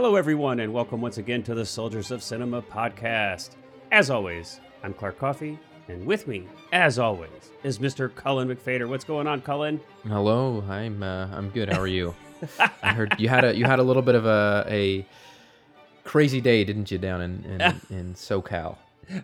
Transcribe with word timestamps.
Hello, 0.00 0.14
everyone, 0.14 0.60
and 0.60 0.72
welcome 0.72 1.00
once 1.00 1.18
again 1.18 1.42
to 1.42 1.56
the 1.56 1.66
Soldiers 1.66 2.12
of 2.12 2.22
Cinema 2.22 2.62
podcast. 2.62 3.56
As 3.90 4.10
always, 4.10 4.60
I'm 4.84 4.94
Clark 4.94 5.18
Coffee, 5.18 5.58
and 5.88 6.06
with 6.06 6.28
me, 6.28 6.46
as 6.70 7.00
always, 7.00 7.50
is 7.64 7.80
Mr. 7.80 8.14
Cullen 8.14 8.46
McFader. 8.46 8.88
What's 8.88 9.02
going 9.02 9.26
on, 9.26 9.42
Cullen? 9.42 9.80
Hello, 10.06 10.62
I'm 10.68 11.02
uh, 11.02 11.26
I'm 11.32 11.50
good. 11.50 11.68
How 11.68 11.80
are 11.80 11.88
you? 11.88 12.14
I 12.80 12.92
heard 12.92 13.16
you 13.18 13.28
had 13.28 13.44
a 13.44 13.56
you 13.56 13.64
had 13.64 13.80
a 13.80 13.82
little 13.82 14.02
bit 14.02 14.14
of 14.14 14.24
a 14.24 14.64
a 14.68 15.04
crazy 16.04 16.40
day, 16.40 16.62
didn't 16.62 16.92
you, 16.92 16.98
down 16.98 17.20
in 17.20 17.44
in, 17.44 17.60
in 17.90 18.14
SoCal? 18.14 18.76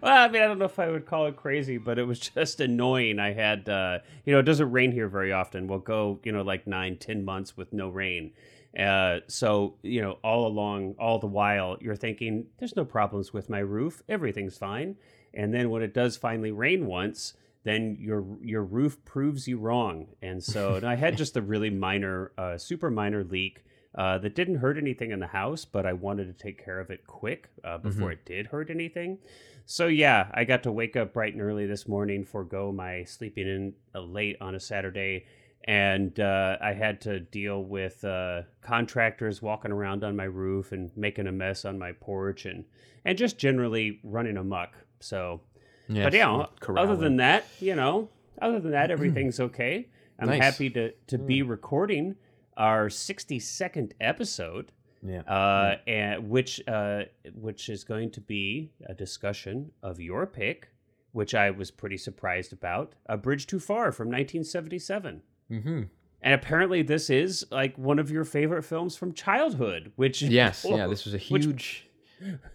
Well, 0.03 0.25
I 0.25 0.27
mean, 0.27 0.43
I 0.43 0.49
don't 0.49 0.59
know 0.59 0.65
if 0.65 0.81
I 0.81 0.91
would 0.91 1.07
call 1.07 1.27
it 1.27 1.37
crazy, 1.37 1.79
but 1.79 2.01
it 2.01 2.05
was 2.05 2.19
just 2.35 2.59
annoying. 2.59 3.21
I 3.21 3.33
had, 3.33 3.69
uh, 3.69 4.01
you 4.25 4.33
know, 4.33 4.41
it 4.41 4.45
doesn't 4.45 4.73
rain 4.73 4.91
here 4.91 5.07
very 5.07 5.33
often. 5.33 5.69
We'll 5.69 5.79
go, 5.79 6.19
you 6.25 6.33
know, 6.33 6.43
like 6.43 6.67
nine, 6.67 6.97
ten 6.97 7.25
months 7.25 7.57
with 7.57 7.73
no 7.73 7.91
rain. 7.91 8.33
Uh, 8.79 9.21
so, 9.29 9.77
you 9.83 10.03
know, 10.03 10.19
all 10.25 10.47
along, 10.47 10.95
all 10.99 11.19
the 11.19 11.27
while, 11.27 11.77
you're 11.81 11.95
thinking, 11.97 12.47
there's 12.59 12.77
no 12.77 12.85
problems 12.85 13.33
with 13.33 13.49
my 13.49 13.61
roof. 13.61 14.03
Everything's 14.09 14.59
fine. 14.59 14.97
And 15.33 15.55
then 15.55 15.71
when 15.71 15.83
it 15.83 15.95
does 15.95 16.17
finally 16.17 16.51
rain 16.51 16.87
once, 16.87 17.35
then 17.65 17.97
your 17.99 18.25
your 18.43 18.63
roof 18.63 19.03
proves 19.05 19.49
you 19.49 19.59
wrong. 19.59 20.09
And 20.23 20.43
so 20.43 20.75
and 20.75 20.85
I 20.85 20.97
had 20.97 21.17
just 21.17 21.37
a 21.37 21.43
really 21.43 21.71
minor, 21.71 22.33
uh, 22.37 22.59
super 22.59 22.91
minor 22.91 23.25
leak 23.25 23.65
uh, 23.95 24.19
that 24.19 24.35
didn't 24.35 24.57
hurt 24.57 24.77
anything 24.77 25.13
in 25.13 25.21
the 25.21 25.29
house, 25.29 25.65
but 25.65 25.87
I 25.87 25.93
wanted 25.93 26.27
to 26.27 26.43
take 26.43 26.63
care 26.63 26.81
of 26.81 26.91
it 26.91 27.07
quick 27.07 27.49
uh, 27.63 27.79
before 27.79 28.11
it 28.13 28.25
did 28.25 28.49
hurt 28.49 28.71
anything. 28.71 29.19
So 29.67 29.87
yeah, 29.87 30.29
I 30.35 30.45
got 30.45 30.65
to 30.65 30.73
wake 30.73 30.97
up 30.97 31.15
bright 31.15 31.33
and 31.33 31.41
early 31.41 31.67
this 31.67 31.89
morning, 31.89 32.25
forego 32.25 32.71
my 32.71 33.05
sleeping 33.05 33.49
in 33.49 33.75
uh, 33.95 34.01
late 34.01 34.37
on 34.41 34.55
a 34.55 34.61
Saturday, 34.61 35.27
and 35.65 36.19
uh, 36.21 36.57
I 36.61 36.73
had 36.73 37.01
to 37.03 37.21
deal 37.21 37.63
with 37.65 38.05
uh, 38.05 38.43
contractors 38.63 39.41
walking 39.41 39.73
around 39.73 40.05
on 40.05 40.15
my 40.15 40.25
roof 40.25 40.73
and 40.73 40.91
making 40.97 41.27
a 41.27 41.33
mess 41.33 41.65
on 41.65 41.79
my 41.79 41.93
porch, 41.93 42.45
and 42.47 42.65
and 43.05 43.17
just 43.19 43.39
generally 43.39 44.01
running 44.05 44.37
amok. 44.37 44.75
So, 45.01 45.41
Yes, 45.89 46.05
but 46.05 46.15
yeah, 46.15 46.47
other 46.77 46.97
than 46.97 47.17
that, 47.17 47.45
you 47.61 47.75
know, 47.75 48.09
other 48.41 48.61
than 48.61 48.73
that, 48.73 48.91
everything's 48.91 49.41
okay. 49.41 49.89
I'm 50.19 50.29
Nice. 50.29 50.43
happy 50.43 50.71
to 50.71 50.93
to 51.09 51.19
be 51.19 51.43
recording 51.43 52.17
our 52.57 52.89
62nd 52.89 53.93
episode 54.01 54.71
yeah, 55.07 55.21
uh, 55.21 55.77
and 55.87 56.31
which 56.31 56.67
uh, 56.67 57.03
which 57.35 57.69
is 57.69 57.85
going 57.85 58.11
to 58.13 58.21
be 58.21 58.71
a 58.87 58.95
discussion 58.95 59.73
of 59.83 60.01
your 60.01 60.27
pick, 60.27 60.69
which 61.13 61.35
I 61.35 61.51
was 61.51 61.71
pretty 61.71 61.99
surprised 61.99 62.53
about. 62.53 62.95
A 63.07 63.19
Bridge 63.19 63.47
Too 63.47 63.61
Far 63.61 63.93
from 63.93 64.09
1977. 64.09 65.23
Mm-hmm. 65.51 65.83
And 66.23 66.33
apparently, 66.35 66.81
this 66.83 67.11
is 67.11 67.47
like 67.51 67.77
one 67.77 67.99
of 67.99 68.11
your 68.11 68.25
favorite 68.25 68.63
films 68.63 68.97
from 68.97 69.13
childhood. 69.13 69.93
Which 69.97 70.23
yes, 70.41 70.65
yeah. 70.69 70.87
This 70.87 71.05
was 71.05 71.15
a 71.15 71.19
which- 71.19 71.45
huge, 71.45 71.87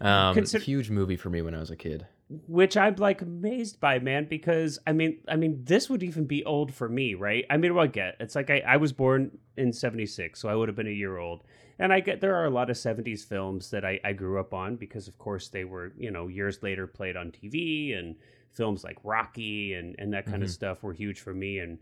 um, 0.00 0.34
Consider- 0.34 0.64
huge 0.64 0.90
movie 0.90 1.16
for 1.16 1.30
me 1.30 1.40
when 1.42 1.54
I 1.54 1.60
was 1.60 1.70
a 1.70 1.76
kid. 1.76 2.06
which 2.48 2.76
I'm 2.76 2.96
like 2.96 3.22
amazed 3.22 3.78
by, 3.80 3.98
man, 4.00 4.26
because 4.28 4.78
I 4.86 4.92
mean, 4.92 5.18
I 5.28 5.36
mean, 5.36 5.60
this 5.64 5.88
would 5.90 6.02
even 6.02 6.24
be 6.26 6.44
old 6.44 6.72
for 6.74 6.88
me, 6.88 7.14
right? 7.14 7.44
I 7.50 7.56
mean, 7.56 7.74
what 7.74 7.82
I 7.84 7.86
get, 7.88 8.16
it's 8.20 8.34
like 8.34 8.50
I, 8.50 8.60
I 8.66 8.76
was 8.76 8.92
born 8.92 9.38
in 9.56 9.72
'76, 9.72 10.40
so 10.40 10.48
I 10.48 10.54
would 10.56 10.68
have 10.68 10.76
been 10.76 10.86
a 10.88 10.90
year 10.90 11.18
old, 11.18 11.42
and 11.78 11.92
I 11.92 12.00
get 12.00 12.20
there 12.20 12.34
are 12.36 12.46
a 12.46 12.50
lot 12.50 12.70
of 12.70 12.76
'70s 12.76 13.24
films 13.24 13.70
that 13.70 13.84
I, 13.84 14.00
I 14.04 14.12
grew 14.14 14.38
up 14.40 14.52
on 14.54 14.76
because, 14.76 15.06
of 15.08 15.16
course, 15.18 15.48
they 15.48 15.64
were 15.64 15.92
you 15.96 16.10
know 16.10 16.26
years 16.28 16.60
later 16.62 16.86
played 16.88 17.16
on 17.16 17.30
TV, 17.30 17.96
and 17.96 18.16
films 18.52 18.82
like 18.82 18.98
Rocky 19.04 19.74
and 19.74 19.94
and 19.98 20.12
that 20.12 20.26
kind 20.26 20.42
of 20.42 20.48
Mhm. 20.48 20.52
stuff 20.54 20.82
were 20.82 20.92
huge 20.92 21.20
for 21.20 21.34
me, 21.34 21.58
and 21.60 21.78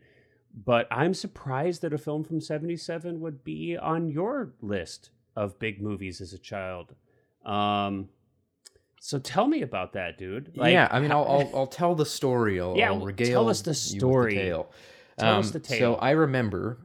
but 0.54 0.86
I'm 0.90 1.14
surprised 1.14 1.82
that 1.82 1.92
a 1.92 1.98
film 1.98 2.24
from 2.24 2.40
'77 2.40 3.20
would 3.20 3.44
be 3.44 3.76
on 3.76 4.08
your 4.08 4.52
list 4.60 5.10
of 5.36 5.58
big 5.58 5.80
movies 5.80 6.20
as 6.20 6.32
a 6.32 6.38
child. 6.38 6.94
Um, 7.44 8.08
so 9.00 9.18
tell 9.18 9.46
me 9.46 9.62
about 9.62 9.92
that, 9.92 10.18
dude. 10.18 10.56
Like, 10.56 10.72
yeah, 10.72 10.88
I 10.90 10.98
mean, 11.00 11.12
I'll, 11.12 11.24
I'll 11.24 11.50
I'll 11.54 11.66
tell 11.66 11.94
the 11.94 12.06
story. 12.06 12.60
I'll, 12.60 12.76
Yeah, 12.76 12.88
I'll 12.90 13.00
regale 13.00 13.28
tell 13.42 13.48
us 13.48 13.62
the 13.62 13.74
story. 13.74 14.34
tale. 14.34 14.70
Tell 15.18 15.38
us 15.38 15.46
Um, 15.46 15.52
the 15.52 15.60
tale. 15.60 15.78
So 15.78 15.94
I 15.96 16.10
remember 16.10 16.78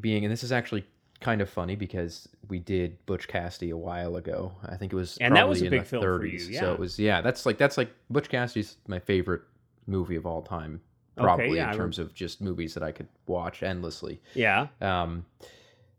being, 0.00 0.24
and 0.24 0.32
this 0.32 0.42
is 0.42 0.52
actually 0.52 0.84
kind 1.20 1.40
of 1.40 1.48
funny 1.48 1.76
because 1.76 2.28
we 2.48 2.58
did 2.58 3.04
Butch 3.06 3.28
Cassidy 3.28 3.70
a 3.70 3.76
while 3.76 4.16
ago. 4.16 4.52
I 4.66 4.76
think 4.76 4.92
it 4.92 4.96
was 4.96 5.18
And 5.20 5.36
that 5.36 5.48
was 5.48 5.60
a 5.62 5.66
in 5.66 5.70
big 5.70 5.80
the 5.82 5.86
film 5.86 6.02
for 6.02 6.18
30s. 6.20 6.32
you, 6.48 6.54
So 6.58 6.72
it 6.72 6.78
was 6.78 6.98
yeah. 6.98 7.20
That's 7.20 7.44
like 7.46 7.58
that's 7.58 7.76
like 7.76 7.90
Butch 8.10 8.28
Cassidy's 8.30 8.76
my 8.88 8.98
favorite 8.98 9.42
movie 9.86 10.16
of 10.16 10.24
all 10.26 10.42
time. 10.42 10.80
Probably 11.16 11.56
yeah, 11.56 11.70
in 11.70 11.76
terms 11.76 11.98
of 11.98 12.14
just 12.14 12.40
movies 12.40 12.74
that 12.74 12.82
I 12.82 12.92
could 12.92 13.08
watch 13.26 13.62
endlessly. 13.62 14.20
yeah. 14.34 14.68
Um, 14.80 15.26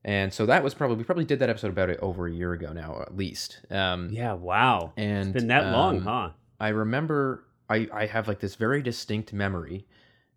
and 0.05 0.33
so 0.33 0.45
that 0.47 0.63
was 0.63 0.73
probably 0.73 0.97
we 0.97 1.03
probably 1.03 1.25
did 1.25 1.39
that 1.39 1.49
episode 1.49 1.69
about 1.69 1.89
it 1.89 1.99
over 2.01 2.27
a 2.27 2.31
year 2.31 2.53
ago 2.53 2.73
now 2.73 3.01
at 3.01 3.15
least. 3.15 3.61
Um, 3.69 4.09
Yeah, 4.11 4.33
wow. 4.33 4.91
and 4.97 5.27
It's 5.27 5.33
been 5.33 5.47
that 5.47 5.71
long, 5.71 5.97
um, 5.97 6.03
huh? 6.03 6.29
I 6.59 6.69
remember 6.69 7.45
I, 7.69 7.87
I 7.93 8.05
have 8.07 8.27
like 8.27 8.39
this 8.39 8.55
very 8.55 8.81
distinct 8.81 9.31
memory 9.33 9.87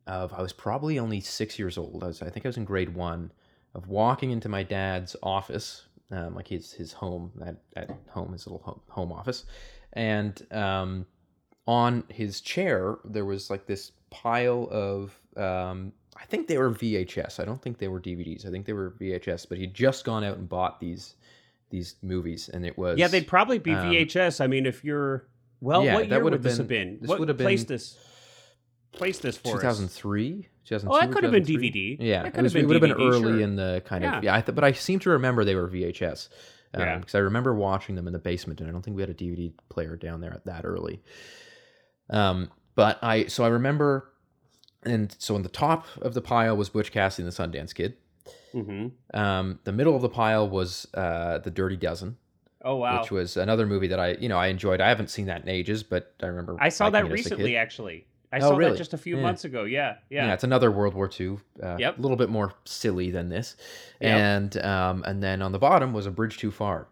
of 0.06 0.32
I 0.32 0.41
was 0.41 0.53
probably 0.53 0.98
only 0.98 1.20
six 1.20 1.59
years 1.59 1.76
old. 1.76 2.04
I, 2.04 2.06
was, 2.06 2.22
I 2.22 2.31
think 2.31 2.47
I 2.47 2.48
was 2.48 2.56
in 2.56 2.65
grade 2.65 2.94
one 2.94 3.32
of 3.75 3.88
walking 3.88 4.31
into 4.31 4.48
my 4.48 4.62
dad's 4.62 5.16
office, 5.22 5.86
um, 6.12 6.34
like 6.34 6.47
his 6.47 6.72
his 6.72 6.92
home 6.92 7.32
at, 7.44 7.56
at 7.75 7.91
home, 8.10 8.32
his 8.32 8.47
little 8.47 8.62
home, 8.62 8.81
home 8.88 9.12
office, 9.12 9.47
and 9.94 10.47
um, 10.53 11.06
on 11.66 12.04
his 12.09 12.41
chair 12.41 12.98
there 13.04 13.25
was 13.25 13.50
like 13.50 13.66
this 13.66 13.91
pile 14.22 14.69
of 14.71 15.19
um, 15.37 15.93
I 16.16 16.25
think 16.27 16.47
they 16.49 16.59
were 16.59 16.71
VHS. 16.71 17.41
I 17.41 17.44
don't 17.44 17.60
think 17.60 17.78
they 17.78 17.88
were 17.88 18.00
DVDs. 18.00 18.47
I 18.47 18.50
think 18.50 18.65
they 18.66 18.72
were 18.72 18.94
VHS. 19.00 19.47
But 19.49 19.59
he'd 19.59 19.75
just 19.75 20.04
gone 20.04 20.25
out 20.25 20.37
and 20.38 20.49
bought 20.49 20.81
these 20.81 21.15
these 21.71 21.97
movies, 22.03 22.49
and 22.49 22.65
it 22.65 22.77
was 22.78 22.99
Yeah, 22.99 23.09
they'd 23.09 23.27
probably 23.27 23.59
be 23.59 23.72
um, 23.72 23.87
VHS. 23.91 24.41
I 24.41 24.47
mean, 24.47 24.66
if 24.66 24.84
you're 24.84 25.28
well, 25.60 25.84
yeah, 25.84 25.94
what 25.94 26.09
year 26.09 26.22
would 26.25 26.43
this 26.43 26.53
been- 26.54 26.59
have 26.59 26.69
been? 26.69 26.99
this 27.00 27.09
what 27.09 27.19
would 27.19 27.28
have 27.28 27.38
place 27.38 27.65
this 27.65 27.99
place 28.93 29.19
this 29.19 29.37
for 29.37 29.56
us? 29.56 29.77
2003 29.78 30.48
2002 30.65 30.88
Oh, 30.91 31.00
that 31.00 31.12
could 31.12 31.22
have 31.25 31.33
been 31.33 31.44
DVD. 31.44 31.97
yeah 32.00 32.25
it, 32.25 32.33
could 32.33 32.44
was, 32.44 32.53
have 32.54 32.60
it 32.60 32.62
been 32.62 32.69
would 32.81 32.88
have 32.88 32.97
been 32.98 33.06
early 33.06 33.33
sure. 33.34 33.41
in 33.41 33.56
the 33.56 33.83
kind 33.84 34.03
Yeah. 34.04 34.19
of 34.19 34.25
yeah, 34.25 34.34
I 34.37 34.41
th- 34.41 34.54
but 34.54 34.65
i 34.65 34.72
seem 34.72 34.98
to 35.00 35.10
remember 35.10 35.44
they 35.44 35.54
were 35.54 35.69
vhs 35.69 36.28
um, 36.72 36.81
Yeah. 36.81 36.98
because 36.98 37.15
i 37.15 37.19
remember 37.19 37.53
watching 37.54 37.94
them 37.94 38.06
in 38.06 38.15
the 38.15 38.19
basement 38.19 38.60
and 38.60 38.69
i 38.71 38.72
don't 38.72 38.81
think 38.83 38.97
we 38.97 39.03
had 39.03 39.10
a 39.10 39.15
dvd 39.15 39.53
player 39.69 39.97
down 39.97 40.21
there 40.22 40.33
at 40.33 40.47
that 40.47 40.65
early 40.65 41.03
um 42.10 42.48
but 42.76 43.03
i 43.03 43.26
so 43.26 43.42
i 43.44 43.48
remember 43.48 44.12
and 44.84 45.16
so 45.19 45.34
on 45.34 45.42
the 45.42 45.48
top 45.48 45.87
of 46.00 46.14
the 46.14 46.20
pile 46.22 46.56
was 46.56 46.69
butch 46.69 46.92
cassidy 46.92 47.25
and 47.26 47.32
the 47.32 47.37
sundance 47.42 47.75
kid 47.75 47.97
hmm 48.53 48.87
um 49.14 49.59
the 49.64 49.72
middle 49.72 49.97
of 49.97 50.03
the 50.03 50.09
pile 50.09 50.48
was 50.48 50.86
uh 50.94 51.38
the 51.38 51.50
dirty 51.50 51.76
dozen 51.76 52.16
Oh 52.65 52.76
wow, 52.76 53.00
which 53.00 53.12
was 53.12 53.36
another 53.36 53.65
movie 53.66 53.86
that 53.88 54.00
i 54.00 54.12
you 54.12 54.28
know 54.28 54.38
i 54.38 54.47
enjoyed 54.48 54.81
i 54.81 54.88
haven't 54.88 55.09
seen 55.10 55.26
that 55.26 55.42
in 55.42 55.48
ages 55.48 55.82
but 55.84 56.15
i 56.22 56.26
remember 56.26 56.56
I 56.59 56.69
saw 56.69 56.91
that 56.91 57.04
it 57.04 57.12
as 57.12 57.26
a 57.26 57.31
kid. 57.31 57.31
recently. 57.31 57.56
Actually, 57.56 58.06
I 58.32 58.38
Oh, 58.38 58.41
saw 58.41 58.50
that 58.50 58.56
really? 58.56 58.76
just 58.76 58.92
a 58.92 58.98
few 58.98 59.15
Yeah. 59.16 59.22
months 59.22 59.44
ago. 59.44 59.62
Yeah, 59.65 59.97
Yeah. 60.10 60.26
yeah. 60.26 60.34
it's 60.34 60.42
another 60.42 60.72
World 60.72 60.94
War 60.94 61.09
II. 61.20 61.38
Uh, 61.62 61.76
Yep. 61.78 61.98
A 61.98 62.00
little 62.00 62.16
bit 62.16 62.28
more 62.28 62.54
silly 62.65 63.12
than 63.12 63.28
this, 63.28 63.54
Yep. 64.00 64.10
and 64.20 64.56
um, 64.65 65.04
and 65.06 65.22
then 65.22 65.42
on 65.42 65.53
the 65.53 65.60
bottom 65.60 65.92
was 65.92 66.06
a 66.06 66.10
bridge 66.10 66.38
too 66.38 66.50
far. 66.50 66.88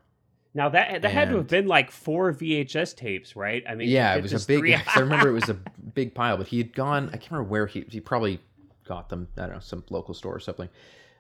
Now 0.57 0.69
that 0.69 1.03
that 1.03 1.11
had 1.11 1.31
to 1.31 1.37
have 1.39 1.49
been 1.49 1.67
like 1.67 1.91
four 1.91 2.33
VHS 2.33 2.97
tapes, 2.97 3.35
right? 3.35 3.65
I 3.69 3.75
mean, 3.75 3.89
yeah, 3.89 4.15
it 4.15 4.23
was 4.23 4.33
a 4.33 4.47
big. 4.47 4.59
three- 4.61 4.75
I 4.75 5.01
remember 5.01 5.29
it 5.29 5.33
was 5.33 5.49
a 5.49 5.55
big 5.95 6.15
pile, 6.15 6.37
but 6.37 6.47
he 6.47 6.59
had 6.59 6.73
gone. 6.73 7.09
I 7.09 7.17
can't 7.17 7.33
remember 7.33 7.51
where 7.51 7.67
he 7.67 7.85
he 7.89 8.01
probably 8.01 8.41
got 8.87 9.09
them. 9.09 9.27
I 9.37 9.43
don't 9.43 9.53
know, 9.55 9.59
some 9.61 9.83
local 9.91 10.15
store 10.15 10.35
or 10.35 10.41
something. 10.41 10.69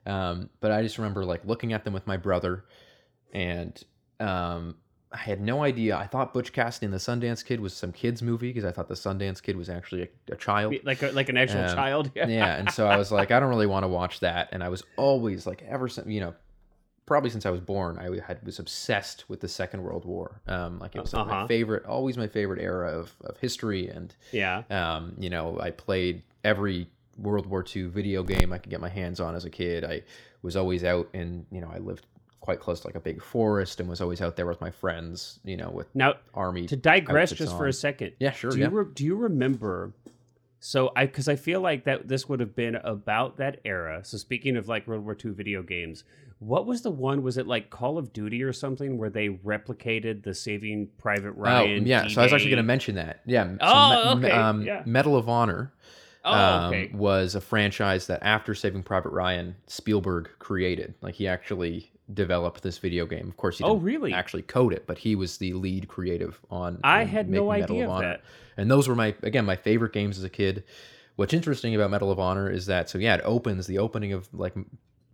Um, 0.06 0.50
but 0.60 0.70
I 0.70 0.82
just 0.82 0.98
remember 0.98 1.24
like 1.24 1.44
looking 1.44 1.72
at 1.72 1.82
them 1.84 1.92
with 1.94 2.06
my 2.06 2.16
brother, 2.16 2.64
and 3.32 3.82
um, 4.20 4.76
I 5.12 5.16
had 5.16 5.40
no 5.40 5.62
idea. 5.64 5.96
I 5.96 6.06
thought 6.06 6.32
Butch 6.34 6.52
Cassidy 6.52 6.86
and 6.86 6.92
the 6.94 6.98
Sundance 6.98 7.44
Kid 7.44 7.58
was 7.60 7.74
some 7.74 7.90
kids 7.92 8.22
movie 8.22 8.50
because 8.50 8.64
I 8.64 8.70
thought 8.72 8.88
the 8.88 8.94
Sundance 8.94 9.42
Kid 9.42 9.56
was 9.56 9.68
actually 9.68 10.02
a, 10.02 10.32
a 10.32 10.36
child. 10.36 10.74
like 10.84 11.02
a, 11.02 11.08
like 11.10 11.28
an 11.28 11.36
actual 11.36 11.62
Um, 11.62 11.74
child. 11.74 12.10
yeah 12.14 12.54
and 12.56 12.70
so 12.70 12.86
i 12.86 12.96
was 12.96 13.10
like 13.10 13.30
i 13.30 13.40
don't 13.40 13.48
really 13.48 13.66
want 13.66 13.82
to 13.84 13.88
watch 13.88 14.20
that 14.20 14.48
and 14.52 14.62
i 14.62 14.68
was 14.68 14.82
always 14.96 15.46
like 15.46 15.62
ever 15.68 15.88
since 15.88 16.06
you 16.08 16.20
know 16.20 16.34
probably 17.06 17.28
since 17.30 17.44
i 17.46 17.50
was 17.50 17.60
born 17.60 17.98
i 17.98 18.08
had 18.26 18.42
was 18.44 18.58
obsessed 18.58 19.28
with 19.28 19.40
the 19.40 19.48
second 19.48 19.82
world 19.82 20.04
war 20.04 20.40
um 20.48 20.78
like 20.78 20.94
it 20.96 21.00
was 21.00 21.12
Uh-huh. 21.14 21.42
my 21.42 21.46
favorite 21.48 21.84
always 21.86 22.16
my 22.16 22.26
favorite 22.28 22.60
era 22.60 22.88
of, 22.98 23.14
of 23.24 23.36
history 23.38 23.88
and 23.88 24.14
yeah. 24.32 24.62
um 24.70 25.14
you 25.18 25.28
know 25.30 25.58
i 25.60 25.70
played 25.70 26.22
every 26.44 26.88
world 27.18 27.46
war 27.46 27.64
ii 27.76 27.82
video 27.84 28.22
game 28.22 28.52
i 28.52 28.58
could 28.58 28.70
get 28.70 28.80
my 28.80 28.88
hands 28.88 29.20
on 29.20 29.34
as 29.34 29.44
a 29.44 29.50
kid 29.50 29.84
i 29.84 30.02
was 30.42 30.56
always 30.56 30.82
out 30.84 31.08
and 31.14 31.44
you 31.50 31.60
know 31.60 31.70
i 31.74 31.78
lived 31.78 32.06
quite 32.40 32.60
close 32.60 32.80
to 32.80 32.86
like 32.88 32.94
a 32.96 33.00
big 33.00 33.22
forest 33.22 33.80
and 33.80 33.88
was 33.88 34.00
always 34.02 34.20
out 34.20 34.36
there 34.36 34.46
with 34.46 34.60
my 34.60 34.70
friends 34.70 35.38
you 35.44 35.56
know 35.56 35.70
with 35.70 35.86
Now 35.94 36.14
army 36.34 36.66
to 36.66 36.76
digress 36.76 37.30
just 37.32 37.56
for 37.56 37.66
a 37.66 37.72
second. 37.72 38.12
yeah 38.18 38.32
sure 38.32 38.50
do 38.50 38.58
yeah 38.58 38.68
you 38.70 38.78
re- 38.80 38.92
do 38.94 39.04
you 39.04 39.16
remember 39.16 39.92
so 40.60 40.90
i 40.96 41.06
because 41.06 41.28
i 41.28 41.36
feel 41.36 41.60
like 41.60 41.84
that 41.84 42.08
this 42.08 42.28
would 42.28 42.40
have 42.40 42.54
been 42.56 42.74
about 42.76 43.36
that 43.38 43.60
era 43.64 44.00
so 44.04 44.16
speaking 44.18 44.56
of 44.56 44.68
like 44.68 44.86
world 44.86 45.04
war 45.04 45.16
ii 45.24 45.30
video 45.30 45.62
games 45.62 46.04
what 46.44 46.66
was 46.66 46.82
the 46.82 46.90
one 46.90 47.22
was 47.22 47.38
it 47.38 47.46
like 47.46 47.70
call 47.70 47.96
of 47.96 48.12
duty 48.12 48.42
or 48.42 48.52
something 48.52 48.98
where 48.98 49.08
they 49.10 49.28
replicated 49.28 50.22
the 50.22 50.34
saving 50.34 50.88
private 50.98 51.32
ryan 51.32 51.82
oh 51.82 51.86
yeah 51.86 52.06
so 52.06 52.20
i 52.20 52.24
was 52.24 52.32
actually 52.32 52.50
going 52.50 52.56
to 52.58 52.62
mention 52.62 52.94
that 52.96 53.20
yeah 53.26 53.44
so 53.52 53.56
Oh, 53.62 54.14
Me- 54.16 54.26
okay, 54.28 54.36
um, 54.36 54.62
yeah. 54.62 54.82
medal 54.84 55.16
of 55.16 55.28
honor 55.28 55.72
oh 56.24 56.32
um, 56.32 56.64
okay 56.74 56.90
was 56.94 57.34
a 57.34 57.40
franchise 57.40 58.06
that 58.08 58.22
after 58.22 58.54
Saving 58.54 58.82
Private 58.82 59.10
Ryan, 59.10 59.56
Spielberg 59.66 60.30
created. 60.38 60.94
Like 61.02 61.14
he 61.14 61.28
actually 61.28 61.90
developed 62.14 62.62
this 62.62 62.78
video 62.78 63.04
game. 63.06 63.28
Of 63.28 63.36
course, 63.36 63.58
he 63.58 63.64
Oh, 63.64 63.74
didn't 63.74 63.82
really? 63.84 64.12
actually 64.14 64.42
code 64.42 64.72
it, 64.72 64.86
but 64.86 64.96
he 64.98 65.14
was 65.16 65.36
the 65.38 65.52
lead 65.52 65.86
creative 65.88 66.40
on. 66.50 66.80
I 66.82 67.04
had 67.04 67.28
no 67.28 67.50
Medal 67.50 67.62
idea 67.76 67.90
of 67.90 68.00
that. 68.00 68.22
And 68.56 68.70
those 68.70 68.88
were 68.88 68.94
my 68.94 69.14
again 69.22 69.44
my 69.44 69.56
favorite 69.56 69.92
games 69.92 70.16
as 70.18 70.24
a 70.24 70.30
kid. 70.30 70.64
What's 71.16 71.34
interesting 71.34 71.74
about 71.74 71.90
Medal 71.90 72.10
of 72.10 72.18
Honor 72.18 72.50
is 72.50 72.64
that 72.66 72.88
so 72.88 72.96
yeah, 72.98 73.14
it 73.16 73.22
opens 73.24 73.66
the 73.66 73.78
opening 73.78 74.12
of 74.14 74.26
like 74.32 74.54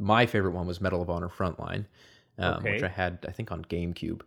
my 0.00 0.26
favorite 0.26 0.52
one 0.52 0.67
was 0.67 0.81
Medal 0.81 1.00
of 1.02 1.08
Honor 1.11 1.29
Frontline, 1.29 1.85
um, 2.38 2.64
which 2.64 2.82
I 2.82 2.88
had 2.88 3.19
I 3.29 3.31
think 3.31 3.52
on 3.52 3.64
GameCube, 3.67 4.23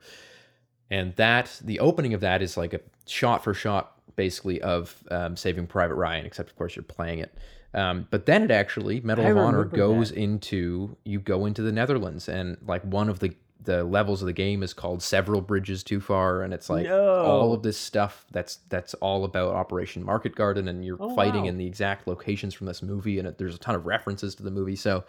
and 0.90 1.14
that 1.16 1.60
the 1.64 1.80
opening 1.82 2.14
of 2.14 2.22
that 2.22 2.42
is 2.42 2.56
like 2.56 2.74
a 2.74 2.80
shot 3.08 3.44
for 3.44 3.54
shot 3.54 3.92
basically 4.16 4.62
of 4.62 4.96
um, 5.12 5.36
Saving 5.36 5.68
Private 5.68 5.96
Ryan, 5.96 6.26
except 6.26 6.50
of 6.50 6.56
course 6.56 6.76
you're 6.76 6.84
playing 6.84 7.20
it. 7.20 7.36
Um, 7.74 8.08
but 8.12 8.28
then 8.28 8.44
it 8.44 8.52
actually 8.52 9.02
Medal 9.02 9.26
I 9.26 9.30
of 9.30 9.38
Honor 9.38 9.66
goes 9.66 10.12
that. 10.12 10.20
into 10.20 10.96
you 11.04 11.20
go 11.20 11.46
into 11.48 11.64
the 11.64 11.72
Netherlands 11.72 12.30
and 12.30 12.58
like 12.68 12.84
one 12.84 13.10
of 13.10 13.20
the 13.20 13.34
the 13.64 13.84
levels 13.86 14.22
of 14.22 14.26
the 14.26 14.34
game 14.34 14.62
is 14.62 14.74
called 14.74 15.02
several 15.02 15.40
bridges 15.40 15.84
too 15.84 16.02
far 16.02 16.44
and 16.44 16.54
it's 16.54 16.70
like 16.70 16.86
No. 16.86 17.24
all 17.24 17.54
of 17.54 17.64
this 17.64 17.78
stuff 17.78 18.26
that's 18.32 18.58
that's 18.70 18.94
all 18.96 19.24
about 19.24 19.56
Operation 19.56 20.04
Market 20.06 20.36
Garden 20.36 20.68
and 20.68 20.84
you're 20.86 20.98
Oh, 21.00 21.16
fighting 21.16 21.44
wow. 21.44 21.48
in 21.48 21.58
the 21.58 21.66
exact 21.66 22.06
locations 22.06 22.54
from 22.54 22.68
this 22.68 22.84
movie 22.84 23.18
and 23.20 23.28
it, 23.28 23.38
there's 23.38 23.56
a 23.56 23.60
ton 23.60 23.74
of 23.74 23.86
references 23.88 24.36
to 24.36 24.44
the 24.44 24.52
movie 24.52 24.76
so 24.76 25.06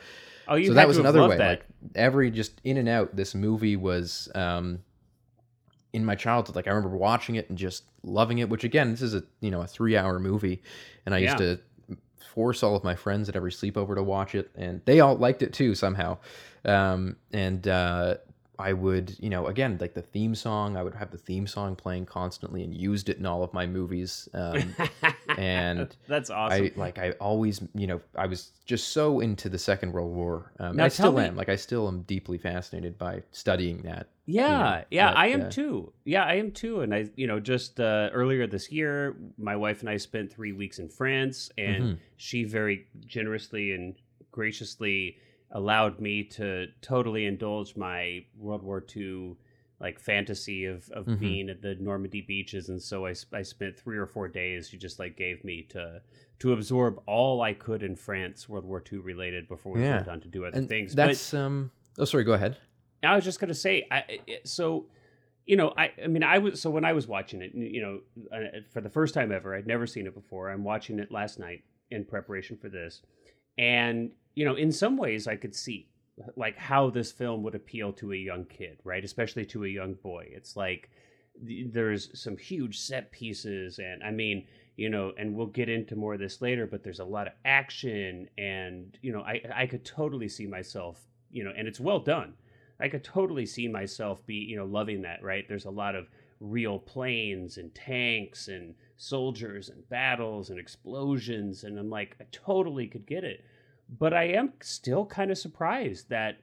Oh, 0.49 0.57
you 0.57 0.69
so 0.69 0.75
that 0.75 0.89
was 0.89 0.97
to 0.97 1.03
another 1.03 1.27
way 1.29 1.37
that. 1.37 1.49
like 1.49 1.65
every 1.95 2.31
just 2.31 2.61
in 2.65 2.77
and 2.77 2.89
out 2.89 3.15
this 3.17 3.35
movie 3.35 3.77
was 3.77 4.29
um 4.35 4.81
in 5.93 6.05
my 6.05 6.15
childhood. 6.15 6.57
Like 6.57 6.67
i 6.67 6.71
remember 6.71 6.97
watching 6.97 7.37
it 7.37 7.49
and 7.49 7.57
just 7.59 7.85
loving 8.03 8.39
it 8.39 8.49
which 8.49 8.65
again 8.65 8.91
this 8.91 9.03
is 9.03 9.15
a 9.15 9.23
you 9.41 9.51
know 9.51 9.63
a 9.63 9.67
three 9.67 9.97
hour 9.97 10.19
movie 10.19 10.63
and 11.07 11.15
i 11.15 11.19
used 11.19 11.39
to 11.39 11.59
force 12.35 12.63
all 12.63 12.75
of 12.75 12.83
my 12.85 12.95
friends 12.95 13.29
at 13.29 13.37
every 13.37 13.53
sleepover 13.53 13.95
to 13.95 14.03
watch 14.03 14.35
it 14.35 14.51
and 14.57 14.83
they 14.87 15.01
all 15.01 15.17
liked 15.17 15.41
it 15.43 15.53
too 15.53 15.75
somehow. 15.75 16.19
Um 16.65 17.17
and 17.33 17.67
uh 17.69 18.17
I 18.59 18.73
would, 18.73 19.17
you 19.19 19.31
know, 19.31 19.47
again, 19.47 19.79
like 19.81 19.95
the 19.95 20.03
theme 20.03 20.35
song, 20.35 20.77
I 20.77 20.83
would 20.83 20.95
have 20.95 21.11
the 21.11 21.19
theme 21.19 21.47
song 21.47 21.75
playing 21.77 22.07
constantly 22.07 22.63
and 22.63 22.75
used 22.75 23.09
it 23.09 23.19
in 23.19 23.27
all 23.27 23.43
of 23.43 23.53
my 23.53 23.67
movies. 23.67 24.29
Um, 24.35 24.75
and 25.39 25.95
That's 26.07 26.31
awesome. 26.31 26.67
I 26.67 26.73
like 26.77 26.99
I 26.99 27.11
always 27.13 27.61
you 27.75 27.87
know 27.87 28.01
I 28.17 28.27
was 28.27 28.53
just 28.65 28.89
so 28.89 29.21
into 29.21 29.49
the 29.49 29.59
Second 29.59 29.93
World 29.93 30.15
War. 30.15 30.53
Um, 30.59 30.77
Now 30.77 30.85
I 30.85 30.89
still 30.89 31.13
me- 31.13 31.25
am. 31.25 31.37
Like 31.37 31.49
I 31.49 31.57
still 31.57 31.89
am 31.89 32.03
deeply 32.03 32.39
fascinated 32.39 32.99
by 32.99 33.23
studying 33.33 33.83
that. 33.83 34.09
Yeah, 34.27 34.49
know, 34.81 34.85
yeah, 34.91 35.11
I 35.13 35.27
am 35.29 35.43
uh, 35.43 35.51
too. 35.51 35.93
Yeah, 36.05 36.25
I 36.25 36.35
am 36.35 36.51
too. 36.51 36.81
And 36.81 36.95
I, 36.95 37.11
you 37.15 37.27
know, 37.27 37.41
just 37.41 37.79
uh, 37.79 38.09
earlier 38.13 38.47
this 38.47 38.73
year, 38.73 39.17
my 39.37 39.55
wife 39.55 39.81
and 39.81 39.91
I 39.91 39.99
spent 39.99 40.33
three 40.33 40.53
weeks 40.53 40.79
in 40.79 40.89
France, 40.89 41.51
and 41.59 41.83
Mhm. 41.85 41.99
she 42.17 42.45
very 42.45 42.87
generously 43.05 43.73
and 43.73 43.95
graciously 44.31 45.19
allowed 45.51 46.01
me 46.01 46.25
to 46.25 46.67
totally 46.81 47.27
indulge 47.27 47.77
my 47.77 48.25
World 48.37 48.63
War 48.63 48.85
II 48.97 49.37
like 49.81 49.99
fantasy 50.01 50.65
of, 50.65 50.89
of 50.91 51.05
Mhm. 51.07 51.19
being 51.19 51.49
at 51.51 51.61
the 51.61 51.75
Normandy 51.75 52.21
beaches. 52.23 52.69
And 52.69 52.81
so 52.81 53.07
I, 53.07 53.15
I 53.33 53.43
spent 53.43 53.77
three 53.79 53.99
or 53.99 54.07
four 54.07 54.29
days. 54.29 54.69
She 54.69 54.79
just 54.79 54.99
like 54.99 55.17
gave 55.17 55.45
me 55.45 55.63
to 55.71 56.01
to 56.41 56.53
absorb 56.53 57.01
all 57.07 57.43
I 57.43 57.53
could 57.55 57.83
in 57.83 57.95
France, 57.97 58.49
World 58.49 58.65
War 58.65 58.83
II 58.93 58.99
related, 58.99 59.47
before 59.49 59.73
we 59.75 59.83
Yeah. 59.83 59.97
went 59.97 60.09
on 60.09 60.21
to 60.23 60.29
do 60.29 60.45
other 60.45 60.57
And 60.59 60.69
things. 60.69 60.95
But- 60.95 61.07
that's 61.09 61.35
um. 61.35 61.71
Oh, 61.99 62.05
sorry. 62.05 62.25
Go 62.25 62.33
ahead. 62.33 62.57
I 63.03 63.15
was 63.15 63.25
just 63.25 63.39
gonna 63.41 63.53
say, 63.55 63.87
I 63.91 64.21
so, 64.45 64.87
you 65.47 65.57
know, 65.57 65.75
I 65.77 65.93
I 66.03 66.07
mean, 66.07 66.23
I 66.23 66.39
was 66.39 66.61
so 66.63 66.71
when 66.71 66.85
I 66.85 66.93
was 66.95 67.07
watching 67.07 67.43
it, 67.43 67.55
you 67.55 67.83
know, 67.83 68.01
uh, 68.33 68.61
for 68.73 68.81
the 68.81 68.89
first 68.89 69.13
time 69.13 69.31
ever, 69.31 69.55
I'd 69.55 69.67
never 69.67 69.87
seen 69.87 70.07
it 70.07 70.15
before. 70.15 70.49
I'm 70.51 70.65
watching 70.65 70.99
it 70.99 71.11
last 71.13 71.39
night 71.39 71.63
in 71.91 72.05
preparation 72.05 72.57
for 72.57 72.69
this, 72.71 73.03
and 73.59 74.11
you 74.35 74.45
know, 74.45 74.55
in 74.55 74.73
some 74.73 74.97
ways, 74.97 75.27
I 75.27 75.37
could 75.37 75.55
see 75.55 75.89
like 76.37 76.57
how 76.57 76.91
this 76.91 77.11
film 77.13 77.43
would 77.43 77.55
appeal 77.55 77.93
to 77.93 78.13
a 78.13 78.17
young 78.17 78.45
kid, 78.45 78.79
right? 78.85 79.05
Especially 79.05 79.45
to 79.47 79.65
a 79.65 79.69
young 79.69 79.95
boy. 79.95 80.29
It's 80.31 80.57
like 80.57 80.91
there's 81.43 82.19
some 82.21 82.37
huge 82.37 82.79
set 82.79 83.11
pieces, 83.11 83.79
and 83.79 84.03
I 84.03 84.11
mean, 84.11 84.47
you 84.77 84.89
know, 84.89 85.13
and 85.19 85.35
we'll 85.35 85.47
get 85.47 85.69
into 85.69 85.97
more 85.97 86.15
of 86.15 86.21
this 86.21 86.41
later, 86.41 86.67
but 86.67 86.83
there's 86.83 87.01
a 87.01 87.05
lot 87.05 87.27
of 87.27 87.33
action, 87.45 88.29
and 88.39 88.97
you 89.03 89.13
know, 89.13 89.23
I 89.23 89.43
I 89.55 89.67
could 89.67 89.85
totally 89.85 90.29
see 90.29 90.47
myself, 90.47 91.01
you 91.31 91.45
know, 91.45 91.53
and 91.57 91.67
it's 91.67 91.81
well 91.81 92.01
done. 92.01 92.35
I 92.81 92.89
could 92.89 93.05
totally 93.05 93.47
see 93.47 93.69
myself 93.69 94.25
be, 94.27 94.35
you 94.35 94.57
know, 94.57 94.65
loving 94.65 95.03
that, 95.03 95.23
right? 95.23 95.49
There's 95.49 95.65
a 95.65 95.71
lot 95.71 95.95
of 95.95 96.09
real 96.41 96.79
planes 96.79 97.57
and 97.57 97.75
tanks 97.75 98.49
and 98.49 98.75
soldiers 98.97 99.69
and 99.69 99.89
battles 99.89 100.51
and 100.51 100.59
explosions 100.59 101.65
and 101.65 101.79
I'm 101.79 101.91
like 101.91 102.17
I 102.21 102.25
totally 102.33 102.87
could 102.87 103.07
get 103.07 103.25
it. 103.25 103.45
But 103.89 104.15
I 104.15 104.25
am 104.25 104.53
still 104.61 105.07
kind 105.07 105.31
of 105.31 105.39
surprised 105.39 106.09
that 106.09 106.39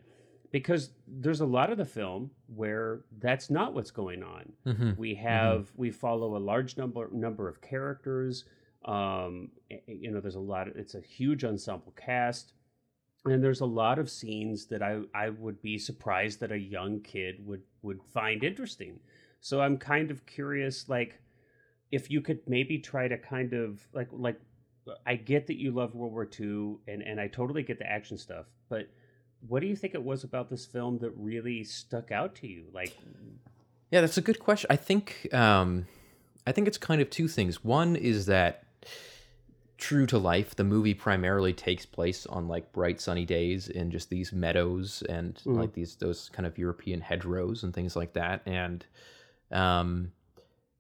because 0.52 0.92
there's 1.08 1.42
a 1.42 1.46
lot 1.46 1.72
of 1.72 1.78
the 1.78 1.86
film 1.86 2.32
where 2.48 3.02
that's 3.20 3.50
not 3.50 3.74
what's 3.74 3.92
going 3.92 4.22
on. 4.24 4.52
Mhm. 4.66 4.98
We 4.98 5.16
have 5.16 5.72
we 5.76 5.92
follow 5.92 6.36
a 6.36 6.40
large 6.40 6.78
number 6.78 7.10
number 7.12 7.48
of 7.48 7.62
characters. 7.62 8.46
Um, 8.86 9.52
you 9.88 10.12
know, 10.12 10.20
there's 10.20 10.36
a 10.36 10.40
lot. 10.40 10.68
Of, 10.68 10.76
it's 10.76 10.96
a 10.96 11.02
huge 11.02 11.44
ensemble 11.46 11.94
cast, 11.96 12.54
and 13.26 13.44
there's 13.44 13.62
a 13.62 13.66
lot 13.66 14.00
of 14.00 14.10
scenes 14.10 14.66
that 14.68 14.82
I 14.82 15.02
I 15.14 15.30
would 15.30 15.62
be 15.62 15.78
surprised 15.78 16.40
that 16.42 16.52
a 16.52 16.58
young 16.60 17.02
kid 17.02 17.46
would 17.46 17.64
would 17.82 18.04
find 18.04 18.44
interesting. 18.44 19.00
So 19.40 19.62
I'm 19.62 19.78
kind 19.78 20.12
of 20.12 20.26
curious, 20.26 20.90
like 20.90 21.20
if 21.92 22.10
you 22.12 22.22
could 22.22 22.40
maybe 22.48 22.78
try 22.80 23.08
to 23.08 23.18
kind 23.18 23.54
of 23.54 23.88
like 23.94 24.08
like 24.12 24.40
I 25.06 25.16
get 25.16 25.48
that 25.48 25.57
you 25.57 25.72
love 25.72 25.94
World 25.95 26.13
War 26.13 26.28
II, 26.39 26.78
and 26.88 27.01
and 27.01 27.19
I 27.19 27.28
totally 27.28 27.63
get 27.63 27.80
the 27.80 27.89
action 27.89 28.18
stuff, 28.18 28.45
but 28.69 28.88
what 29.48 29.60
do 29.62 29.68
you 29.68 29.75
think 29.75 29.94
it 29.95 30.04
was 30.04 30.24
about 30.24 30.50
this 30.50 30.66
film 30.66 31.00
that 31.00 31.12
really 31.18 31.63
stuck 31.63 32.12
out 32.12 32.36
to 32.36 32.48
you? 32.48 32.66
Like, 32.74 32.95
Yeah, 33.89 34.01
that's 34.01 34.18
a 34.18 34.22
good 34.22 34.39
question. 34.39 34.68
I 34.69 34.75
think 34.75 35.33
um, 35.33 35.88
I 36.45 36.51
think 36.51 36.68
it's 36.68 36.78
kind 36.78 37.01
of 37.01 37.10
two 37.10 37.28
things. 37.28 37.63
One 37.63 37.95
is 37.95 38.25
that 38.28 38.63
true 39.78 40.06
to 40.06 40.18
life, 40.19 40.56
the 40.56 40.63
movie 40.63 40.94
primarily 40.94 41.54
takes 41.54 41.88
place 41.88 42.27
on 42.27 42.48
like 42.48 42.72
bright 42.72 43.01
sunny 43.01 43.25
days 43.25 43.68
in 43.68 43.89
just 43.89 44.10
these 44.12 44.31
meadows 44.31 45.01
and 45.10 45.36
Mhm. 45.45 45.57
like 45.57 45.74
these 45.74 45.95
those 45.95 46.30
kind 46.30 46.45
of 46.45 46.57
European 46.57 47.01
hedgerows 47.01 47.63
and 47.63 47.74
things 47.74 47.95
like 47.95 48.13
that. 48.13 48.42
And 48.45 48.86
um, 49.51 50.12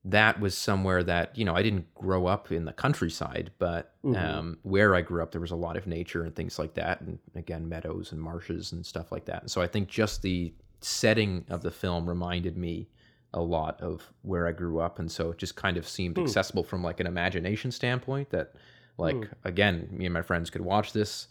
that 0.03 0.39
was 0.39 0.57
somewhere 0.57 1.03
that 1.03 1.37
you 1.37 1.45
know 1.45 1.55
I 1.55 1.61
didn't 1.61 1.93
grow 1.93 2.25
up 2.25 2.51
in 2.51 2.65
the 2.65 2.73
countryside, 2.73 3.51
but 3.59 3.93
Mhm. 4.03 4.15
um, 4.17 4.57
where 4.63 4.95
I 4.95 5.01
grew 5.01 5.21
up, 5.21 5.31
there 5.31 5.41
was 5.41 5.51
a 5.51 5.55
lot 5.55 5.77
of 5.77 5.85
nature 5.87 6.23
and 6.23 6.35
things 6.35 6.57
like 6.57 6.73
that, 6.75 7.01
and 7.01 7.19
again 7.35 7.69
meadows 7.69 8.11
and 8.11 8.19
marshes 8.21 8.71
and 8.71 8.85
stuff 8.85 9.11
like 9.11 9.25
that. 9.25 9.41
And 9.41 9.51
so 9.51 9.61
I 9.61 9.67
think 9.67 9.87
just 9.89 10.21
the 10.23 10.53
setting 10.81 11.45
of 11.49 11.61
the 11.61 11.69
film 11.71 12.09
reminded 12.09 12.57
me 12.57 12.87
a 13.33 13.41
lot 13.41 13.79
of 13.81 14.11
where 14.23 14.47
I 14.47 14.51
grew 14.51 14.79
up, 14.79 14.97
and 14.99 15.11
so 15.11 15.31
it 15.31 15.37
just 15.37 15.55
kind 15.55 15.77
of 15.77 15.87
seemed 15.87 16.17
Hmm. 16.17 16.23
accessible 16.23 16.63
from 16.63 16.83
like 16.83 16.99
an 16.99 17.07
imagination 17.07 17.71
standpoint. 17.71 18.31
That 18.31 18.55
like 18.97 19.15
Hmm. 19.15 19.23
again, 19.43 19.87
me 19.91 20.05
and 20.05 20.13
my 20.13 20.21
friends 20.23 20.49
could 20.49 20.61
watch 20.61 20.93
this, 20.93 21.27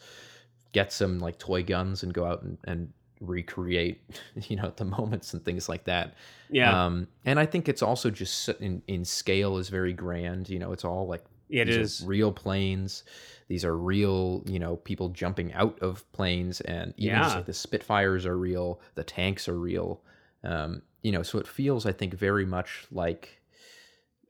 get 0.72 0.92
some 0.92 1.18
like 1.18 1.38
toy 1.38 1.62
guns, 1.64 2.02
and 2.04 2.14
go 2.14 2.24
out 2.24 2.42
and, 2.42 2.56
and 2.64 2.92
recreate 3.20 4.00
you 4.48 4.56
know 4.56 4.72
the 4.76 4.84
moments 4.84 5.32
and 5.34 5.44
things 5.44 5.68
like 5.68 5.84
that. 5.84 6.14
yeah, 6.50 6.84
Um, 6.86 7.06
and 7.24 7.38
I 7.38 7.46
think 7.46 7.68
it's 7.68 7.82
also 7.82 8.10
just 8.10 8.48
in 8.60 8.82
in 8.86 9.04
scale 9.04 9.58
is 9.58 9.68
very 9.68 9.92
grand. 9.92 10.48
You 10.48 10.58
know, 10.58 10.72
it's 10.72 10.84
all 10.84 11.06
like 11.06 11.24
it 11.48 11.68
is. 11.68 12.02
real 12.06 12.32
planes. 12.32 13.04
These 13.48 13.64
are 13.64 13.76
real, 13.76 14.42
you 14.46 14.58
know, 14.60 14.76
people 14.76 15.08
jumping 15.08 15.52
out 15.52 15.78
of 15.80 16.10
planes, 16.12 16.60
and 16.62 16.94
even 16.96 17.18
just 17.22 17.30
Yeah. 17.30 17.36
like 17.38 17.46
the 17.46 17.52
Spitfires 17.52 18.24
are 18.24 18.38
real. 18.38 18.80
The 18.94 19.02
tanks 19.04 19.48
are 19.48 19.58
real. 19.58 20.00
Um, 20.44 20.82
you 21.02 21.10
know, 21.12 21.22
so 21.22 21.38
it 21.38 21.48
feels, 21.48 21.84
I 21.86 21.92
think, 21.92 22.14
very 22.14 22.46
much 22.46 22.86
like 22.92 23.40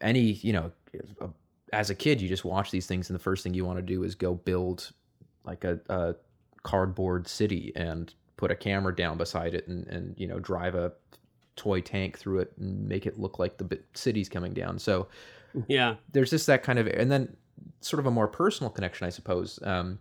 any, 0.00 0.32
you 0.32 0.52
know, 0.52 0.72
as 1.72 1.90
a 1.90 1.94
kid, 1.94 2.20
you 2.20 2.28
just 2.28 2.44
watch 2.44 2.70
these 2.70 2.86
things, 2.86 3.10
and 3.10 3.14
the 3.18 3.22
first 3.22 3.42
thing 3.44 3.54
you 3.54 3.64
want 3.64 3.78
to 3.78 3.82
do 3.82 4.02
is 4.02 4.14
go 4.14 4.34
build 4.34 4.90
like 5.44 5.64
a, 5.64 5.78
a 5.88 6.14
cardboard 6.62 7.28
city 7.28 7.72
and 7.76 8.14
put 8.40 8.50
a 8.50 8.56
camera 8.56 8.94
down 8.94 9.18
beside 9.18 9.54
it, 9.54 9.68
and 9.68 9.86
and 9.88 10.18
you 10.18 10.26
know, 10.26 10.38
drive 10.40 10.74
a 10.74 10.92
toy 11.56 11.80
tank 11.80 12.18
through 12.18 12.38
it 12.40 12.52
and 12.58 12.88
make 12.88 13.04
it 13.06 13.18
look 13.18 13.38
like 13.38 13.58
the 13.58 13.78
city's 13.94 14.28
coming 14.28 14.54
down. 14.54 14.78
So 14.78 15.08
Yeah, 15.68 15.96
there's 16.12 16.30
just 16.30 16.46
that 16.46 16.62
kind 16.62 16.78
of 16.78 16.86
and 16.86 17.10
then 17.10 17.36
sort 17.80 18.00
of 18.00 18.06
a 18.06 18.10
more 18.10 18.28
personal 18.28 18.70
connection 18.70 19.06
i 19.06 19.10
suppose 19.10 19.58
um, 19.64 19.98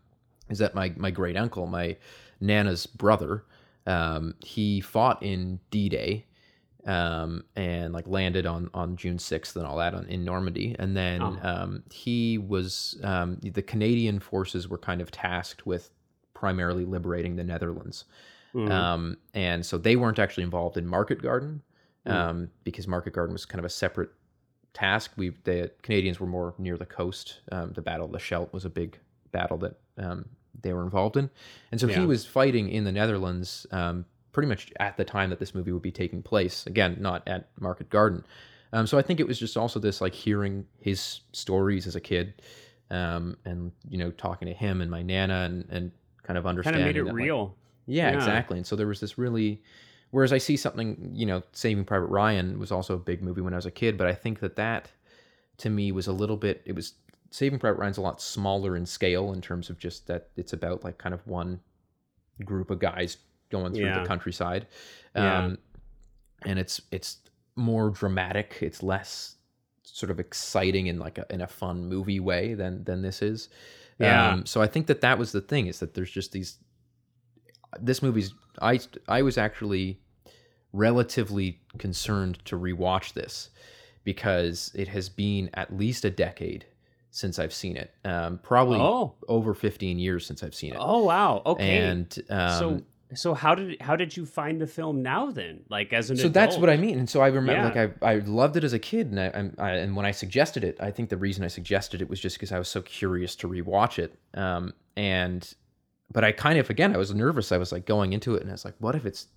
is 0.50 0.60
that 0.60 0.74
my 0.76 0.94
my 0.96 1.12
great 1.12 1.36
uncle 1.36 1.66
my 1.68 1.98
nana's 2.40 2.86
brother 2.88 3.44
um, 3.86 4.34
he 4.40 4.80
fought 4.80 5.22
in 5.22 5.60
d-day 5.72 6.26
um, 6.86 7.44
and 7.58 7.94
like 7.94 8.08
landed 8.08 8.46
on 8.46 8.70
on 8.74 8.96
june 8.96 9.18
6th 9.18 9.56
and 9.58 9.66
all 9.66 9.78
that 9.78 9.94
on, 9.94 10.06
in 10.06 10.24
normandy 10.24 10.76
and 10.80 10.96
then 10.96 11.22
Oh. 11.22 11.40
um, 11.42 11.84
he 11.92 12.38
was 12.38 12.98
um, 13.04 13.38
the 13.42 13.62
canadian 13.62 14.20
forces 14.20 14.70
were 14.70 14.78
kind 14.78 15.02
of 15.02 15.12
tasked 15.12 15.66
with 15.66 15.92
primarily 16.40 16.86
liberating 16.86 17.36
the 17.36 17.44
netherlands 17.44 18.06
Mhm. 18.56 18.72
um, 18.72 19.18
and 19.34 19.66
so 19.66 19.78
they 19.78 19.96
weren't 19.98 20.18
actually 20.20 20.44
involved 20.44 20.76
in 20.78 20.88
Market 20.88 21.22
Garden 21.22 21.62
Mm. 22.08 22.12
um, 22.14 22.50
because 22.64 22.88
Market 22.88 23.12
Garden 23.14 23.34
was 23.34 23.46
kind 23.46 23.60
of 23.60 23.66
a 23.66 23.70
separate 23.70 24.10
task. 24.74 25.12
We 25.18 25.30
the 25.44 25.70
Canadians 25.84 26.20
were 26.20 26.26
more 26.28 26.56
near 26.58 26.78
the 26.78 26.86
coast. 26.86 27.42
Um, 27.52 27.74
the 27.74 27.82
Battle 27.82 28.06
of 28.08 28.12
the 28.14 28.18
Scheldt 28.20 28.52
was 28.54 28.64
a 28.66 28.70
big 28.70 28.98
battle 29.34 29.58
that 29.60 29.76
um, 29.98 30.26
they 30.60 30.74
were 30.74 30.82
involved 30.84 31.16
in, 31.18 31.30
and 31.72 31.80
so 31.80 31.88
Yeah. 31.88 32.00
he 32.00 32.06
was 32.08 32.26
fighting 32.26 32.70
in 32.70 32.86
the 32.86 32.92
Netherlands, 32.92 33.68
um, 33.72 34.06
pretty 34.32 34.48
much 34.48 34.72
at 34.80 34.96
the 34.98 35.04
time 35.06 35.30
that 35.30 35.40
this 35.40 35.54
movie 35.54 35.72
would 35.74 35.82
be 35.84 35.92
taking 35.92 36.24
place. 36.24 36.66
Again, 36.66 36.98
not 37.00 37.22
at 37.28 37.50
Market 37.60 37.90
Garden. 37.90 38.24
Um, 38.74 38.88
so 38.88 38.98
I 38.98 39.02
think 39.04 39.20
it 39.20 39.28
was 39.28 39.38
just 39.38 39.58
also 39.58 39.80
this 39.80 40.00
like 40.02 40.16
hearing 40.16 40.66
his 40.80 41.20
stories 41.34 41.86
as 41.86 41.96
a 41.96 42.02
kid, 42.02 42.42
um, 42.90 43.38
and 43.46 43.72
you 43.90 43.98
know 44.00 44.10
talking 44.12 44.48
to 44.48 44.54
him 44.54 44.82
and 44.82 44.90
my 44.90 45.04
nana 45.04 45.42
and 45.46 45.66
and 45.70 45.92
kind 46.30 46.38
of 46.38 46.44
Kind 46.44 46.50
understanding 46.52 46.82
of 46.84 46.88
made 46.88 46.98
it 46.98 47.04
that, 47.06 47.14
like, 47.14 47.16
real. 47.16 47.56
yeah, 47.88 48.12
Yeah. 48.12 48.16
exactly. 48.18 48.58
And 48.58 48.68
so 48.68 48.76
there 48.76 48.86
was 48.86 49.00
this 49.00 49.18
really, 49.18 49.64
whereas 50.12 50.32
I 50.32 50.38
see 50.38 50.56
something, 50.58 51.10
you 51.14 51.26
know, 51.26 51.42
Saving 51.54 51.86
Private 51.86 52.06
Ryan 52.06 52.60
was 52.60 52.72
also 52.72 52.94
a 52.94 53.00
big 53.00 53.24
movie 53.24 53.42
when 53.42 53.54
I 53.54 53.56
was 53.56 53.66
a 53.66 53.72
kid, 53.72 53.98
but 53.98 54.06
I 54.06 54.14
think 54.14 54.40
that 54.42 54.56
that 54.58 54.92
to 55.58 55.72
me 55.72 55.92
was 55.92 56.06
a 56.06 56.12
little 56.14 56.38
bit, 56.38 56.62
it 56.66 56.76
was, 56.76 56.94
Saving 57.32 57.58
Private 57.58 57.80
Ryan's 57.80 57.98
a 57.98 58.02
lot 58.02 58.22
smaller 58.22 58.76
in 58.76 58.86
scale 58.86 59.34
in 59.34 59.42
terms 59.42 59.70
of 59.72 59.78
just 59.80 60.06
that 60.08 60.30
it's 60.36 60.54
about 60.54 60.84
like 60.84 60.98
kind 61.00 61.14
of 61.16 61.26
one 61.28 61.60
group 62.46 62.70
of 62.70 62.78
guys 62.80 63.18
going 63.50 63.74
through 63.74 63.86
Yeah. 63.86 64.02
the 64.02 64.08
countryside. 64.08 64.68
Yeah. 65.16 65.46
Um, 65.46 65.58
and 66.46 66.60
it's, 66.60 66.80
it's 66.92 67.18
more 67.56 67.90
dramatic. 67.90 68.58
It's 68.62 68.82
less 68.84 69.36
sort 69.84 70.12
of 70.12 70.20
exciting 70.20 70.88
in 70.88 71.00
like 71.00 71.18
a, 71.18 71.26
in 71.32 71.42
a 71.42 71.48
fun 71.48 71.88
movie 71.90 72.20
way 72.20 72.54
than, 72.54 72.84
than 72.84 73.02
this 73.02 73.22
is. 73.24 73.50
Yeah. 74.00 74.32
Um, 74.32 74.46
so 74.46 74.62
I 74.62 74.68
think 74.68 74.88
that 74.88 75.02
that 75.02 75.18
was 75.20 75.32
the 75.32 75.42
thing 75.42 75.68
is 75.68 75.80
that 75.80 75.94
there's 75.94 76.12
just 76.12 76.32
these 76.32 76.58
this 77.80 78.02
movie's 78.02 78.34
I 78.62 78.80
I 79.08 79.22
was 79.22 79.38
actually 79.38 80.00
relatively 80.74 81.60
concerned 81.78 82.40
to 82.46 82.58
rewatch 82.58 83.14
this 83.14 83.50
because 84.04 84.72
it 84.76 84.88
has 84.88 85.10
been 85.10 85.50
at 85.54 85.76
least 85.76 86.06
a 86.06 86.10
decade 86.10 86.66
since 87.12 87.40
I've 87.40 87.54
seen 87.54 87.76
it. 87.76 87.94
Um, 88.06 88.40
probably 88.44 88.80
Oh. 88.80 89.16
over 89.28 89.54
15 89.54 89.98
years 90.00 90.26
since 90.26 90.44
I've 90.44 90.56
seen 90.56 90.74
it. 90.74 90.78
Oh 90.80 91.04
wow. 91.04 91.42
Okay. 91.46 91.78
And 91.80 92.18
um, 92.30 92.60
so 92.60 92.82
so 93.16 93.34
how 93.34 93.56
did 93.56 93.82
how 93.82 93.96
did 93.96 94.16
you 94.16 94.26
find 94.26 94.62
the 94.62 94.68
film 94.68 95.02
now 95.02 95.32
then? 95.32 95.62
Like 95.70 95.94
as 95.94 96.10
an 96.12 96.18
so 96.18 96.30
that's 96.30 96.58
what 96.58 96.70
I 96.70 96.78
mean. 96.78 97.00
And 97.00 97.10
so 97.10 97.22
I 97.22 97.28
remember, 97.28 97.54
Yeah. 97.54 97.82
like, 97.84 98.04
I, 98.04 98.12
I 98.14 98.16
loved 98.20 98.56
it 98.58 98.64
as 98.64 98.74
a 98.74 98.80
kid, 98.80 99.08
and 99.08 99.20
I, 99.20 99.26
I'm- 99.28 99.56
and 99.58 99.96
when 99.96 100.06
I 100.06 100.12
suggested 100.12 100.64
it, 100.64 100.78
I 100.80 100.92
think 100.92 101.10
the 101.10 101.18
reason 101.18 101.44
I 101.44 101.48
suggested 101.48 102.02
it 102.02 102.10
was 102.10 102.20
just 102.20 102.36
because 102.38 102.52
I 102.52 102.60
was 102.60 102.68
so 102.68 102.82
curious 102.82 103.36
to 103.38 103.48
rewatch 103.48 103.98
it. 104.00 104.16
Um, 104.36 104.74
and 104.96 105.52
but 106.12 106.24
I 106.24 106.32
kind 106.32 106.60
of 106.60 106.70
again, 106.70 106.94
I 106.94 106.98
was 106.98 107.14
nervous. 107.14 107.52
I 107.52 107.58
was 107.58 107.72
like 107.72 107.86
going 107.86 108.14
into 108.14 108.36
it, 108.36 108.42
and 108.42 108.50
I 108.50 108.54
was 108.54 108.66
like, 108.66 108.76
what 108.80 108.96
if 108.96 109.06
it's 109.06 109.28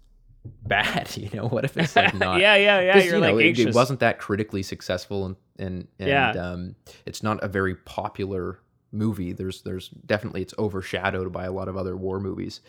bad? 0.67 1.11
You 1.17 1.31
know, 1.33 1.47
what 1.49 1.65
if 1.65 1.77
it's 1.77 1.97
like 1.97 2.15
not? 2.27 2.41
yeah, 2.41 2.57
yeah, 2.57 2.81
yeah 2.81 2.97
You're 2.99 3.15
you 3.15 3.21
know, 3.21 3.35
like 3.35 3.45
it, 3.47 3.59
it 3.59 3.75
wasn't 3.75 4.01
that 4.01 4.19
critically 4.19 4.63
successful, 4.63 5.25
and 5.27 5.37
and, 5.59 5.87
and 5.99 6.09
Yeah. 6.09 6.31
um, 6.33 6.75
it's 7.07 7.23
not 7.23 7.43
a 7.43 7.49
very 7.49 7.75
popular 7.77 8.59
movie. 8.91 9.33
There's 9.33 9.63
there's 9.63 9.89
definitely 9.89 10.43
it's 10.43 10.55
overshadowed 10.59 11.33
by 11.33 11.45
a 11.47 11.53
lot 11.53 11.69
of 11.69 11.77
other 11.77 11.97
war 11.97 12.21
movies. 12.21 12.61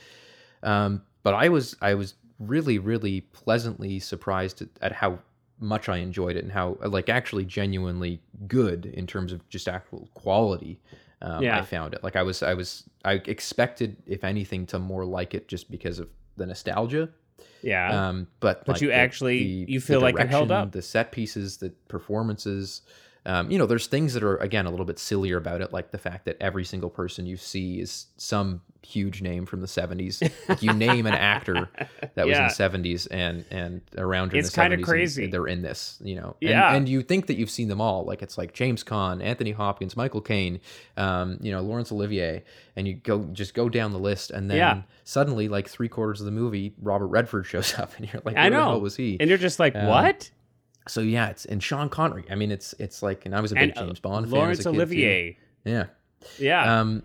Um, 0.63 1.03
but 1.23 1.33
I 1.33 1.49
was 1.49 1.75
I 1.81 1.93
was 1.93 2.15
really 2.39 2.79
really 2.79 3.21
pleasantly 3.21 3.99
surprised 3.99 4.61
at, 4.61 4.69
at 4.81 4.91
how 4.91 5.19
much 5.59 5.87
I 5.87 5.97
enjoyed 5.97 6.35
it 6.35 6.43
and 6.43 6.51
how 6.51 6.77
like 6.83 7.07
actually 7.09 7.45
genuinely 7.45 8.21
good 8.47 8.85
in 8.85 9.05
terms 9.07 9.31
of 9.31 9.47
just 9.49 9.67
actual 9.67 10.09
quality. 10.13 10.79
Um, 11.21 11.41
Yeah. 11.43 11.59
I 11.59 11.61
found 11.61 11.93
it 11.93 12.03
like 12.03 12.15
I 12.15 12.23
was 12.23 12.43
I 12.43 12.53
was 12.53 12.83
I 13.05 13.13
expected 13.13 13.95
if 14.05 14.23
anything 14.23 14.65
to 14.67 14.79
more 14.79 15.05
like 15.05 15.33
it 15.33 15.47
just 15.47 15.69
because 15.71 15.99
of 15.99 16.09
the 16.37 16.45
nostalgia. 16.45 17.09
Yeah. 17.61 18.07
Um, 18.09 18.27
but 18.41 18.65
But 18.65 18.73
like, 18.75 18.81
you 18.81 18.87
the- 18.89 18.95
actually- 18.95 19.63
the- 19.65 19.71
you 19.71 19.79
feel 19.79 20.01
like 20.01 20.19
it 20.19 20.27
held 20.29 20.51
up. 20.51 20.71
The 20.73 20.81
set 20.81 21.11
pieces, 21.13 21.57
the 21.57 21.69
performances. 21.87 22.81
Um, 23.25 23.49
you 23.49 23.57
know, 23.57 23.65
there's 23.65 23.87
things 23.87 24.13
that 24.15 24.23
are 24.23 24.35
again 24.37 24.65
a 24.65 24.69
little 24.69 24.85
bit 24.85 24.99
sillier 24.99 25.37
about 25.37 25.61
it, 25.61 25.71
like 25.71 25.91
the 25.91 25.97
fact 25.97 26.25
that 26.25 26.35
every 26.41 26.65
single 26.65 26.89
person 26.89 27.25
you 27.25 27.37
see 27.37 27.79
is 27.79 28.07
some 28.17 28.61
huge 28.85 29.21
name 29.21 29.45
from 29.45 29.61
the 29.61 29.67
70s. 29.67 30.21
Like 30.49 30.61
you 30.61 30.73
name 30.73 31.05
an 31.05 31.13
actor 31.13 31.69
that 32.15 32.27
was 32.27 32.37
in 32.37 32.43
the 32.43 32.49
70s 32.51 33.07
and 33.09 33.45
and 33.49 33.81
around 33.97 34.29
during 34.29 34.45
It's 34.45 34.53
the 34.53 34.61
70s. 34.61 34.63
kinda 34.63 34.75
and 34.75 34.83
crazy. 34.85 35.27
They're 35.27 35.47
in 35.47 35.61
this, 35.61 35.99
you 36.03 36.15
know. 36.15 36.35
And, 36.41 36.49
Yeah. 36.49 36.73
and 36.75 36.87
you 36.89 37.01
think 37.01 37.27
that 37.27 37.35
you've 37.37 37.49
seen 37.49 37.67
them 37.69 37.79
all. 37.81 38.03
Like 38.05 38.21
it's 38.21 38.37
like 38.37 38.53
James 38.53 38.83
Caan, 38.83 39.23
Anthony 39.23 39.51
Hopkins, 39.51 39.95
Michael 39.97 40.21
Caine, 40.21 40.59
um, 40.97 41.37
you 41.41 41.51
know, 41.51 41.61
Laurence 41.61 41.91
Olivier, 41.91 42.43
and 42.75 42.87
you 42.87 42.95
go 42.95 43.23
just 43.33 43.53
go 43.53 43.69
down 43.69 43.91
the 43.91 43.99
list, 43.99 44.31
and 44.31 44.49
then 44.49 44.57
Yeah. 44.57 44.81
suddenly, 45.03 45.47
like 45.47 45.67
three 45.69 45.89
quarters 45.89 46.19
of 46.21 46.25
the 46.25 46.31
movie, 46.31 46.73
Robert 46.81 47.07
Redford 47.07 47.45
shows 47.47 47.77
up, 47.79 47.91
and 47.97 48.11
you're 48.11 48.21
like, 48.25 48.37
I 48.37 48.49
know. 48.49 48.61
hell 48.65 48.81
was 48.81 48.95
he? 48.95 49.17
and 49.19 49.29
you're 49.29 49.37
just 49.37 49.59
like, 49.59 49.75
um, 49.75 49.87
what? 49.87 50.29
so 50.87 50.99
yeah, 51.01 51.29
it's 51.29 51.45
and 51.45 51.63
Sean 51.63 51.87
Connery. 51.89 52.25
I 52.29 52.35
mean, 52.35 52.51
it's 52.51 52.73
it's 52.79 53.01
like, 53.01 53.25
and 53.25 53.33
I 53.35 53.39
was 53.39 53.51
a 53.51 53.55
big 53.55 53.69
And 53.69 53.77
uh, 53.77 53.85
James 53.85 53.99
Bond 53.99 54.25
fan. 54.25 54.33
Laurence 54.39 54.59
as 54.59 54.65
a 54.65 54.69
kid, 54.69 54.75
too. 54.75 54.81
Olivier. 54.81 55.37
Yeah. 55.63 55.85
Yeah. 56.39 56.79
Um, 56.81 57.03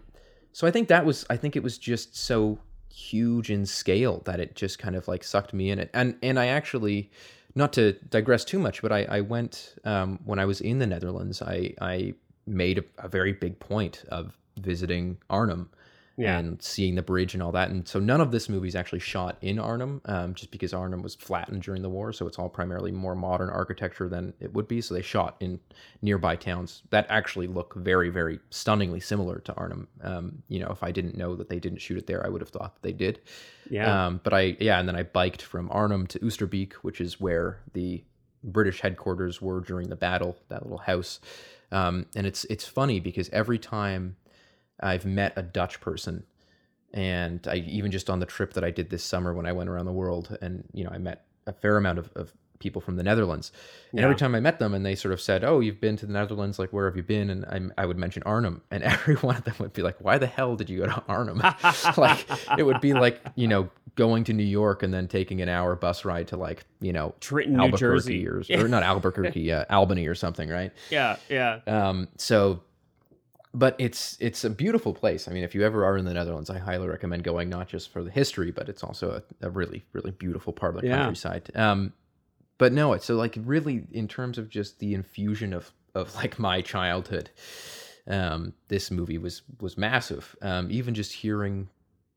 so 0.58 0.66
I 0.66 0.72
think 0.72 0.88
that 0.88 1.06
was 1.06 1.24
I 1.30 1.36
think 1.36 1.54
it 1.54 1.62
was 1.62 1.78
just 1.78 2.16
so 2.16 2.58
huge 2.92 3.48
in 3.48 3.64
scale 3.64 4.22
that 4.24 4.40
it 4.40 4.56
just 4.56 4.80
kind 4.80 4.96
of 4.96 5.06
like 5.06 5.22
sucked 5.22 5.54
me 5.54 5.70
in 5.70 5.78
it. 5.78 5.88
And 5.94 6.16
and 6.20 6.36
I 6.36 6.46
actually 6.46 7.12
not 7.54 7.72
to 7.74 7.92
digress 8.10 8.44
too 8.44 8.58
much, 8.58 8.82
but 8.82 8.90
I, 8.90 9.04
I 9.04 9.20
went 9.20 9.76
um, 9.84 10.18
when 10.24 10.40
I 10.40 10.46
was 10.46 10.60
in 10.60 10.80
the 10.80 10.86
Netherlands, 10.88 11.40
I 11.42 11.74
I 11.80 12.14
made 12.44 12.78
a, 12.78 12.84
a 12.98 13.08
very 13.08 13.32
big 13.32 13.60
point 13.60 14.02
of 14.08 14.36
visiting 14.58 15.18
Arnhem 15.30 15.70
Yeah. 16.18 16.38
and 16.38 16.60
seeing 16.60 16.96
the 16.96 17.02
bridge 17.02 17.32
and 17.34 17.42
all 17.42 17.52
that. 17.52 17.70
And 17.70 17.86
so 17.86 18.00
none 18.00 18.20
of 18.20 18.32
this 18.32 18.48
movie 18.48 18.68
is 18.68 18.74
actually 18.74 18.98
shot 18.98 19.38
in 19.40 19.58
Arnhem, 19.58 20.02
um, 20.06 20.34
just 20.34 20.50
because 20.50 20.74
Arnhem 20.74 21.00
was 21.00 21.14
flattened 21.14 21.62
during 21.62 21.80
the 21.80 21.88
war. 21.88 22.12
So 22.12 22.26
it's 22.26 22.38
all 22.38 22.48
primarily 22.48 22.90
more 22.92 23.14
modern 23.14 23.48
architecture 23.48 24.08
than 24.08 24.34
it 24.40 24.52
would 24.52 24.66
be. 24.66 24.80
So 24.80 24.94
they 24.94 25.02
shot 25.02 25.36
in 25.40 25.60
nearby 26.02 26.36
towns 26.36 26.82
that 26.90 27.06
actually 27.08 27.46
look 27.46 27.74
very, 27.76 28.10
very 28.10 28.40
stunningly 28.50 29.00
similar 29.00 29.38
to 29.38 29.54
Arnhem. 29.54 29.88
Um, 30.02 30.42
you 30.48 30.58
know, 30.58 30.68
if 30.68 30.82
I 30.82 30.90
didn't 30.90 31.16
know 31.16 31.36
that 31.36 31.48
they 31.48 31.60
didn't 31.60 31.78
shoot 31.78 31.98
it 31.98 32.06
there, 32.06 32.26
I 32.26 32.28
would 32.28 32.40
have 32.40 32.50
thought 32.50 32.74
that 32.74 32.82
they 32.82 32.92
did. 32.92 33.20
yeah. 33.70 34.06
Um, 34.06 34.20
but 34.24 34.34
I, 34.34 34.56
yeah, 34.60 34.80
and 34.80 34.88
then 34.88 34.96
I 34.96 35.04
biked 35.04 35.42
from 35.42 35.70
Arnhem 35.70 36.06
to 36.08 36.18
Oosterbeek, 36.18 36.72
which 36.82 37.00
is 37.00 37.20
where 37.20 37.60
the 37.74 38.02
British 38.44 38.80
headquarters 38.80 39.40
were 39.40 39.60
during 39.60 39.88
the 39.88 39.96
battle, 39.96 40.36
that 40.48 40.62
little 40.62 40.78
house. 40.78 41.20
Um, 41.70 42.06
and 42.16 42.26
it's 42.26 42.44
it's 42.44 42.66
funny 42.66 42.98
because 42.98 43.28
every 43.30 43.58
time 43.58 44.16
I've 44.80 45.04
met 45.04 45.32
a 45.36 45.42
Dutch 45.42 45.80
person, 45.80 46.24
and 46.92 47.46
I 47.48 47.56
even 47.56 47.90
just 47.90 48.10
on 48.10 48.20
the 48.20 48.26
trip 48.26 48.54
that 48.54 48.64
I 48.64 48.70
did 48.70 48.90
this 48.90 49.04
summer 49.04 49.34
when 49.34 49.46
I 49.46 49.52
went 49.52 49.68
around 49.68 49.86
the 49.86 49.92
world, 49.92 50.36
and 50.40 50.64
you 50.72 50.84
know 50.84 50.90
I 50.90 50.98
met 50.98 51.24
a 51.46 51.52
fair 51.52 51.76
amount 51.76 51.98
of, 51.98 52.10
of 52.14 52.32
people 52.58 52.80
from 52.80 52.96
the 52.96 53.02
Netherlands, 53.02 53.52
and 53.92 54.00
every 54.00 54.16
time 54.16 54.34
I 54.34 54.40
met 54.40 54.58
them, 54.58 54.74
and 54.74 54.84
they 54.84 54.94
sort 54.94 55.12
of 55.12 55.20
said, 55.20 55.44
"Oh, 55.44 55.60
you've 55.60 55.80
been 55.80 55.96
to 55.96 56.06
the 56.06 56.12
Netherlands? 56.12 56.58
Like, 56.58 56.72
where 56.72 56.86
have 56.86 56.96
you 56.96 57.02
been?" 57.02 57.30
And 57.30 57.72
I, 57.76 57.82
I 57.82 57.86
would 57.86 57.98
mention 57.98 58.22
Arnhem, 58.24 58.62
and 58.70 58.82
every 58.84 59.16
one 59.16 59.36
of 59.36 59.44
them 59.44 59.54
would 59.58 59.72
be 59.72 59.82
like, 59.82 59.96
"Why 60.00 60.18
the 60.18 60.26
hell 60.26 60.56
did 60.56 60.70
you 60.70 60.78
go 60.78 60.86
to 60.86 61.02
Arnhem?" 61.08 61.38
like 61.96 62.26
it 62.56 62.64
would 62.64 62.80
be 62.80 62.94
like 62.94 63.20
you 63.34 63.48
know 63.48 63.70
going 63.98 64.22
to 64.22 64.32
New 64.32 64.44
York 64.44 64.84
and 64.84 64.94
then 64.94 65.08
taking 65.08 65.42
an 65.42 65.48
hour 65.48 65.74
bus 65.74 66.04
ride 66.04 66.28
to 66.28 66.36
like 66.36 66.64
you 66.80 66.92
know 66.92 67.14
Trenton, 67.20 67.56
New 67.56 67.64
Albuquerque 67.64 68.24
Jersey. 68.24 68.54
or, 68.54 68.64
or 68.64 68.68
not 68.68 68.84
Albuquerque, 68.84 69.52
uh, 69.52 69.64
Albany 69.70 70.06
or 70.06 70.14
something, 70.14 70.48
right? 70.48 70.72
yeah. 70.90 71.16
Yeah. 71.28 71.60
Um, 71.66 72.08
so, 72.16 72.60
but 73.58 73.74
it's 73.78 74.16
it's 74.20 74.44
a 74.44 74.50
beautiful 74.50 74.92
place. 74.94 75.26
I 75.28 75.32
mean, 75.32 75.42
if 75.44 75.54
you 75.54 75.64
ever 75.64 75.84
are 75.84 75.96
in 75.98 76.04
the 76.04 76.14
Netherlands, 76.14 76.48
I 76.50 76.58
highly 76.58 76.86
recommend 76.88 77.24
going. 77.24 77.48
Not 77.48 77.68
just 77.68 77.90
for 77.92 78.02
the 78.04 78.10
history, 78.10 78.50
but 78.50 78.68
it's 78.68 78.84
also 78.84 79.10
a, 79.42 79.46
a 79.46 79.50
really 79.50 79.84
really 79.92 80.12
beautiful 80.12 80.52
part 80.52 80.74
of 80.76 80.80
the 80.82 80.86
Yeah. 80.88 80.96
countryside. 80.98 81.50
Um, 81.54 81.92
but 82.58 82.72
no, 82.72 82.92
it's 82.92 83.04
so 83.06 83.14
like 83.16 83.36
really 83.54 83.84
in 83.92 84.06
terms 84.08 84.38
of 84.38 84.48
just 84.48 84.78
the 84.78 84.94
infusion 84.94 85.52
of 85.52 85.72
of 85.94 86.14
like 86.14 86.38
my 86.38 86.60
childhood. 86.60 87.30
Um, 88.06 88.54
this 88.68 88.90
movie 88.90 89.18
was 89.18 89.42
was 89.60 89.76
massive. 89.76 90.34
Um, 90.40 90.68
even 90.70 90.94
just 90.94 91.12
hearing 91.12 91.68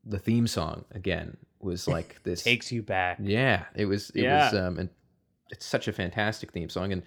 the 0.04 0.18
theme 0.18 0.46
song 0.46 0.84
again 0.92 1.36
was 1.60 1.86
like 1.96 2.22
this 2.24 2.42
Takes 2.42 2.72
you 2.72 2.82
back. 2.82 3.18
yeah, 3.20 3.64
it 3.74 3.86
was. 3.86 4.10
It 4.10 4.22
Yeah. 4.22 4.44
was. 4.44 4.54
Um, 4.54 4.78
and 4.78 4.88
it's 5.50 5.66
such 5.66 5.88
a 5.88 5.92
fantastic 5.92 6.52
theme 6.52 6.68
song. 6.70 6.92
And 6.92 7.02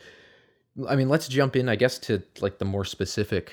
I 0.87 0.95
mean, 0.95 1.09
let's 1.09 1.27
jump 1.27 1.55
in, 1.55 1.67
I 1.69 1.75
guess, 1.75 1.97
to 1.99 2.21
like 2.41 2.59
the 2.59 2.65
more 2.65 2.85
specific 2.85 3.51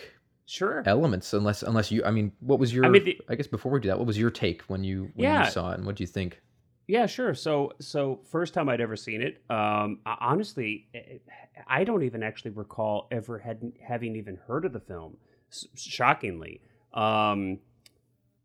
Sure. 0.53 0.83
elements. 0.85 1.33
Unless, 1.33 1.63
unless 1.63 1.91
you, 1.91 2.05
I 2.05 2.11
mean, 2.11 2.31
what 2.41 2.59
was 2.59 2.75
your? 2.75 2.85
I, 2.85 2.91
mean, 2.91 3.05
the- 3.05 3.37
guess 3.37 3.47
before 3.47 3.73
we 3.73 3.81
do 3.81 3.89
that, 3.89 3.97
what 3.97 4.07
was 4.07 4.19
your 4.19 4.31
take 4.31 4.61
when 4.63 4.85
you 4.85 5.11
when 5.15 5.25
Yeah. 5.25 5.45
you 5.47 5.51
saw 5.51 5.71
it, 5.73 5.79
and 5.79 5.87
what 5.87 5.97
do 5.97 6.03
you 6.03 6.07
think? 6.09 6.43
Yeah, 6.89 7.07
sure. 7.07 7.33
So, 7.35 7.73
so 7.81 8.21
first 8.31 8.53
time 8.53 8.69
I'd 8.69 8.81
ever 8.83 8.97
seen 8.97 9.23
it. 9.23 9.43
Um, 9.49 10.01
honestly, 10.05 10.89
eh, 10.95 11.19
I 11.67 11.85
don't 11.85 12.03
even 12.03 12.23
actually 12.23 12.51
recall 12.51 13.09
ever 13.11 13.39
had 13.39 13.73
having 13.83 14.15
even 14.15 14.37
heard 14.47 14.67
of 14.67 14.75
the 14.75 14.81
film. 14.81 15.17
Shockingly, 15.75 16.61
um, 16.93 17.59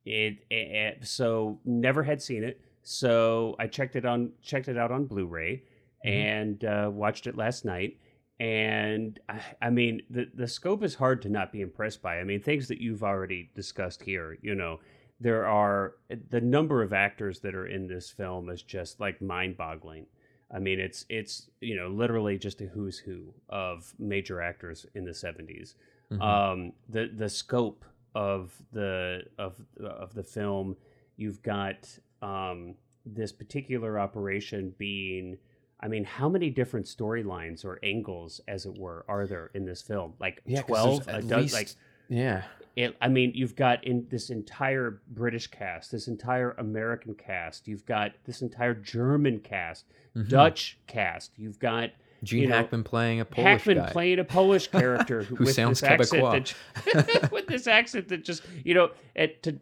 it, 0.06 0.38
it 0.50 1.06
so 1.06 1.60
never 1.66 2.04
had 2.04 2.22
seen 2.22 2.44
it. 2.44 2.62
So 2.84 3.56
I 3.60 3.68
checked 3.68 3.98
it 3.98 4.06
on 4.06 4.32
checked 4.42 4.70
it 4.70 4.78
out 4.78 4.92
on 4.92 5.06
Blu-ray 5.08 5.64
Mhm. 6.06 6.10
and 6.10 6.64
uh, 6.64 6.90
watched 6.94 7.28
it 7.28 7.36
last 7.36 7.66
night. 7.66 7.98
And 8.40 9.20
I, 9.28 9.42
I 9.62 9.70
mean, 9.70 10.02
the 10.10 10.30
the 10.34 10.48
scope 10.48 10.84
is 10.84 10.96
hard 10.96 11.22
to 11.24 11.30
not 11.30 11.52
be 11.52 11.62
impressed 11.62 12.02
by. 12.02 12.20
I 12.20 12.24
mean, 12.24 12.42
things 12.42 12.68
that 12.68 12.80
you've 12.80 13.04
already 13.04 13.50
discussed 13.56 14.04
here. 14.04 14.38
You 14.42 14.54
know, 14.56 14.80
there 15.20 15.48
are 15.48 15.96
the 16.30 16.42
number 16.42 16.84
of 16.84 16.94
actors 16.94 17.40
that 17.40 17.56
are 17.56 17.68
in 17.68 17.88
this 17.88 18.12
film 18.12 18.50
is 18.50 18.62
just 18.62 19.00
like 19.00 19.22
mind-boggling. 19.22 20.06
I 20.54 20.60
mean, 20.60 20.80
it's 20.80 21.06
it's 21.10 21.50
you 21.62 21.76
know 21.76 21.88
literally 21.88 22.38
just 22.38 22.62
a 22.62 22.66
who's 22.66 23.00
who 23.00 23.34
of 23.50 23.94
major 23.98 24.42
actors 24.42 24.86
in 24.94 25.04
the 25.04 25.12
70s. 25.12 25.74
Mhm. 26.12 26.22
Um, 26.22 26.74
the 26.88 27.12
the 27.14 27.30
scope 27.30 27.84
of 28.16 28.54
the 28.72 29.24
of 29.38 29.60
of 29.80 30.14
the 30.14 30.24
film, 30.24 30.78
you've 31.18 31.42
got 31.42 31.90
um, 32.22 32.76
this 33.06 33.32
particular 33.32 34.00
operation 34.00 34.74
being 34.78 35.38
I 35.80 35.88
mean, 35.88 36.04
how 36.04 36.28
many 36.28 36.50
different 36.50 36.86
storylines 36.88 37.64
or 37.64 37.80
angles, 37.84 38.42
as 38.48 38.66
it 38.66 38.78
were, 38.78 39.06
are 39.08 39.28
there 39.28 39.52
in 39.54 39.66
this 39.66 39.82
film? 39.82 40.14
Like 40.20 40.42
Yeah, 40.46 40.62
twelve, 40.64 41.08
a 41.08 41.16
at 41.16 41.22
dozen, 41.28 41.38
least- 41.42 41.54
like 41.54 41.70
Yeah. 42.10 42.44
it, 42.76 42.96
I 43.02 43.08
mean, 43.10 43.32
you've 43.36 43.56
got 43.56 43.84
in 43.84 44.08
this 44.10 44.30
entire 44.32 45.02
British 45.10 45.48
cast, 45.48 45.92
this 45.92 46.08
entire 46.08 46.52
American 46.58 47.14
cast, 47.16 47.68
you've 47.68 47.86
got 47.86 48.14
this 48.26 48.42
entire 48.42 48.74
German 48.74 49.40
cast, 49.40 49.86
Mhm. 50.16 50.30
Dutch 50.30 50.80
cast, 50.88 51.32
you've 51.38 51.60
got 51.60 51.92
Gene 52.24 52.42
you 52.44 52.48
know, 52.48 52.56
Hackman 52.56 52.84
playing 52.84 53.20
a 53.20 53.26
Polish 53.26 53.46
Hackman 53.62 53.78
guy. 53.78 53.92
playing 53.92 54.18
a 54.18 54.24
Polish 54.24 54.68
character 54.72 55.22
who, 55.22 55.46
sounds 55.46 55.80
this 55.82 55.90
Quebecois. 56.12 56.56
that, 56.94 57.32
with 57.32 57.46
this 57.46 57.68
accent 57.68 58.08
that 58.08 58.24
just 58.24 58.42
you 58.66 58.74
know 58.74 58.90
it, 59.16 59.44
to, 59.44 59.60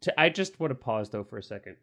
to 0.00 0.18
I 0.20 0.30
just 0.30 0.58
want 0.58 0.70
to 0.70 0.74
pause 0.74 1.10
though 1.10 1.24
for 1.24 1.36
a 1.36 1.42
second. 1.42 1.76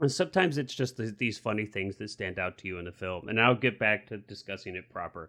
And 0.00 0.10
sometimes 0.10 0.56
it's 0.58 0.74
just 0.74 0.96
the, 0.96 1.14
these 1.18 1.38
funny 1.38 1.66
things 1.66 1.96
that 1.96 2.10
stand 2.10 2.38
out 2.38 2.56
to 2.58 2.68
you 2.68 2.78
in 2.78 2.86
the 2.86 2.92
film, 2.92 3.28
and 3.28 3.40
I'll 3.40 3.54
get 3.54 3.78
back 3.78 4.06
to 4.08 4.16
discussing 4.18 4.74
it 4.76 4.88
proper. 4.90 5.28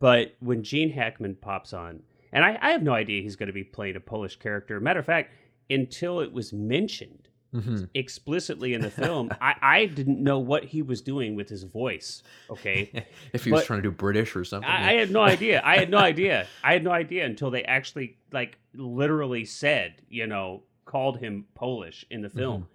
But 0.00 0.34
when 0.40 0.62
Gene 0.62 0.90
Hackman 0.90 1.36
pops 1.40 1.72
on, 1.72 2.00
and 2.32 2.44
I, 2.44 2.58
I 2.60 2.70
have 2.70 2.82
no 2.82 2.92
idea 2.92 3.22
he's 3.22 3.36
going 3.36 3.46
to 3.46 3.52
be 3.52 3.64
playing 3.64 3.96
a 3.96 4.00
Polish 4.00 4.36
character. 4.36 4.80
Matter 4.80 5.00
of 5.00 5.06
fact, 5.06 5.32
until 5.70 6.20
it 6.20 6.32
was 6.32 6.52
mentioned 6.52 7.28
Mhm. 7.54 7.88
explicitly 7.94 8.74
in 8.74 8.82
the 8.82 8.90
film, 9.04 9.30
I, 9.40 9.54
I 9.62 9.86
didn't 9.86 10.22
know 10.22 10.38
what 10.38 10.64
he 10.64 10.82
was 10.82 11.00
doing 11.00 11.34
with 11.34 11.48
his 11.48 11.62
voice. 11.62 12.22
Okay, 12.50 13.06
if 13.32 13.44
he 13.44 13.52
was 13.52 13.64
trying 13.64 13.78
to 13.78 13.88
do 13.88 13.90
British 13.90 14.36
or 14.36 14.44
something. 14.44 14.68
I, 14.68 14.90
I 14.90 14.92
had 14.94 15.10
no 15.10 15.22
idea. 15.22 15.62
I 15.64 15.78
had 15.78 15.90
no 15.90 15.96
idea. 16.12 16.46
I 16.62 16.74
had 16.74 16.84
no 16.84 16.90
idea 16.90 17.24
until 17.24 17.50
they 17.50 17.64
actually 17.64 18.18
like 18.32 18.58
literally 18.74 19.46
said, 19.46 20.02
you 20.10 20.26
know, 20.26 20.64
called 20.84 21.18
him 21.20 21.46
Polish 21.54 22.04
in 22.10 22.20
the 22.20 22.28
film. 22.28 22.68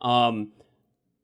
Um, 0.00 0.52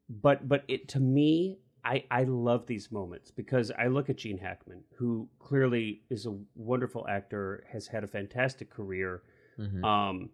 but 0.09 0.47
but 0.47 0.63
it 0.67 0.87
to 0.89 0.99
me, 0.99 1.59
I 1.83 2.03
I 2.11 2.23
love 2.23 2.65
these 2.67 2.91
moments 2.91 3.31
because 3.31 3.71
I 3.77 3.87
look 3.87 4.09
at 4.09 4.17
Gene 4.17 4.37
Hackman, 4.37 4.83
who 4.95 5.27
clearly 5.39 6.01
is 6.09 6.25
a 6.25 6.37
wonderful 6.55 7.07
actor, 7.07 7.65
has 7.71 7.87
had 7.87 8.03
a 8.03 8.07
fantastic 8.07 8.69
career. 8.69 9.23
Mhm. 9.59 9.83
Um, 9.83 10.29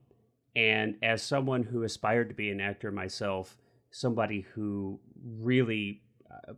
and 0.56 0.96
as 1.02 1.24
someone 1.24 1.64
who 1.64 1.84
aspired 1.84 2.30
to 2.30 2.36
be 2.36 2.52
an 2.52 2.62
actor 2.62 2.92
myself, 2.92 3.58
somebody 3.90 4.42
who 4.54 5.00
really 5.40 6.02
uh, 6.30 6.54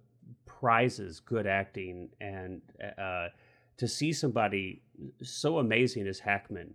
prizes 0.46 1.20
good 1.20 1.48
acting, 1.48 2.10
and 2.20 2.62
uh, 2.98 3.30
to 3.78 3.88
see 3.88 4.12
somebody 4.12 4.82
so 5.22 5.60
amazing 5.60 6.08
as 6.08 6.20
Hackman 6.20 6.74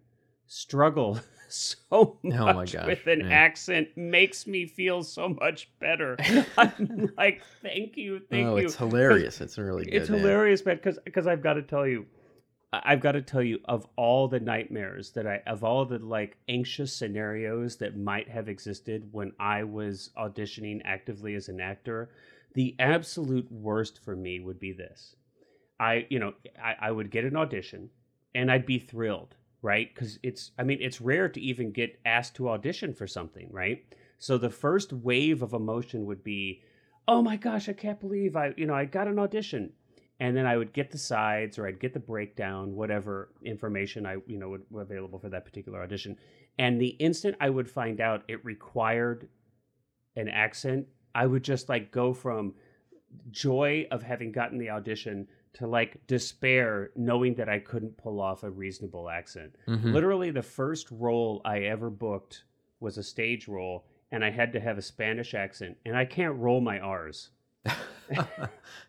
struggle 0.50 1.20
so 1.48 2.18
much 2.24 2.38
Oh 2.38 2.52
my 2.52 2.66
gosh, 2.66 2.86
with 2.86 3.06
an 3.06 3.30
accent 3.30 3.88
makes 3.96 4.46
me 4.46 4.66
feel 4.66 5.02
so 5.04 5.28
much 5.28 5.70
better. 5.78 6.16
I'm 6.58 7.12
like, 7.16 7.42
thank 7.62 7.96
you, 7.96 8.20
thank 8.30 8.48
oh, 8.48 8.56
you. 8.56 8.66
it's 8.66 8.76
hilarious. 8.76 9.40
It's 9.40 9.56
really 9.58 9.84
good. 9.84 9.94
It's 9.94 10.08
hilarious, 10.08 10.64
man, 10.66 10.76
because 10.76 10.98
because 11.04 11.26
I've 11.26 11.42
got 11.42 11.54
to 11.54 11.62
tell 11.62 11.86
you, 11.86 12.06
I've 12.72 13.00
got 13.00 13.12
to 13.12 13.22
tell 13.22 13.42
you 13.42 13.60
of 13.66 13.86
all 13.96 14.26
the 14.26 14.40
nightmares 14.40 15.12
that 15.12 15.26
I 15.26 15.40
of 15.46 15.62
all 15.62 15.84
the 15.84 15.98
like 15.98 16.36
anxious 16.48 16.92
scenarios 16.92 17.76
that 17.76 17.96
might 17.96 18.28
have 18.28 18.48
existed 18.48 19.08
when 19.12 19.32
I 19.38 19.62
was 19.62 20.10
auditioning 20.18 20.80
actively 20.84 21.36
as 21.36 21.48
an 21.48 21.60
actor, 21.60 22.10
the 22.54 22.74
absolute 22.80 23.50
worst 23.52 24.02
for 24.04 24.16
me 24.16 24.40
would 24.40 24.58
be 24.58 24.72
this. 24.72 25.14
I 25.78 26.06
you 26.10 26.18
know 26.18 26.34
I, 26.60 26.88
I 26.88 26.90
would 26.90 27.10
get 27.12 27.24
an 27.24 27.36
audition, 27.36 27.90
and 28.34 28.50
I'd 28.50 28.66
be 28.66 28.80
thrilled, 28.80 29.36
right? 29.62 29.92
Because 29.92 30.18
it's 30.22 30.52
I 30.58 30.62
mean 30.62 30.78
it's 30.80 31.00
rare 31.00 31.28
to 31.28 31.40
even 31.40 31.72
get 31.72 31.98
asked 32.04 32.36
to 32.36 32.48
audition 32.48 32.94
for 32.94 33.06
something, 33.06 33.48
right? 33.50 33.84
So 34.18 34.36
the 34.36 34.50
first 34.50 34.92
wave 34.92 35.42
of 35.42 35.54
emotion 35.54 36.04
would 36.04 36.22
be, 36.22 36.62
oh 37.08 37.22
my 37.22 37.36
gosh, 37.36 37.68
I 37.68 37.72
can't 37.72 37.98
believe 37.98 38.36
I, 38.36 38.52
you 38.56 38.66
know, 38.66 38.74
I 38.74 38.84
got 38.84 39.08
an 39.08 39.18
audition. 39.18 39.72
And 40.20 40.36
then 40.36 40.44
I 40.44 40.58
would 40.58 40.74
get 40.74 40.90
the 40.90 40.98
sides 40.98 41.58
or 41.58 41.66
I'd 41.66 41.80
get 41.80 41.94
the 41.94 42.00
breakdown, 42.00 42.74
whatever 42.74 43.30
information 43.42 44.04
I, 44.04 44.16
you 44.26 44.38
know, 44.38 44.50
would, 44.50 44.62
were 44.70 44.82
available 44.82 45.18
for 45.18 45.30
that 45.30 45.46
particular 45.46 45.82
audition. 45.82 46.18
And 46.58 46.78
the 46.78 46.88
instant 46.88 47.36
I 47.40 47.48
would 47.48 47.70
find 47.70 48.02
out 48.02 48.24
it 48.28 48.44
required 48.44 49.28
an 50.16 50.28
accent, 50.28 50.86
I 51.14 51.26
would 51.26 51.42
just 51.42 51.70
like 51.70 51.90
go 51.90 52.12
from 52.12 52.52
joy 53.30 53.86
of 53.90 54.02
having 54.02 54.30
gotten 54.30 54.58
the 54.58 54.68
audition 54.68 55.26
to 55.54 55.66
like 55.66 56.06
despair 56.06 56.90
knowing 56.94 57.34
that 57.34 57.48
I 57.48 57.58
couldn't 57.58 57.96
pull 57.96 58.20
off 58.20 58.42
a 58.42 58.50
reasonable 58.50 59.08
accent. 59.08 59.56
Mhm. 59.66 59.92
Literally, 59.92 60.30
the 60.30 60.42
first 60.42 60.90
role 60.90 61.40
I 61.44 61.60
ever 61.60 61.90
booked 61.90 62.44
was 62.78 62.98
a 62.98 63.02
stage 63.02 63.48
role, 63.48 63.84
and 64.10 64.24
I 64.24 64.30
had 64.30 64.52
to 64.52 64.60
have 64.60 64.78
a 64.78 64.82
Spanish 64.82 65.34
accent, 65.34 65.76
and 65.84 65.96
I 65.96 66.04
can't 66.04 66.36
roll 66.36 66.60
my 66.60 66.78
R's. 66.78 67.30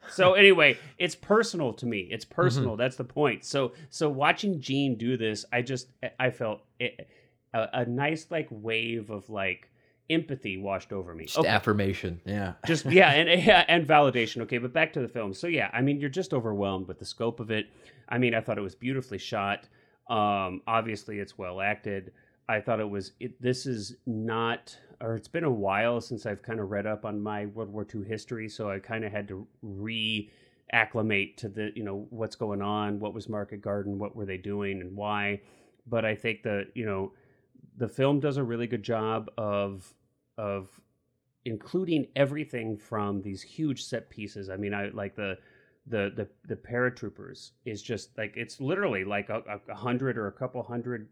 So 0.10 0.34
anyway, 0.34 0.78
it's 0.97 1.15
personal 1.15 1.74
to 1.74 1.86
me. 1.86 2.08
It's 2.12 2.26
mm-hmm. 2.26 2.36
personal. 2.36 2.76
That's 2.76 2.95
the 2.95 3.04
point. 3.04 3.45
So 3.45 3.74
so 3.89 4.10
watching 4.10 4.60
Gene 4.60 4.97
do 4.97 5.17
this, 5.17 5.45
I 5.52 5.62
just 5.62 5.88
I 6.19 6.32
felt 6.32 6.62
it, 6.80 7.08
a, 7.54 7.67
a 7.74 7.86
nice 7.86 8.28
like 8.30 8.47
wave 8.50 9.10
of 9.10 9.30
like 9.30 9.69
empathy 10.12 10.58
washed 10.58 10.91
over 10.91 11.15
me. 11.15 11.26
Just 11.26 11.38
Okay 11.38 11.52
affirmation. 11.62 12.21
Yeah. 12.26 12.54
just 12.65 12.86
yeah 12.86 13.12
and 13.12 13.43
yeah, 13.43 13.65
and 13.67 13.88
validation 13.88 14.41
okay 14.41 14.58
but 14.58 14.74
back 14.74 14.93
to 14.93 15.00
the 15.00 15.08
film 15.08 15.34
so 15.34 15.47
yeah 15.47 15.69
i 15.74 15.82
mean 15.82 16.00
you're 16.00 16.10
just 16.10 16.34
overwhelmed 16.34 16.88
with 16.88 17.00
the 17.00 17.06
scope 17.06 17.39
of 17.39 17.52
it 17.52 17.67
i 18.10 18.17
mean 18.17 18.34
i 18.34 18.41
thought 18.41 18.58
it 18.58 18.62
was 18.62 18.76
beautifully 18.76 19.17
shot 19.17 19.67
um 20.10 20.62
obviously 20.67 21.19
it's 21.19 21.38
well 21.38 21.62
acted 21.62 22.12
i 22.50 22.60
thought 22.60 22.80
it 22.80 22.89
was 22.89 23.12
it, 23.19 23.39
this 23.41 23.65
is 23.65 23.95
not 24.06 24.76
or 25.00 25.15
it's 25.15 25.28
been 25.28 25.43
a 25.43 25.52
while 25.52 26.02
since 26.02 26.26
i've 26.26 26.41
kind 26.41 26.60
of 26.60 26.71
read 26.71 26.88
up 26.88 27.06
on 27.06 27.21
my 27.21 27.45
world 27.47 27.69
war 27.69 27.86
ii 27.95 28.04
history 28.04 28.50
so 28.50 28.69
i 28.69 28.80
kind 28.80 29.04
of 29.04 29.12
had 29.12 29.28
to 29.28 29.47
re 29.62 30.30
acclimate 30.74 31.38
to 31.38 31.50
the 31.50 31.71
you 31.76 31.84
know 31.84 32.08
what's 32.10 32.36
going 32.36 32.62
on 32.62 33.00
what 33.00 33.13
was 33.13 33.28
market 33.28 33.62
garden 33.62 34.00
what 34.00 34.15
were 34.15 34.26
they 34.26 34.38
doing 34.38 34.82
and 34.82 34.95
why 34.95 35.39
but 35.86 36.06
i 36.06 36.15
think 36.15 36.43
the 36.43 36.65
you 36.74 36.86
know 36.86 37.12
the 37.78 37.88
film 37.88 38.19
does 38.19 38.38
a 38.38 38.43
really 38.43 38.67
good 38.67 38.84
job 38.84 39.30
of 39.38 39.93
of 40.38 40.70
including 41.46 42.08
everything 42.15 42.78
from 42.78 43.22
these 43.22 43.41
huge 43.41 43.84
set 43.84 44.10
pieces. 44.10 44.50
I 44.50 44.58
mean, 44.58 44.74
I 44.74 44.89
like 44.89 45.15
the 45.15 45.38
the 45.88 46.12
the 46.15 46.28
the 46.48 46.56
paratroopers 46.56 47.52
is 47.65 47.82
just 47.82 48.15
like 48.17 48.34
it's 48.36 48.60
literally 48.62 49.04
like 49.04 49.30
a, 49.30 49.41
a 49.70 49.76
hundred 49.76 50.17
or 50.17 50.28
a 50.28 50.32
couple 50.32 50.62
hundred 50.62 51.10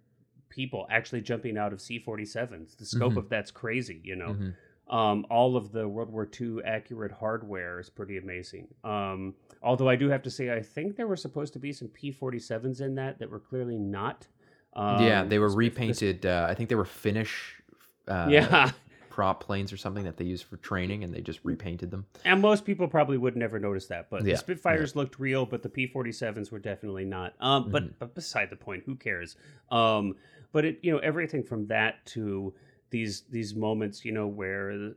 people 0.49 0.87
actually 0.89 1.21
jumping 1.21 1.57
out 1.57 1.73
of 1.73 1.81
C-47s. 1.81 2.75
The 2.77 2.85
scope 2.85 3.13
Mhm. 3.13 3.17
of 3.17 3.29
that's 3.29 3.51
crazy, 3.51 4.01
you 4.03 4.15
know. 4.15 4.33
Mhm. 4.35 4.53
Um, 4.93 5.25
all 5.29 5.55
of 5.55 5.71
the 5.71 5.87
World 5.87 6.11
War 6.11 6.27
II 6.39 6.63
accurate 6.65 7.11
hardware 7.11 7.79
is 7.79 7.91
pretty 7.91 8.17
amazing. 8.17 8.67
Um, 8.83 9.35
although 9.61 9.87
I 9.87 9.95
do 9.95 10.09
have 10.09 10.23
to 10.23 10.31
say, 10.31 10.51
I 10.51 10.63
think 10.63 10.95
there 10.95 11.05
were 11.05 11.15
supposed 11.15 11.53
to 11.53 11.59
be 11.59 11.71
some 11.71 11.89
P-47s 11.89 12.81
in 12.81 12.95
that 12.95 13.19
that 13.19 13.29
were 13.29 13.39
clearly 13.39 13.77
not. 13.77 14.25
Um, 14.73 15.03
yeah, 15.05 15.23
they 15.23 15.37
were 15.37 15.49
sp- 15.53 15.57
repainted. 15.59 16.25
Uh, 16.25 16.47
I 16.49 16.55
think 16.55 16.69
they 16.69 16.75
were 16.75 16.85
Finnish. 16.85 17.61
Uh, 18.07 18.25
yeah, 18.31 18.71
prop 19.19 19.43
planes 19.43 19.73
or 19.73 19.75
something 19.75 20.05
that 20.05 20.15
they 20.15 20.23
used 20.23 20.45
for 20.45 20.55
training, 20.55 21.03
and 21.03 21.13
they 21.13 21.19
just 21.19 21.41
repainted 21.43 21.91
them. 21.91 22.05
And 22.23 22.41
most 22.41 22.63
people 22.63 22.87
probably 22.87 23.17
would 23.17 23.35
never 23.35 23.59
notice 23.59 23.85
that, 23.87 24.09
but 24.09 24.23
Yeah, 24.23 24.35
the 24.35 24.37
Spitfires 24.37 24.95
looked 24.95 25.19
real, 25.19 25.45
but 25.45 25.61
the 25.61 25.67
P-47s 25.67 26.53
were 26.53 26.59
definitely 26.59 27.03
not. 27.03 27.33
Um, 27.41 27.63
Mm-hmm. 27.63 27.71
but 27.71 27.99
but 27.99 28.15
beside 28.15 28.49
the 28.49 28.55
point, 28.55 28.83
who 28.85 28.95
cares? 28.95 29.35
Um, 29.71 30.15
but 30.53 30.63
it 30.63 30.79
you 30.81 30.93
know 30.93 30.99
everything 30.99 31.43
from 31.43 31.67
that 31.67 32.05
to 32.15 32.53
these 32.91 33.23
these 33.29 33.53
moments 33.53 34.05
you 34.05 34.13
know 34.13 34.25
where 34.27 34.93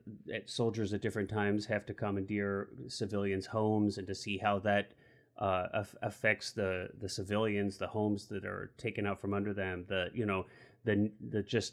soldiers 0.46 0.92
at 0.94 1.02
different 1.02 1.28
times 1.28 1.66
have 1.66 1.84
to 1.86 1.92
commandeer 1.92 2.68
civilians' 2.86 3.46
homes 3.46 3.98
and 3.98 4.06
to 4.06 4.14
see 4.14 4.38
how 4.38 4.60
that 4.60 4.92
uh, 5.38 5.66
aff- 5.74 5.96
affects 6.02 6.52
the 6.52 6.90
the 7.00 7.08
civilians, 7.08 7.76
the 7.76 7.88
homes 7.88 8.26
that 8.28 8.44
are 8.44 8.70
taken 8.78 9.04
out 9.04 9.18
from 9.20 9.34
under 9.34 9.52
them, 9.52 9.84
the 9.88 10.10
you 10.14 10.26
know 10.26 10.46
the 10.84 11.10
the 11.30 11.42
just 11.42 11.72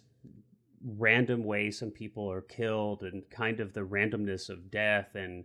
random 0.98 1.44
way 1.44 1.72
some 1.72 1.92
people 1.92 2.32
are 2.32 2.42
killed 2.42 3.04
and 3.04 3.30
kind 3.30 3.60
of 3.60 3.74
the 3.74 3.82
randomness 3.82 4.50
of 4.50 4.72
death 4.72 5.16
and 5.16 5.44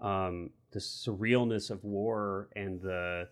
um, 0.00 0.50
the 0.72 0.78
surrealness 0.80 1.70
of 1.70 1.84
war 1.84 2.48
and 2.56 2.80
the 2.80 3.28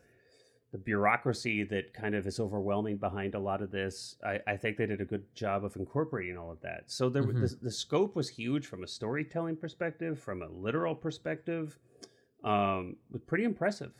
the 0.70 0.78
bureaucracy 0.78 1.64
that 1.64 1.92
kind 1.92 2.14
of 2.14 2.26
is 2.26 2.40
overwhelming 2.40 2.96
behind 2.96 3.35
a 3.35 3.38
lot 3.38 3.61
of 3.61 3.70
this. 3.70 4.16
I, 4.24 4.40
I 4.46 4.57
think 4.57 4.78
they 4.78 4.87
did 4.87 5.02
a 5.02 5.05
good 5.05 5.22
job 5.35 5.66
of 5.66 5.76
incorporating 5.76 6.38
all 6.38 6.50
of 6.50 6.62
that. 6.62 6.85
So 6.87 7.11
there, 7.11 7.22
Mhm. 7.24 7.40
the, 7.42 7.57
the 7.64 7.70
scope 7.70 8.16
was 8.16 8.31
huge 8.31 8.66
from 8.66 8.83
a 8.83 8.87
storytelling 8.87 9.57
perspective, 9.57 10.18
from 10.18 10.40
a 10.40 10.48
literal 10.48 10.94
perspective. 10.94 11.78
Um, 12.42 12.96
was 13.11 13.20
pretty 13.20 13.44
impressive. 13.44 13.92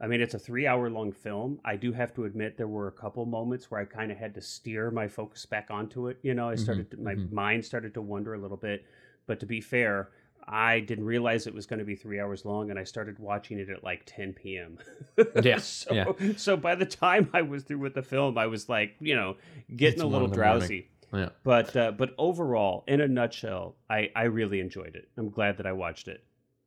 I 0.00 0.06
mean, 0.06 0.20
it's 0.20 0.34
a 0.34 0.38
three-hour-long 0.38 1.12
film. 1.12 1.60
I 1.64 1.76
do 1.76 1.92
have 1.92 2.14
to 2.14 2.24
admit 2.24 2.56
there 2.56 2.66
were 2.68 2.88
a 2.88 2.92
couple 2.92 3.26
moments 3.26 3.70
where 3.70 3.80
I 3.80 3.84
kind 3.84 4.10
of 4.10 4.16
had 4.16 4.34
to 4.34 4.40
steer 4.40 4.90
my 4.90 5.06
focus 5.06 5.44
back 5.44 5.68
onto 5.70 6.08
it. 6.08 6.18
You 6.22 6.32
know, 6.34 6.48
I 6.48 6.54
started 6.54 6.90
to, 6.92 6.96
my 6.96 7.14
mhm. 7.14 7.30
mind 7.30 7.64
started 7.64 7.92
to 7.94 8.00
wander 8.02 8.34
a 8.34 8.38
little 8.38 8.56
bit. 8.56 8.86
But 9.26 9.40
to 9.40 9.46
be 9.46 9.60
fair, 9.60 10.08
I 10.48 10.80
didn't 10.80 11.04
realize 11.04 11.46
it 11.46 11.54
was 11.54 11.66
going 11.66 11.80
to 11.80 11.84
be 11.84 11.94
three 11.94 12.18
hours 12.18 12.46
long, 12.46 12.70
and 12.70 12.78
I 12.78 12.84
started 12.84 13.18
watching 13.18 13.58
it 13.58 13.68
at 13.68 13.84
like 13.84 14.02
10 14.06 14.32
p.m. 14.32 14.78
Yeah, 15.42 15.58
so, 15.58 16.16
so 16.36 16.56
by 16.56 16.74
the 16.74 16.86
time 16.86 17.28
I 17.34 17.42
was 17.42 17.64
through 17.64 17.78
with 17.78 17.94
the 17.94 18.02
film, 18.02 18.38
I 18.38 18.46
was 18.46 18.68
like, 18.70 18.96
you 19.00 19.14
know, 19.14 19.36
getting 19.76 19.94
It's 19.94 20.02
a 20.02 20.06
little 20.06 20.28
the 20.28 20.36
morning. 20.36 20.58
drowsy. 20.60 20.88
Yeah. 21.12 21.28
But 21.44 21.76
uh, 21.76 21.90
but 21.92 22.14
overall, 22.16 22.84
in 22.86 23.00
a 23.00 23.08
nutshell, 23.08 23.74
I 23.90 24.10
I 24.14 24.24
really 24.24 24.60
enjoyed 24.60 24.94
it. 24.94 25.08
I'm 25.18 25.28
glad 25.28 25.56
that 25.58 25.66
I 25.66 25.72
watched 25.72 26.08
it. 26.08 26.22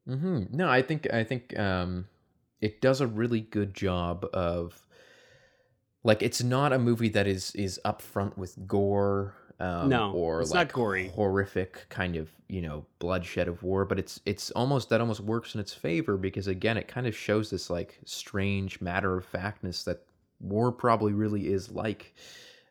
Mm-hmm. 0.07 0.55
No, 0.55 0.69
I 0.69 0.81
think 0.81 1.11
I 1.13 1.23
think 1.23 1.57
um, 1.57 2.05
it 2.63 2.82
does 2.82 3.02
a 3.02 3.08
really 3.08 3.41
good 3.41 3.73
job 3.73 4.26
of 4.34 4.88
like 6.04 6.21
it's 6.23 6.41
not 6.41 6.73
a 6.73 6.80
movie 6.80 7.10
that 7.10 7.28
is 7.28 7.54
is 7.56 7.80
upfront 7.86 8.38
with 8.38 8.67
gore 8.67 9.36
um, 9.60 9.89
No, 9.89 10.12
or 10.13 10.41
it's 10.41 10.52
like 10.52 10.67
not 10.69 10.73
gory. 10.73 11.10
horrific 11.10 11.86
kind 11.89 12.15
of 12.15 12.30
you 12.47 12.62
know 12.62 12.86
bloodshed 12.99 13.47
of 13.47 13.62
war 13.63 13.86
but 13.86 13.99
it's 13.99 14.19
it's 14.26 14.49
almost 14.52 14.89
that 14.89 15.02
almost 15.02 15.19
works 15.21 15.56
in 15.56 15.62
its 15.62 15.73
favor 15.73 16.17
because 16.17 16.47
again 16.47 16.78
it 16.78 16.88
kind 16.88 17.06
of 17.08 17.15
shows 17.15 17.49
this 17.49 17.69
like 17.69 17.99
strange 18.06 18.82
matter 18.82 19.17
of 19.17 19.26
factness 19.26 19.84
that 19.84 19.99
war 20.39 20.71
probably 20.71 21.13
really 21.13 21.47
is 21.54 21.71
like 21.71 22.13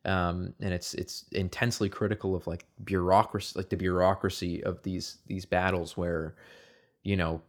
um, 0.05 0.53
and 0.61 0.75
it's 0.75 0.95
it's 0.95 1.27
intensely 1.31 1.89
critical 1.89 2.35
of 2.35 2.47
like 2.49 2.65
bureaucracy 2.85 3.53
like 3.57 3.69
the 3.71 3.77
bureaucracy 3.77 4.63
of 4.65 4.83
these 4.83 5.19
these 5.27 5.45
battles 5.47 5.97
where 5.97 6.35
you 7.05 7.17
know 7.17 7.41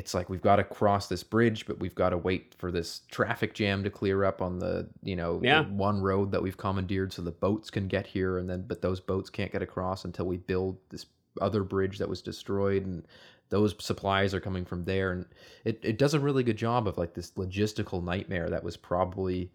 it's 0.00 0.14
like 0.14 0.30
we've 0.30 0.40
got 0.40 0.56
to 0.56 0.64
cross 0.64 1.08
this 1.08 1.22
bridge 1.22 1.66
but 1.66 1.78
we've 1.78 1.94
got 1.94 2.10
to 2.10 2.16
wait 2.18 2.54
for 2.58 2.72
this 2.72 3.02
traffic 3.10 3.52
jam 3.54 3.84
to 3.84 3.90
clear 3.90 4.24
up 4.24 4.40
on 4.40 4.58
the 4.58 4.88
you 5.02 5.14
know 5.14 5.40
Yeah. 5.42 5.64
one 5.64 6.00
road 6.00 6.32
that 6.32 6.42
we've 6.42 6.56
commandeered 6.56 7.12
so 7.12 7.20
the 7.22 7.30
boats 7.30 7.70
can 7.70 7.86
get 7.86 8.06
here 8.06 8.38
and 8.38 8.48
then 8.48 8.64
but 8.66 8.80
those 8.80 9.00
boats 9.00 9.28
can't 9.28 9.52
get 9.52 9.62
across 9.62 10.04
until 10.06 10.26
we 10.26 10.38
build 10.38 10.78
this 10.88 11.04
other 11.40 11.62
bridge 11.62 11.98
that 11.98 12.08
was 12.08 12.22
destroyed 12.22 12.86
and 12.86 13.06
those 13.50 13.74
supplies 13.80 14.32
are 14.32 14.40
coming 14.40 14.64
from 14.64 14.84
there. 14.84 15.10
And 15.10 15.26
it, 15.64 15.80
it 15.82 15.98
does 15.98 16.14
a 16.14 16.20
really 16.20 16.44
good 16.44 16.56
job 16.56 16.86
of 16.86 16.96
like 16.96 17.14
this 17.14 17.32
logistical 17.32 18.02
nightmare 18.02 18.48
that 18.48 18.62
was 18.64 18.76
probably 18.76 19.50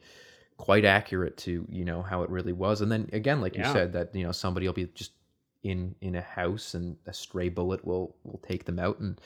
quite 0.57 0.85
accurate 0.85 1.37
to 1.37 1.65
you 1.69 1.85
know 1.85 2.01
how 2.01 2.21
it 2.23 2.29
really 2.29 2.53
was. 2.53 2.81
And 2.81 2.91
then 2.91 3.09
again 3.13 3.41
like 3.41 3.55
you 3.57 3.63
said 3.73 3.93
that 3.93 4.13
you 4.13 4.23
know 4.25 4.31
somebody 4.31 4.67
will 4.67 4.73
be 4.73 4.89
just 4.93 5.11
in 5.63 5.95
in 6.01 6.15
a 6.15 6.21
house 6.21 6.75
and 6.75 6.97
a 7.07 7.13
stray 7.13 7.49
bullet 7.49 7.83
will 7.85 8.15
will 8.23 8.39
take 8.39 8.65
them 8.65 8.79
out. 8.79 8.99
And 8.99 9.19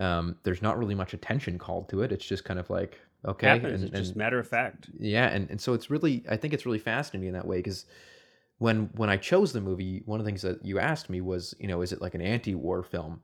um, 0.00 0.36
there's 0.42 0.62
not 0.62 0.78
really 0.78 0.94
much 0.94 1.14
attention 1.14 1.58
called 1.58 1.88
to 1.90 2.02
it 2.02 2.10
it's 2.10 2.24
just 2.24 2.44
kind 2.44 2.58
of 2.58 2.68
like 2.70 2.98
okay 3.24 3.46
Happens. 3.48 3.82
and, 3.82 3.84
it's 3.84 3.98
just 3.98 4.08
and- 4.10 4.16
matter 4.16 4.38
of 4.38 4.48
fact. 4.48 4.88
yeah 4.98 5.26
and, 5.28 5.48
and 5.50 5.60
so 5.60 5.74
it's 5.74 5.90
really 5.90 6.24
i 6.28 6.36
think 6.36 6.52
it's 6.54 6.66
really 6.66 6.78
fascinating 6.78 7.28
in 7.28 7.34
that 7.34 7.46
way 7.46 7.58
because 7.58 7.84
when 8.58 8.90
when 8.96 9.08
i 9.10 9.16
chose 9.16 9.52
the 9.52 9.60
movie 9.60 10.02
one 10.06 10.18
of 10.20 10.24
the 10.24 10.28
things 10.28 10.42
that 10.42 10.64
you 10.64 10.78
asked 10.78 11.08
me 11.10 11.20
was 11.20 11.54
you 11.60 11.68
know 11.68 11.82
is 11.82 11.92
it 11.92 12.00
like 12.00 12.14
an 12.14 12.22
anti-war 12.22 12.82
film 12.82 13.20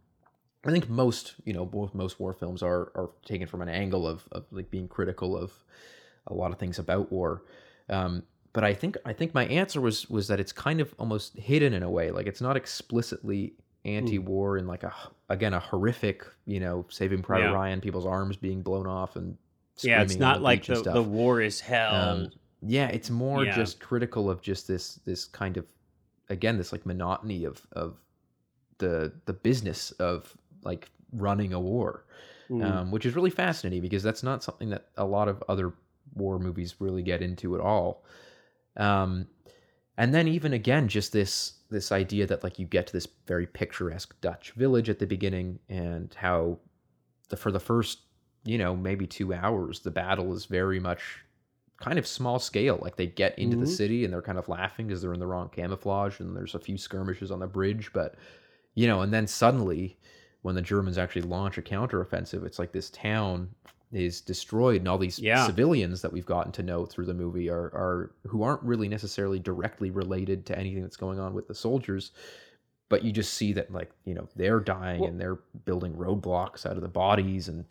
i 0.66 0.70
think 0.70 0.88
most 0.88 1.34
you 1.44 1.52
know 1.52 1.64
both 1.64 1.94
most 1.94 2.20
war 2.20 2.32
films 2.32 2.62
are 2.62 2.92
are 2.94 3.10
taken 3.24 3.46
from 3.46 3.62
an 3.62 3.68
angle 3.68 4.06
of, 4.06 4.24
of 4.32 4.44
like 4.50 4.70
being 4.70 4.86
critical 4.88 5.36
of 5.36 5.52
a 6.26 6.34
lot 6.34 6.50
of 6.52 6.58
things 6.58 6.78
about 6.78 7.10
war 7.10 7.42
um, 7.88 8.22
but 8.52 8.64
i 8.64 8.74
think 8.74 8.96
i 9.06 9.12
think 9.12 9.32
my 9.32 9.46
answer 9.46 9.80
was 9.80 10.08
was 10.10 10.28
that 10.28 10.40
it's 10.40 10.52
kind 10.52 10.80
of 10.80 10.94
almost 10.98 11.38
hidden 11.38 11.72
in 11.72 11.82
a 11.82 11.90
way 11.90 12.10
like 12.10 12.26
it's 12.26 12.40
not 12.40 12.56
explicitly 12.56 13.54
anti-war 13.86 14.56
and 14.56 14.66
like 14.68 14.82
a 14.82 14.92
again 15.28 15.54
a 15.54 15.60
horrific 15.60 16.26
you 16.46 16.60
know 16.60 16.84
saving 16.88 17.22
private 17.22 17.44
Yeah. 17.44 17.52
ryan 17.52 17.80
people's 17.80 18.06
arms 18.06 18.36
being 18.36 18.62
blown 18.62 18.86
off 18.86 19.16
and 19.16 19.36
Yeah, 19.82 20.00
it's 20.02 20.18
not 20.18 20.42
like 20.42 20.66
the, 20.66 20.82
the 20.84 21.02
war 21.02 21.40
is 21.40 21.60
hell. 21.60 21.92
Um, 21.94 22.30
yeah, 22.62 22.88
it's 22.88 23.10
more 23.10 23.44
Yeah. 23.44 23.54
just 23.54 23.80
critical 23.80 24.30
of 24.30 24.40
just 24.42 24.66
this 24.66 24.96
this 25.06 25.24
kind 25.24 25.56
of 25.56 25.66
again 26.28 26.56
this 26.58 26.72
like 26.72 26.86
monotony 26.86 27.44
of 27.44 27.66
of 27.72 27.98
the 28.78 29.12
the 29.26 29.32
business 29.32 29.92
of 29.92 30.36
like 30.62 30.90
running 31.12 31.52
a 31.52 31.60
war, 31.60 32.04
Mm. 32.50 32.62
um, 32.64 32.90
which 32.90 33.06
is 33.06 33.14
really 33.14 33.30
fascinating 33.30 33.82
because 33.82 34.02
that's 34.02 34.22
not 34.22 34.42
something 34.42 34.70
that 34.70 34.88
a 34.96 35.04
lot 35.04 35.28
of 35.28 35.42
other 35.48 35.74
war 36.14 36.38
movies 36.38 36.76
really 36.80 37.02
get 37.02 37.22
into 37.22 37.54
at 37.54 37.60
all. 37.60 38.04
Um, 38.76 39.28
and 39.98 40.14
then 40.14 40.28
even 40.28 40.52
again, 40.52 40.88
just 40.88 41.12
this 41.12 41.55
this 41.70 41.92
idea 41.92 42.26
that 42.26 42.44
like 42.44 42.58
you 42.58 42.66
get 42.66 42.86
to 42.88 42.92
this 42.92 43.08
very 43.26 43.46
picturesque 43.46 44.18
Dutch 44.20 44.52
village 44.52 44.88
at 44.88 44.98
the 44.98 45.06
beginning, 45.06 45.58
and 45.68 46.12
how 46.14 46.58
the 47.28 47.36
for 47.36 47.50
the 47.50 47.60
first 47.60 48.00
you 48.44 48.58
know 48.58 48.76
maybe 48.76 49.06
two 49.06 49.34
hours 49.34 49.80
the 49.80 49.90
battle 49.90 50.32
is 50.32 50.44
very 50.46 50.78
much 50.78 51.24
kind 51.78 51.98
of 51.98 52.06
small 52.06 52.38
scale. 52.38 52.78
Like 52.80 52.96
they 52.96 53.06
get 53.06 53.38
into 53.38 53.56
the 53.56 53.66
Mhm. 53.66 53.68
city 53.68 54.04
and 54.04 54.12
they're 54.12 54.22
kind 54.22 54.38
of 54.38 54.48
laughing 54.48 54.86
because 54.86 55.02
they're 55.02 55.12
in 55.12 55.20
the 55.20 55.26
wrong 55.26 55.48
camouflage, 55.50 56.20
and 56.20 56.36
there's 56.36 56.54
a 56.54 56.58
few 56.60 56.78
skirmishes 56.78 57.30
on 57.30 57.40
the 57.40 57.46
bridge, 57.46 57.90
but 57.92 58.14
you 58.74 58.86
know, 58.86 59.02
and 59.02 59.12
then 59.12 59.26
suddenly 59.26 59.98
when 60.42 60.54
the 60.54 60.62
Germans 60.62 60.98
actually 60.98 61.22
launch 61.22 61.58
a 61.58 61.62
counteroffensive, 61.62 62.44
it's 62.44 62.58
like 62.58 62.72
this 62.72 62.90
town 62.90 63.50
is 63.92 64.20
destroyed 64.20 64.80
and 64.80 64.88
all 64.88 64.98
these 64.98 65.18
Yeah. 65.18 65.46
civilians 65.46 66.02
that 66.02 66.12
we've 66.12 66.26
gotten 66.26 66.52
to 66.52 66.62
know 66.62 66.86
through 66.86 67.06
the 67.06 67.14
movie 67.14 67.48
are 67.48 67.66
are 67.66 68.10
who 68.26 68.42
aren't 68.42 68.62
really 68.62 68.88
necessarily 68.88 69.38
directly 69.38 69.90
related 69.90 70.44
to 70.46 70.58
anything 70.58 70.82
that's 70.82 70.96
going 70.96 71.20
on 71.20 71.34
with 71.34 71.46
the 71.46 71.54
soldiers 71.54 72.10
but 72.88 73.04
you 73.04 73.12
just 73.12 73.34
see 73.34 73.52
that 73.52 73.72
like 73.72 73.90
you 74.04 74.12
know 74.14 74.28
they're 74.34 74.58
dying 74.60 75.00
Well- 75.00 75.10
and 75.10 75.20
they're 75.20 75.38
building 75.64 75.94
roadblocks 75.94 76.66
out 76.66 76.76
of 76.76 76.82
the 76.82 76.88
bodies 76.88 77.46
and 77.48 77.64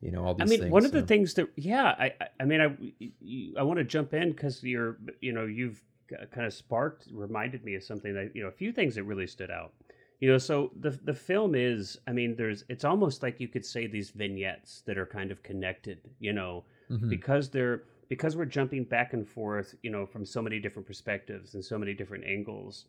you 0.00 0.10
know 0.10 0.24
all 0.24 0.34
these 0.34 0.48
I 0.48 0.50
mean, 0.50 0.60
things 0.60 0.72
one 0.72 0.86
of 0.86 0.92
the 0.92 1.02
things 1.02 1.34
that, 1.34 1.48
yeah, 1.56 1.84
I, 1.98 2.14
I- 2.40 2.44
mean, 2.46 2.60
I, 2.62 2.74
you- 3.20 3.54
I 3.58 3.62
want 3.62 3.78
to 3.80 3.84
jump 3.84 4.14
in 4.14 4.30
because 4.30 4.62
you're, 4.64 4.96
you 5.20 5.32
know, 5.34 5.44
you've 5.44 5.82
kind 6.08 6.46
of 6.46 6.54
sparked, 6.54 7.06
reminded 7.12 7.62
me 7.66 7.74
of 7.74 7.82
something 7.84 8.14
that, 8.14 8.34
you 8.34 8.42
know, 8.42 8.48
a 8.48 8.52
few 8.52 8.72
things 8.72 8.94
that 8.94 9.04
really 9.04 9.26
stood 9.26 9.50
out. 9.50 9.74
You 10.20 10.30
know, 10.30 10.38
so 10.38 10.70
the 10.78 10.90
the 10.90 11.14
film 11.14 11.54
is, 11.54 11.98
I 12.06 12.12
mean, 12.12 12.36
there's, 12.36 12.64
it's 12.68 12.84
almost 12.84 13.22
like 13.22 13.40
you 13.40 13.48
could 13.48 13.64
say 13.64 13.86
these 13.86 14.10
vignettes 14.10 14.82
that 14.86 14.98
are 14.98 15.06
kind 15.06 15.30
of 15.30 15.42
connected. 15.42 15.98
You 16.18 16.32
know, 16.34 16.64
Mhm. 16.90 17.08
because 17.08 17.50
they're 17.50 17.82
because 18.08 18.36
we're 18.36 18.44
jumping 18.44 18.84
back 18.84 19.12
and 19.14 19.26
forth, 19.26 19.74
you 19.82 19.90
know, 19.90 20.04
from 20.04 20.24
so 20.26 20.42
many 20.42 20.58
different 20.58 20.86
perspectives 20.86 21.54
and 21.54 21.64
so 21.64 21.78
many 21.78 21.94
different 21.94 22.24
angles. 22.24 22.86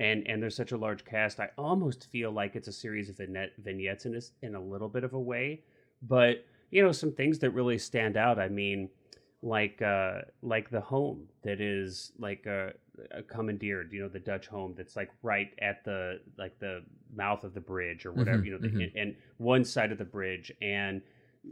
And, 0.00 0.26
and 0.28 0.42
there's 0.42 0.54
such 0.56 0.72
a 0.72 0.76
large 0.76 1.04
cast. 1.04 1.40
I 1.40 1.50
almost 1.56 2.08
feel 2.10 2.30
like 2.30 2.54
it's 2.56 2.68
a 2.68 2.72
series 2.72 3.08
of 3.08 3.16
vignette, 3.16 3.52
vignettes 3.58 4.04
in 4.06 4.14
a, 4.14 4.20
in 4.42 4.54
a 4.54 4.60
little 4.60 4.88
bit 4.88 5.04
of 5.04 5.14
a 5.14 5.20
way 5.20 5.62
but 6.02 6.44
you 6.70 6.82
know 6.82 6.92
some 6.92 7.10
things 7.12 7.38
that 7.38 7.48
really 7.52 7.78
stand 7.78 8.18
out 8.18 8.38
i 8.38 8.48
mean 8.50 8.86
like 9.40 9.80
uh 9.80 10.20
like 10.42 10.68
the 10.68 10.80
home 10.80 11.26
that 11.42 11.58
is 11.58 12.12
like 12.18 12.44
a, 12.44 12.68
a 12.68 12.70
commandeered 13.28 13.92
you 13.92 14.00
know 14.00 14.08
the 14.08 14.18
dutch 14.18 14.46
home 14.46 14.74
that's 14.76 14.96
like 14.96 15.10
right 15.22 15.50
at 15.60 15.84
the 15.84 16.20
like 16.38 16.58
the 16.58 16.82
mouth 17.14 17.44
of 17.44 17.54
the 17.54 17.60
bridge 17.60 18.06
or 18.06 18.12
whatever 18.12 18.38
Mhm, 18.38 18.44
you 18.46 18.52
know 18.52 18.58
the, 18.58 18.68
mhm. 18.68 18.92
and 18.94 19.16
one 19.38 19.64
side 19.64 19.92
of 19.92 19.98
the 19.98 20.04
bridge 20.04 20.52
and 20.62 21.02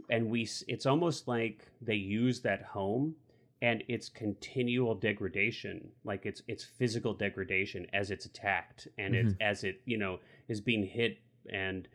and 0.09 0.29
we 0.29 0.47
it's 0.67 0.85
almost 0.85 1.27
like 1.27 1.67
they 1.81 1.95
use 1.95 2.41
that 2.41 2.61
home 2.63 3.15
and 3.61 3.83
it's 3.87 4.09
continual 4.09 4.93
degradation 4.95 5.89
like 6.03 6.25
it's 6.25 6.41
it's 6.47 6.63
physical 6.63 7.13
degradation 7.13 7.85
as 7.93 8.11
it's 8.11 8.25
attacked 8.25 8.87
and 8.97 9.15
it's 9.15 9.33
as 9.41 9.63
it 9.63 9.81
you 9.85 9.97
know 9.97 10.19
is 10.49 10.59
being 10.61 10.85
hit 10.85 11.17
and 11.51 11.87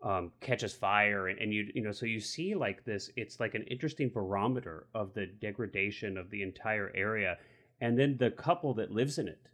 um, 0.00 0.30
catches 0.40 0.72
fire 0.72 1.26
and, 1.26 1.40
and 1.40 1.52
you 1.52 1.66
you 1.74 1.82
know 1.82 1.90
so 1.90 2.06
you 2.06 2.20
see 2.20 2.54
like 2.54 2.84
this 2.84 3.10
it's 3.16 3.40
like 3.40 3.54
an 3.56 3.62
interesting 3.64 4.10
barometer 4.10 4.86
of 4.94 5.12
the 5.14 5.26
degradation 5.26 6.16
of 6.16 6.30
the 6.30 6.42
entire 6.42 6.92
area 6.94 7.36
and 7.80 7.98
then 7.98 8.16
the 8.18 8.30
couple 8.30 8.74
that 8.74 8.90
lives 8.90 9.18
in 9.18 9.28
it 9.28 9.48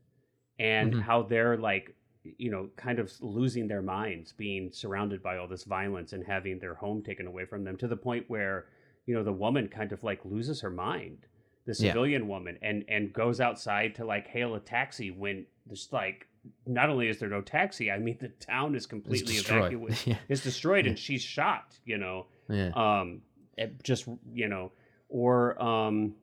and 0.58 0.94
Mhm. 0.94 1.02
how 1.02 1.22
they're 1.22 1.56
like 1.56 1.94
you 2.38 2.50
know 2.50 2.70
kind 2.76 2.98
of 2.98 3.12
losing 3.20 3.68
their 3.68 3.82
minds 3.82 4.32
being 4.32 4.72
surrounded 4.72 5.22
by 5.22 5.36
all 5.36 5.46
this 5.48 5.64
violence 5.64 6.12
and 6.14 6.24
having 6.24 6.58
their 6.58 6.74
home 6.74 7.02
taken 7.02 7.26
away 7.26 7.44
from 7.44 7.64
them 7.64 7.76
to 7.76 7.86
the 7.86 7.96
point 7.96 8.24
where 8.28 8.66
you 9.06 9.14
know 9.14 9.22
the 9.22 9.32
woman 9.32 9.68
kind 9.68 9.92
of 9.92 10.02
like 10.02 10.24
loses 10.24 10.60
her 10.62 10.70
mind 10.70 11.26
the 11.66 11.72
Yeah. 11.72 11.90
civilian 11.90 12.26
woman 12.28 12.58
and 12.62 12.84
and 12.88 13.12
goes 13.12 13.40
outside 13.40 13.94
to 13.96 14.04
like 14.06 14.26
hail 14.28 14.54
a 14.54 14.60
taxi 14.60 15.10
when 15.10 15.46
there's 15.66 15.88
like 15.92 16.26
not 16.66 16.88
only 16.88 17.08
is 17.08 17.18
there 17.18 17.28
no 17.28 17.40
taxi 17.42 17.90
i 17.90 17.98
mean 17.98 18.16
the 18.20 18.28
town 18.28 18.74
is 18.74 18.84
It's 18.84 18.86
completely 18.86 19.34
destroyed. 19.34 19.58
evacuated 19.72 20.06
yeah. 20.06 20.18
is 20.28 20.42
destroyed 20.42 20.86
and 20.86 20.98
she's 20.98 21.22
shot 21.22 21.78
you 21.84 21.98
know 21.98 22.26
yeah. 22.48 22.70
um 22.74 23.20
it 23.58 23.82
just 23.82 24.08
you 24.32 24.48
know 24.48 24.72
or 25.08 25.60
um 25.62 26.14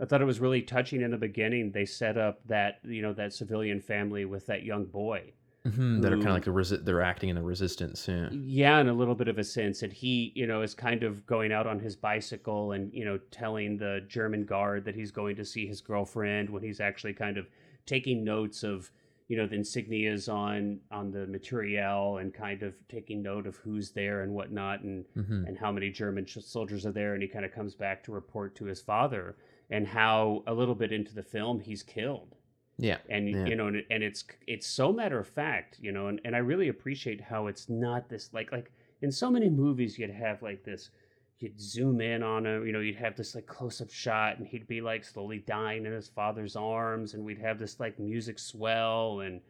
i 0.00 0.04
thought 0.04 0.20
it 0.20 0.26
was 0.26 0.40
really 0.40 0.62
touching 0.62 1.00
in 1.02 1.10
the 1.10 1.16
beginning 1.16 1.70
they 1.72 1.84
set 1.84 2.16
up 2.16 2.40
that 2.46 2.78
you 2.84 3.02
know 3.02 3.12
that 3.12 3.32
civilian 3.32 3.80
family 3.80 4.24
with 4.24 4.46
that 4.46 4.62
young 4.62 4.84
boy 4.84 5.32
Mhm, 5.66 6.02
that 6.02 6.12
are 6.12 6.16
kind 6.16 6.28
of 6.28 6.34
like 6.34 6.44
the 6.44 6.50
resi- 6.50 6.84
they're 6.84 7.00
acting 7.00 7.30
in 7.30 7.36
the 7.36 7.42
resistance 7.42 8.06
yeah 8.06 8.28
yeah 8.30 8.80
in 8.80 8.88
a 8.88 8.92
little 8.92 9.14
bit 9.14 9.28
of 9.28 9.38
a 9.38 9.44
sense 9.44 9.82
and 9.82 9.90
he 9.92 10.30
you 10.34 10.46
know 10.46 10.60
is 10.60 10.74
kind 10.74 11.02
of 11.02 11.24
going 11.24 11.52
out 11.52 11.66
on 11.66 11.78
his 11.80 11.96
bicycle 11.96 12.72
and 12.72 12.92
you 12.92 13.02
know 13.04 13.18
telling 13.30 13.78
the 13.78 14.04
german 14.06 14.44
guard 14.44 14.84
that 14.84 14.94
he's 14.94 15.10
going 15.10 15.34
to 15.36 15.44
see 15.44 15.66
his 15.66 15.80
girlfriend 15.80 16.50
when 16.50 16.62
he's 16.62 16.80
actually 16.80 17.14
kind 17.14 17.38
of 17.38 17.46
taking 17.86 18.22
notes 18.24 18.62
of 18.62 18.90
you 19.28 19.38
know 19.38 19.46
the 19.46 19.56
insignias 19.56 20.30
on 20.30 20.80
on 20.90 21.10
the 21.10 21.26
materiel 21.28 22.18
and 22.18 22.34
kind 22.34 22.62
of 22.62 22.74
taking 22.90 23.22
note 23.22 23.46
of 23.46 23.56
who's 23.56 23.90
there 23.92 24.20
and 24.20 24.34
whatnot 24.34 24.82
and 24.82 25.06
Mhm. 25.16 25.48
and 25.48 25.56
how 25.56 25.72
many 25.72 25.88
German 25.88 26.26
soldiers 26.26 26.84
are 26.84 26.92
there, 26.92 27.14
and 27.14 27.22
he 27.22 27.28
kind 27.28 27.44
of 27.46 27.52
comes 27.52 27.74
back 27.74 28.04
to 28.04 28.12
report 28.12 28.54
to 28.56 28.66
his 28.66 28.82
father, 28.82 29.36
and 29.70 29.86
how 29.86 30.42
a 30.46 30.54
little 30.54 30.74
bit 30.74 30.92
into 30.92 31.14
the 31.14 31.22
film 31.22 31.60
he's 31.60 31.82
killed, 31.82 32.34
yeah 32.78 32.98
and 33.08 33.28
Yeah. 33.28 33.46
you 33.46 33.56
know, 33.56 33.68
and, 33.68 33.82
and 33.90 34.02
it's 34.02 34.24
it's 34.46 34.66
so 34.66 34.92
matter 34.92 35.18
of 35.18 35.28
fact, 35.28 35.78
you 35.80 35.92
know, 35.92 36.08
and, 36.08 36.20
and 36.24 36.34
I 36.34 36.38
really 36.38 36.68
appreciate 36.68 37.20
how 37.20 37.46
it's 37.46 37.68
not 37.68 38.08
this 38.08 38.32
like 38.32 38.52
like 38.52 38.70
in 39.02 39.10
so 39.12 39.30
many 39.30 39.48
movies 39.50 39.98
you'd 39.98 40.10
have 40.10 40.42
like 40.42 40.64
this, 40.64 40.90
you'd 41.38 41.60
zoom 41.60 42.00
in 42.00 42.22
on 42.22 42.46
him. 42.46 42.66
You 42.66 42.72
know, 42.72 42.80
you'd 42.80 42.96
have 42.96 43.16
this 43.16 43.34
like 43.34 43.46
close 43.46 43.80
up 43.80 43.90
shot, 43.90 44.38
and 44.38 44.46
he'd 44.46 44.66
be 44.66 44.80
like 44.80 45.04
slowly 45.04 45.38
dying 45.46 45.84
in 45.86 45.92
his 45.92 46.08
father's 46.08 46.56
arms, 46.56 47.14
and 47.14 47.24
we'd 47.24 47.38
have 47.38 47.58
this 47.58 47.78
like 47.80 47.98
music 47.98 48.38
swell, 48.38 49.20
and 49.20 49.40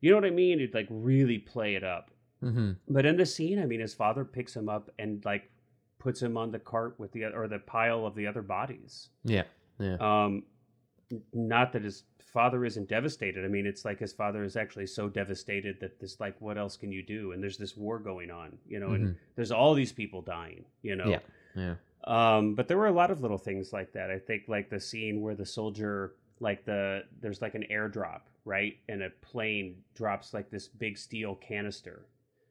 you 0.00 0.10
know 0.10 0.16
what 0.16 0.24
I 0.24 0.30
mean? 0.30 0.58
It'd 0.60 0.74
like 0.74 0.88
really 0.90 1.38
play 1.38 1.74
it 1.74 1.84
up. 1.84 2.10
Mm-hmm. 2.42 2.72
But 2.88 3.04
in 3.06 3.16
the 3.16 3.26
scene, 3.26 3.60
I 3.60 3.66
mean, 3.66 3.80
his 3.80 3.94
father 3.94 4.24
picks 4.24 4.54
him 4.54 4.68
up 4.68 4.90
and 4.98 5.24
like 5.24 5.50
puts 5.98 6.22
him 6.22 6.36
on 6.36 6.50
the 6.50 6.58
cart 6.58 6.94
with 6.98 7.12
the 7.12 7.24
or 7.24 7.48
the 7.48 7.58
pile 7.58 8.06
of 8.06 8.14
the 8.14 8.26
other 8.26 8.42
bodies. 8.42 9.08
Yeah. 9.24 9.44
Yeah. 9.78 9.96
Um, 10.00 10.44
not 11.32 11.72
that 11.72 11.84
his 11.84 12.04
father 12.32 12.64
isn't 12.64 12.88
devastated. 12.88 13.44
I 13.44 13.48
mean, 13.48 13.66
it's 13.66 13.84
like 13.84 13.98
his 13.98 14.12
father 14.12 14.44
is 14.44 14.56
actually 14.56 14.86
so 14.86 15.08
devastated 15.08 15.80
that 15.80 15.98
this 15.98 16.20
like, 16.20 16.38
what 16.40 16.58
else 16.58 16.76
can 16.76 16.92
you 16.92 17.02
do? 17.02 17.32
And 17.32 17.42
there's 17.42 17.56
this 17.56 17.76
war 17.76 17.98
going 17.98 18.30
on, 18.30 18.58
you 18.66 18.78
know, 18.78 18.90
and 18.90 19.16
there's 19.34 19.50
all 19.50 19.74
these 19.74 19.92
people 19.92 20.20
dying, 20.20 20.64
you 20.82 20.96
know. 20.96 21.08
Yeah. 21.08 21.18
Yeah. 21.56 21.74
Um, 22.04 22.54
but 22.54 22.68
there 22.68 22.76
were 22.76 22.86
a 22.86 22.92
lot 22.92 23.10
of 23.10 23.22
little 23.22 23.38
things 23.38 23.72
like 23.72 23.92
that. 23.92 24.10
I 24.10 24.18
think 24.18 24.44
like 24.48 24.70
the 24.70 24.80
scene 24.80 25.20
where 25.20 25.34
the 25.34 25.46
soldier, 25.46 26.14
like 26.40 26.64
the 26.64 27.04
there's 27.20 27.42
like 27.42 27.54
an 27.54 27.64
airdrop, 27.70 28.20
right, 28.44 28.78
and 28.88 29.02
a 29.02 29.10
plane 29.20 29.76
drops 29.94 30.32
like 30.32 30.50
this 30.50 30.68
big 30.68 30.96
steel 30.96 31.34
canister. 31.36 32.06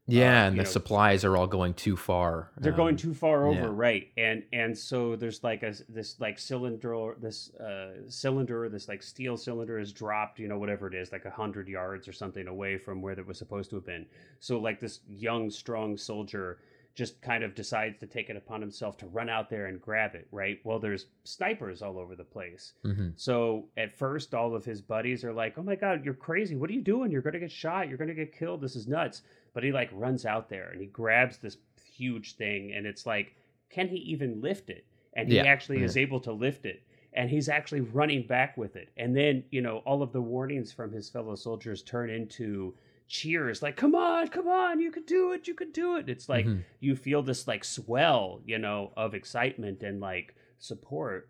Yeah, 0.09 0.43
uh, 0.43 0.47
and 0.47 0.57
the 0.57 0.63
know, 0.63 0.69
supplies 0.69 1.25
are 1.25 1.35
all 1.35 1.47
going 1.47 1.73
too 1.73 1.97
far. 1.97 2.49
They're 2.57 2.71
going 2.71 2.93
Um, 2.93 2.97
too 2.97 3.13
far 3.13 3.45
over, 3.45 3.59
yeah. 3.59 3.67
right? 3.69 4.07
And 4.17 4.43
and 4.53 4.77
so 4.77 5.15
there's 5.17 5.43
like 5.43 5.63
a 5.63 5.73
this 5.89 6.19
like 6.19 6.39
cylinder, 6.39 7.15
this 7.19 7.53
uh, 7.55 8.09
cylinder, 8.09 8.69
this 8.69 8.87
like 8.87 9.03
steel 9.03 9.35
cylinder 9.35 9.77
is 9.79 9.91
dropped, 9.91 10.39
you 10.39 10.47
know, 10.47 10.57
whatever 10.57 10.87
it 10.87 10.93
is, 10.95 11.11
like 11.11 11.25
a 11.25 11.29
hundred 11.29 11.67
yards 11.67 12.07
or 12.07 12.13
something 12.13 12.47
away 12.47 12.77
from 12.77 13.01
where 13.01 13.19
it 13.19 13.27
was 13.27 13.37
supposed 13.37 13.69
to 13.71 13.75
have 13.75 13.85
been. 13.85 14.05
So 14.39 14.59
like 14.59 14.79
this 14.79 15.01
young, 15.09 15.49
strong 15.49 15.97
soldier 15.97 16.59
just 16.95 17.21
kind 17.21 17.43
of 17.43 17.53
decides 17.53 17.99
to 17.99 18.07
take 18.07 18.27
it 18.27 18.35
upon 18.35 18.59
himself 18.59 18.97
to 18.97 19.05
run 19.07 19.29
out 19.29 19.51
there 19.51 19.67
and 19.67 19.79
grab 19.79 20.15
it, 20.15 20.27
right? 20.31 20.59
Well, 20.63 20.79
there's 20.79 21.05
snipers 21.25 21.83
all 21.83 21.99
over 21.99 22.15
the 22.15 22.23
place. 22.23 22.73
Mhm. 22.83 23.13
So 23.15 23.67
at 23.77 23.95
first, 23.95 24.33
all 24.33 24.55
of 24.55 24.65
his 24.65 24.81
buddies 24.81 25.23
are 25.23 25.31
like, 25.31 25.59
"Oh 25.59 25.63
my 25.63 25.75
god, 25.75 26.03
you're 26.03 26.15
crazy! 26.15 26.55
What 26.55 26.71
are 26.71 26.73
you 26.73 26.81
doing? 26.81 27.11
You're 27.11 27.21
gonna 27.21 27.39
get 27.39 27.51
shot! 27.51 27.87
You're 27.87 27.99
gonna 27.99 28.15
get 28.15 28.31
killed! 28.31 28.61
This 28.61 28.75
is 28.75 28.87
nuts!" 28.87 29.21
But 29.57 29.63
he 29.63 29.71
like 29.71 29.89
runs 29.91 30.23
out 30.23 30.49
there 30.49 30.69
and 30.69 30.79
he 30.79 30.85
grabs 30.85 31.39
this 31.39 31.57
huge 31.91 32.35
thing, 32.35 32.73
and 32.73 32.85
it's 32.85 33.07
like, 33.07 33.33
can 33.71 33.87
he 33.87 33.95
even 33.95 34.39
lift 34.39 34.69
it? 34.69 34.85
And 35.15 35.27
he 35.27 35.33
Yeah, 35.37 35.45
actually 35.45 35.79
yeah. 35.79 35.85
is 35.85 35.97
able 35.97 36.19
to 36.19 36.31
lift 36.31 36.67
it, 36.67 36.83
and 37.13 37.27
he's 37.27 37.49
actually 37.49 37.81
running 37.81 38.27
back 38.27 38.55
with 38.55 38.75
it. 38.75 38.89
And 38.97 39.15
then 39.17 39.43
you 39.49 39.61
know 39.63 39.77
all 39.79 40.03
of 40.03 40.11
the 40.13 40.21
warnings 40.21 40.71
from 40.71 40.91
his 40.91 41.09
fellow 41.09 41.33
soldiers 41.33 41.81
turn 41.81 42.11
into 42.11 42.75
cheers 43.07 43.63
like 43.63 43.75
come 43.75 43.95
on 43.95 44.27
come 44.27 44.47
on 44.47 44.79
you 44.79 44.91
can 44.91 45.01
do 45.05 45.31
it 45.31 45.47
you 45.47 45.55
can 45.55 45.71
do 45.71 45.95
it 45.95 46.07
it's 46.07 46.29
like 46.29 46.45
Mhm. 46.45 46.61
you 46.81 46.95
feel 46.95 47.23
this 47.23 47.47
like 47.47 47.63
swell 47.63 48.41
you 48.45 48.59
know 48.59 48.93
of 48.95 49.15
excitement 49.15 49.81
and 49.81 49.99
like 49.99 50.35
support 50.59 51.29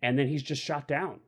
and 0.00 0.18
then 0.18 0.26
he's 0.28 0.42
just 0.42 0.62
shot 0.62 0.88
down 0.88 1.20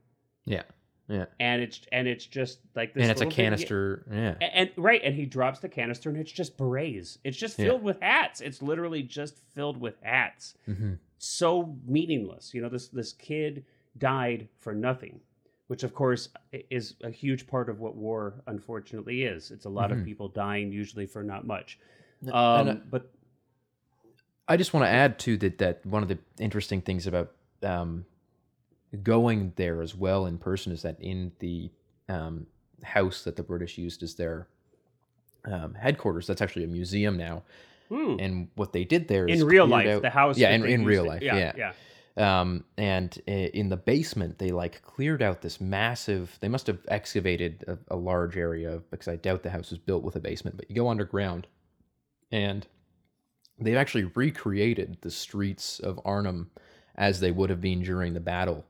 Yeah. 0.47 0.63
Yeah. 1.09 1.27
and 1.39 1.61
it's 1.61 1.81
and 1.93 2.09
it's 2.09 2.25
just 2.25 2.61
like 2.75 2.95
this 2.95 3.03
And 3.03 3.11
it's 3.11 3.21
a 3.21 3.27
canister. 3.27 4.05
Yeah. 4.11 4.35
and, 4.41 4.43
and- 4.55 4.71
right 4.77 5.03
and 5.05 5.15
he 5.15 5.27
drops 5.27 5.61
the 5.61 5.69
canister 5.69 6.09
and 6.09 6.19
it's 6.19 6.33
just 6.33 6.57
berets 6.57 7.19
it's 7.25 7.37
just 7.37 7.59
Yeah. 7.59 7.67
filled 7.67 7.83
with 7.83 8.01
hats 8.01 8.41
it's 8.41 8.63
literally 8.63 9.03
just 9.03 9.39
filled 9.55 9.79
with 9.81 9.97
hats 10.03 10.55
hmm 10.67 10.95
so 11.19 11.77
meaningless 11.87 12.53
you 12.55 12.61
know 12.63 12.69
this 12.69 12.89
this 12.89 13.13
kid 13.13 13.65
died 13.99 14.49
for 14.59 14.75
nothing 14.75 15.21
which 15.69 15.83
of 15.83 15.95
course 15.95 16.29
is 16.71 16.95
a 17.03 17.11
huge 17.11 17.47
part 17.47 17.69
of 17.69 17.81
what 17.81 17.95
war 17.97 18.43
unfortunately 18.47 19.25
is 19.25 19.51
it's 19.51 19.65
a 19.67 19.71
lot 19.71 19.93
of 19.93 19.99
Mhm. 19.99 20.05
people 20.07 20.29
dying 20.29 20.73
usually 20.73 21.07
for 21.07 21.23
not 21.23 21.47
much 21.47 21.79
And, 22.23 22.31
um 22.33 22.69
uh, 22.69 22.75
but 22.91 23.11
I 24.47 24.57
just 24.59 24.75
want 24.75 24.85
to 24.85 24.91
add 24.91 25.19
too 25.19 25.37
that 25.39 25.59
that 25.59 25.85
one 25.87 26.03
of 26.03 26.09
the 26.09 26.19
interesting 26.39 26.81
things 26.83 27.07
about 27.07 27.33
um, 27.63 28.05
going 29.03 29.53
there 29.57 29.83
as 29.83 29.95
well 29.95 30.27
in 30.27 30.39
person 30.39 30.73
is 30.73 30.83
that 30.83 30.97
in 31.01 31.33
the 31.41 31.71
um, 32.09 32.47
house 32.83 33.25
that 33.25 33.37
the 33.37 33.43
British 33.43 33.77
used 33.79 34.03
as 34.03 34.15
their 34.15 34.47
um, 35.45 35.75
headquarters, 35.75 36.27
that's 36.27 36.41
actually 36.43 36.65
a 36.65 36.69
museum 36.69 37.17
now. 37.17 37.43
hmm, 37.89 38.17
And 38.19 38.49
what 38.55 38.73
they 38.73 38.85
did 38.85 39.09
there 39.09 39.27
is 39.27 39.41
in 39.41 39.47
real 39.47 39.67
life 39.67 39.87
out- 39.89 40.03
the 40.03 40.11
house 40.11 40.39
yeah, 40.39 40.51
in, 40.51 40.65
in 40.65 40.85
real 40.85 41.05
it- 41.05 41.09
life, 41.09 41.23
yeah 41.23 41.37
yeah. 41.37 41.53
yeah 41.57 41.73
Um, 42.39 42.65
and 42.79 43.17
in 43.27 43.69
the 43.69 43.77
basement, 43.77 44.39
they 44.39 44.51
like 44.53 44.83
cleared 44.83 45.21
out 45.23 45.43
this 45.43 45.61
massive. 45.61 46.39
They 46.41 46.49
must 46.49 46.67
have 46.69 46.79
excavated 46.89 47.65
a, 47.67 47.77
a 47.89 47.97
large 47.97 48.37
area 48.37 48.81
because 48.91 49.09
I 49.09 49.17
doubt 49.17 49.43
the 49.43 49.51
house 49.51 49.71
was 49.71 49.79
built 49.81 50.05
with 50.05 50.15
a 50.17 50.21
basement. 50.21 50.57
But 50.57 50.69
you 50.71 50.77
go 50.77 50.89
underground, 50.89 51.47
and 52.31 52.67
they've 53.59 53.77
actually 53.77 54.05
recreated 54.15 54.99
the 55.01 55.11
streets 55.11 55.81
of 55.81 55.99
Arnhem 56.05 56.51
as 56.97 57.21
they 57.21 57.31
would 57.31 57.51
have 57.51 57.61
been 57.61 57.83
during 57.83 58.15
the 58.15 58.21
battle, 58.21 58.65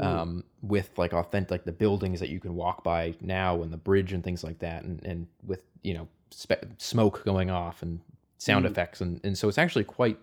Mm. 0.00 0.04
um, 0.06 0.44
with 0.62 0.90
like 0.98 1.12
authentic 1.12 1.50
like 1.50 1.64
the 1.64 1.72
buildings 1.72 2.18
that 2.20 2.30
you 2.30 2.40
can 2.40 2.54
walk 2.54 2.82
by 2.82 3.14
now 3.20 3.62
and 3.62 3.72
the 3.72 3.76
bridge 3.76 4.12
and 4.12 4.24
things 4.24 4.42
like 4.42 4.58
that, 4.60 4.82
and 4.84 5.04
and 5.04 5.26
with 5.46 5.62
you 5.82 5.94
know 5.94 6.08
spe- 6.30 6.64
smoke 6.78 7.22
going 7.24 7.50
off 7.50 7.82
and 7.82 8.00
sound 8.38 8.64
Mm. 8.64 8.70
effects, 8.70 9.00
and 9.00 9.20
and 9.22 9.36
so 9.36 9.48
it's 9.48 9.58
actually 9.58 9.84
quite 9.84 10.18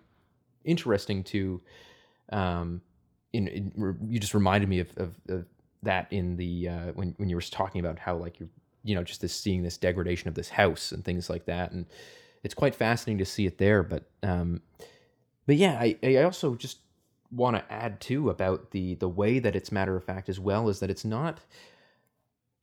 interesting 0.65 1.23
to 1.23 1.61
um 2.31 2.81
in, 3.31 3.47
in 3.47 3.97
you 4.09 4.19
just 4.19 4.33
reminded 4.33 4.67
me 4.69 4.79
of, 4.79 4.91
of, 4.97 5.15
of 5.29 5.45
that 5.83 6.11
in 6.11 6.35
the 6.35 6.67
uh 6.67 6.91
when 6.93 7.13
when 7.17 7.29
you 7.29 7.35
were 7.35 7.41
talking 7.41 7.79
about 7.79 7.97
how 7.99 8.15
like 8.15 8.39
you're 8.39 8.49
you 8.83 8.95
know 8.95 9.03
just 9.03 9.21
this 9.21 9.33
seeing 9.33 9.61
this 9.63 9.77
degradation 9.77 10.27
of 10.27 10.35
this 10.35 10.49
house 10.49 10.91
and 10.91 11.05
things 11.05 11.29
like 11.29 11.45
that 11.45 11.71
and 11.71 11.85
it's 12.43 12.53
quite 12.53 12.75
fascinating 12.75 13.17
to 13.19 13.25
see 13.25 13.45
it 13.45 13.57
there 13.57 13.83
but 13.83 14.09
um 14.23 14.61
but 15.45 15.55
yeah 15.55 15.77
i 15.79 15.95
i 16.03 16.17
also 16.23 16.55
just 16.55 16.79
want 17.31 17.55
to 17.55 17.71
add 17.71 17.99
too 18.01 18.29
about 18.29 18.71
the 18.71 18.95
the 18.95 19.07
way 19.09 19.39
that 19.39 19.55
it's 19.55 19.71
matter 19.71 19.95
of 19.95 20.03
fact 20.03 20.29
as 20.29 20.39
well 20.39 20.67
is 20.69 20.79
that 20.79 20.89
it's 20.89 21.05
not 21.05 21.39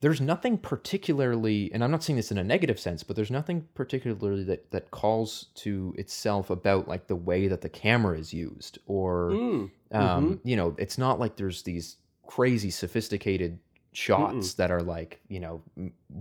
there's 0.01 0.21
nothing 0.21 0.57
particularly 0.57 1.71
and 1.73 1.83
i'm 1.83 1.89
not 1.91 2.03
saying 2.03 2.17
this 2.17 2.31
in 2.31 2.37
a 2.37 2.43
negative 2.43 2.79
sense 2.79 3.01
but 3.01 3.15
there's 3.15 3.31
nothing 3.31 3.67
particularly 3.73 4.43
that 4.43 4.69
that 4.71 4.91
calls 4.91 5.45
to 5.55 5.95
itself 5.97 6.49
about 6.49 6.87
like 6.87 7.07
the 7.07 7.15
way 7.15 7.47
that 7.47 7.61
the 7.61 7.69
camera 7.69 8.17
is 8.17 8.33
used 8.33 8.77
or 8.87 9.29
Mm, 9.31 9.71
um 9.93 10.39
you 10.43 10.55
know 10.57 10.75
it's 10.77 10.97
not 10.97 11.19
like 11.19 11.35
there's 11.37 11.63
these 11.63 11.97
crazy 12.27 12.69
sophisticated 12.69 13.57
shots 13.93 14.53
that 14.55 14.69
are 14.69 14.83
like 14.83 15.19
you 15.29 15.39
know 15.39 15.61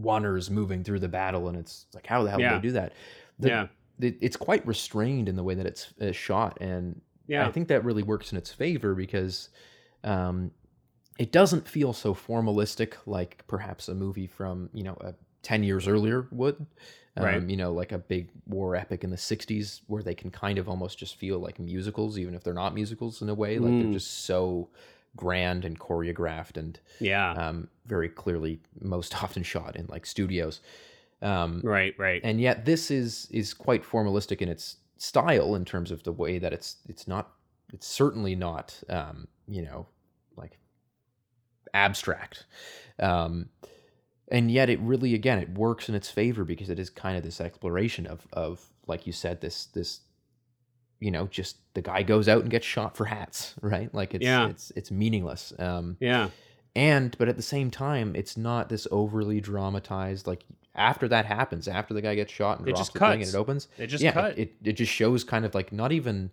oners 0.03 0.49
moving 0.51 0.83
through 0.85 1.01
the 1.01 1.09
battle 1.09 1.49
and 1.49 1.59
it's 1.59 1.87
like 1.95 2.07
how 2.07 2.23
the 2.23 2.31
hell 2.31 2.41
Yeah. 2.41 2.53
did 2.53 2.59
they 2.59 2.69
do 2.69 2.73
that? 2.73 2.93
The- 3.39 3.49
yeah. 3.49 3.67
it's 3.99 4.37
quite 4.37 4.67
restrained 4.67 5.29
in 5.29 5.37
the 5.37 5.43
way 5.43 5.55
that 5.55 5.67
it's 5.67 5.93
uh, 6.01 6.13
shot 6.13 6.57
and 6.61 7.01
yeah 7.29 7.47
I 7.47 7.53
think 7.53 7.69
that 7.69 7.85
really 7.85 8.03
works 8.03 8.33
in 8.33 8.39
its 8.39 8.53
favor 8.53 8.95
because 8.95 9.49
um, 10.05 10.51
it 11.19 11.33
doesn't 11.33 11.67
feel 11.69 11.93
so 11.93 12.15
formalistic 12.15 12.95
like 13.07 13.43
perhaps 13.47 13.89
a 13.89 13.95
movie 13.95 14.27
from 14.27 14.71
you 14.73 14.83
know 14.85 14.95
uh, 15.01 15.13
10 15.43 15.63
years 15.65 15.87
earlier 15.89 16.27
would. 16.31 16.67
Um, 17.19 17.25
Right. 17.25 17.49
you 17.49 17.57
know 17.57 17.73
like 17.73 17.93
a 17.93 17.99
big 17.99 18.29
war 18.47 18.77
epic 18.77 19.03
in 19.03 19.09
the 19.11 19.17
60s 19.17 19.81
where 19.87 20.03
they 20.03 20.15
can 20.15 20.31
kind 20.31 20.59
of 20.59 20.69
almost 20.69 20.99
just 20.99 21.17
feel 21.17 21.39
like 21.39 21.59
musicals 21.59 22.19
even 22.19 22.35
if 22.35 22.45
they're 22.45 22.53
not 22.53 22.75
musicals 22.75 23.23
in 23.23 23.29
a 23.31 23.35
way. 23.35 23.59
Like 23.59 23.73
Mm. 23.73 23.83
they're 23.85 23.93
just 23.93 24.25
so 24.27 24.69
grand 25.17 25.65
and 25.65 25.81
choreographed 25.81 26.59
and 26.59 26.79
yeah. 27.01 27.31
um, 27.33 27.69
very 27.87 28.11
clearly 28.11 28.61
most 28.83 29.15
often 29.23 29.43
shot 29.43 29.77
in 29.77 29.87
like 29.87 30.05
studios. 30.05 30.61
Um, 31.23 31.63
right 31.65 31.95
right. 31.97 32.21
and 32.23 32.39
yet 32.39 32.67
this 32.67 32.91
is 32.91 33.27
is 33.31 33.55
quite 33.55 33.83
formalistic 33.83 34.43
in 34.43 34.51
its 34.51 34.77
style 34.99 35.55
in 35.55 35.65
terms 35.65 35.91
of 35.91 36.03
the 36.05 36.13
way 36.13 36.39
that 36.39 36.53
it's 36.53 36.77
it's 36.89 37.07
not 37.07 37.33
it's 37.73 37.87
certainly 37.87 38.35
not 38.35 38.81
um 38.89 39.27
you 39.47 39.63
know 39.63 39.87
like 40.37 40.59
abstract. 41.75 42.47
Um 42.99 43.49
and 44.29 44.51
yet 44.51 44.69
it 44.71 44.81
really 44.81 45.15
again 45.15 45.39
it 45.39 45.51
works 45.57 45.89
in 45.89 45.95
its 45.95 46.11
favor 46.11 46.45
because 46.45 46.71
it 46.71 46.79
is 46.79 46.91
kind 46.91 47.17
of 47.17 47.23
this 47.23 47.41
exploration 47.41 48.07
of 48.07 48.27
of 48.33 48.65
like 48.87 49.07
you 49.07 49.13
said 49.13 49.41
this 49.41 49.67
this 49.67 50.01
you 50.99 51.11
know 51.11 51.27
just 51.27 51.59
the 51.75 51.83
guy 51.83 52.03
goes 52.03 52.29
out 52.29 52.41
and 52.43 52.51
gets 52.51 52.67
shot 52.67 52.97
for 52.97 53.05
hats 53.05 53.55
right? 53.61 53.93
Like 53.95 54.15
it's 54.15 54.25
Yeah. 54.25 54.49
it's 54.49 54.73
it's 54.77 54.91
meaningless. 54.91 55.53
Um 55.59 55.97
yeah 56.01 56.31
and 56.77 57.17
but 57.19 57.29
at 57.29 57.35
the 57.37 57.43
same 57.43 57.71
time 57.71 58.15
it's 58.15 58.37
not 58.37 58.69
this 58.69 58.87
overly 58.93 59.41
dramatized 59.41 60.27
like 60.27 60.45
after 60.75 61.09
that 61.09 61.25
happens 61.25 61.67
after 61.67 61.95
the 61.95 62.03
guy 62.03 62.15
gets 62.15 62.31
shot 62.33 62.59
and 62.59 62.69
It 62.69 62.73
drops 62.73 62.81
just 62.81 62.93
the 62.93 62.99
thing 63.01 63.11
and 63.13 63.21
cuts. 63.23 63.35
it 63.35 63.39
opens 63.39 63.69
they 63.79 63.87
just 63.87 64.05
yeah 64.05 64.13
cut 64.13 64.39
It, 64.39 64.55
it 64.63 64.75
just 64.75 64.93
shows 64.93 65.25
kind 65.25 65.45
of 65.45 65.55
like 65.55 65.73
not 65.73 65.91
even 65.91 66.31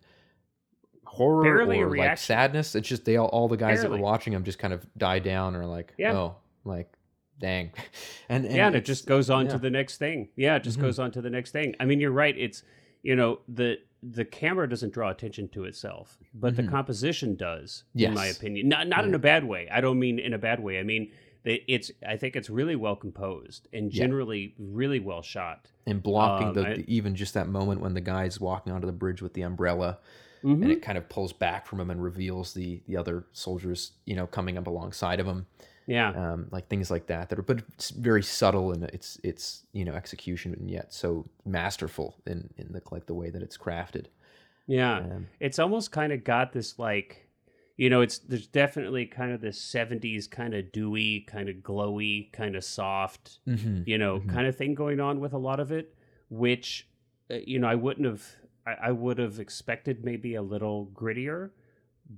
horror 1.06 1.44
Barely 1.44 1.80
or 1.82 1.96
like 1.96 2.18
sadness 2.18 2.76
it's 2.76 2.88
just 2.88 3.06
they 3.06 3.18
all, 3.18 3.28
all 3.28 3.48
the 3.48 3.58
guys 3.58 3.82
that 3.82 3.92
were 3.92 3.98
watching 3.98 4.34
them 4.34 4.44
just 4.44 4.60
kind 4.60 4.74
of 4.74 4.86
die 4.98 5.20
down 5.20 5.56
or 5.56 5.66
like 5.66 5.94
Yeah. 5.98 6.14
oh 6.14 6.36
like 6.66 6.92
dang 7.40 7.72
and, 8.30 8.46
and 8.46 8.56
yeah, 8.56 8.68
and 8.68 8.76
it 8.76 8.86
just 8.86 9.06
goes 9.06 9.30
on 9.30 9.46
yeah. 9.46 9.52
to 9.54 9.58
the 9.60 9.70
next 9.70 9.98
thing. 9.98 10.30
Yeah, 10.36 10.56
it 10.56 10.64
just 10.64 10.78
Mhm. 10.78 10.82
goes 10.84 11.00
on 11.00 11.12
to 11.12 11.22
the 11.22 11.30
next 11.30 11.52
thing. 11.52 11.76
I 11.80 11.86
mean, 11.86 12.00
you're 12.00 12.12
right. 12.12 12.36
It's 12.38 12.64
you 13.02 13.16
know 13.16 13.40
the 13.48 13.78
the 14.12 14.26
camera 14.26 14.68
doesn't 14.68 14.94
draw 14.94 15.10
attention 15.10 15.48
to 15.50 15.64
itself, 15.64 16.18
but 16.34 16.56
the 16.56 16.64
Mhm. 16.64 16.70
composition 16.70 17.36
does, 17.36 17.84
in 17.96 18.14
my 18.14 18.28
opinion. 18.28 18.68
Not 18.68 18.88
not 18.88 19.06
in 19.06 19.14
a 19.16 19.20
bad 19.20 19.46
way. 19.46 19.70
I 19.70 19.80
don't 19.82 20.00
mean 20.00 20.20
in 20.20 20.34
a 20.34 20.38
bad 20.38 20.60
way. 20.62 20.80
I 20.80 20.84
mean 20.84 21.12
that 21.44 21.62
it's. 21.72 21.92
I 22.08 22.18
think 22.18 22.36
it's 22.36 22.50
really 22.50 22.76
well 22.76 22.96
composed 22.96 23.68
and 23.74 23.94
Yeah. 23.94 24.04
generally 24.04 24.56
really 24.58 25.00
well 25.00 25.22
shot. 25.22 25.70
and 25.86 26.02
blocking 26.02 26.48
Um, 26.48 26.54
the, 26.54 26.66
I- 26.68 26.74
the- 26.78 26.94
even 26.96 27.14
just 27.14 27.34
that 27.34 27.50
moment 27.50 27.82
when 27.82 27.94
the 27.94 28.00
guy's 28.00 28.40
walking 28.40 28.72
onto 28.72 28.86
the 28.88 28.94
bridge 28.94 29.22
with 29.22 29.34
the 29.34 29.42
umbrella 29.42 30.00
Mhm. 30.42 30.62
and 30.64 30.72
it 30.72 30.82
kind 30.82 30.98
of 30.98 31.10
pulls 31.10 31.34
back 31.34 31.66
from 31.66 31.82
him 31.82 31.90
and 31.90 32.02
reveals 32.02 32.54
the 32.54 32.82
the 32.88 32.96
other 32.96 33.26
soldiers, 33.34 33.92
you 34.06 34.16
know, 34.16 34.26
coming 34.26 34.58
up 34.58 34.66
alongside 34.68 35.20
of 35.20 35.26
him, 35.28 35.46
yeah. 35.88 36.10
um, 36.34 36.48
like 36.52 36.68
things 36.68 36.90
like 36.92 37.08
that. 37.08 37.30
That 37.30 37.40
are, 37.40 37.44
but 37.44 37.64
it's 37.74 37.90
very 37.92 38.24
subtle 38.24 38.72
and 38.72 38.84
its 38.86 39.20
its 39.24 39.66
you 39.74 39.86
know 39.86 39.94
execution, 39.94 40.54
and 40.54 40.70
yet 40.70 40.94
so 40.94 41.26
masterful 41.46 42.16
in 42.26 42.50
in 42.58 42.72
the 42.72 42.82
like 42.92 43.06
the 43.06 43.14
way 43.14 43.30
that 43.30 43.42
it's 43.42 43.58
crafted. 43.58 44.06
Yeah. 44.68 44.98
Um, 45.00 45.28
It's 45.40 45.60
almost 45.60 45.92
kind 45.92 46.14
of 46.14 46.24
got 46.24 46.54
this 46.54 46.80
like 46.80 47.28
you 47.76 47.90
know, 47.90 48.02
it's 48.02 48.20
there's 48.20 48.46
definitely 48.46 49.08
kind 49.08 49.32
of 49.32 49.42
this 49.42 49.60
70s 49.60 50.30
kind 50.30 50.54
of 50.54 50.72
dewy, 50.72 51.22
kind 51.22 51.50
of 51.50 51.56
glowy, 51.58 52.32
kind 52.32 52.56
of 52.56 52.64
soft, 52.64 53.40
mhm. 53.48 53.86
you 53.88 53.98
know, 53.98 54.20
Mhm. 54.20 54.30
kind 54.30 54.46
of 54.48 54.56
thing 54.56 54.76
going 54.76 55.00
on 55.00 55.20
with 55.20 55.34
a 55.34 55.40
lot 55.40 55.60
of 55.60 55.72
it, 55.72 55.96
which 56.30 56.88
uh, 57.32 57.36
you 57.48 57.58
know, 57.60 57.68
I 57.68 57.76
wouldn't 57.76 58.06
have 58.06 58.24
I, 58.66 58.74
I 58.90 58.92
would 58.92 59.18
have 59.18 59.40
expected 59.40 60.06
maybe 60.06 60.36
a 60.36 60.42
little 60.42 60.88
grittier. 60.94 61.50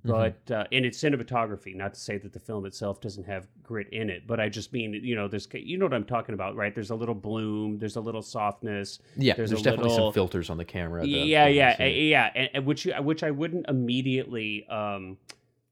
Mm-hmm. 0.03 0.12
But 0.12 0.51
uh, 0.53 0.63
in 0.71 0.84
its 0.86 1.01
cinematography, 1.01 1.75
not 1.75 1.93
to 1.93 1.99
say 1.99 2.17
that 2.17 2.34
the 2.34 2.39
film 2.39 2.65
itself 2.65 2.99
doesn't 3.01 3.25
have 3.25 3.47
grit 3.63 3.88
in 3.91 4.10
it, 4.10 4.25
but 4.27 4.39
I 4.39 4.49
just 4.49 4.73
mean, 4.73 4.93
you 4.93 5.15
know, 5.15 5.27
there's, 5.27 5.47
you 5.53 5.77
know 5.77 5.86
what 5.86 5.93
I'm 5.93 6.03
talking 6.05 6.34
about, 6.34 6.55
right? 6.55 6.73
There's 6.73 6.89
a 6.89 6.95
little 6.95 7.15
bloom, 7.15 7.77
there's 7.77 7.95
a 7.95 8.01
little 8.01 8.21
softness, 8.21 8.99
Yeah, 9.15 9.36
there's 9.36 9.51
there's, 9.51 9.62
a 9.62 9.63
definitely 9.63 9.91
little- 9.91 10.08
some 10.08 10.13
filters 10.13 10.49
on 10.49 10.58
the 10.58 10.65
camera. 10.65 11.01
the- 11.03 11.08
yeah, 11.10 11.47
yeah, 11.47 11.75
uh, 11.79 11.84
yeah, 11.84 12.31
and, 12.36 12.49
and 12.53 12.65
which 12.65 12.88
which 13.01 13.23
I 13.23 13.31
wouldn't 13.31 13.67
immediately 13.69 14.65
um, 14.67 15.17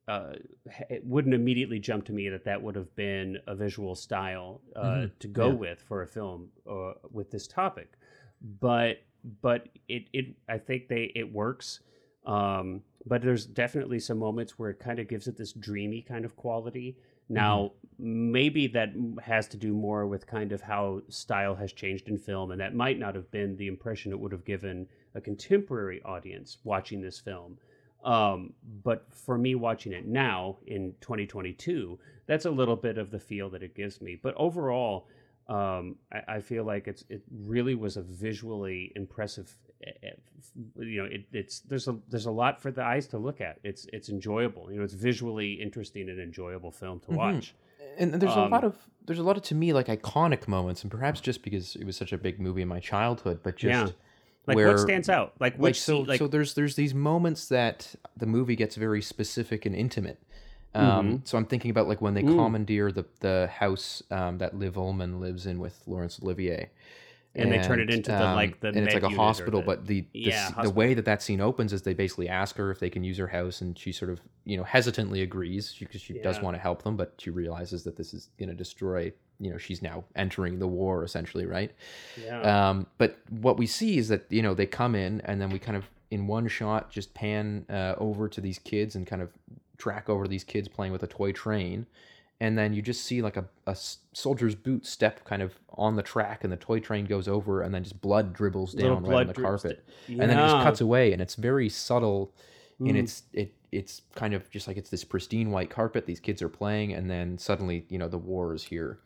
uh, 0.08 0.34
it 0.90 1.06
wouldn't 1.06 1.34
immediately 1.34 1.80
jump 1.80 2.06
to 2.06 2.12
me 2.14 2.30
that 2.30 2.44
that 2.46 2.62
would 2.62 2.76
have 2.76 2.94
been 2.96 3.38
a 3.48 3.56
visual 3.56 3.96
style 3.96 4.62
uh, 4.76 4.82
Mhm, 4.82 5.12
to 5.20 5.28
go 5.28 5.48
yeah. 5.48 5.54
with 5.54 5.82
for 5.82 6.02
a 6.04 6.08
film 6.08 6.50
uh, 6.70 6.94
with 7.12 7.32
this 7.32 7.48
topic, 7.48 7.94
but 8.60 9.02
but 9.42 9.68
it 9.88 10.08
it 10.14 10.36
I 10.50 10.58
think 10.58 10.88
they 10.88 11.12
it 11.16 11.32
works. 11.32 11.80
Um, 12.26 12.82
but 13.06 13.22
there's 13.22 13.46
definitely 13.46 14.00
some 14.00 14.18
moments 14.18 14.58
where 14.58 14.70
it 14.70 14.80
kind 14.80 15.00
of 15.00 15.08
gives 15.08 15.28
it 15.28 15.38
this 15.38 15.54
dreamy 15.54 16.02
kind 16.02 16.26
of 16.26 16.36
quality. 16.36 16.96
Now, 17.30 17.72
maybe 17.98 18.68
that 18.68 18.94
has 19.24 19.48
to 19.50 19.58
do 19.58 19.74
more 19.74 20.06
with 20.06 20.28
kind 20.28 20.52
of 20.52 20.62
how 20.62 21.02
style 21.08 21.56
has 21.56 21.72
changed 21.74 22.10
in 22.10 22.18
film, 22.18 22.52
and 22.52 22.60
that 22.60 22.76
might 22.76 23.00
not 23.00 23.16
have 23.16 23.32
been 23.32 23.56
the 23.56 23.68
impression 23.68 24.12
it 24.12 24.20
would 24.20 24.32
have 24.32 24.46
given 24.46 24.88
a 25.16 25.22
contemporary 25.22 26.02
audience 26.04 26.58
watching 26.64 27.02
this 27.02 27.20
film. 27.20 27.58
Um, 28.04 28.54
but 28.84 29.06
for 29.10 29.38
me 29.38 29.56
watching 29.56 29.94
it 29.94 30.06
now 30.06 30.58
in 30.68 30.94
2022, 31.00 31.98
that's 32.26 32.46
a 32.46 32.52
little 32.52 32.76
bit 32.76 32.98
of 32.98 33.12
the 33.12 33.20
feel 33.20 33.50
that 33.52 33.64
it 33.64 33.76
gives 33.76 34.02
me. 34.02 34.20
But 34.22 34.36
overall, 34.36 35.08
um, 35.48 35.96
I, 36.12 36.36
I 36.36 36.40
feel 36.42 36.64
like 36.64 36.88
it's 36.88 37.06
it 37.10 37.22
really 37.32 37.76
was 37.76 37.98
a 37.98 38.02
visually 38.02 38.92
impressive. 38.96 39.56
You 40.80 41.04
know, 41.04 41.06
it, 41.06 41.26
it's 41.32 41.60
there's 41.62 41.88
a 41.88 41.98
there's 42.10 42.26
a 42.26 42.32
lot 42.32 42.62
for 42.62 42.72
the 42.72 42.84
eyes 42.84 43.08
to 43.08 43.18
look 43.18 43.42
at. 43.42 43.60
It's 43.64 43.88
it's 43.92 44.10
enjoyable. 44.10 44.72
You 44.72 44.78
know, 44.78 44.84
it's 44.84 44.94
visually 44.94 45.54
interesting 45.54 46.10
and 46.10 46.20
enjoyable 46.20 46.72
film 46.72 47.00
to 47.02 47.08
Mhm. 47.12 47.18
watch. 47.18 47.56
and 47.98 48.14
there's 48.16 48.36
Um, 48.36 48.46
a 48.46 48.48
lot 48.48 48.64
of 48.64 48.76
there's 49.06 49.20
a 49.20 49.24
lot 49.24 49.38
of 49.38 49.44
to 49.44 49.56
me 49.56 49.74
like 49.74 49.88
iconic 49.88 50.48
moments, 50.48 50.82
and 50.84 50.92
perhaps 50.92 51.22
just 51.22 51.44
because 51.44 51.76
it 51.76 51.86
was 51.86 51.96
such 51.98 52.14
a 52.14 52.18
big 52.18 52.40
movie 52.40 52.62
in 52.62 52.68
my 52.68 52.80
childhood, 52.80 53.40
but 53.44 53.56
just 53.58 53.94
Yeah. 53.94 53.98
Like 54.46 54.56
where 54.56 54.68
what 54.70 54.80
stands 54.80 55.10
out? 55.10 55.34
Like 55.40 55.54
like 55.54 55.62
which 55.62 55.80
so 55.80 56.00
like 56.00 56.18
so 56.20 56.28
there's 56.28 56.54
there's 56.54 56.76
these 56.76 56.94
moments 56.94 57.48
that 57.48 57.96
the 58.18 58.26
movie 58.26 58.56
gets 58.56 58.76
very 58.76 59.02
specific 59.02 59.66
and 59.66 59.76
intimate. 59.76 60.20
Um, 60.76 61.22
So 61.24 61.38
I'm 61.38 61.46
thinking 61.46 61.70
about 61.72 61.88
like 61.88 62.02
when 62.02 62.14
they 62.16 62.24
Mm-hmm. 62.24 62.40
Mm. 62.40 62.44
commandeer 62.44 62.92
the 62.92 63.06
the 63.22 63.48
house 63.60 64.04
um, 64.12 64.38
that 64.40 64.56
Liv 64.58 64.74
Ullmann 64.76 65.20
lives 65.20 65.46
in 65.46 65.60
with 65.60 65.82
Laurence 65.88 66.20
Olivier, 66.22 66.72
And 67.36 67.52
they 67.52 67.58
turn 67.60 67.80
it 67.80 67.90
into 67.90 68.12
the, 68.12 68.18
like, 68.36 68.60
the 68.60 68.68
and 68.68 68.78
it's 68.78 68.94
like 68.94 69.02
a 69.04 69.10
hospital. 69.10 69.62
the- 69.62 69.66
but 69.66 69.88
the 69.88 70.02
the, 70.02 70.08
Yeah, 70.14 70.50
the 70.50 70.54
hospital. 70.54 70.74
way 70.74 70.94
that 70.94 71.06
that 71.06 71.22
scene 71.24 71.42
opens 71.42 71.74
is 71.74 71.82
they 71.82 71.94
basically 71.96 72.30
ask 72.30 72.56
her 72.58 72.70
if 72.70 72.80
they 72.80 72.90
can 72.92 73.04
use 73.04 73.18
her 73.18 73.28
house, 73.28 73.60
and 73.62 73.78
she 73.78 73.92
sort 73.92 74.12
of 74.12 74.22
you 74.46 74.56
know 74.58 74.64
hesitantly 74.64 75.22
agrees 75.24 75.76
because 75.80 76.02
she, 76.02 76.14
does 76.20 76.38
Yeah. 76.38 76.44
want 76.44 76.56
to 76.56 76.60
help 76.62 76.84
them, 76.84 76.96
but 76.96 77.14
she 77.18 77.32
realizes 77.32 77.84
that 77.86 77.96
this 77.98 78.14
is 78.14 78.30
going 78.38 78.50
to 78.50 78.56
destroy. 78.56 79.12
You 79.40 79.50
know, 79.52 79.58
she's 79.58 79.82
now 79.82 80.04
entering 80.16 80.60
the 80.60 80.68
war 80.68 81.04
essentially, 81.04 81.46
right? 81.48 81.72
yeah. 82.24 82.70
Um, 82.70 82.86
but 83.00 83.18
what 83.30 83.58
we 83.58 83.66
see 83.66 83.98
is 83.98 84.08
that 84.10 84.26
you 84.32 84.42
know 84.44 84.54
they 84.54 84.68
come 84.68 84.94
in, 84.94 85.20
and 85.22 85.42
then 85.42 85.50
we 85.50 85.58
kind 85.60 85.76
of 85.76 85.90
in 86.12 86.28
one 86.28 86.48
shot 86.48 86.92
just 86.92 87.16
pan 87.16 87.66
uh, 87.70 87.96
over 87.98 88.30
to 88.30 88.40
these 88.42 88.60
kids 88.60 88.96
and 88.96 89.08
kind 89.08 89.24
of 89.24 89.32
track 89.80 90.08
over 90.08 90.28
these 90.28 90.44
kids 90.44 90.68
playing 90.68 90.94
with 90.94 91.02
a 91.02 91.08
toy 91.08 91.32
train, 91.32 91.88
and 92.40 92.58
then 92.58 92.74
you 92.74 92.82
just 92.82 93.04
see 93.06 93.22
like 93.22 93.38
a, 93.38 93.46
a 93.68 93.76
soldier's 94.14 94.56
boot 94.56 94.86
step 94.86 95.24
kind 95.26 95.42
of 95.42 95.54
on 95.76 95.96
the 95.96 96.04
track, 96.04 96.44
and 96.44 96.52
the 96.52 96.58
toy 96.58 96.80
train 96.80 97.06
goes 97.06 97.28
over, 97.28 97.62
and 97.62 97.74
then 97.74 97.84
just 97.84 98.02
blood 98.02 98.34
dribbles 98.34 98.74
down 98.74 99.04
right 99.04 99.22
on 99.22 99.28
the 99.28 99.34
carpet, 99.44 99.86
d- 100.08 100.14
and 100.20 100.30
then 100.30 100.38
it 100.40 100.44
just 100.44 100.56
cuts 100.64 100.82
away, 100.82 101.14
and 101.14 101.22
it's 101.22 101.36
very 101.36 101.70
subtle. 101.70 102.34
And 102.80 102.90
Mm. 102.98 103.00
it's 103.00 103.24
it 103.34 103.54
it's 103.72 104.02
kind 104.16 104.34
of 104.34 104.50
just 104.50 104.68
like 104.68 104.78
it's 104.78 104.90
this 104.90 105.04
pristine 105.04 105.52
white 105.52 105.70
carpet. 105.70 106.06
These 106.06 106.20
kids 106.20 106.42
are 106.42 106.50
playing, 106.50 106.92
and 106.94 107.10
then 107.10 107.38
suddenly 107.38 107.86
you 107.88 107.98
know 107.98 108.08
the 108.10 108.18
war 108.18 108.54
is 108.54 108.64
here, 108.64 109.00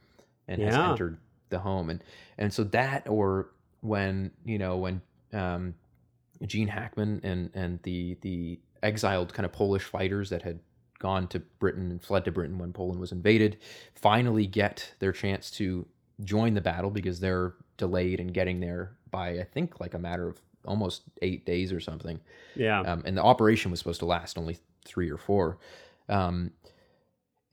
and 0.48 0.62
has 0.62 0.76
entered 0.92 1.18
the 1.50 1.60
home, 1.60 1.90
and 1.90 2.04
and 2.38 2.52
so 2.54 2.64
that 2.64 3.08
or 3.08 3.50
when 3.82 4.32
you 4.46 4.58
know 4.58 4.78
when 4.78 5.02
um, 5.34 5.76
Gene 6.46 6.70
Hackman 6.70 7.20
and 7.24 7.50
and 7.54 7.80
the 7.84 8.18
the 8.22 8.60
exiled 8.82 9.34
kind 9.34 9.46
of 9.46 9.52
Polish 9.52 9.84
fighters 9.84 10.30
that 10.30 10.42
had 10.44 10.60
gone 11.00 11.28
to 11.28 11.40
Britain 11.40 11.92
and 11.92 12.02
fled 12.02 12.26
to 12.26 12.32
Britain 12.32 12.58
when 12.58 12.74
Poland 12.74 13.00
was 13.00 13.12
invaded 13.12 13.58
finally 13.96 14.46
get 14.46 14.94
their 15.00 15.12
chance 15.12 15.52
to 15.52 15.86
join 16.24 16.54
the 16.54 16.62
battle 16.62 16.90
because 16.90 17.20
they're 17.20 17.54
delayed 17.78 18.20
in 18.20 18.28
getting 18.28 18.60
there 18.60 18.92
by 19.12 19.30
I 19.40 19.44
think 19.44 19.80
like 19.80 19.94
a 19.94 20.00
matter 20.00 20.28
of 20.28 20.42
almost 20.66 21.04
eight 21.22 21.46
days 21.46 21.72
or 21.72 21.80
something 21.80 22.20
yeah. 22.56 22.82
um, 22.82 23.04
and 23.06 23.18
the 23.18 23.24
operation 23.24 23.72
was 23.72 23.80
supposed 23.80 24.00
to 24.00 24.06
last 24.06 24.38
only 24.38 24.58
three 24.88 25.12
or 25.12 25.18
four. 25.18 25.60
Um, 26.10 26.52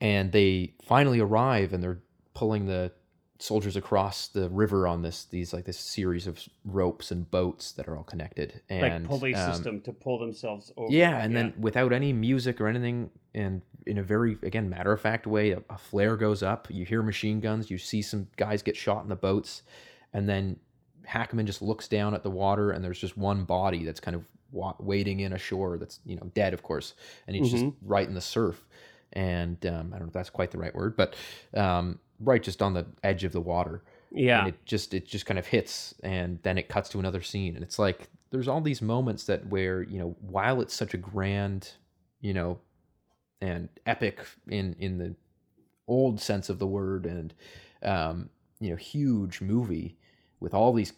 and 0.01 0.33
they 0.33 0.75
finally 0.85 1.21
arrive, 1.21 1.73
and 1.73 1.83
they're 1.83 2.01
pulling 2.35 2.67
the 2.67 2.93
soldiers 3.45 3.77
across 3.77 4.29
the 4.29 4.49
river 4.49 4.89
on 4.89 5.03
this 5.03 5.27
these 5.27 5.53
like 5.53 5.67
this 5.67 5.79
series 5.79 6.27
of 6.27 6.41
ropes 6.65 7.11
and 7.11 7.31
boats 7.31 7.73
that 7.73 7.87
are 7.87 7.97
all 7.97 8.03
connected. 8.05 8.63
And 8.71 9.07
like 9.07 9.21
pulley 9.21 9.35
um, 9.35 9.53
system 9.53 9.81
to 9.83 9.93
pull 9.93 10.19
themselves 10.19 10.73
over. 10.79 10.91
yeah, 10.91 11.23
and 11.23 11.37
then 11.37 11.53
without 11.59 11.93
any 11.93 12.13
music 12.15 12.59
or 12.61 12.69
anything, 12.69 13.11
and 13.35 13.61
in 13.87 13.99
a 13.99 14.03
very 14.03 14.39
again 14.43 14.71
matter 14.71 14.93
of 14.93 15.01
fact 15.01 15.27
way, 15.27 15.51
a, 15.51 15.63
a 15.69 15.77
flare 15.77 16.17
goes 16.17 16.43
up. 16.43 16.69
You 16.71 16.87
hear 16.87 17.03
machine 17.03 17.41
guns. 17.41 17.71
You 17.71 17.77
see 17.77 18.01
some 18.01 18.29
guys 18.37 18.63
get 18.63 18.77
shot 18.77 19.03
in 19.03 19.11
the 19.11 19.17
boats, 19.17 19.63
and 20.15 20.27
then 20.27 20.57
Hackman 21.05 21.45
just 21.45 21.61
looks 21.61 21.87
down 21.87 22.15
at 22.15 22.23
the 22.23 22.31
water, 22.31 22.71
and 22.71 22.83
there's 22.83 22.99
just 22.99 23.19
one 23.19 23.45
body 23.45 23.85
that's 23.85 24.01
kind 24.01 24.15
of 24.15 24.25
wa- 24.53 24.77
wading 24.79 25.21
in 25.21 25.35
ashore. 25.35 25.77
That's 25.77 26.01
you 26.07 26.17
know 26.17 26.31
dead, 26.35 26.55
of 26.55 26.63
course, 26.63 26.95
and 27.27 27.37
he's 27.37 27.51
just 27.51 27.67
right 27.83 28.09
in 28.09 28.15
the 28.15 28.23
surf. 28.23 28.65
And 29.13 29.65
um, 29.67 29.93
I 29.93 29.99
don't 29.99 30.07
know 30.07 30.07
if 30.09 30.13
that's 30.15 30.31
quite 30.31 30.51
the 30.51 30.59
right 30.59 30.75
word, 30.75 30.97
but 30.97 31.15
um, 31.55 32.01
right 32.25 32.43
just 32.43 32.63
on 32.63 32.75
the 32.75 32.87
edge 33.03 33.25
of 33.25 33.33
the 33.33 33.41
water 33.41 33.83
yeah. 34.11 34.41
and 34.41 34.49
it 34.49 34.65
just 34.65 34.95
it 34.95 35.07
just 35.07 35.27
kind 35.27 35.39
of 35.39 35.47
hits 35.47 35.95
and 36.03 36.39
then 36.43 36.59
it 36.59 36.69
cuts 36.69 36.89
to 36.89 36.99
another 36.99 37.23
scene 37.23 37.55
and 37.55 37.65
it's 37.65 37.79
like 37.79 38.09
there's 38.31 38.49
all 38.49 38.61
these 38.61 38.83
moments 38.83 39.25
that 39.25 39.47
where 39.47 39.83
you 39.83 39.99
know 39.99 40.17
while 40.21 40.61
it's 40.61 40.75
such 40.75 40.95
a 40.95 40.97
grand 40.99 41.73
you 42.21 42.33
know 42.35 42.59
and 43.41 43.69
epic 43.87 44.21
in 44.49 44.75
in 44.79 44.99
the 44.99 45.15
old 45.87 46.21
sense 46.21 46.49
of 46.49 46.59
the 46.59 46.67
word 46.67 47.05
and 47.07 47.35
um 47.83 48.29
you 48.61 48.71
know 48.71 48.77
huge 48.77 49.41
movie 49.41 49.97
with 50.41 50.55
all 50.55 50.73
these 50.73 50.93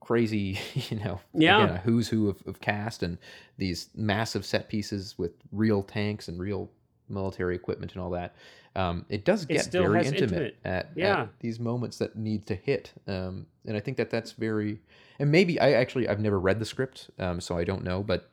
crazy 0.00 0.58
you 0.74 0.98
know 0.98 1.20
Yeah. 1.32 1.64
again, 1.64 1.76
who's 1.84 2.08
who 2.08 2.28
of, 2.28 2.42
of 2.46 2.60
cast 2.60 3.02
and 3.02 3.18
these 3.58 3.88
massive 3.94 4.44
set 4.44 4.68
pieces 4.68 5.16
with 5.18 5.32
real 5.52 5.82
tanks 5.82 6.28
and 6.28 6.38
real 6.38 6.70
military 7.08 7.54
equipment 7.54 7.92
and 7.94 8.02
all 8.02 8.10
that 8.10 8.34
um, 8.74 9.06
it 9.08 9.24
does 9.24 9.46
get 9.46 9.64
still 9.64 9.84
very 9.90 10.04
intimate, 10.06 10.22
intimate. 10.22 10.56
At, 10.64 10.90
Yeah. 10.94 11.22
at 11.22 11.40
these 11.40 11.58
moments 11.58 11.96
that 11.98 12.16
need 12.16 12.46
to 12.46 12.54
hit 12.54 12.92
um, 13.06 13.46
and 13.66 13.76
i 13.76 13.80
think 13.80 13.96
that 13.96 14.10
that's 14.10 14.32
very 14.32 14.80
and 15.18 15.30
maybe 15.30 15.58
i 15.60 15.72
actually 15.72 16.08
i've 16.08 16.20
never 16.20 16.38
read 16.38 16.58
the 16.58 16.66
script 16.66 17.10
um, 17.18 17.40
so 17.40 17.56
i 17.56 17.64
don't 17.64 17.84
know 17.84 18.02
but 18.02 18.30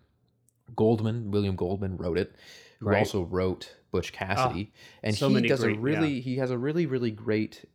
goldman 0.75 1.31
william 1.31 1.55
goldman 1.55 1.97
wrote 1.97 2.17
it 2.17 2.35
who 2.79 2.87
Right. 2.89 2.97
Ah, 2.97 2.99
also 2.99 3.23
wrote 3.23 3.75
butch 3.91 4.11
cassidy 4.11 4.71
and 5.03 5.15
so 5.15 5.29
he 5.29 5.47
does 5.47 5.61
great- 5.61 5.77
a 5.77 5.79
really 5.79 6.19
he 6.19 6.37
has 6.37 6.51
a 6.51 6.57
really 6.57 6.85
really 6.85 7.11
great 7.11 7.65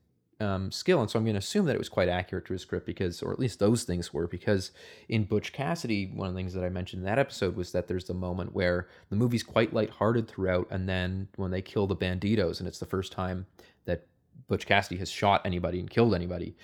um, 0.40 0.70
skill 0.70 1.00
and 1.00 1.10
so 1.10 1.18
i'm 1.18 1.24
going 1.24 1.34
to 1.34 1.38
assume 1.38 1.66
that 1.66 1.74
it 1.74 1.78
was 1.78 1.88
quite 1.88 2.08
accurate 2.08 2.44
to 2.44 2.52
his 2.52 2.62
script 2.62 2.86
because 2.86 3.22
or 3.22 3.32
at 3.32 3.40
least 3.40 3.58
those 3.58 3.82
things 3.82 4.12
were 4.12 4.28
because 4.28 4.70
in 5.08 5.24
butch 5.24 5.52
cassidy 5.52 6.12
one 6.14 6.28
of 6.28 6.34
the 6.34 6.38
things 6.38 6.54
that 6.54 6.64
i 6.64 6.68
mentioned 6.68 7.00
in 7.00 7.06
that 7.06 7.18
episode 7.18 7.56
was 7.56 7.72
that 7.72 7.88
there's 7.88 8.04
the 8.04 8.14
moment 8.14 8.54
where 8.54 8.88
the 9.10 9.16
movie's 9.16 9.42
quite 9.42 9.72
lighthearted 9.72 10.28
throughout 10.28 10.68
and 10.70 10.88
then 10.88 11.26
when 11.36 11.50
they 11.50 11.62
kill 11.62 11.86
the 11.86 11.96
banditos 11.96 12.60
and 12.60 12.68
it's 12.68 12.78
the 12.78 12.86
first 12.86 13.10
time 13.10 13.46
that 13.84 14.06
butch 14.46 14.64
cassidy 14.64 14.96
has 14.96 15.10
shot 15.10 15.42
anybody 15.44 15.80
and 15.80 15.90
killed 15.90 16.14
anybody 16.14 16.56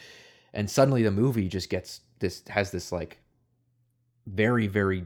and 0.52 0.70
suddenly 0.70 1.02
the 1.02 1.10
movie 1.10 1.48
just 1.48 1.68
gets 1.68 2.00
this 2.20 2.42
has 2.48 2.70
this 2.70 2.92
like 2.92 3.18
very 4.26 4.68
very 4.68 5.04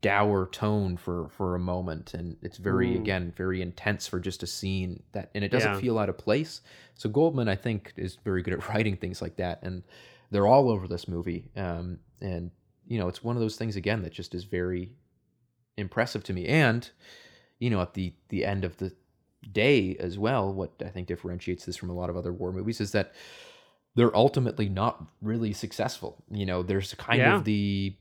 dour 0.00 0.46
tone 0.50 0.96
for 0.96 1.28
for 1.28 1.54
a 1.54 1.58
moment 1.58 2.12
and 2.12 2.36
it's 2.42 2.56
very 2.58 2.90
Mm. 2.94 2.96
again 2.96 3.32
very 3.36 3.62
intense 3.62 4.06
for 4.08 4.18
just 4.18 4.42
a 4.42 4.46
scene 4.46 5.02
that 5.12 5.30
and 5.34 5.44
it 5.44 5.50
doesn't 5.50 5.74
Yeah. 5.74 5.78
feel 5.80 5.98
out 5.98 6.08
of 6.08 6.18
place 6.18 6.60
so 6.94 7.08
goldman 7.08 7.46
i 7.48 7.54
think 7.54 7.92
is 7.96 8.16
very 8.24 8.42
good 8.42 8.54
at 8.54 8.68
writing 8.70 8.96
things 8.96 9.22
like 9.22 9.36
that 9.36 9.62
and 9.62 9.84
they're 10.32 10.46
all 10.46 10.68
over 10.70 10.88
this 10.88 11.06
movie 11.06 11.50
um 11.56 12.00
and 12.20 12.50
you 12.88 12.98
know 12.98 13.06
it's 13.06 13.22
one 13.22 13.36
of 13.36 13.40
those 13.40 13.54
things 13.56 13.76
again 13.76 14.02
that 14.02 14.12
just 14.12 14.34
is 14.34 14.42
very 14.44 14.90
impressive 15.76 16.24
to 16.24 16.32
me. 16.32 16.46
And 16.46 16.88
you 17.58 17.70
know, 17.70 17.80
at 17.80 17.94
the 17.94 18.14
the 18.28 18.44
end 18.44 18.64
of 18.64 18.76
the 18.78 18.92
day 19.52 19.96
as 20.00 20.18
well, 20.18 20.52
what 20.52 20.72
I 20.84 20.88
think 20.88 21.06
differentiates 21.06 21.64
this 21.64 21.76
from 21.76 21.90
a 21.90 21.94
lot 21.94 22.10
of 22.10 22.16
other 22.16 22.32
war 22.32 22.52
movies 22.52 22.80
is 22.80 22.92
that 22.92 23.12
they're 23.94 24.14
ultimately 24.16 24.68
not 24.68 25.04
really 25.22 25.52
successful. 25.52 26.22
You 26.30 26.46
know, 26.46 26.62
there's 26.62 26.94
kind 26.94 27.20
Yeah. 27.20 27.36
of 27.38 27.44
the 27.44 27.94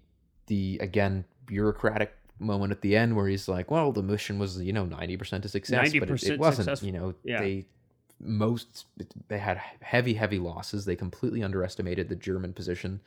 the 0.47 0.77
again 0.81 1.25
bureaucratic 1.45 2.13
moment 2.39 2.71
at 2.71 2.81
the 2.81 2.95
end 2.95 3.15
where 3.15 3.27
he's 3.27 3.47
like, 3.47 3.71
"Well, 3.71 3.91
the 3.91 4.03
mission 4.03 4.39
was 4.39 4.61
you 4.61 4.73
know 4.73 4.85
ninety 4.85 5.17
percent 5.17 5.45
a 5.45 5.49
success, 5.49 5.91
but 5.93 6.09
it, 6.09 6.09
90% 6.09 6.29
it 6.31 6.39
wasn't." 6.39 6.65
successful. 6.65 6.85
You 6.87 6.91
know, 6.93 7.13
Yeah. 7.23 7.39
they 7.41 7.65
most 8.19 8.85
they 9.27 9.37
had 9.39 9.57
heavy 9.81 10.13
heavy 10.13 10.39
losses. 10.39 10.85
They 10.85 10.95
completely 10.95 11.43
underestimated 11.43 12.09
the 12.09 12.15
German 12.15 12.53
position. 12.53 13.01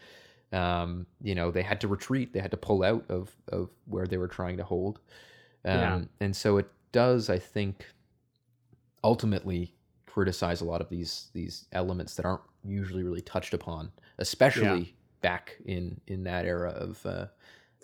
Um, 0.52 1.06
you 1.22 1.34
know, 1.34 1.50
they 1.50 1.62
had 1.62 1.80
to 1.82 1.88
retreat. 1.88 2.32
They 2.32 2.40
had 2.40 2.50
to 2.52 2.56
pull 2.56 2.82
out 2.82 3.04
of 3.10 3.34
of 3.48 3.70
where 3.86 4.06
they 4.06 4.16
were 4.18 4.28
trying 4.28 4.56
to 4.58 4.64
hold. 4.64 5.00
Um, 5.64 5.78
Yeah. 5.78 6.00
and 6.20 6.36
so 6.36 6.56
it 6.58 6.70
does, 6.92 7.28
I 7.28 7.38
think, 7.38 7.84
ultimately 9.04 9.74
criticize 10.06 10.60
a 10.60 10.64
lot 10.64 10.80
of 10.80 10.88
these 10.88 11.28
these 11.34 11.66
elements 11.72 12.14
that 12.16 12.24
aren't 12.24 12.40
usually 12.64 13.02
really 13.02 13.20
touched 13.20 13.54
upon, 13.54 13.90
especially 14.18 14.94
back 15.20 15.56
in 15.64 16.00
in 16.06 16.24
that 16.24 16.44
era 16.44 16.70
of 16.70 17.04
uh, 17.06 17.26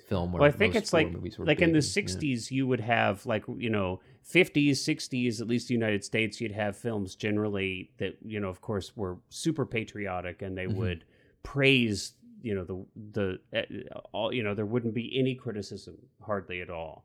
film. 0.07 0.33
Well, 0.33 0.45
I 0.45 0.51
think 0.51 0.75
it's 0.75 0.93
like 0.93 1.09
like 1.39 1.61
in 1.63 1.73
the 1.73 1.79
and- 1.79 1.85
yeah. 1.97 2.03
'60s, 2.03 2.51
you 2.51 2.67
would 2.67 2.81
have 2.81 3.25
like 3.27 3.45
you 3.49 3.71
know 3.71 4.01
'50s, 4.25 4.73
'60s, 4.73 5.41
at 5.41 5.47
least 5.47 5.69
the 5.69 5.75
United 5.75 6.05
States, 6.05 6.41
you'd 6.41 6.53
have 6.53 6.77
films 6.77 7.15
generally 7.15 7.91
that 7.99 8.17
you 8.25 8.41
know, 8.41 8.49
of 8.49 8.61
course, 8.61 8.97
were 8.97 9.19
super 9.29 9.67
patriotic 9.67 10.43
and 10.43 10.57
they 10.57 10.67
Mhm. 10.67 10.75
would 10.77 11.05
praise 11.43 12.15
you 12.43 12.55
know 12.55 12.65
the 12.65 13.39
the 13.53 13.89
uh, 13.95 13.99
all 14.13 14.33
you 14.33 14.43
know 14.43 14.55
there 14.55 14.67
wouldn't 14.67 14.95
be 14.95 15.19
any 15.19 15.35
criticism 15.35 15.97
hardly 16.23 16.61
at 16.61 16.71
all 16.71 17.05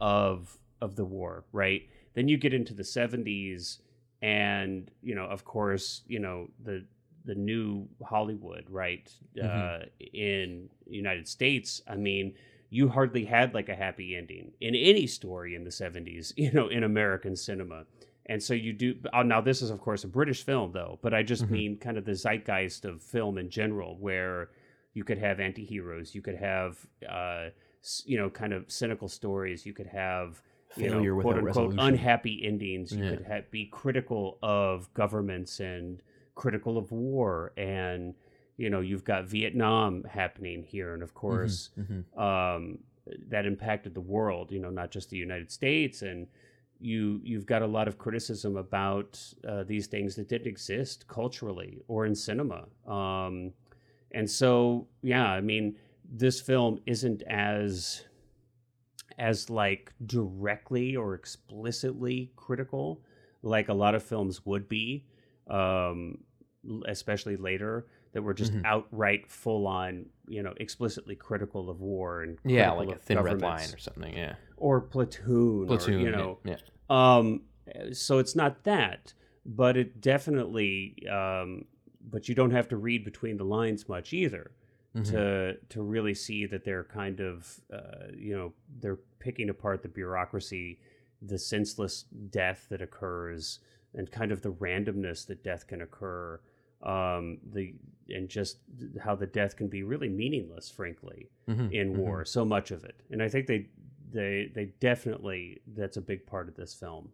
of 0.00 0.58
of 0.80 0.94
the 0.96 1.04
war, 1.04 1.44
right? 1.52 1.82
Then 2.14 2.28
you 2.28 2.36
get 2.36 2.54
into 2.54 2.74
the 2.74 2.84
'70s, 2.84 3.80
and 4.22 4.90
you 5.02 5.14
know, 5.14 5.24
of 5.26 5.44
course, 5.44 6.02
you 6.06 6.18
know 6.18 6.48
the 6.62 6.84
the 7.26 7.34
new 7.34 7.88
Hollywood, 8.04 8.64
right? 8.70 9.10
Mhm. 9.36 9.82
Uh, 9.82 9.86
in 10.12 10.68
United 10.86 11.26
States, 11.28 11.82
I 11.88 11.96
mean, 11.96 12.34
you 12.70 12.88
hardly 12.88 13.24
had 13.24 13.54
like 13.54 13.68
a 13.68 13.74
happy 13.74 14.16
ending 14.16 14.52
in 14.60 14.74
any 14.74 15.06
story 15.06 15.54
in 15.54 15.64
the 15.64 15.70
70s, 15.70 16.32
you 16.36 16.50
know, 16.52 16.68
in 16.68 16.82
American 16.84 17.36
cinema. 17.36 17.84
And 18.28 18.42
so 18.42 18.54
you 18.54 18.72
do. 18.72 18.96
Oh, 19.12 19.22
now, 19.22 19.40
this 19.40 19.62
is, 19.62 19.70
of 19.70 19.80
course, 19.80 20.02
a 20.04 20.08
British 20.08 20.42
film, 20.42 20.72
though, 20.72 20.98
but 21.02 21.14
I 21.14 21.22
just 21.22 21.44
Mhm. 21.46 21.50
mean 21.50 21.76
kind 21.78 21.96
of 21.98 22.04
the 22.04 22.14
zeitgeist 22.14 22.84
of 22.84 23.02
film 23.02 23.38
in 23.38 23.50
general, 23.50 23.96
where 23.98 24.50
you 24.94 25.04
could 25.04 25.18
have 25.18 25.38
anti 25.40 25.64
heroes, 25.64 26.14
you 26.14 26.22
could 26.22 26.34
have, 26.36 26.84
uh, 27.08 27.50
you 28.04 28.16
know, 28.16 28.28
kind 28.30 28.52
of 28.52 28.70
cynical 28.70 29.08
stories, 29.08 29.64
you 29.64 29.72
could 29.72 29.86
have, 29.86 30.42
you 30.76 30.88
failure 30.90 31.14
know, 31.14 31.20
quote 31.22 31.36
unquote, 31.36 31.46
resolution. 31.74 31.78
unhappy 31.94 32.44
endings. 32.44 32.90
You 32.92 33.04
Yeah. 33.04 33.10
could 33.10 33.24
ha- 33.26 33.40
be 33.52 33.66
critical 33.66 34.38
of 34.42 34.92
governments 34.94 35.60
and 35.60 36.02
critical 36.36 36.78
of 36.78 36.92
war. 36.92 37.52
And, 37.56 38.14
you 38.56 38.70
know, 38.70 38.80
you've 38.80 39.04
got 39.04 39.24
Vietnam 39.26 40.04
happening 40.04 40.62
here. 40.62 40.94
And 40.94 41.02
of 41.02 41.12
course, 41.14 41.70
Mhm. 41.76 42.04
um, 42.16 42.78
that 43.28 43.44
impacted 43.46 43.94
the 43.94 44.00
world, 44.00 44.52
you 44.52 44.60
know, 44.60 44.70
not 44.70 44.92
just 44.92 45.10
the 45.10 45.16
United 45.16 45.50
States. 45.50 46.02
And 46.02 46.28
you, 46.78 47.20
you've 47.24 47.46
got 47.46 47.62
a 47.62 47.66
lot 47.66 47.88
of 47.88 47.98
criticism 47.98 48.56
about 48.56 49.20
uh, 49.48 49.64
these 49.64 49.86
things 49.88 50.14
that 50.16 50.28
didn't 50.28 50.46
exist 50.46 51.08
culturally 51.08 51.82
or 51.88 52.06
in 52.06 52.14
cinema. 52.14 52.66
Um, 52.86 53.52
and 54.12 54.30
so, 54.30 54.86
yeah, 55.02 55.26
I 55.30 55.40
mean, 55.40 55.76
this 56.08 56.40
film 56.40 56.78
isn't 56.86 57.22
as 57.22 58.04
as 59.18 59.48
like 59.48 59.92
directly 60.04 60.94
or 60.94 61.14
explicitly 61.14 62.30
critical 62.36 63.00
like 63.42 63.68
a 63.68 63.72
lot 63.74 63.94
of 63.94 64.02
films 64.02 64.44
would 64.44 64.68
be 64.68 65.04
um 65.48 66.18
especially 66.86 67.36
later 67.36 67.86
that 68.12 68.22
were 68.22 68.34
just 68.34 68.52
Mhm. 68.52 68.64
outright 68.64 69.30
full 69.30 69.66
on 69.66 70.06
you 70.26 70.42
know 70.42 70.54
explicitly 70.58 71.14
critical 71.14 71.68
of 71.70 71.80
war 71.80 72.22
and 72.22 72.38
yeah, 72.44 72.70
like 72.72 72.88
a 72.90 72.96
thin 72.98 73.18
red 73.20 73.40
line 73.42 73.68
or 73.72 73.78
something. 73.78 74.16
Yeah, 74.16 74.36
or 74.56 74.80
platoon 74.80 75.66
platoon. 75.66 75.94
or, 75.96 75.98
you 75.98 76.10
know 76.10 76.38
yeah. 76.44 76.56
um, 76.90 77.42
so 77.92 78.18
it's 78.18 78.34
not 78.36 78.64
that, 78.64 79.12
but 79.44 79.76
it 79.76 80.00
definitely. 80.00 81.06
Um, 81.10 81.64
but 82.08 82.28
you 82.28 82.34
don't 82.36 82.52
have 82.52 82.68
to 82.68 82.76
read 82.76 83.04
between 83.04 83.36
the 83.36 83.44
lines 83.44 83.88
much 83.88 84.12
either 84.12 84.52
Mhm. 84.94 85.04
to 85.10 85.56
to 85.70 85.82
really 85.82 86.14
see 86.14 86.46
that 86.46 86.64
they're 86.64 86.84
kind 86.84 87.20
of 87.20 87.60
uh, 87.72 88.06
you 88.16 88.34
know 88.36 88.52
they're 88.80 89.00
picking 89.18 89.48
apart 89.50 89.82
the 89.82 89.88
bureaucracy, 89.88 90.78
the 91.20 91.38
senseless 91.38 92.04
death 92.30 92.66
that 92.70 92.80
occurs, 92.80 93.58
and 93.92 94.10
kind 94.10 94.30
of 94.32 94.42
the 94.42 94.52
randomness 94.52 95.26
that 95.26 95.42
death 95.42 95.66
can 95.66 95.80
occur. 95.82 96.40
Um, 96.82 97.38
the 97.52 97.74
and 98.08 98.28
just 98.28 98.58
how 99.00 99.16
the 99.16 99.26
death 99.26 99.56
can 99.56 99.66
be 99.68 99.82
really 99.82 100.08
meaningless, 100.08 100.70
frankly 100.70 101.28
Mhm. 101.48 101.72
in 101.72 101.92
Mhm. 101.92 101.96
war 101.96 102.24
so 102.24 102.44
much 102.44 102.70
of 102.70 102.84
it 102.84 102.94
and 103.10 103.20
i 103.22 103.28
think 103.28 103.46
they 103.48 103.66
they 104.12 104.50
they 104.54 104.66
definitely 104.78 105.60
that's 105.74 105.96
a 105.96 106.00
big 106.00 106.24
part 106.26 106.48
of 106.48 106.54
this 106.54 106.72
film 106.74 107.10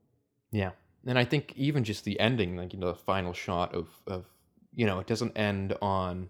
Yeah, 0.50 0.72
and 1.06 1.18
I 1.18 1.24
think 1.24 1.54
even 1.56 1.82
just 1.84 2.04
the 2.04 2.20
ending, 2.20 2.56
like 2.56 2.74
you 2.74 2.78
know, 2.78 2.88
the 2.88 2.94
final 2.98 3.32
shot 3.32 3.74
of 3.74 3.88
of 4.06 4.26
you 4.74 4.84
know, 4.86 4.98
it 4.98 5.06
doesn't 5.06 5.36
end 5.36 5.74
on 5.80 6.28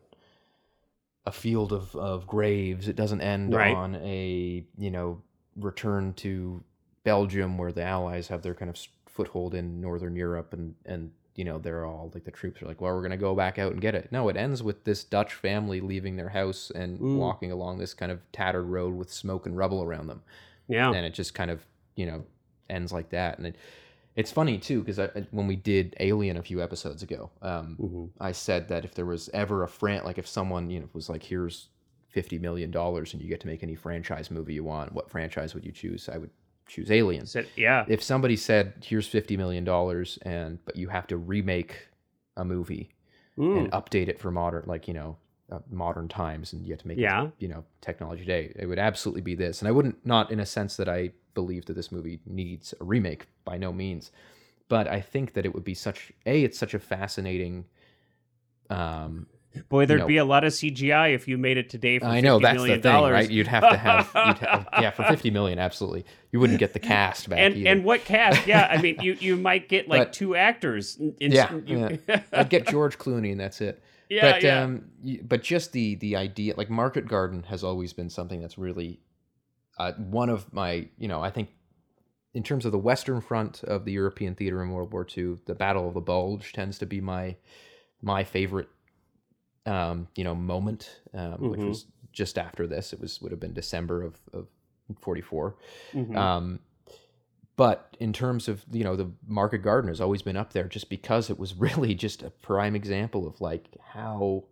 a 1.27 1.33
field 1.33 1.73
of 1.73 1.95
of 1.97 2.27
graves. 2.27 2.87
It 2.89 2.97
doesn't 2.97 3.21
end 3.21 3.55
Right. 3.55 3.77
on 3.77 3.97
a 3.97 4.65
you 4.79 4.91
know 4.91 5.23
return 5.57 6.15
to 6.15 6.63
Belgium 7.05 7.59
where 7.59 7.73
the 7.73 7.83
Allies 7.83 8.29
have 8.29 8.43
their 8.43 8.55
kind 8.55 8.71
of 8.71 8.77
foothold 9.07 9.55
in 9.55 9.81
Northern 9.81 10.15
Europe, 10.17 10.53
and 10.53 10.75
and 10.85 11.13
you 11.35 11.45
know 11.45 11.59
they're 11.59 11.85
all 11.87 12.11
like 12.15 12.25
the 12.25 12.31
troops 12.31 12.61
are 12.63 12.67
like, 12.67 12.81
well, 12.81 12.95
we're 12.95 13.03
gonna 13.03 13.17
go 13.17 13.35
back 13.35 13.59
out 13.59 13.73
and 13.73 13.81
get 13.81 13.95
it. 13.95 14.11
No, 14.13 14.29
it 14.29 14.37
ends 14.37 14.63
with 14.63 14.85
this 14.85 15.03
Dutch 15.05 15.33
family 15.35 15.81
leaving 15.81 16.17
their 16.17 16.29
house 16.29 16.71
and 16.75 16.99
Mm. 16.99 17.17
walking 17.17 17.51
along 17.53 17.79
this 17.79 17.95
kind 17.95 18.13
of 18.13 18.21
tattered 18.33 18.65
road 18.65 18.95
with 18.95 19.13
smoke 19.13 19.47
and 19.47 19.57
rubble 19.57 19.83
around 19.83 20.07
them 20.09 20.23
yeah 20.69 20.93
and 20.93 21.05
it 21.05 21.13
just 21.15 21.35
kind 21.35 21.51
of 21.51 21.65
you 21.97 22.07
know 22.07 22.25
ends 22.71 22.93
like 22.93 23.11
that 23.11 23.37
and 23.39 23.47
it, 23.49 23.57
it's 24.15 24.31
funny 24.31 24.59
too 24.59 24.83
because 24.83 24.99
when 25.33 25.47
we 25.47 25.57
did 25.57 25.97
alien 26.01 26.37
a 26.37 26.43
few 26.43 26.63
episodes 26.63 27.03
ago 27.03 27.31
um, 27.43 27.77
Mhm. 27.81 28.11
i 28.21 28.31
said 28.33 28.69
that 28.69 28.85
if 28.85 28.95
there 28.95 29.05
was 29.07 29.29
ever 29.35 29.65
a 29.65 29.69
fran 29.69 30.05
like 30.05 30.19
if 30.19 30.27
someone 30.29 30.71
you 30.71 30.81
know 30.81 30.89
was 30.93 31.09
like 31.09 31.23
here's 31.25 31.69
50 32.09 32.39
million 32.39 32.71
dollars 32.71 33.13
and 33.15 33.23
you 33.23 33.29
get 33.29 33.41
to 33.41 33.47
make 33.49 33.63
any 33.63 33.75
franchise 33.75 34.31
movie 34.31 34.55
you 34.55 34.63
want 34.65 34.93
what 34.93 35.11
franchise 35.11 35.55
would 35.55 35.65
you 35.65 35.73
choose 35.73 36.09
i 36.09 36.17
would 36.19 36.31
choose 36.75 36.91
alien 36.91 37.27
Said- 37.27 37.49
yeah. 37.57 37.85
If 37.89 38.03
somebody 38.03 38.37
said 38.37 38.73
here's 38.83 39.07
50 39.07 39.37
million 39.37 39.65
dollars 39.65 40.19
and 40.23 40.59
but 40.65 40.75
you 40.77 40.89
have 40.89 41.07
to 41.09 41.17
remake 41.17 41.75
a 42.37 42.45
movie 42.45 42.89
and 43.37 43.71
update 43.73 44.09
it 44.09 44.19
for 44.19 44.31
modern 44.31 44.65
like 44.67 44.87
you 44.89 44.95
know 44.95 45.17
uh, 45.51 45.59
modern 45.71 46.09
times 46.09 46.53
and 46.53 46.65
you 46.67 46.73
have 46.73 46.81
to 46.81 46.89
make 46.89 46.99
it 46.99 47.03
Yeah. 47.03 47.29
you 47.39 47.49
know 47.49 47.63
technology 47.81 48.23
today 48.25 48.53
it 48.63 48.67
would 48.67 48.79
absolutely 48.79 49.21
be 49.23 49.35
this. 49.35 49.61
And 49.61 49.69
i 49.69 49.71
wouldn't 49.71 49.99
not 50.07 50.31
in 50.31 50.41
a 50.41 50.47
sense 50.47 50.77
that 50.77 50.89
i 50.89 51.11
believe 51.35 51.65
that 51.67 51.75
this 51.75 51.91
movie 51.93 52.21
needs 52.27 52.75
a 52.81 52.85
remake 52.85 53.27
by 53.45 53.57
no 53.59 53.71
means. 53.73 54.11
But 54.69 54.87
i 54.89 55.01
think 55.01 55.35
that 55.35 55.45
it 55.47 55.53
would 55.55 55.65
be 55.65 55.75
such 55.75 56.13
a 56.27 56.43
it's 56.45 56.59
such 56.59 56.75
a 56.75 56.79
fascinating 56.79 57.65
um 58.71 59.27
boy 59.69 59.87
there'd 59.87 60.01
know- 60.01 60.07
be 60.07 60.17
a 60.17 60.25
lot 60.25 60.45
of 60.45 60.53
cgi 60.53 61.15
if 61.15 61.29
you 61.29 61.37
made 61.39 61.57
it 61.57 61.69
today 61.71 61.99
for 61.99 62.07
i 62.07 62.21
know 62.21 62.39
$50 62.39 62.43
that's 62.43 62.63
the 62.63 62.69
thing 62.69 62.81
dollars. 62.81 63.13
right 63.13 63.31
you'd 63.31 63.47
have 63.47 63.69
to 63.69 63.77
have 63.77 64.07
have 64.13 64.69
yeah 64.81 64.91
for 64.91 65.05
50 65.05 65.31
million 65.31 65.59
absolutely. 65.59 66.05
You 66.31 66.41
wouldn't 66.41 66.59
get 66.59 66.73
the 66.73 66.79
cast 66.79 67.29
back 67.29 67.39
and 67.39 67.55
either. 67.57 67.69
and 67.71 67.85
what 67.85 68.05
cast? 68.05 68.47
Yeah 68.47 68.67
i 68.71 68.81
mean 68.81 68.97
you 69.03 69.13
you 69.21 69.37
might 69.37 69.69
get 69.69 69.89
like 69.89 70.01
But- 70.01 70.13
two 70.15 70.35
actors 70.37 70.97
in, 70.97 71.33
Yeah, 71.33 71.55
you- 71.67 71.99
i'd 72.33 72.49
get 72.49 72.67
george 72.67 72.99
clooney 72.99 73.31
and 73.33 73.41
that's 73.41 73.61
it. 73.61 73.83
Yeah 74.09 74.33
but 74.33 74.43
yeah. 74.43 74.63
um 74.63 74.85
but 75.25 75.43
just 75.43 75.73
the 75.73 75.97
the 75.97 76.17
idea 76.17 76.55
like 76.57 76.71
market 76.71 77.07
garden 77.07 77.43
has 77.45 77.63
always 77.65 77.93
been 77.93 78.09
something 78.11 78.41
that's 78.41 78.57
really 78.59 79.01
uh, 79.79 79.93
one 79.93 80.29
of 80.29 80.53
my 80.53 80.87
you 80.99 81.09
know 81.09 81.23
i 81.23 81.31
think 81.31 81.49
in 82.35 82.43
terms 82.43 82.65
of 82.67 82.73
the 82.73 82.79
western 82.79 83.21
front 83.21 83.63
of 83.65 83.85
the 83.85 83.93
european 83.93 84.35
theater 84.35 84.63
in 84.63 84.71
world 84.71 84.93
war 84.93 85.07
ii 85.17 85.37
the 85.47 85.55
battle 85.55 85.89
of 85.89 85.95
the 85.95 86.01
bulge 86.01 86.53
tends 86.53 86.79
to 86.79 86.87
be 86.87 87.01
my 87.01 87.37
my 88.03 88.23
favorite 88.25 88.69
um 89.67 90.09
you 90.17 90.25
know 90.25 90.35
moment 90.35 91.01
um, 91.15 91.51
which 91.51 91.61
Mhm. 91.61 91.69
was 91.69 91.87
just 92.13 92.39
after 92.39 92.67
this 92.67 92.93
it 92.93 93.01
was 93.01 93.21
would 93.23 93.31
have 93.31 93.41
been 93.41 93.53
december 93.53 94.03
of 94.03 94.21
of 94.33 94.47
44 95.01 95.57
Mhm. 95.95 96.17
um, 96.17 96.59
but 97.57 97.97
in 98.01 98.13
terms 98.13 98.49
of 98.49 98.65
you 98.73 98.85
know 98.85 98.97
the 98.97 99.11
market 99.27 99.59
garden 99.59 99.89
has 99.89 100.01
always 100.01 100.23
been 100.23 100.37
up 100.37 100.53
there 100.53 100.65
just 100.65 100.89
because 100.89 101.31
it 101.31 101.39
was 101.39 101.55
really 101.59 101.95
just 101.95 102.23
a 102.23 102.31
prime 102.31 102.75
example 102.75 103.27
of 103.27 103.41
like 103.41 103.69
how 103.81 104.45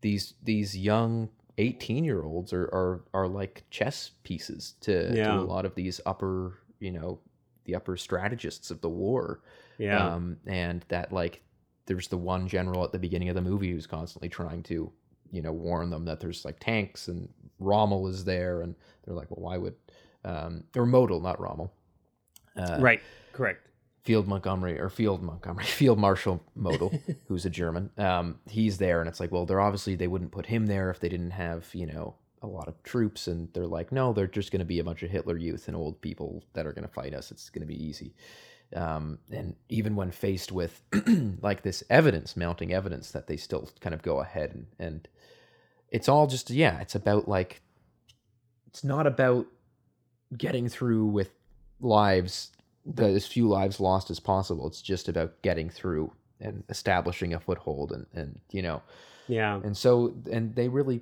these 0.00 0.34
these 0.42 0.76
young 0.76 1.28
18 1.58 2.04
year 2.04 2.22
olds 2.22 2.52
are, 2.52 2.64
are 2.66 3.02
are 3.12 3.28
like 3.28 3.64
chess 3.70 4.12
pieces 4.22 4.74
to, 4.80 5.14
Yeah. 5.16 5.38
to 5.38 5.42
a 5.42 5.44
lot 5.44 5.64
of 5.64 5.74
these 5.74 6.00
upper 6.06 6.54
you 6.80 6.90
know 6.92 7.18
the 7.64 7.74
upper 7.74 7.96
strategists 7.96 8.70
of 8.70 8.80
the 8.80 8.88
war 8.88 9.40
yeah 9.78 10.14
um, 10.14 10.38
and 10.46 10.84
that 10.88 11.12
like 11.12 11.42
there's 11.88 12.06
the 12.08 12.16
one 12.16 12.46
general 12.46 12.84
at 12.84 12.92
the 12.92 12.98
beginning 12.98 13.28
of 13.28 13.34
the 13.34 13.42
movie 13.42 13.72
who's 13.72 13.86
constantly 13.86 14.28
trying 14.28 14.62
to 14.62 14.92
you 15.32 15.42
know 15.42 15.52
warn 15.52 15.90
them 15.90 16.04
that 16.04 16.20
there's 16.20 16.44
like 16.44 16.60
tanks 16.60 17.08
and 17.08 17.28
Rommel 17.58 18.06
is 18.06 18.24
there 18.24 18.62
and 18.62 18.76
they're 19.04 19.16
like 19.16 19.30
well 19.30 19.42
why 19.42 19.58
would 19.58 19.74
um, 20.24 20.64
or 20.76 20.86
Model, 20.86 21.20
not 21.20 21.40
Rommel. 21.40 21.72
Uh, 22.56 22.78
right. 22.80 23.00
Correct. 23.32 23.66
Field 24.04 24.26
Montgomery 24.26 24.78
or 24.78 24.88
Field 24.88 25.22
Montgomery, 25.22 25.64
Field 25.66 25.98
Marshal 25.98 26.42
Model, 26.54 26.92
who's 27.28 27.44
a 27.44 27.50
German. 27.50 27.90
Um, 27.98 28.38
he's 28.48 28.78
there, 28.78 29.00
and 29.00 29.08
it's 29.08 29.20
like, 29.20 29.32
well, 29.32 29.46
they're 29.46 29.60
obviously 29.60 29.96
they 29.96 30.06
wouldn't 30.06 30.32
put 30.32 30.46
him 30.46 30.66
there 30.66 30.90
if 30.90 31.00
they 31.00 31.08
didn't 31.08 31.32
have 31.32 31.68
you 31.72 31.86
know 31.86 32.14
a 32.42 32.46
lot 32.46 32.68
of 32.68 32.82
troops, 32.82 33.26
and 33.26 33.48
they're 33.52 33.66
like, 33.66 33.92
no, 33.92 34.12
they're 34.12 34.26
just 34.26 34.50
going 34.50 34.60
to 34.60 34.64
be 34.64 34.78
a 34.78 34.84
bunch 34.84 35.02
of 35.02 35.10
Hitler 35.10 35.36
youth 35.36 35.68
and 35.68 35.76
old 35.76 36.00
people 36.00 36.42
that 36.54 36.66
are 36.66 36.72
going 36.72 36.86
to 36.86 36.92
fight 36.92 37.14
us. 37.14 37.30
It's 37.30 37.50
going 37.50 37.66
to 37.66 37.72
be 37.72 37.82
easy. 37.82 38.14
Um, 38.76 39.18
and 39.30 39.56
even 39.68 39.96
when 39.96 40.10
faced 40.10 40.52
with 40.52 40.82
like 41.40 41.62
this 41.62 41.82
evidence, 41.88 42.36
mounting 42.36 42.72
evidence, 42.72 43.10
that 43.12 43.26
they 43.26 43.36
still 43.36 43.70
kind 43.80 43.94
of 43.94 44.02
go 44.02 44.20
ahead 44.20 44.52
and, 44.54 44.66
and 44.78 45.08
it's 45.90 46.08
all 46.08 46.26
just 46.26 46.50
yeah, 46.50 46.78
it's 46.80 46.94
about 46.94 47.28
like 47.28 47.62
it's 48.66 48.84
not 48.84 49.06
about 49.06 49.46
getting 50.36 50.68
through 50.68 51.06
with 51.06 51.30
lives 51.80 52.50
the, 52.84 53.04
as 53.06 53.26
few 53.26 53.48
lives 53.48 53.80
lost 53.80 54.10
as 54.10 54.20
possible. 54.20 54.66
It's 54.66 54.82
just 54.82 55.08
about 55.08 55.40
getting 55.42 55.70
through 55.70 56.12
and 56.40 56.62
establishing 56.68 57.32
a 57.34 57.40
foothold 57.40 57.90
and 57.92 58.06
and 58.12 58.40
you 58.50 58.62
know 58.62 58.82
Yeah. 59.28 59.60
and 59.64 59.76
so 59.76 60.14
and 60.30 60.54
they 60.54 60.68
really 60.68 61.00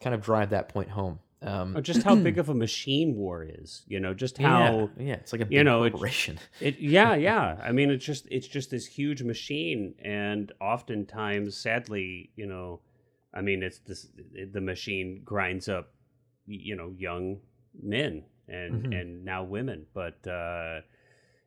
kind 0.00 0.14
of 0.14 0.22
drive 0.22 0.50
that 0.50 0.68
point 0.70 0.90
home. 0.90 1.18
Um, 1.42 1.76
just 1.82 2.02
how 2.04 2.14
big 2.14 2.38
of 2.42 2.48
a 2.48 2.54
machine 2.54 3.16
war 3.16 3.42
is, 3.44 3.82
you 3.88 3.98
know, 4.00 4.14
just 4.14 4.38
how 4.38 4.90
yeah, 4.96 5.04
yeah, 5.08 5.14
it's 5.14 5.32
like 5.32 5.42
a 5.42 5.46
big 5.46 5.54
you 5.58 5.64
know, 5.64 5.82
it- 5.84 5.90
corporation. 5.92 6.38
It 6.60 6.78
yeah, 6.78 7.14
yeah. 7.16 7.58
I 7.62 7.72
mean, 7.72 7.90
it's 7.90 8.04
just 8.04 8.26
it's 8.30 8.46
just 8.46 8.70
this 8.70 8.86
huge 8.86 9.22
machine, 9.22 9.94
and 10.04 10.52
oftentimes, 10.60 11.56
sadly, 11.56 12.30
you 12.36 12.46
know, 12.46 12.80
I 13.34 13.40
mean, 13.40 13.62
it's 13.62 13.78
this 13.80 14.06
the 14.52 14.60
machine 14.60 15.22
grinds 15.24 15.68
up, 15.68 15.92
you 16.46 16.76
know, 16.76 16.94
young 16.96 17.40
men 17.82 18.24
and 18.48 18.86
Mhm. 18.86 19.00
and 19.00 19.24
now 19.24 19.42
women, 19.44 19.86
but 19.94 20.24
uh, 20.26 20.80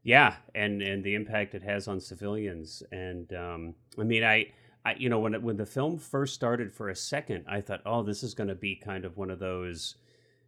yeah, 0.04 0.36
and 0.54 0.82
and 0.82 1.04
the 1.04 1.16
impact 1.16 1.56
it 1.56 1.64
has 1.64 1.88
on 1.88 2.00
civilians, 2.02 2.84
and 2.92 3.32
um, 3.34 3.76
I 3.98 4.04
mean, 4.04 4.24
I. 4.24 4.52
I, 4.86 4.94
you 4.96 5.10
know, 5.10 5.20
when 5.20 5.34
it, 5.34 5.42
when 5.42 5.58
the 5.58 5.66
film 5.66 5.98
first 5.98 6.34
started, 6.36 6.72
for 6.72 6.90
a 6.90 6.96
second, 6.96 7.46
I 7.48 7.62
thought, 7.62 7.82
"Oh, 7.86 8.04
this 8.04 8.24
is 8.24 8.34
going 8.36 8.50
to 8.50 8.56
be 8.56 8.76
kind 8.76 9.04
of 9.06 9.18
one 9.18 9.32
of 9.32 9.40
those, 9.40 9.96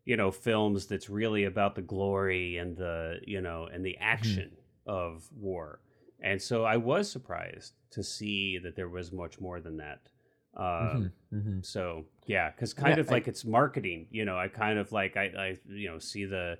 you 0.06 0.16
know, 0.18 0.32
films 0.32 0.86
that's 0.88 1.10
really 1.10 1.46
about 1.46 1.76
the 1.76 1.82
glory 1.82 2.58
and 2.58 2.78
the, 2.78 3.20
you 3.26 3.42
know, 3.42 3.66
and 3.74 3.86
the 3.86 3.98
action 3.98 4.52
of 4.86 5.28
war. 5.36 5.82
And 6.22 6.42
so 6.42 6.64
I 6.66 6.78
was 6.78 7.12
surprised 7.12 7.74
to 7.92 8.04
see 8.04 8.58
that 8.60 8.76
there 8.76 8.90
was 8.90 9.12
much 9.12 9.40
more 9.40 9.60
than 9.60 9.78
that. 9.78 10.10
Um, 10.56 11.12
Mhm, 11.32 11.34
mhm. 11.34 11.66
So 11.66 12.06
yeah, 12.26 12.52
because 12.52 12.74
kind 12.74 12.98
Yeah, 12.98 13.02
of 13.02 13.10
I- 13.10 13.14
like 13.14 13.28
it's 13.28 13.46
marketing. 13.46 14.08
You 14.12 14.26
know, 14.26 14.38
I 14.38 14.48
kind 14.48 14.80
of 14.80 14.92
like 14.92 15.18
I, 15.18 15.26
I 15.26 15.58
you 15.70 15.90
know 15.90 16.00
see 16.00 16.26
the 16.26 16.58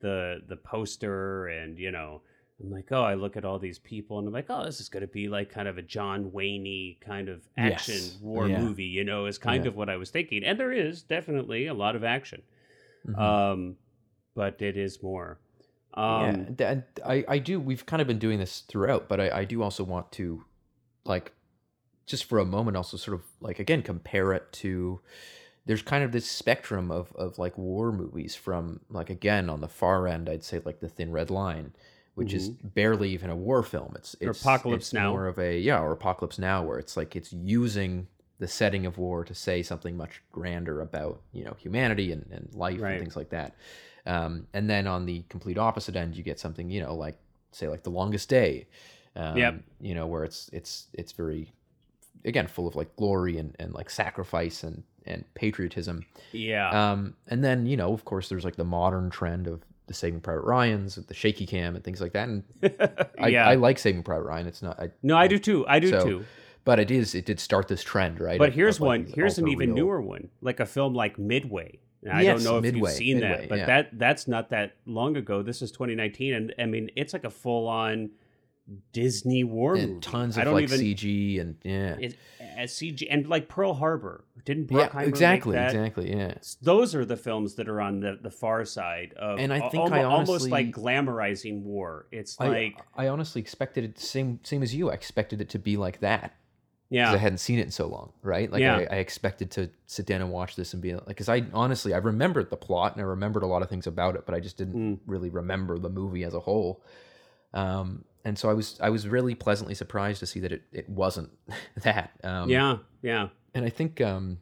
the 0.00 0.42
the 0.46 0.56
poster 0.56 1.48
and 1.48 1.78
you 1.78 1.90
know 1.90 2.22
I'm 2.60 2.70
like 2.70 2.90
oh 2.90 3.02
I 3.02 3.14
look 3.14 3.36
at 3.36 3.44
all 3.44 3.58
these 3.58 3.78
people 3.78 4.18
and 4.18 4.26
I'm 4.26 4.34
like 4.34 4.46
oh 4.48 4.64
this 4.64 4.80
is 4.80 4.88
going 4.88 5.02
to 5.02 5.06
be 5.06 5.28
like 5.28 5.50
kind 5.50 5.68
of 5.68 5.78
a 5.78 5.82
John 5.82 6.32
Wayne 6.32 6.96
kind 7.00 7.28
of 7.28 7.42
action 7.56 7.94
Yes. 7.94 8.18
war 8.20 8.48
Yeah. 8.48 8.60
movie. 8.60 8.84
You 8.84 9.04
know, 9.04 9.26
is 9.26 9.38
kind 9.38 9.64
Yeah. 9.64 9.68
of 9.68 9.76
what 9.76 9.88
I 9.88 9.96
was 9.96 10.10
thinking, 10.10 10.42
and 10.44 10.58
there 10.58 10.72
is 10.72 11.02
definitely 11.02 11.66
a 11.66 11.74
lot 11.74 11.94
of 11.96 12.02
action. 12.04 12.42
Mhm. 13.06 13.18
Um, 13.18 13.76
but 14.34 14.60
it 14.60 14.76
is 14.76 15.02
more. 15.02 15.38
Um, 15.94 16.56
yeah, 16.58 16.80
I, 17.04 17.24
I 17.26 17.38
do. 17.38 17.58
We've 17.58 17.84
kind 17.86 18.00
of 18.00 18.06
been 18.06 18.18
doing 18.18 18.38
this 18.38 18.60
throughout, 18.60 19.08
but 19.08 19.18
I, 19.20 19.30
I 19.40 19.44
do 19.44 19.62
also 19.62 19.82
want 19.82 20.12
to, 20.12 20.44
like, 21.04 21.32
just 22.06 22.24
for 22.24 22.38
a 22.38 22.44
moment, 22.44 22.76
also 22.76 22.96
sort 22.96 23.14
of 23.16 23.24
like 23.40 23.58
again 23.58 23.82
compare 23.82 24.32
it 24.32 24.52
to. 24.52 25.00
There's 25.66 25.82
kind 25.82 26.02
of 26.04 26.12
this 26.12 26.26
spectrum 26.30 26.90
of 26.90 27.12
of 27.16 27.38
like 27.38 27.58
war 27.58 27.92
movies 27.92 28.34
from 28.34 28.80
like 28.88 29.10
again 29.10 29.50
on 29.50 29.60
the 29.60 29.68
far 29.68 30.06
end, 30.08 30.28
I'd 30.28 30.44
say 30.44 30.60
like 30.64 30.80
the 30.80 30.88
Thin 30.88 31.10
Red 31.12 31.30
Line, 31.30 31.72
which 32.18 32.34
is 32.34 32.48
barely 32.50 33.10
even 33.10 33.30
a 33.30 33.36
war 33.36 33.62
film. 33.62 33.92
It's 33.96 34.14
Mm-hmm. 34.16 34.26
Or 34.26 34.30
it's 34.30 34.42
Apocalypse 34.42 34.86
it's 34.86 34.92
Now. 34.92 35.10
more 35.10 35.26
of 35.26 35.38
a 35.38 35.58
yeah, 35.58 35.80
or 35.80 35.92
Apocalypse 35.92 36.38
Now, 36.38 36.62
where 36.64 36.78
it's 36.78 36.96
like 36.96 37.16
it's 37.16 37.32
using 37.32 38.06
the 38.38 38.48
setting 38.48 38.86
of 38.86 38.98
war 38.98 39.24
to 39.24 39.34
say 39.34 39.62
something 39.62 39.96
much 39.96 40.22
grander 40.32 40.80
about 40.80 41.20
you 41.32 41.44
know 41.44 41.56
humanity 41.58 42.12
and, 42.12 42.26
and 42.30 42.48
life 42.54 42.80
Right. 42.80 42.92
and 42.92 43.00
things 43.00 43.16
like 43.16 43.30
that. 43.30 43.54
Um, 44.06 44.46
and 44.54 44.68
then 44.70 44.86
on 44.86 45.06
the 45.06 45.24
complete 45.28 45.58
opposite 45.58 45.96
end, 45.96 46.16
you 46.16 46.22
get 46.22 46.38
something 46.38 46.70
you 46.70 46.80
know 46.82 46.94
like 46.94 47.18
say 47.52 47.68
like 47.68 47.82
the 47.82 47.90
longest 47.90 48.28
day. 48.28 48.66
Um, 49.16 49.36
Yep. 49.36 49.60
You 49.80 49.94
know 49.94 50.06
where 50.06 50.24
it's 50.24 50.48
it's 50.52 50.86
it's 50.92 51.12
very 51.12 51.52
again 52.24 52.46
full 52.46 52.66
of 52.66 52.74
like 52.76 52.94
glory 52.96 53.38
and, 53.38 53.54
and 53.58 53.72
like 53.74 53.90
sacrifice 53.90 54.62
and 54.62 54.82
and 55.06 55.24
patriotism. 55.34 56.04
yeah. 56.32 56.68
Um, 56.92 57.14
and 57.28 57.42
then 57.42 57.66
you 57.66 57.76
know 57.76 57.92
of 57.92 58.04
course 58.04 58.28
there's 58.28 58.44
like 58.44 58.56
the 58.56 58.64
modern 58.64 59.08
trend 59.10 59.46
of 59.46 59.62
the 59.88 59.94
Saving 59.94 60.20
Private 60.20 60.44
Ryan's, 60.44 60.96
the 60.96 61.14
shaky 61.14 61.46
cam 61.46 61.74
and 61.74 61.82
things 61.82 62.00
like 62.00 62.12
that. 62.12 62.28
And 62.28 62.44
I, 63.18 63.28
yeah. 63.28 63.48
I 63.48 63.54
like 63.56 63.78
Saving 63.78 64.02
Private 64.02 64.24
Ryan. 64.24 64.46
It's 64.46 64.62
not. 64.62 64.78
I, 64.78 64.90
no, 65.02 65.16
I 65.16 65.26
do 65.26 65.38
too. 65.38 65.66
I 65.66 65.80
do 65.80 65.90
so, 65.90 66.04
too. 66.04 66.24
But 66.64 66.78
it 66.78 66.90
is. 66.90 67.14
It 67.14 67.24
did 67.24 67.40
start 67.40 67.66
this 67.66 67.82
trend, 67.82 68.20
right? 68.20 68.38
But 68.38 68.52
here's 68.52 68.76
of, 68.76 68.82
one. 68.82 69.06
Here's 69.06 69.38
an 69.38 69.48
even 69.48 69.70
ultra-real- 69.70 69.86
newer 69.86 70.00
one, 70.02 70.28
like 70.40 70.60
a 70.60 70.66
film 70.66 70.94
like 70.94 71.18
Midway. 71.18 71.80
And 72.02 72.12
I 72.12 72.24
don't 72.24 72.44
know 72.44 72.58
if 72.58 72.62
Midway, 72.62 72.90
you've 72.90 72.98
seen 72.98 73.20
Midway, 73.20 73.40
that, 73.40 73.48
but 73.48 73.58
yeah. 73.58 73.66
that 73.66 73.98
that's 73.98 74.28
not 74.28 74.50
that 74.50 74.76
long 74.86 75.16
ago. 75.16 75.42
This 75.42 75.62
is 75.62 75.72
2019, 75.72 76.34
and 76.34 76.54
I 76.58 76.66
mean 76.66 76.90
it's 76.94 77.12
like 77.12 77.24
a 77.24 77.30
full 77.30 77.66
on 77.66 78.10
Disney 78.92 79.44
war 79.44 79.74
movie. 79.76 79.92
and 79.92 80.02
tons 80.02 80.36
I 80.36 80.42
of 80.42 80.44
don't 80.46 80.54
like 80.54 80.64
even 80.64 80.80
CG 80.80 81.40
and 81.40 81.56
yeah, 81.62 81.96
it, 81.98 82.16
as 82.56 82.72
CG 82.72 83.06
and 83.08 83.26
like 83.26 83.48
Pearl 83.48 83.72
Harbor. 83.74 84.24
Didn't 84.44 84.70
yeah, 84.70 84.88
Bruckheimer 84.88 85.06
exactly, 85.08 85.56
make 85.56 85.60
that? 85.62 85.74
exactly, 85.74 86.10
yeah. 86.16 86.34
Those 86.62 86.94
are 86.94 87.04
the 87.04 87.16
films 87.16 87.54
that 87.54 87.68
are 87.68 87.80
on 87.80 88.00
the, 88.00 88.18
the 88.20 88.30
far 88.30 88.64
side 88.64 89.14
of, 89.14 89.38
And 89.38 89.52
I 89.52 89.68
think 89.68 89.90
I 89.92 90.02
almost 90.04 90.50
like 90.50 90.70
glamorizing 90.70 91.62
war. 91.62 92.06
It's 92.12 92.38
like 92.40 92.78
I 92.96 93.08
honestly 93.08 93.40
expected 93.40 93.84
it 93.84 93.98
same 93.98 94.40
same 94.42 94.62
as 94.62 94.74
you. 94.74 94.90
I 94.90 94.94
expected 94.94 95.40
it 95.40 95.48
to 95.50 95.58
be 95.58 95.76
like 95.76 96.00
that 96.00 96.34
because 96.90 96.98
yeah, 97.10 97.12
I 97.12 97.16
hadn't 97.18 97.38
seen 97.38 97.58
it 97.58 97.62
in 97.62 97.70
so 97.70 97.86
long, 97.86 98.12
right? 98.22 98.50
Like 98.50 98.60
Yeah. 98.60 98.76
I, 98.90 98.96
I 98.96 98.98
expected 98.98 99.50
to 99.52 99.70
sit 99.86 100.06
down 100.06 100.20
and 100.22 100.30
watch 100.30 100.56
this 100.56 100.72
and 100.72 100.82
be 100.82 100.94
like, 100.94 101.06
because 101.06 101.28
I 101.28 101.44
honestly 101.54 101.92
I 101.94 101.98
remembered 101.98 102.50
the 102.50 102.56
plot 102.56 102.92
and 102.92 103.00
I 103.00 103.04
remembered 103.06 103.42
a 103.42 103.46
lot 103.46 103.62
of 103.62 103.68
things 103.70 103.86
about 103.86 104.14
it, 104.14 104.24
but 104.26 104.34
I 104.34 104.40
just 104.40 104.56
didn't 104.58 104.74
Mm. 104.76 104.98
really 105.06 105.30
remember 105.30 105.78
the 105.78 105.88
movie 105.90 106.24
as 106.24 106.34
a 106.34 106.40
whole. 106.40 106.82
Um, 107.54 108.04
and 108.28 108.38
so 108.38 108.48
I 108.50 108.54
was 108.54 108.78
I 108.80 108.90
was 108.90 109.08
really 109.08 109.34
pleasantly 109.34 109.74
surprised 109.74 110.20
to 110.20 110.26
see 110.26 110.40
that 110.40 110.52
it, 110.52 110.62
it 110.72 110.88
wasn't 110.88 111.30
that. 111.82 112.12
Um, 112.22 112.48
yeah, 112.50 112.76
yeah. 113.02 113.28
and 113.54 113.64
I 113.64 113.70
think, 113.70 114.00
um, 114.00 114.38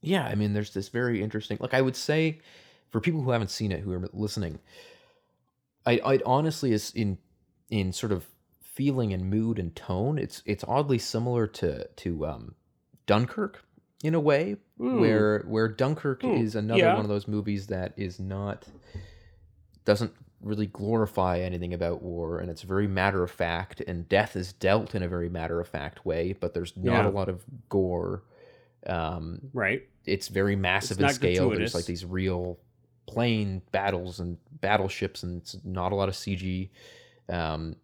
yeah, 0.00 0.24
I 0.24 0.34
mean, 0.34 0.52
there's 0.54 0.72
this 0.74 0.88
very 0.88 1.22
interesting. 1.22 1.58
Like, 1.60 1.74
I 1.74 1.80
would 1.82 1.96
say, 1.96 2.40
for 2.90 3.00
people 3.00 3.22
who 3.22 3.30
haven't 3.30 3.50
seen 3.50 3.70
it, 3.70 3.80
who 3.80 3.92
are 3.92 4.08
listening, 4.12 4.58
I, 5.86 6.00
I'd 6.04 6.22
honestly 6.24 6.72
is 6.72 6.90
in 6.94 7.18
in 7.68 7.92
sort 7.92 8.12
of 8.12 8.26
feeling 8.62 9.12
and 9.12 9.28
mood 9.30 9.58
and 9.58 9.76
tone. 9.76 10.18
It's 10.18 10.42
it's 10.46 10.64
oddly 10.66 10.98
similar 10.98 11.46
to 11.46 11.86
to 11.86 12.26
um, 12.26 12.54
Dunkirk 13.06 13.62
in 14.02 14.14
a 14.14 14.20
way, 14.20 14.56
Mm. 14.80 14.98
where 15.00 15.44
where 15.46 15.68
Dunkirk 15.68 16.22
Hmm, 16.22 16.28
is 16.36 16.54
another 16.54 16.80
yeah. 16.80 16.94
one 16.94 17.04
of 17.04 17.10
those 17.10 17.28
movies 17.28 17.66
that 17.66 17.92
is 17.98 18.18
not 18.18 18.66
doesn't 19.84 20.12
really 20.42 20.66
glorify 20.66 21.38
anything 21.40 21.74
about 21.74 22.02
war 22.02 22.38
and 22.38 22.50
it's 22.50 22.62
very 22.62 22.86
matter 22.86 23.22
of 23.22 23.30
fact 23.30 23.82
and 23.86 24.08
death 24.08 24.36
is 24.36 24.52
dealt 24.54 24.94
in 24.94 25.02
a 25.02 25.08
very 25.08 25.28
matter 25.28 25.60
of 25.60 25.68
fact 25.68 26.06
way 26.06 26.32
but 26.32 26.54
there's 26.54 26.76
not 26.76 27.04
Yeah. 27.04 27.08
a 27.08 27.10
lot 27.10 27.28
of 27.28 27.44
gore 27.68 28.22
um 28.86 29.40
right. 29.52 29.86
it's 30.06 30.28
very 30.28 30.56
massive 30.56 30.98
in 31.00 31.08
scale 31.10 31.48
gratuitous. 31.48 31.58
there's 31.58 31.74
like 31.74 31.84
these 31.84 32.04
real 32.06 32.58
plane 33.06 33.60
battles 33.72 34.20
and 34.20 34.38
battleships 34.60 35.22
and 35.22 35.42
it's 35.42 35.56
not 35.64 35.92
a 35.92 35.94
lot 35.94 36.08
of 36.08 36.14
cg 36.14 36.70
um 37.28 37.76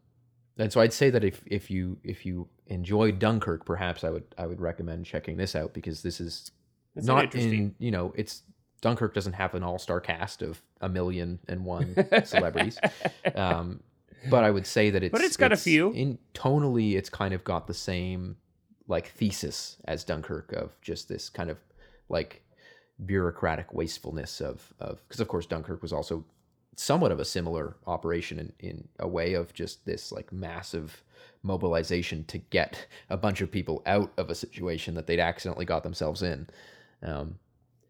and 0.56 0.72
so 0.72 0.80
i'd 0.80 0.92
say 0.92 1.10
that 1.10 1.24
if 1.24 1.42
if 1.46 1.70
you 1.70 1.98
if 2.02 2.24
you 2.24 2.48
enjoy 2.68 3.12
dunkirk 3.12 3.66
perhaps 3.66 4.02
i 4.04 4.08
would 4.10 4.24
i 4.38 4.46
would 4.46 4.60
recommend 4.60 5.04
checking 5.04 5.36
this 5.36 5.54
out 5.54 5.74
because 5.74 6.02
this 6.02 6.20
is 6.20 6.50
That's 6.94 7.06
not 7.06 7.34
in 7.34 7.74
you 7.78 7.90
know 7.90 8.12
it's 8.16 8.42
dunkirk 8.80 9.14
doesn't 9.14 9.34
have 9.34 9.54
an 9.54 9.62
all-star 9.62 10.00
cast 10.00 10.42
of 10.42 10.60
a 10.80 10.88
million 10.88 11.38
and 11.48 11.64
one 11.64 11.94
celebrities 12.24 12.78
um, 13.34 13.80
but 14.28 14.44
I 14.44 14.50
would 14.50 14.66
say 14.66 14.90
that 14.90 15.02
it's 15.02 15.12
But 15.12 15.22
it's 15.22 15.36
got 15.36 15.52
a 15.52 15.56
few. 15.56 15.92
In 15.92 16.18
tonally, 16.34 16.96
it's 16.96 17.08
kind 17.08 17.34
of 17.34 17.44
got 17.44 17.66
the 17.66 17.74
same 17.74 18.36
like 18.88 19.08
thesis 19.08 19.76
as 19.86 20.04
Dunkirk 20.04 20.52
of 20.52 20.80
just 20.80 21.08
this 21.08 21.28
kind 21.28 21.50
of 21.50 21.58
like 22.08 22.42
bureaucratic 23.04 23.74
wastefulness 23.74 24.40
of 24.40 24.72
of 24.80 25.02
because 25.06 25.20
of 25.20 25.28
course 25.28 25.44
Dunkirk 25.46 25.82
was 25.82 25.92
also 25.92 26.24
somewhat 26.76 27.10
of 27.10 27.18
a 27.18 27.24
similar 27.24 27.76
operation 27.86 28.38
in 28.38 28.52
in 28.60 28.88
a 29.00 29.08
way 29.08 29.34
of 29.34 29.52
just 29.52 29.84
this 29.84 30.12
like 30.12 30.32
massive 30.32 31.02
mobilization 31.42 32.24
to 32.24 32.38
get 32.38 32.86
a 33.10 33.16
bunch 33.16 33.40
of 33.40 33.50
people 33.50 33.82
out 33.86 34.12
of 34.16 34.30
a 34.30 34.34
situation 34.34 34.94
that 34.94 35.06
they'd 35.06 35.20
accidentally 35.20 35.64
got 35.64 35.82
themselves 35.82 36.22
in. 36.22 36.48
Um, 37.02 37.38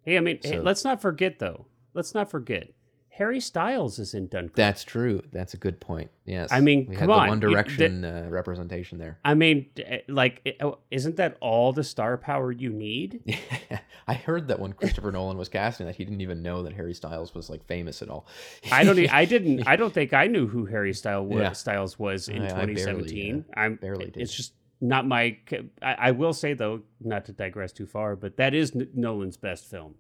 Hey, 0.07 0.17
I 0.17 0.21
mean, 0.21 0.39
hey, 0.43 0.61
let's 0.61 0.85
not 0.85 1.03
forget 1.03 1.39
though. 1.39 1.67
Let's 1.93 2.15
not 2.15 2.31
forget. 2.31 2.71
Harry 3.11 3.41
Styles 3.41 3.99
is 3.99 4.13
in 4.13 4.27
Dunkirk. 4.29 4.55
That's 4.57 4.85
true. 4.85 5.23
That's 5.33 5.55
a 5.55 5.57
good 5.57 5.81
point. 5.81 6.11
Yes. 6.27 6.53
I 6.53 6.61
mean, 6.61 6.87
we 6.87 6.97
come 6.97 7.09
had 7.09 7.17
the 7.17 7.21
on, 7.23 7.29
One 7.29 7.41
you- 7.41 7.49
Direction 7.49 8.05
uh, 8.05 8.27
representation 8.29 8.99
there. 8.99 9.19
I 9.25 9.33
mean, 9.33 9.71
eh, 9.79 10.01
like, 10.07 10.59
oh, 10.61 10.79
isn't 10.91 11.17
that 11.17 11.39
all 11.41 11.73
the 11.73 11.83
star 11.83 12.19
power 12.19 12.53
you 12.53 12.69
need? 12.69 13.39
I 14.07 14.13
heard 14.15 14.49
that 14.49 14.61
when 14.61 14.75
Christopher 14.75 15.11
Nolan 15.13 15.39
was 15.39 15.49
casting 15.49 15.87
that 15.87 15.97
he 15.97 16.05
didn't 16.05 16.21
even 16.21 16.43
know 16.43 16.63
that 16.65 16.75
Harry 16.75 16.93
Styles 16.93 17.35
was 17.35 17.49
like 17.49 17.65
famous 17.65 18.03
at 18.03 18.11
all. 18.11 18.27
I 18.71 18.85
don't. 18.85 18.99
I 19.11 19.25
didn't. 19.35 19.67
I 19.67 19.77
don't 19.77 19.95
think 19.95 20.13
I 20.13 20.27
knew 20.27 20.47
who 20.47 20.67
Harry 20.67 20.93
Styles 20.93 21.27
was, 21.27 21.41
Yeah. 21.41 21.53
Styles 21.53 21.99
was 21.99 22.29
in 22.29 22.43
I- 22.43 22.49
I 22.49 22.51
barely, 22.67 22.75
2017. 22.75 23.45
I'm 23.57 23.77
barely 23.77 24.05
did. 24.11 24.19
It's 24.19 24.35
just 24.35 24.53
not 24.81 25.07
my. 25.07 25.39
I, 25.83 25.95
I 25.99 26.11
will 26.11 26.33
say 26.33 26.55
though, 26.55 26.83
not 27.01 27.25
to 27.27 27.33
digress 27.33 27.73
too 27.73 27.87
far, 27.87 28.17
but 28.17 28.37
that 28.37 28.55
is 28.55 28.75
N- 28.75 28.89
Nolan's 28.95 29.37
best 29.37 29.71
film. 29.71 29.95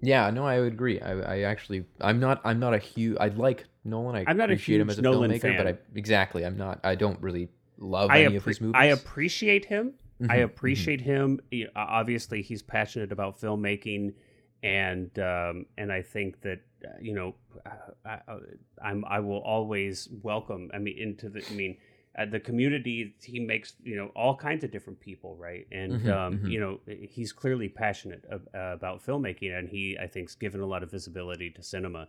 Yeah, 0.00 0.28
no, 0.30 0.44
I 0.46 0.60
would 0.60 0.72
agree. 0.72 1.00
I, 1.00 1.12
I 1.20 1.40
actually, 1.42 1.84
I'm 2.00 2.20
not, 2.20 2.40
I'm 2.44 2.58
not 2.58 2.74
a 2.74 2.78
huge. 2.78 3.16
I 3.20 3.28
like 3.28 3.64
Nolan. 3.84 4.16
I 4.16 4.24
I'm 4.30 4.36
not 4.36 4.50
a 4.50 4.54
appreciate 4.54 4.80
him 4.80 4.88
huge 4.88 4.92
as 4.92 4.98
a 4.98 5.02
Nolan 5.02 5.30
filmmaker, 5.30 5.56
but 5.56 5.66
I 5.66 5.74
exactly, 5.94 6.44
I'm 6.44 6.56
not. 6.56 6.80
I 6.84 6.94
don't 6.94 7.20
really 7.22 7.48
love 7.78 8.10
I, 8.10 8.22
any 8.22 8.36
of 8.36 8.44
his 8.44 8.60
movies. 8.60 8.74
I 8.74 8.86
appreciate 8.86 9.64
him. 9.66 9.94
I 10.28 10.36
Mhm, 10.36 10.40
mhm. 10.40 10.44
appreciate 10.44 11.00
him. 11.00 11.40
Obviously, 11.74 12.42
he's 12.42 12.62
passionate 12.62 13.12
about 13.12 13.40
filmmaking, 13.40 14.14
and 14.62 15.16
um, 15.18 15.66
and 15.78 15.90
I 15.92 16.02
think 16.02 16.40
that 16.42 16.60
uh, 16.84 16.88
you 17.00 17.14
know, 17.14 17.34
I, 18.04 18.10
I, 18.28 18.38
I'm 18.82 19.04
I 19.06 19.20
will 19.20 19.40
always 19.42 20.08
welcome. 20.22 20.70
I 20.74 20.78
mean, 20.78 20.98
into 20.98 21.28
the. 21.30 21.42
I 21.50 21.54
mean. 21.54 21.76
Uh, 22.16 22.24
the 22.26 22.38
community 22.38 23.14
he 23.22 23.40
makes 23.40 23.74
you 23.82 23.96
know 23.96 24.08
all 24.14 24.36
kinds 24.36 24.62
of 24.64 24.70
different 24.70 25.00
people 25.00 25.34
right 25.36 25.66
and 25.72 25.92
Mhm, 26.04 26.08
um, 26.16 26.38
mhm. 26.38 26.48
you 26.48 26.60
know 26.60 26.78
he's 26.86 27.32
clearly 27.32 27.68
passionate 27.68 28.24
ab- 28.30 28.48
uh, 28.54 28.72
about 28.78 29.04
filmmaking 29.04 29.52
and 29.58 29.68
he 29.68 29.98
i 30.00 30.06
think's 30.06 30.36
given 30.36 30.60
a 30.60 30.66
lot 30.66 30.82
of 30.84 30.90
visibility 30.90 31.50
to 31.50 31.62
cinema 31.62 32.06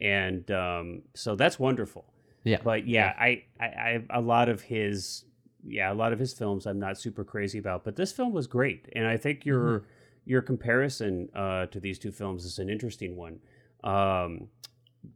and 0.00 0.50
um, 0.50 1.02
so 1.14 1.34
that's 1.36 1.58
wonderful 1.58 2.04
Yeah. 2.44 2.58
but 2.62 2.86
yeah, 2.86 3.12
I, 3.18 3.44
I, 3.60 3.66
I 3.66 4.02
a 4.10 4.20
lot 4.20 4.48
of 4.48 4.62
his 4.62 5.24
yeah 5.66 5.92
a 5.92 5.98
lot 6.02 6.12
of 6.12 6.18
his 6.18 6.32
films 6.32 6.66
I'm 6.66 6.78
not 6.78 6.96
super 6.98 7.24
crazy 7.24 7.58
about, 7.58 7.84
but 7.84 7.96
this 7.96 8.12
film 8.12 8.32
was 8.32 8.46
great, 8.46 8.88
and 8.96 9.06
I 9.06 9.16
think 9.18 9.44
your 9.44 9.82
your 10.24 10.42
comparison 10.42 11.28
uh, 11.34 11.66
to 11.66 11.80
these 11.80 11.98
two 11.98 12.12
films 12.12 12.44
is 12.44 12.58
an 12.58 12.68
interesting 12.70 13.16
one. 13.16 13.40
Um, 13.84 14.48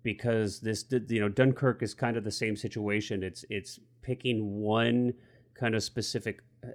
because 0.03 0.61
this 0.61 0.85
you 1.09 1.20
know 1.20 1.28
Dunkirk 1.28 1.82
is 1.82 1.95
kind 1.95 2.16
of 2.16 2.24
the 2.24 2.30
same 2.30 2.57
situation. 2.57 3.22
It's 3.22 3.45
it's 3.49 3.80
picking 4.05 4.61
one 4.61 5.15
kind 5.55 5.75
of 5.75 5.83
specific 5.83 6.43
uh, 6.63 6.69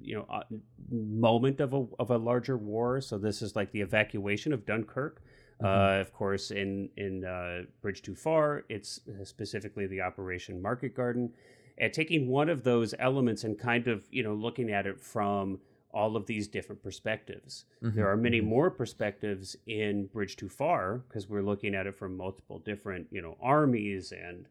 you 0.00 0.16
know 0.16 0.26
uh, 0.28 0.42
moment 0.90 1.60
of 1.60 1.74
a 1.74 1.86
of 1.98 2.10
a 2.10 2.18
larger 2.18 2.56
war. 2.56 3.00
So 3.00 3.18
this 3.18 3.42
is 3.42 3.54
like 3.54 3.70
the 3.72 3.80
evacuation 3.82 4.52
of 4.52 4.66
Dunkirk. 4.66 5.22
Uh, 5.62 5.98
of 6.00 6.12
course, 6.12 6.50
in 6.50 6.88
in 6.96 7.24
uh, 7.24 7.62
Bridge 7.82 8.02
Too 8.02 8.16
Far, 8.16 8.64
it's 8.68 9.00
uh, 9.08 9.24
specifically 9.24 9.86
the 9.86 10.00
Operation 10.00 10.60
Market 10.60 10.96
Garden, 10.96 11.32
and 11.78 11.92
taking 11.92 12.26
one 12.26 12.48
of 12.48 12.64
those 12.64 12.94
elements 12.98 13.44
and 13.44 13.56
kind 13.56 13.86
of 13.86 14.08
you 14.10 14.24
know 14.24 14.34
looking 14.34 14.72
at 14.72 14.86
it 14.86 14.98
from 14.98 15.60
all 15.94 16.16
of 16.16 16.26
these 16.26 16.48
different 16.48 16.82
perspectives. 16.82 17.66
Mhm, 17.82 17.94
There 17.94 18.08
are 18.10 18.16
many 18.16 18.40
mhm. 18.40 18.46
more 18.46 18.70
perspectives 18.70 19.56
in 19.66 20.06
Bridge 20.06 20.36
Too 20.36 20.48
Far 20.48 20.98
because 21.06 21.28
we're 21.28 21.42
looking 21.42 21.74
at 21.74 21.86
it 21.86 21.94
from 21.94 22.16
multiple 22.16 22.58
different 22.58 23.06
you 23.12 23.22
know 23.22 23.36
armies 23.40 24.10
and 24.10 24.48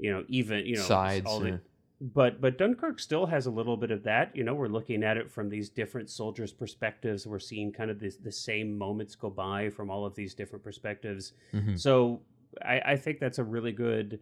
you 0.00 0.10
know 0.12 0.24
even 0.28 0.64
you 0.66 0.76
know 0.76 0.82
Sides, 0.82 1.26
all 1.26 1.40
the- 1.40 1.60
but 2.00 2.40
but 2.40 2.56
Dunkirk 2.56 2.98
still 2.98 3.26
has 3.26 3.44
a 3.46 3.50
little 3.50 3.76
bit 3.76 3.90
of 3.90 4.02
that. 4.04 4.34
You 4.34 4.42
know, 4.42 4.54
we're 4.54 4.68
looking 4.68 5.04
at 5.04 5.18
it 5.18 5.30
from 5.30 5.50
these 5.50 5.68
different 5.68 6.08
soldiers' 6.08 6.52
perspectives. 6.52 7.26
We're 7.26 7.38
seeing 7.38 7.72
kind 7.72 7.90
of 7.90 7.98
this, 8.00 8.16
the 8.16 8.32
same 8.32 8.78
moments 8.78 9.14
go 9.14 9.28
by 9.28 9.68
from 9.68 9.90
all 9.90 10.06
of 10.06 10.14
these 10.14 10.32
different 10.34 10.64
perspectives. 10.64 11.34
Mhm. 11.52 11.78
So 11.78 12.22
I, 12.64 12.80
I 12.92 12.96
think 12.96 13.18
that's 13.20 13.38
a 13.38 13.44
really 13.44 13.72
good. 13.72 14.18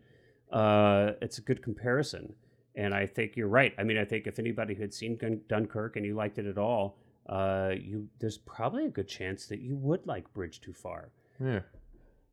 Uh, 0.51 1.13
it's 1.23 1.39
a 1.39 1.43
good 1.43 1.63
comparison, 1.63 2.35
and 2.75 2.93
I 2.95 3.07
think 3.07 3.37
you're 3.37 3.49
right. 3.49 3.73
I 3.79 3.85
mean, 3.85 3.99
I 3.99 4.05
think 4.05 4.27
if 4.27 4.39
anybody 4.39 4.75
had 4.75 4.93
seen 4.93 5.17
Dun- 5.17 5.43
Dunkirk 5.49 5.97
and 5.97 6.05
you 6.07 6.15
liked 6.15 6.39
it 6.39 6.47
at 6.47 6.59
all, 6.59 6.97
uh, 7.29 7.73
you 7.79 8.09
there's 8.19 8.39
probably 8.39 8.87
a 8.87 8.91
good 8.91 9.07
chance 9.09 9.47
that 9.47 9.61
you 9.61 9.77
would 9.77 10.07
like 10.07 10.33
Bridge 10.35 10.61
Too 10.61 10.73
Far. 10.73 11.11
Yeah. 11.39 11.61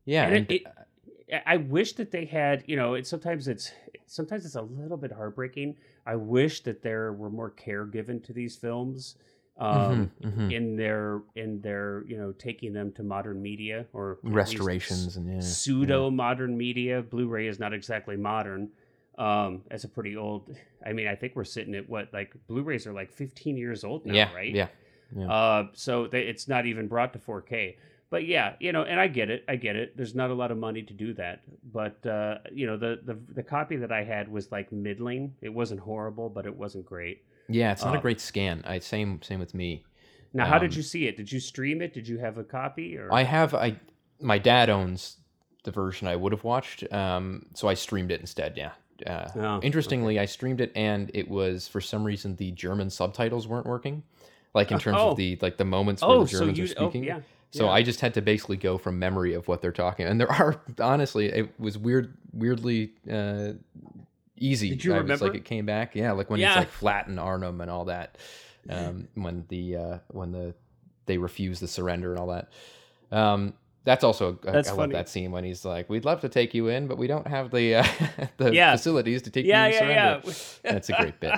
Yeah. 0.06 0.26
And 0.26 0.36
and- 0.36 0.50
it, 0.50 0.62
it, 0.62 0.66
I 1.44 1.56
wish 1.56 1.94
that 1.94 2.10
they 2.12 2.24
had, 2.24 2.64
you 2.66 2.76
know, 2.76 2.94
it 2.94 3.06
sometimes 3.06 3.48
it's 3.48 3.72
sometimes 4.06 4.44
it's 4.44 4.54
a 4.54 4.62
little 4.62 4.96
bit 4.96 5.12
heartbreaking. 5.12 5.76
I 6.06 6.14
wish 6.16 6.60
that 6.62 6.82
there 6.82 7.12
were 7.12 7.30
more 7.30 7.50
care 7.50 7.84
given 7.84 8.20
to 8.22 8.32
these 8.32 8.56
films 8.56 9.16
um, 9.58 10.10
Mhm, 10.22 10.32
mhm. 10.32 10.52
in 10.52 10.76
their 10.76 11.22
in 11.34 11.60
their 11.62 12.04
you 12.06 12.16
know 12.16 12.32
taking 12.32 12.72
them 12.72 12.92
to 12.92 13.02
modern 13.02 13.42
media 13.42 13.86
or 13.92 14.18
restorations 14.22 15.16
and 15.16 15.26
yeah. 15.26 15.40
pseudo 15.40 16.10
modern 16.10 16.56
media. 16.56 17.02
Blu-ray 17.02 17.48
is 17.48 17.58
not 17.58 17.72
exactly 17.72 18.16
modern. 18.16 18.70
Um, 19.18 19.62
it's 19.70 19.84
a 19.84 19.88
pretty 19.88 20.16
old. 20.16 20.54
I 20.84 20.92
mean, 20.92 21.08
I 21.08 21.14
think 21.16 21.34
we're 21.34 21.44
sitting 21.44 21.74
at 21.74 21.88
what 21.88 22.12
like 22.12 22.34
Blu-rays 22.46 22.86
are 22.86 22.92
like 22.92 23.10
15 23.10 23.56
years 23.56 23.82
old 23.82 24.04
now, 24.06 24.14
yeah, 24.14 24.32
right? 24.34 24.54
Yeah. 24.54 24.68
Yeah. 25.16 25.32
Uh, 25.32 25.66
so 25.72 26.06
they, 26.06 26.22
it's 26.22 26.48
not 26.48 26.66
even 26.66 26.86
brought 26.88 27.12
to 27.12 27.18
4K. 27.18 27.76
But 28.08 28.24
yeah, 28.26 28.54
you 28.60 28.72
know, 28.72 28.82
and 28.82 29.00
I 29.00 29.08
get 29.08 29.30
it. 29.30 29.44
I 29.48 29.56
get 29.56 29.74
it. 29.74 29.96
There's 29.96 30.14
not 30.14 30.30
a 30.30 30.34
lot 30.34 30.50
of 30.52 30.58
money 30.58 30.82
to 30.82 30.94
do 30.94 31.12
that. 31.14 31.40
But 31.72 32.04
uh, 32.06 32.38
you 32.52 32.66
know, 32.66 32.76
the, 32.76 33.00
the 33.04 33.18
the 33.34 33.42
copy 33.42 33.76
that 33.76 33.90
I 33.90 34.04
had 34.04 34.28
was 34.28 34.52
like 34.52 34.70
middling. 34.70 35.34
It 35.42 35.52
wasn't 35.52 35.80
horrible, 35.80 36.28
but 36.28 36.46
it 36.46 36.54
wasn't 36.54 36.86
great. 36.86 37.24
Yeah, 37.48 37.72
it's 37.72 37.84
not 37.84 37.94
a 37.94 37.98
uh, 37.98 38.02
great 38.02 38.20
scan. 38.20 38.62
I 38.66 38.78
same 38.78 39.20
same 39.22 39.40
with 39.40 39.54
me. 39.54 39.84
Now, 40.32 40.46
how 40.46 40.58
did 40.58 40.72
Um, 40.72 40.76
you 40.76 40.82
see 40.82 41.06
it? 41.06 41.16
Did 41.16 41.32
you 41.32 41.40
stream 41.40 41.80
it? 41.82 41.94
Did 41.94 42.06
you 42.06 42.18
have 42.18 42.38
a 42.38 42.44
copy? 42.44 42.96
Or 42.96 43.12
I 43.12 43.22
have 43.24 43.54
I 43.54 43.76
my 44.20 44.38
dad 44.38 44.70
owns 44.70 45.16
the 45.64 45.70
version 45.72 46.06
I 46.06 46.14
would 46.14 46.30
have 46.32 46.44
watched, 46.44 46.90
um, 46.92 47.46
so 47.54 47.66
I 47.66 47.74
streamed 47.74 48.12
it 48.12 48.20
instead. 48.20 48.56
Yeah. 48.56 48.70
Uh, 49.04 49.28
Oh, 49.36 49.60
interestingly, 49.62 50.18
I 50.18 50.24
streamed 50.26 50.60
it, 50.60 50.72
and 50.76 51.10
it 51.12 51.28
was 51.28 51.68
for 51.68 51.80
some 51.80 52.04
reason 52.04 52.36
the 52.36 52.52
German 52.52 52.88
subtitles 52.88 53.46
weren't 53.48 53.66
working, 53.66 54.02
like 54.54 54.70
in 54.72 54.78
terms 54.84 54.98
Oh. 55.00 55.10
of 55.10 55.16
the 55.16 55.38
like 55.42 55.56
the 55.56 55.64
moments 55.64 56.02
where 56.02 56.12
oh, 56.12 56.22
the 56.22 56.28
so 56.28 56.38
Germans 56.38 56.58
you? 56.58 56.64
are 56.64 56.68
speaking. 56.68 57.02
Oh, 57.04 57.06
yeah. 57.06 57.20
So 57.52 57.66
yeah. 57.66 57.70
I 57.70 57.82
just 57.82 58.00
had 58.00 58.14
to 58.14 58.22
basically 58.22 58.56
go 58.56 58.76
from 58.76 58.98
memory 58.98 59.34
of 59.34 59.48
what 59.48 59.62
they're 59.62 59.72
talking. 59.72 60.06
And 60.06 60.20
there 60.20 60.30
are 60.32 60.60
honestly, 60.80 61.26
it 61.26 61.58
was 61.58 61.78
weird, 61.78 62.16
weirdly 62.32 62.92
uh, 63.10 63.52
easy. 64.36 64.70
Did 64.70 64.84
you 64.84 64.94
I 64.94 65.00
was 65.00 65.20
like 65.22 65.34
it 65.34 65.44
came 65.44 65.66
back, 65.66 65.94
yeah, 65.94 66.12
like 66.12 66.28
when 66.28 66.40
Yeah. 66.40 66.48
he's 66.50 66.56
like 66.58 66.70
flatten 66.70 67.18
Arnhem 67.18 67.60
and 67.60 67.70
all 67.70 67.86
that. 67.86 68.18
Um, 68.68 69.06
when 69.14 69.44
the 69.48 69.76
uh, 69.76 69.98
when 70.08 70.32
the 70.32 70.52
they 71.06 71.18
refuse 71.18 71.60
the 71.60 71.68
surrender 71.68 72.10
and 72.10 72.18
all 72.18 72.26
that. 72.26 72.48
Um, 73.12 73.54
that's 73.86 74.04
also 74.04 74.38
I, 74.46 74.50
That's 74.50 74.68
I 74.68 74.72
love 74.72 74.90
that 74.90 75.08
scene 75.08 75.30
when 75.30 75.44
he's 75.44 75.64
like, 75.64 75.88
"We'd 75.88 76.04
love 76.04 76.20
to 76.20 76.28
take 76.28 76.52
you 76.52 76.68
in, 76.68 76.86
but 76.88 76.98
we 76.98 77.06
don't 77.06 77.26
have 77.26 77.50
the 77.50 77.76
uh, 77.76 77.86
the 78.36 78.52
Yeah. 78.52 78.72
facilities 78.72 79.22
to 79.22 79.30
take 79.30 79.46
yeah, 79.46 79.66
you 79.68 79.68
in 79.68 79.72
yeah, 79.88 80.20
surrender." 80.20 80.28
yeah. 80.28 80.32
That's 80.72 80.88
a 80.90 80.92
great 80.92 81.20
bit. 81.20 81.32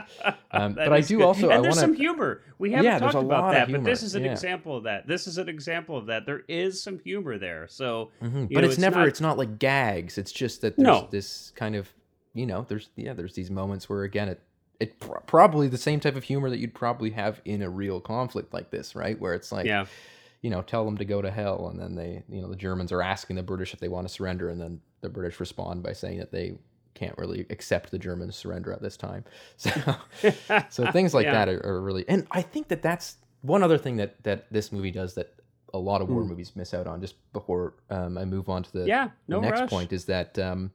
Um, 0.50 0.72
but 0.74 0.92
I 0.92 1.00
do 1.02 1.18
good. 1.18 1.24
also- 1.24 1.50
and 1.50 1.58
I 1.58 1.60
there's 1.60 1.76
wanna- 1.76 1.86
some 1.88 1.94
humor. 1.94 2.42
We 2.58 2.72
haven't 2.72 2.86
Yeah, 2.86 2.98
talked 2.98 3.14
about 3.14 3.52
that, 3.52 3.70
but 3.70 3.84
this 3.84 4.02
is 4.02 4.16
an 4.16 4.24
example 4.24 4.76
of 4.76 4.82
that. 4.84 5.06
This 5.06 5.28
is 5.28 5.38
an 5.38 5.48
example 5.48 5.96
of 5.96 6.06
that. 6.06 6.26
There 6.26 6.42
is 6.48 6.82
some 6.82 6.98
humor 6.98 7.38
there. 7.38 7.68
So 7.68 8.10
Mhm. 8.20 8.48
But 8.52 8.60
know, 8.62 8.64
it's, 8.66 8.74
it's 8.74 8.78
never 8.80 8.98
not- 9.00 9.08
it's 9.08 9.20
not 9.20 9.38
like 9.38 9.58
gags. 9.60 10.18
It's 10.18 10.32
just 10.32 10.62
that 10.62 10.76
there's 10.76 10.84
No. 10.86 11.08
this 11.10 11.52
kind 11.54 11.76
of 11.76 11.92
you 12.34 12.46
know 12.46 12.64
there's 12.68 12.88
yeah 12.96 13.12
there's 13.12 13.34
these 13.34 13.50
moments 13.50 13.88
where 13.88 14.02
again 14.04 14.28
it 14.28 14.40
it 14.80 15.00
pr- 15.00 15.18
probably 15.26 15.66
the 15.68 15.76
same 15.78 15.98
type 15.98 16.14
of 16.16 16.22
humor 16.24 16.48
that 16.50 16.58
you'd 16.58 16.74
probably 16.74 17.10
have 17.10 17.40
in 17.44 17.62
a 17.62 17.68
real 17.68 18.00
conflict 18.00 18.54
like 18.54 18.70
this, 18.70 18.94
right? 18.94 19.18
Where 19.20 19.34
it's 19.34 19.50
like 19.52 19.66
yeah, 19.66 19.86
you 20.42 20.50
know 20.50 20.62
tell 20.62 20.84
them 20.84 20.96
to 20.98 21.04
go 21.04 21.20
to 21.22 21.30
hell, 21.30 21.68
and 21.68 21.78
then 21.80 21.94
they 21.94 22.22
you 22.28 22.40
know 22.42 22.48
the 22.48 22.56
Germans 22.56 22.92
are 22.92 23.02
asking 23.02 23.36
the 23.36 23.42
British 23.42 23.74
if 23.74 23.80
they 23.80 23.88
want 23.88 24.06
to 24.08 24.12
surrender, 24.12 24.48
and 24.50 24.60
then 24.60 24.80
the 25.00 25.08
British 25.08 25.40
respond 25.40 25.82
by 25.82 25.92
saying 25.92 26.18
that 26.18 26.32
they 26.32 26.58
can't 26.94 27.16
really 27.18 27.46
accept 27.50 27.90
the 27.92 27.98
German 27.98 28.32
surrender 28.32 28.72
at 28.72 28.82
this 28.82 28.96
time. 28.96 29.24
So 29.56 29.70
so 30.70 30.90
things 30.92 31.14
like 31.14 31.24
Yeah. 31.26 31.32
that 31.32 31.48
are, 31.48 31.64
are 31.64 31.80
really 31.80 32.04
and 32.08 32.26
i 32.32 32.42
think 32.42 32.68
that 32.68 32.82
that's 32.82 33.16
one 33.42 33.62
other 33.62 33.78
thing 33.78 33.96
that 33.98 34.22
that 34.24 34.52
this 34.52 34.72
movie 34.72 34.90
does 34.90 35.14
that 35.14 35.34
a 35.74 35.78
lot 35.78 36.00
of 36.02 36.08
war 36.08 36.22
Mm. 36.22 36.28
movies 36.28 36.52
miss 36.56 36.74
out 36.74 36.86
on 36.88 37.00
just 37.00 37.14
before 37.32 37.74
um, 37.90 38.18
i 38.18 38.24
move 38.24 38.48
on 38.48 38.62
to 38.64 38.72
the, 38.72 38.86
yeah. 38.86 39.10
the 39.28 39.34
No 39.36 39.40
next 39.40 39.60
rush. 39.60 39.70
point 39.70 39.92
is 39.92 40.06
that 40.06 40.38
um, 40.40 40.72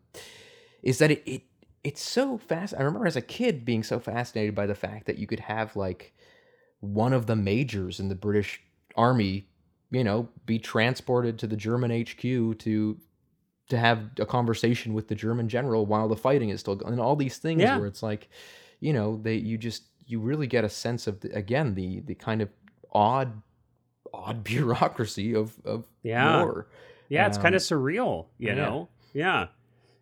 is 0.81 0.99
that 0.99 1.11
it, 1.11 1.23
it 1.25 1.41
it's 1.83 2.01
so 2.01 2.37
fast 2.37 2.73
i 2.77 2.81
remember 2.83 3.07
as 3.07 3.15
a 3.17 3.21
kid 3.21 3.65
being 3.65 3.83
so 3.83 3.99
fascinated 3.99 4.55
by 4.55 4.65
the 4.65 4.75
fact 4.75 5.07
that 5.07 5.17
you 5.17 5.27
could 5.27 5.41
have 5.41 5.75
like 5.75 6.13
one 6.79 7.11
of 7.11 7.25
the 7.25 7.35
majors 7.35 7.99
in 7.99 8.07
the 8.07 8.15
british 8.15 8.61
army 8.95 9.47
you 9.93 10.03
know 10.03 10.27
be 10.45 10.59
transported 10.59 11.39
to 11.39 11.47
the 11.47 11.55
german 11.55 11.91
hq 12.03 12.57
to 12.59 12.97
to 13.69 13.77
have 13.77 14.09
a 14.19 14.25
conversation 14.25 14.93
with 14.93 15.07
the 15.07 15.15
german 15.15 15.47
general 15.47 15.85
while 15.85 16.07
the 16.09 16.17
fighting 16.17 16.49
is 16.49 16.59
still 16.59 16.75
going 16.75 16.91
and 16.93 17.01
all 17.01 17.15
these 17.15 17.37
things 17.37 17.61
Yeah. 17.61 17.77
where 17.77 17.87
it's 17.87 18.03
like 18.03 18.27
you 18.81 18.91
know 18.91 19.17
they 19.21 19.35
you 19.35 19.57
just 19.57 19.83
you 20.05 20.19
really 20.19 20.47
get 20.47 20.65
a 20.65 20.69
sense 20.69 21.07
of 21.07 21.21
the, 21.21 21.29
again 21.35 21.75
the 21.75 22.01
the 22.01 22.15
kind 22.15 22.41
of 22.41 22.49
odd 22.91 23.41
odd 24.13 24.43
bureaucracy 24.51 25.33
of 25.33 25.53
of 25.63 25.85
Yeah. 26.03 26.41
war 26.41 26.67
Yeah, 27.09 27.27
it's 27.27 27.37
kind 27.37 27.53
Um, 27.53 27.57
of 27.57 27.61
surreal. 27.61 28.25
You 28.39 28.49
yeah. 28.49 28.55
know. 28.55 28.89
Yeah, 29.13 29.47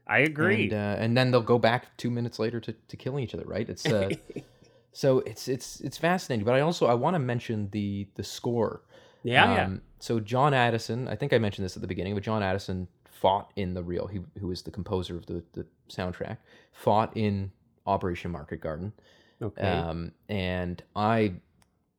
I 0.07 0.19
agree. 0.19 0.63
and, 0.63 0.73
uh, 0.73 0.95
and 0.99 1.17
then 1.17 1.31
they'll 1.31 1.41
go 1.41 1.59
back 1.59 1.97
two 1.97 2.09
minutes 2.09 2.39
later 2.39 2.61
to, 2.61 2.73
to 2.87 2.95
killing 2.97 3.23
each 3.25 3.33
other 3.35 3.43
right 3.45 3.69
it's 3.69 3.85
uh, 3.85 4.09
so 4.93 5.19
it's 5.19 5.47
it's 5.49 5.81
it's 5.81 5.97
fascinating 5.97 6.45
but 6.45 6.55
i 6.55 6.61
also 6.61 6.87
i 6.87 6.93
want 6.93 7.13
to 7.15 7.19
mention 7.19 7.69
the 7.71 8.07
the 8.15 8.23
score 8.23 8.81
yeah, 9.23 9.53
yeah. 9.55 9.65
Um, 9.65 9.81
so 9.99 10.19
john 10.19 10.53
addison 10.53 11.07
i 11.07 11.15
think 11.15 11.31
i 11.33 11.37
mentioned 11.37 11.63
this 11.65 11.75
at 11.75 11.81
the 11.81 11.87
beginning 11.87 12.13
but 12.15 12.23
john 12.23 12.41
addison 12.43 12.87
fought 13.05 13.51
in 13.55 13.75
the 13.75 13.83
real. 13.83 14.07
He 14.07 14.19
who 14.39 14.47
was 14.47 14.63
the 14.63 14.71
composer 14.71 15.15
of 15.15 15.27
the 15.27 15.43
the 15.53 15.63
soundtrack 15.89 16.37
fought 16.71 17.15
in 17.15 17.51
Operation 17.85 18.31
Market 18.31 18.61
Garden. 18.61 18.93
Okay. 19.39 19.61
Um, 19.61 20.11
and 20.27 20.81
I 20.95 21.33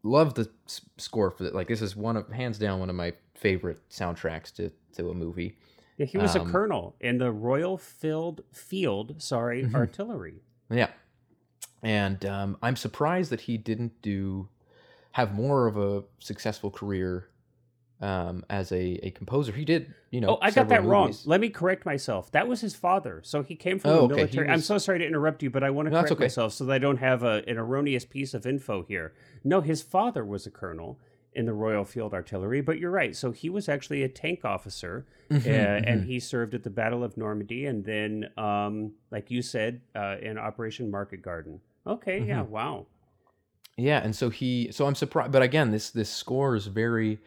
love 0.02 0.34
the 0.34 0.50
s- 0.66 0.80
score 0.98 1.30
for 1.30 1.44
that. 1.44 1.54
Like 1.54 1.68
this 1.68 1.80
is 1.80 1.94
one 1.94 2.16
of 2.16 2.28
hands 2.32 2.58
down 2.58 2.80
one 2.80 2.90
of 2.90 2.96
my 2.96 3.12
favorite 3.36 3.78
soundtracks 3.88 4.52
to 4.54 4.72
to 4.96 5.10
a 5.10 5.14
movie. 5.14 5.56
yeah, 5.96 6.06
he 6.06 6.18
was 6.18 6.34
a 6.34 6.40
um, 6.40 6.50
colonel 6.50 6.96
in 7.00 7.18
the 7.18 7.30
Royal 7.30 7.78
Field 7.78 8.42
Field, 8.50 9.22
sorry, 9.22 9.62
Mhm. 9.62 9.76
artillery. 9.76 10.42
Yeah, 10.70 10.90
and 11.82 12.24
um, 12.26 12.56
I'm 12.62 12.74
surprised 12.74 13.30
that 13.30 13.42
he 13.42 13.56
didn't 13.58 14.02
do 14.02 14.48
have 15.12 15.34
more 15.34 15.66
of 15.66 15.76
a 15.76 16.04
successful 16.18 16.70
career 16.70 17.28
um, 18.00 18.44
as 18.50 18.72
a, 18.72 18.98
a 19.06 19.10
composer. 19.12 19.52
He 19.52 19.64
did, 19.64 19.94
you 20.10 20.20
know. 20.20 20.30
Oh, 20.30 20.38
I 20.42 20.50
got 20.50 20.68
that 20.68 20.76
several 20.76 20.90
wrong. 20.90 21.14
Let 21.24 21.40
me 21.40 21.50
correct 21.50 21.86
myself. 21.86 22.32
That 22.32 22.48
was 22.48 22.60
his 22.60 22.74
father. 22.74 23.20
So 23.24 23.42
he 23.42 23.54
came 23.54 23.78
from 23.78 23.90
Oh, 23.92 24.08
the 24.08 24.14
okay. 24.14 24.16
Military. 24.16 24.48
I'm 24.48 24.60
so 24.60 24.78
sorry 24.78 24.98
to 24.98 25.06
interrupt 25.06 25.42
you, 25.42 25.50
but 25.50 25.62
I 25.62 25.70
want 25.70 25.86
to 25.86 25.90
No, 25.92 26.00
correct 26.00 26.12
okay. 26.12 26.24
myself 26.24 26.52
so 26.54 26.64
that 26.64 26.72
I 26.72 26.78
don't 26.78 26.96
have 26.96 27.22
a, 27.22 27.42
an 27.46 27.58
erroneous 27.58 28.04
piece 28.04 28.34
of 28.34 28.44
info 28.46 28.82
here. 28.82 29.12
No, 29.44 29.60
his 29.60 29.82
father 29.82 30.24
was 30.24 30.46
a 30.46 30.50
colonel 30.50 30.98
in 31.34 31.46
the 31.46 31.52
Royal 31.52 31.84
Field 31.84 32.12
Artillery, 32.12 32.60
but 32.60 32.78
you're 32.78 32.90
right. 32.90 33.14
So 33.16 33.30
he 33.30 33.48
was 33.48 33.68
actually 33.68 34.02
a 34.02 34.08
tank 34.08 34.44
officer, 34.44 35.06
Mhm, 35.30 35.46
uh, 35.46 35.82
and 35.88 36.02
mhm. 36.02 36.06
he 36.06 36.20
served 36.20 36.54
at 36.54 36.62
the 36.62 36.68
Battle 36.70 37.02
of 37.04 37.16
Normandy, 37.16 37.64
and 37.66 37.84
then, 37.84 38.28
um, 38.36 38.92
like 39.10 39.30
you 39.30 39.40
said, 39.40 39.80
uh, 39.94 40.16
in 40.20 40.36
Operation 40.38 40.90
Market 40.90 41.22
Garden. 41.22 41.60
Okay, 41.86 42.18
Mm-hmm. 42.20 42.28
yeah, 42.28 42.42
wow. 42.42 42.86
Yeah, 43.76 44.00
and 44.02 44.14
so 44.14 44.28
he, 44.28 44.70
so 44.70 44.86
I'm 44.86 44.94
surprised, 44.94 45.32
but 45.32 45.42
again, 45.42 45.70
this 45.70 45.90
this 45.90 46.10
score 46.10 46.54
is 46.54 46.66
very. 46.66 47.20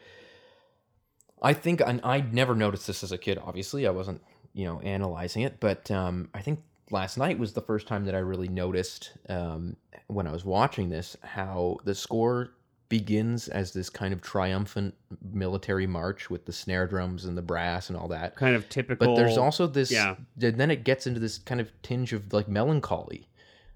I 1.41 1.53
think 1.53 1.81
and 1.81 2.01
I 2.03 2.21
never 2.21 2.55
noticed 2.55 2.87
this 2.87 3.03
as 3.03 3.11
a 3.11 3.17
kid. 3.17 3.39
Obviously, 3.43 3.87
I 3.87 3.91
wasn't, 3.91 4.21
you 4.53 4.65
know, 4.65 4.79
analyzing 4.81 5.43
it, 5.43 5.59
but 5.59 5.89
um, 5.91 6.29
I 6.33 6.41
think 6.41 6.61
last 6.91 7.17
night 7.17 7.37
was 7.37 7.53
the 7.53 7.61
first 7.61 7.87
time 7.87 8.05
that 8.05 8.15
I 8.15 8.19
really 8.19 8.47
noticed 8.47 9.11
um, 9.29 9.75
when 10.07 10.27
I 10.27 10.31
was 10.31 10.45
watching 10.45 10.89
this 10.89 11.17
how 11.23 11.77
the 11.83 11.95
score 11.95 12.51
begins 12.87 13.47
as 13.47 13.73
this 13.73 13.89
kind 13.89 14.13
of 14.13 14.21
triumphant 14.21 14.93
military 15.33 15.87
march 15.87 16.29
with 16.29 16.45
the 16.45 16.53
snare 16.53 16.87
drums 16.87 17.25
and 17.25 17.37
the 17.37 17.41
brass 17.41 17.89
and 17.89 17.97
all 17.97 18.07
that. 18.07 18.35
Kind 18.35 18.55
of 18.55 18.69
typical. 18.69 19.07
But 19.07 19.15
there's 19.15 19.37
also 19.37 19.67
this, 19.67 19.91
yeah. 19.91 20.15
then 20.37 20.69
it 20.71 20.83
gets 20.83 21.07
into 21.07 21.19
this 21.19 21.39
kind 21.39 21.59
of 21.59 21.71
tinge 21.81 22.13
of 22.13 22.31
like 22.31 22.47
melancholy. 22.47 23.27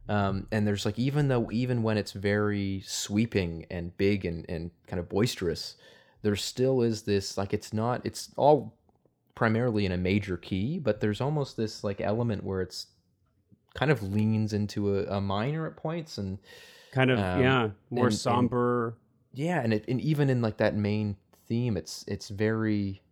Um, 0.09 0.47
and 0.51 0.65
there's 0.65 0.85
like, 0.85 0.97
even 0.97 1.27
though, 1.27 1.49
even 1.51 1.83
when 1.83 1.97
it's 1.97 2.13
very 2.13 2.81
sweeping 2.85 3.65
and 3.69 3.95
big 3.95 4.25
and, 4.25 4.43
and 4.49 4.71
kind 4.87 4.99
of 4.99 5.07
boisterous, 5.07 5.75
there 6.23 6.35
still 6.35 6.81
is 6.81 7.03
this, 7.03 7.37
like, 7.37 7.53
it's 7.53 7.71
not, 7.73 8.01
it's 8.05 8.29
all 8.35 8.75
primarily 9.35 9.85
in 9.85 9.91
a 9.91 9.97
major 9.97 10.35
key, 10.35 10.79
but 10.79 10.99
there's 10.99 11.21
almost 11.21 11.55
this 11.57 11.83
like 11.83 12.01
element 12.01 12.43
where 12.43 12.61
it's 12.61 12.87
kind 13.75 13.91
of 13.91 14.01
leans 14.01 14.51
into 14.51 14.97
a, 14.97 15.03
a 15.17 15.21
minor 15.21 15.67
at 15.67 15.77
points. 15.77 16.17
And 16.17 16.39
kind 16.91 17.11
of, 17.11 17.19
um, 17.19 17.39
yeah, 17.41 17.69
more 17.91 18.05
and- 18.05 18.13
and- 18.13 18.15
somber. 18.15 18.97
yeah, 19.35 19.61
and 19.61 19.73
it, 19.73 19.85
and 19.87 20.01
even 20.01 20.29
in 20.31 20.41
like 20.41 20.57
that 20.57 20.75
main 20.75 21.17
theme, 21.47 21.77
it's, 21.77 22.03
it's 22.07 22.29
very, 22.29 23.03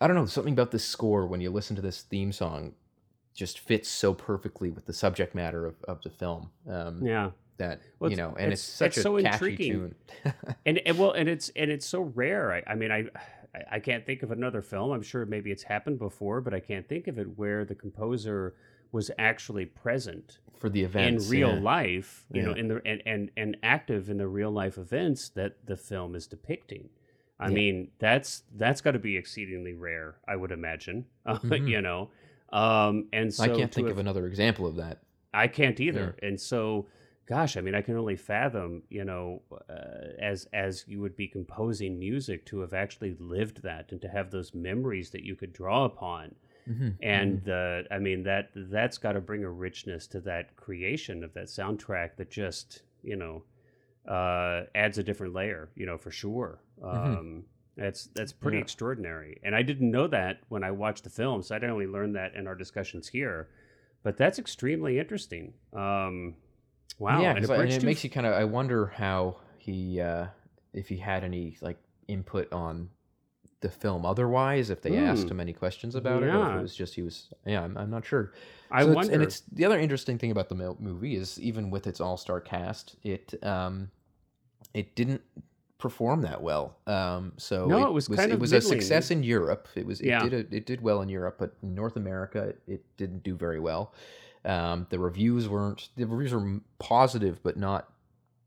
I 0.00 0.06
don't 0.06 0.16
know, 0.16 0.24
something 0.24 0.54
about 0.54 0.70
this 0.70 0.84
score 0.86 1.26
when 1.26 1.42
you 1.42 1.50
listen 1.50 1.76
to 1.76 1.82
this 1.82 2.00
theme 2.00 2.32
song 2.32 2.72
just 3.34 3.58
fits 3.58 3.88
so 3.88 4.12
perfectly 4.14 4.70
with 4.70 4.86
the 4.86 4.92
subject 4.92 5.34
matter 5.34 5.66
of, 5.66 5.76
of 5.88 6.02
the 6.02 6.10
film. 6.10 6.50
Um, 6.68 7.04
yeah. 7.04 7.30
that 7.58 7.80
Well, 7.98 8.10
you 8.10 8.16
know, 8.16 8.34
and 8.38 8.52
it's, 8.52 8.62
it's- 8.62 8.76
such 8.76 8.88
it's 8.88 8.96
a 8.98 9.02
so 9.02 9.20
catchy 9.20 9.32
intriguing. 9.50 9.72
tune. 9.72 10.34
and, 10.66 10.78
and 10.86 10.98
well 10.98 11.12
and 11.12 11.28
it's 11.28 11.50
and 11.56 11.70
it's 11.70 11.86
so 11.86 12.00
rare 12.02 12.52
I, 12.52 12.62
I 12.72 12.74
mean 12.74 12.90
I 12.90 13.06
I- 13.70 13.80
can't 13.80 14.04
think 14.06 14.22
of 14.22 14.30
another 14.30 14.62
film 14.62 14.90
i'm 14.92 15.02
sure 15.02 15.26
maybe 15.26 15.50
it's 15.50 15.62
happened 15.62 15.98
before 15.98 16.40
but 16.40 16.54
i 16.54 16.60
can't 16.60 16.88
think 16.88 17.06
of 17.06 17.18
it 17.18 17.26
where 17.38 17.64
the 17.66 17.74
composer 17.74 18.54
was 18.92 19.10
actually 19.18 19.66
present 19.66 20.38
for 20.58 20.70
the 20.70 20.82
events 20.82 21.26
in 21.26 21.30
real 21.30 21.54
yeah. 21.54 21.60
life 21.60 22.24
you 22.32 22.42
know 22.42 22.54
Yeah. 22.54 22.60
in 22.60 22.68
the 22.68 22.82
and, 22.86 23.02
and 23.04 23.30
and 23.36 23.56
active 23.62 24.08
in 24.08 24.16
the 24.16 24.26
real 24.28 24.50
life 24.50 24.78
events 24.78 25.28
that 25.30 25.56
the 25.66 25.76
film 25.76 26.14
is 26.14 26.26
depicting 26.26 26.88
i 27.38 27.48
Yeah. 27.48 27.54
mean 27.54 27.88
that's 27.98 28.42
that's 28.56 28.80
got 28.80 28.92
to 28.92 28.98
be 28.98 29.16
exceedingly 29.18 29.74
rare 29.74 30.16
i 30.26 30.34
would 30.34 30.50
imagine 30.52 31.04
uh, 31.26 31.38
Mhm. 31.38 31.68
you 31.68 31.80
know 31.82 32.10
um 32.52 33.08
and 33.12 33.32
so 33.32 33.44
I 33.44 33.48
can't 33.48 33.72
think 33.72 33.86
have- 33.88 33.92
of 33.96 33.98
another 33.98 34.26
example 34.26 34.66
of 34.66 34.76
that. 34.76 35.02
I 35.34 35.48
can't 35.48 35.80
either. 35.80 36.16
And 36.22 36.38
so, 36.38 36.86
gosh, 37.26 37.56
I 37.56 37.62
mean, 37.62 37.74
I 37.74 37.80
can 37.80 37.96
only 37.96 38.16
fathom, 38.16 38.82
you 38.90 39.04
know, 39.04 39.40
uh, 39.70 40.12
as 40.18 40.46
as 40.52 40.84
you 40.86 41.00
would 41.00 41.16
be 41.16 41.26
composing 41.26 41.98
music 41.98 42.44
to 42.46 42.60
have 42.60 42.74
actually 42.74 43.14
lived 43.18 43.62
that 43.62 43.92
and 43.92 44.00
to 44.02 44.08
have 44.08 44.30
those 44.30 44.52
memories 44.54 45.10
that 45.10 45.22
you 45.24 45.34
could 45.34 45.52
draw 45.54 45.84
upon. 45.86 46.34
Mhm, 46.68 46.96
And 47.00 47.48
uh, 47.48 47.82
I 47.90 47.98
mean 47.98 48.22
that 48.24 48.50
that's 48.54 48.98
got 48.98 49.12
to 49.12 49.20
bring 49.20 49.44
a 49.44 49.50
richness 49.50 50.06
to 50.08 50.20
that 50.20 50.54
creation 50.56 51.24
of 51.24 51.32
that 51.34 51.46
soundtrack 51.46 52.16
that 52.16 52.30
just 52.30 52.82
you 53.02 53.16
know 53.16 53.44
uh, 54.06 54.64
adds 54.74 54.98
a 54.98 55.02
different 55.02 55.32
layer, 55.32 55.70
you 55.76 55.86
know, 55.86 55.96
for 55.96 56.10
sure. 56.10 56.60
Um, 56.82 57.44
That's 57.76 58.06
that's 58.14 58.32
pretty 58.32 58.58
Yeah. 58.58 58.62
extraordinary, 58.64 59.38
and 59.42 59.54
I 59.56 59.62
didn't 59.62 59.90
know 59.90 60.06
that 60.08 60.40
when 60.48 60.62
I 60.62 60.70
watched 60.70 61.04
the 61.04 61.10
film, 61.10 61.42
so 61.42 61.54
I 61.54 61.58
didn't 61.58 61.70
only 61.72 61.86
learn 61.86 62.12
that 62.12 62.34
in 62.34 62.46
our 62.46 62.54
discussions 62.54 63.08
here. 63.08 63.48
But 64.02 64.16
that's 64.16 64.38
extremely 64.38 64.98
interesting. 64.98 65.54
Um, 65.72 66.34
wow, 66.98 67.22
Yeah, 67.22 67.36
and 67.36 67.50
I- 67.50 67.62
and 67.62 67.72
it 67.72 67.82
makes 67.84 68.04
you 68.04 68.10
kind 68.10 68.26
of. 68.26 68.34
I 68.34 68.44
wonder 68.44 68.86
how 68.88 69.36
he, 69.58 70.00
uh, 70.00 70.26
if 70.74 70.88
he 70.88 70.96
had 70.98 71.24
any 71.24 71.56
like 71.62 71.78
input 72.08 72.52
on 72.52 72.90
the 73.60 73.70
film. 73.70 74.04
Otherwise, 74.04 74.68
if 74.70 74.82
they 74.82 74.96
asked 74.98 75.22
Hmm. 75.24 75.28
him 75.34 75.40
any 75.40 75.52
questions 75.52 75.94
about 75.94 76.22
it, 76.24 76.26
or 76.26 76.50
if 76.50 76.58
it 76.58 76.62
was 76.62 76.74
just 76.74 76.94
he 76.96 77.02
was. 77.02 77.32
Yeah, 77.46 77.62
I'm, 77.62 77.78
I'm 77.78 77.90
not 77.90 78.04
sure. 78.04 78.32
I 78.70 78.80
So 78.82 78.90
it's- 78.90 78.96
wonder. 78.96 79.12
and 79.14 79.22
it's 79.22 79.40
the 79.40 79.64
other 79.64 79.78
interesting 79.78 80.18
thing 80.18 80.30
about 80.32 80.48
the 80.50 80.56
movie 80.56 81.14
is 81.14 81.40
even 81.40 81.70
with 81.70 81.86
its 81.86 82.00
all 82.00 82.16
star 82.18 82.40
cast, 82.40 82.96
it 83.04 83.32
um, 83.44 83.90
it 84.74 84.94
didn't 84.96 85.22
perform 85.82 86.22
that 86.22 86.40
well. 86.40 86.76
Um, 86.86 87.32
so 87.36 87.66
No, 87.66 87.86
it, 87.86 87.88
it 87.88 87.92
was 87.92 88.08
kind 88.08 88.30
it 88.32 88.38
was 88.38 88.52
middling. 88.52 88.78
a 88.78 88.80
success 88.80 89.10
in 89.10 89.22
Europe. 89.24 89.68
It 89.74 89.84
was 89.84 90.00
it 90.00 90.06
Yeah. 90.06 90.22
did 90.28 90.32
a, 90.32 90.56
it 90.56 90.64
did 90.64 90.80
well 90.80 91.02
in 91.02 91.08
Europe, 91.08 91.36
but 91.38 91.54
in 91.62 91.74
North 91.74 91.96
America 91.96 92.40
it, 92.50 92.62
it 92.66 92.96
didn't 92.96 93.22
do 93.24 93.34
very 93.36 93.58
well. 93.58 93.92
Um, 94.44 94.86
the 94.90 94.98
reviews 94.98 95.48
weren't 95.48 95.88
the 95.96 96.04
reviews 96.06 96.32
were 96.32 96.60
positive, 96.78 97.42
but 97.42 97.56
not 97.56 97.88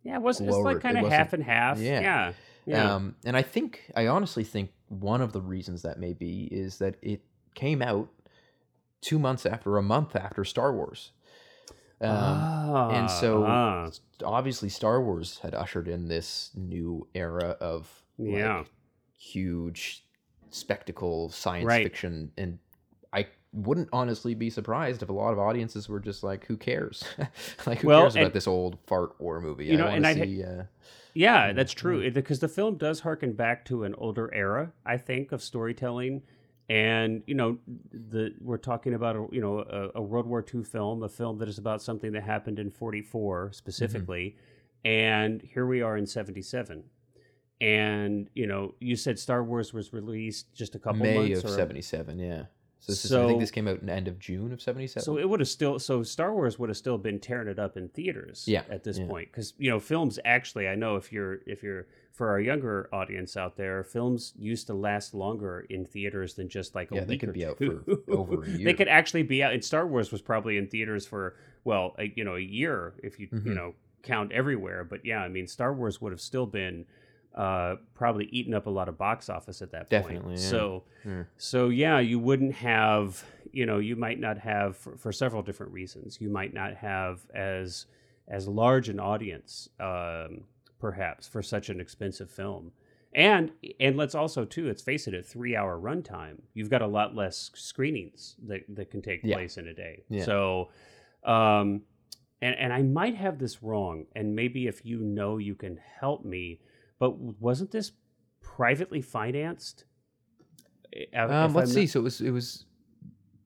yeah, 0.04 0.16
it 0.16 0.22
was 0.22 0.40
it's 0.40 0.56
like 0.56 0.80
kind 0.80 0.98
of 0.98 1.08
half 1.08 1.34
and 1.34 1.44
half. 1.44 1.78
yeah. 1.80 2.00
yeah, 2.00 2.34
yeah. 2.66 2.96
um, 2.96 3.16
and 3.26 3.36
I 3.36 3.42
think 3.42 3.92
I 3.96 4.08
honestly 4.08 4.44
think 4.44 4.72
one 4.88 5.22
of 5.22 5.34
the 5.34 5.42
reasons 5.42 5.82
that 5.82 6.00
may 6.00 6.14
be 6.14 6.48
is 6.52 6.78
that 6.78 6.96
it 7.02 7.22
came 7.54 7.82
out 7.82 8.08
two 9.02 9.20
months 9.20 9.46
after, 9.46 9.78
a 9.78 9.84
month 9.84 10.16
after 10.16 10.44
Star 10.46 10.74
Wars. 10.74 11.12
Um, 12.12 12.92
and 12.92 13.10
so 13.12 13.44
Ah, 13.46 13.90
obviously 14.24 14.70
Star 14.70 15.02
Wars 15.02 15.40
had 15.42 15.54
ushered 15.56 15.88
in 15.88 16.08
this 16.08 16.52
new 16.56 17.08
era 17.16 17.58
of 17.60 17.90
like, 18.18 18.32
Yeah. 18.38 18.64
huge 19.18 20.06
spectacle 20.50 21.30
science 21.30 21.66
Right. 21.66 21.84
fiction 21.84 22.32
and 22.38 22.60
I 23.12 23.28
wouldn't 23.54 23.90
honestly 23.94 24.36
be 24.36 24.50
surprised 24.50 25.02
if 25.04 25.10
a 25.10 25.14
lot 25.14 25.32
of 25.32 25.40
audiences 25.40 25.88
were 25.90 26.00
just 26.00 26.24
like 26.24 26.46
who 26.46 26.56
cares 26.58 27.04
like 27.66 27.80
who 27.80 27.88
Well, 27.88 28.02
cares 28.04 28.16
about 28.16 28.26
and- 28.26 28.34
this 28.34 28.48
old 28.48 28.78
fart 28.88 29.20
war 29.20 29.42
movie 29.42 29.66
You 29.66 29.78
know, 29.78 29.88
I 29.88 29.96
and 29.96 30.06
I 30.08 30.14
see 30.14 30.44
uh, 30.44 30.64
Yeah, 31.14 31.54
that's 31.54 31.74
true. 31.74 32.10
Because 32.12 32.40
the 32.40 32.48
film 32.50 32.78
does 32.78 33.00
harken 33.02 33.34
back 33.34 33.64
to 33.66 33.84
an 33.86 33.96
older 33.96 34.34
era, 34.34 34.74
I 34.86 34.98
think, 34.98 35.32
of 35.32 35.42
storytelling. 35.42 36.24
And 36.68 37.22
you 37.28 37.36
know, 37.36 37.60
the 37.92 38.34
we're 38.42 38.58
talking 38.58 38.96
about 38.96 39.16
a, 39.16 39.28
you 39.32 39.42
know 39.42 39.60
a, 39.60 40.00
a 40.00 40.02
World 40.02 40.26
War 40.26 40.44
II 40.54 40.64
film, 40.64 41.04
a 41.04 41.10
film 41.10 41.38
that 41.40 41.48
is 41.48 41.60
about 41.60 41.82
something 41.82 42.12
that 42.14 42.24
happened 42.24 42.58
in 42.58 42.72
'44 42.72 43.52
specifically, 43.54 44.36
mm-hmm. 44.84 44.88
and 44.88 45.42
here 45.42 45.68
we 45.68 45.82
are 45.82 45.96
in 45.96 46.08
'77. 46.08 46.84
And 47.62 48.30
you 48.34 48.48
know, 48.48 48.74
you 48.80 48.96
said 48.96 49.20
Star 49.20 49.44
Wars 49.44 49.74
was 49.74 49.94
released 49.94 50.54
just 50.54 50.74
a 50.74 50.80
couple 50.80 51.04
May 51.04 51.30
months 51.30 51.44
of 51.44 51.52
or 51.52 51.56
77 51.56 52.20
yeah 52.20 52.44
so, 52.80 52.92
this 52.92 53.06
is, 53.06 53.14
I 53.14 53.26
think 53.26 53.40
this 53.40 53.52
came 53.52 53.68
out 53.68 53.80
in 53.80 53.88
the 53.88 53.94
end 53.94 54.08
of 54.08 54.20
June 54.20 54.52
of 54.52 54.62
77 54.62 55.04
So 55.04 55.18
it 55.18 55.28
would 55.28 55.40
have 55.40 55.50
still 55.50 55.80
so 55.80 56.04
Star 56.04 56.34
Wars 56.34 56.60
would 56.60 56.70
have 56.70 56.78
still 56.78 56.98
been 56.98 57.20
tearing 57.20 57.48
it 57.48 57.58
up 57.58 57.78
in 57.78 57.90
theaters 57.90 58.44
Yeah, 58.48 58.64
at 58.70 58.84
this 58.84 59.00
yeah. 59.00 59.08
point 59.08 59.32
cuz 59.32 59.54
you 59.58 59.70
know 59.72 59.80
films 59.80 60.20
actually 60.26 60.68
I 60.68 60.76
know 60.76 60.96
if 60.96 61.12
you're 61.12 61.40
if 61.48 61.64
you're 61.64 61.88
for 62.12 62.30
our 62.30 62.40
younger 62.40 62.88
audience 62.94 63.36
out 63.36 63.58
there 63.58 63.84
films 63.84 64.34
used 64.38 64.68
to 64.68 64.74
last 64.74 65.14
longer 65.14 65.66
in 65.70 65.84
theaters 65.86 66.36
than 66.36 66.48
just 66.48 66.76
like 66.76 66.92
a 66.92 66.96
Yeah, 66.96 67.02
they 67.06 67.14
week 67.16 67.22
could 67.22 67.30
or 67.30 67.34
be 67.34 67.46
out 67.46 67.58
two. 67.58 68.04
for 68.08 68.14
over 68.14 68.44
a 68.44 68.50
year. 68.58 68.66
they 68.66 68.74
could 68.74 68.88
actually 68.88 69.24
be 69.24 69.42
out 69.44 69.54
and 69.54 69.64
Star 69.64 69.86
Wars 69.88 70.12
was 70.12 70.22
probably 70.22 70.58
in 70.58 70.68
theaters 70.68 71.06
for 71.08 71.36
well 71.64 71.96
a, 71.98 72.12
you 72.16 72.24
know 72.24 72.36
a 72.36 72.40
year 72.40 72.94
if 73.04 73.20
you 73.20 73.28
you 73.32 73.40
Mhm. 73.40 73.56
know 73.56 73.74
count 74.04 74.32
everywhere 74.32 74.84
but 74.84 75.04
yeah 75.04 75.22
I 75.24 75.28
mean 75.30 75.48
Star 75.48 75.74
Wars 75.74 76.00
would 76.00 76.12
have 76.12 76.22
still 76.22 76.46
been 76.46 76.86
uh, 77.36 77.76
probably 77.94 78.26
eaten 78.32 78.54
up 78.54 78.66
a 78.66 78.70
lot 78.70 78.88
of 78.90 78.98
box 78.98 79.30
office 79.30 79.62
at 79.62 79.72
that 79.72 79.90
point. 79.90 80.04
Definitely, 80.04 80.34
yeah. 80.36 80.50
So 80.50 80.84
Yeah. 81.06 81.24
so 81.38 81.70
yeah, 81.70 82.00
you 82.00 82.18
wouldn't 82.20 82.54
have, 82.56 83.24
you 83.52 83.66
know, 83.66 83.80
you 83.80 83.96
might 83.96 84.20
not 84.20 84.38
have 84.40 84.78
for, 84.78 84.96
for 84.98 85.12
several 85.12 85.42
different 85.44 85.72
reasons. 85.74 86.20
You 86.22 86.30
might 86.30 86.54
not 86.54 86.76
have 86.76 87.26
as 87.34 87.86
as 88.28 88.48
large 88.48 88.90
an 88.90 89.00
audience, 89.00 89.70
um, 89.80 90.46
perhaps, 90.80 91.28
for 91.28 91.44
such 91.44 91.70
an 91.70 91.80
expensive 91.80 92.32
film. 92.32 92.72
and 93.14 93.52
and 93.80 93.96
let's 93.98 94.16
also 94.16 94.44
too 94.46 94.68
let's 94.68 94.82
face 94.82 95.08
it 95.08 95.14
a 95.14 95.22
three 95.24 95.56
hour 95.56 95.80
runtime 95.80 96.38
you've 96.54 96.70
got 96.70 96.82
a 96.82 96.88
lot 96.88 97.16
less 97.16 97.50
screenings 97.54 98.36
that, 98.48 98.62
that 98.68 98.90
can 98.92 99.02
take 99.02 99.22
Yeah. 99.24 99.36
place 99.36 99.58
in 99.58 99.68
a 99.68 99.74
day 99.74 100.04
so 100.26 100.70
um 101.24 101.82
and 102.42 102.56
and 102.64 102.74
i 102.74 102.82
might 102.82 103.16
have 103.16 103.40
this 103.40 103.64
wrong 103.64 104.06
and 104.18 104.36
maybe 104.36 104.68
if 104.68 104.86
you 104.86 105.00
know 105.00 105.38
you 105.38 105.56
can 105.56 105.78
help 106.00 106.26
me 106.26 106.60
but 107.00 107.18
wasn't 107.18 107.72
this 107.72 107.92
privately 108.42 109.02
financed 109.02 109.86
if 110.92 111.14
Um, 111.14 111.54
let's 111.54 111.72
I'm 111.72 111.74
see. 111.74 111.82
not- 111.82 111.90
So 111.90 112.00
it 112.00 112.04
was 112.04 112.22
it 112.22 112.32
was 112.32 112.66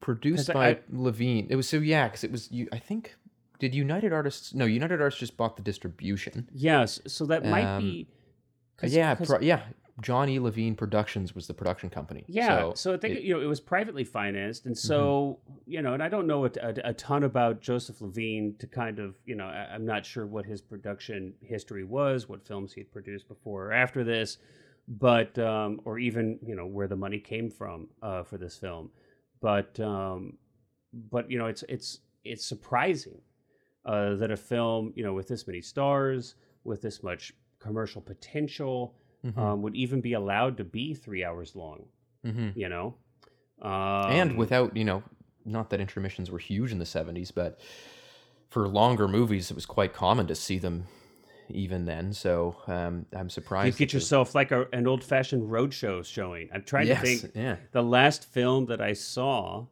produced 0.00 0.52
by 0.52 0.68
I- 0.70 0.80
Levine. 0.90 1.46
It 1.50 1.56
was 1.56 1.68
so 1.68 1.78
yeah, 1.78 2.06
because 2.08 2.24
it 2.24 2.30
was 2.32 2.50
you. 2.50 2.68
I 2.72 2.78
think 2.78 3.16
did 3.58 3.74
United 3.74 4.12
Artists? 4.12 4.54
No, 4.54 4.64
United 4.64 5.00
Artists 5.00 5.20
just 5.20 5.36
bought 5.36 5.56
the 5.56 5.62
distribution. 5.62 6.48
yes 6.52 7.00
so 7.06 7.26
that 7.26 7.44
might 7.44 7.64
Um, 7.64 7.82
be 7.82 8.08
Uh, 8.08 8.80
'cause- 8.80 8.94
yeah, 8.94 9.14
'cause- 9.14 9.26
pro- 9.28 9.40
yeah. 9.40 9.62
John 10.02 10.28
E. 10.28 10.38
Levine 10.38 10.74
Productions 10.74 11.34
was 11.34 11.46
the 11.46 11.54
production 11.54 11.90
company. 11.90 12.24
Yeah, 12.28 12.72
so, 12.74 12.94
I 12.94 12.96
think 12.96 13.14
it- 13.14 13.18
Mm-hmm. 13.18 13.26
you 13.26 13.34
know 13.34 13.40
it 13.40 13.46
was 13.46 13.60
privately 13.60 14.04
financed, 14.04 14.66
and 14.66 14.76
so 14.76 15.38
you 15.66 15.82
know, 15.82 15.94
and 15.94 16.02
I 16.02 16.08
don't 16.08 16.26
know 16.26 16.44
a, 16.46 16.50
a, 16.62 16.74
a 16.84 16.94
ton 16.94 17.24
about 17.24 17.60
Joseph 17.60 18.00
Levine 18.00 18.54
to 18.58 18.66
kind 18.66 18.98
of 18.98 19.16
you 19.26 19.34
know, 19.34 19.44
I, 19.46 19.68
I'm 19.74 19.84
not 19.84 20.06
sure 20.06 20.26
what 20.26 20.46
his 20.46 20.60
production 20.60 21.34
history 21.42 21.84
was, 21.84 22.28
what 22.28 22.46
films 22.46 22.72
he'd 22.72 22.92
produced 22.92 23.28
before 23.28 23.66
or 23.66 23.72
after 23.72 24.02
this, 24.04 24.38
but 24.88 25.38
um, 25.38 25.80
or 25.84 25.98
even 25.98 26.38
you 26.46 26.54
know 26.56 26.66
where 26.66 26.88
the 26.88 26.96
money 26.96 27.18
came 27.18 27.50
from 27.50 27.88
uh, 28.02 28.22
for 28.22 28.38
this 28.38 28.56
film, 28.56 28.90
but 29.40 29.78
um, 29.80 30.38
but 31.10 31.30
you 31.30 31.38
know, 31.38 31.46
it's 31.46 31.62
it's 31.68 32.00
it's 32.24 32.44
surprising 32.46 33.20
uh, 33.86 34.14
that 34.16 34.30
a 34.30 34.36
film 34.36 34.92
you 34.96 35.02
know 35.04 35.12
with 35.14 35.28
this 35.28 35.46
many 35.46 35.60
stars, 35.60 36.34
with 36.64 36.80
this 36.82 37.02
much 37.02 37.32
commercial 37.60 38.00
potential 38.00 38.94
Mhm, 39.24 39.38
um, 39.38 39.62
would 39.62 39.74
even 39.74 40.00
be 40.00 40.12
allowed 40.14 40.56
to 40.56 40.64
be 40.64 40.94
three 40.94 41.24
hours 41.24 41.54
long. 41.54 41.86
mhm. 42.24 42.54
You 42.56 42.68
know, 42.68 42.94
um, 43.62 44.10
and 44.10 44.36
without 44.36 44.76
you 44.76 44.84
know, 44.84 45.02
not 45.44 45.70
that 45.70 45.80
intermissions 45.80 46.30
were 46.30 46.38
huge 46.38 46.72
in 46.72 46.78
the 46.78 46.86
'70s, 46.86 47.30
but 47.34 47.58
for 48.48 48.68
longer 48.68 49.06
movies, 49.08 49.50
it 49.50 49.54
was 49.54 49.66
quite 49.66 49.92
common 49.92 50.26
to 50.26 50.34
see 50.34 50.58
them 50.58 50.86
even 51.48 51.84
then. 51.84 52.12
So 52.12 52.56
um, 52.66 53.06
I'm 53.14 53.30
surprised. 53.30 53.78
you 53.78 53.86
get 53.86 53.92
yourself 53.92 54.34
like 54.34 54.50
a, 54.50 54.66
an 54.72 54.86
old 54.86 55.04
fashioned 55.04 55.50
roadshow 55.50 56.04
showing. 56.04 56.48
I'm 56.52 56.62
trying 56.62 56.86
yes, 56.86 57.00
to 57.00 57.06
think. 57.06 57.32
yeah. 57.34 57.56
The 57.72 57.82
last 57.82 58.24
film 58.24 58.66
that 58.66 58.80
I 58.80 58.92
saw, 58.92 59.66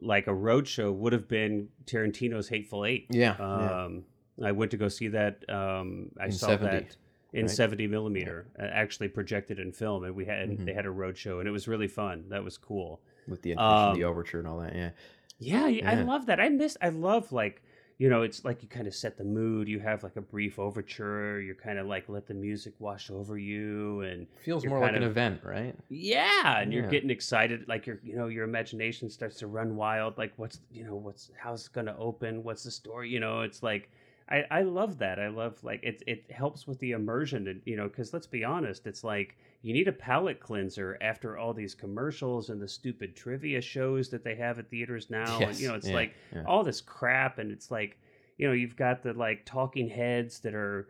like 0.00 0.26
a 0.26 0.30
roadshow, 0.30 0.92
would 0.94 1.12
have 1.12 1.28
been 1.28 1.68
Tarantino's 1.84 2.48
Hateful 2.48 2.84
Eight. 2.84 3.06
Yeah, 3.10 3.36
yeah. 3.38 3.84
Um, 3.84 4.04
I 4.42 4.52
went 4.52 4.70
to 4.72 4.76
go 4.76 4.88
see 4.88 5.08
that. 5.08 5.48
Um, 5.48 6.10
I 6.20 6.26
In 6.26 6.32
saw 6.32 6.48
70, 6.48 6.76
that 6.76 6.96
in 7.32 7.46
right? 7.46 7.50
70 7.50 7.86
millimeter, 7.86 8.46
uh, 8.58 8.62
actually 8.64 9.08
projected 9.08 9.58
in 9.58 9.72
film, 9.72 10.04
and 10.04 10.14
we 10.14 10.24
had 10.26 10.48
Mhm. 10.50 10.64
they 10.66 10.72
had 10.74 10.86
a 10.86 10.90
roadshow, 10.90 11.38
and 11.38 11.48
it 11.48 11.52
was 11.52 11.66
really 11.66 11.88
fun. 11.88 12.28
That 12.28 12.44
was 12.44 12.58
cool. 12.58 13.00
with 13.28 13.42
the 13.42 13.52
intermission, 13.52 13.94
the 13.94 14.04
um, 14.04 14.10
overture, 14.10 14.40
and 14.40 14.48
all 14.48 14.58
that. 14.58 14.74
Yeah, 14.74 14.90
Yeah, 15.38 15.68
yeah, 15.68 15.90
I 15.90 15.94
love 16.02 16.26
that. 16.26 16.40
I 16.40 16.48
miss. 16.48 16.76
I 16.80 16.88
love 16.88 17.30
like 17.32 17.62
you 17.98 18.08
know, 18.08 18.22
it's 18.22 18.44
like 18.44 18.62
you 18.64 18.68
kind 18.68 18.88
of 18.88 18.94
set 18.96 19.16
the 19.16 19.22
mood. 19.22 19.68
You 19.68 19.78
have 19.78 20.02
like 20.02 20.16
a 20.16 20.20
brief 20.20 20.58
overture. 20.58 21.40
You're 21.40 21.54
kind 21.54 21.78
of 21.78 21.86
like 21.86 22.08
let 22.08 22.26
the 22.26 22.34
music 22.34 22.74
wash 22.80 23.10
over 23.10 23.38
you, 23.38 24.00
and 24.00 24.26
feels 24.44 24.66
more 24.66 24.80
like 24.80 24.90
kind 24.92 24.96
an 24.96 25.08
event, 25.08 25.44
right? 25.44 25.76
yeah, 25.88 26.58
and 26.58 26.72
you're 26.72 26.88
getting 26.88 27.10
excited. 27.10 27.68
Like 27.68 27.86
your 27.86 28.00
you 28.02 28.16
know 28.16 28.26
your 28.26 28.42
imagination 28.44 29.08
starts 29.08 29.36
to 29.38 29.46
run 29.46 29.76
wild. 29.76 30.18
Like 30.18 30.32
what's 30.36 30.58
you 30.72 30.84
know 30.84 30.96
what's 30.96 31.30
how's 31.38 31.66
it 31.66 31.72
gonna 31.72 31.94
open? 31.96 32.42
What's 32.42 32.64
the 32.64 32.70
story? 32.72 33.08
You 33.08 33.20
know, 33.20 33.42
it's 33.42 33.62
like. 33.62 33.88
I, 34.28 34.44
I 34.50 34.62
love 34.62 34.98
that. 34.98 35.18
I 35.18 35.28
love 35.28 35.62
like 35.62 35.82
it. 35.82 36.02
It 36.06 36.30
helps 36.30 36.66
with 36.66 36.78
the 36.78 36.92
immersion, 36.92 37.48
and 37.48 37.60
you 37.64 37.76
know, 37.76 37.88
because 37.88 38.12
let's 38.12 38.26
be 38.26 38.44
honest, 38.44 38.86
it's 38.86 39.04
like 39.04 39.36
you 39.62 39.72
need 39.72 39.88
a 39.88 39.92
palate 39.92 40.40
cleanser 40.40 40.98
after 41.00 41.36
all 41.36 41.52
these 41.52 41.74
commercials 41.74 42.48
and 42.50 42.60
the 42.60 42.68
stupid 42.68 43.14
trivia 43.16 43.60
shows 43.60 44.08
that 44.10 44.24
they 44.24 44.34
have 44.34 44.58
at 44.58 44.70
theaters 44.70 45.10
now. 45.10 45.38
and 45.40 45.58
you 45.58 45.68
know, 45.68 45.74
it's 45.74 45.88
yeah, 45.88 45.94
like 45.94 46.14
yeah. 46.34 46.44
all 46.46 46.64
this 46.64 46.80
crap 46.80 47.38
and 47.38 47.50
it's 47.50 47.70
like 47.70 47.98
you 48.38 48.46
know 48.46 48.52
you've 48.52 48.76
got 48.76 49.02
the 49.02 49.12
like 49.12 49.44
talking 49.44 49.88
heads 49.88 50.40
that 50.40 50.54
are 50.54 50.88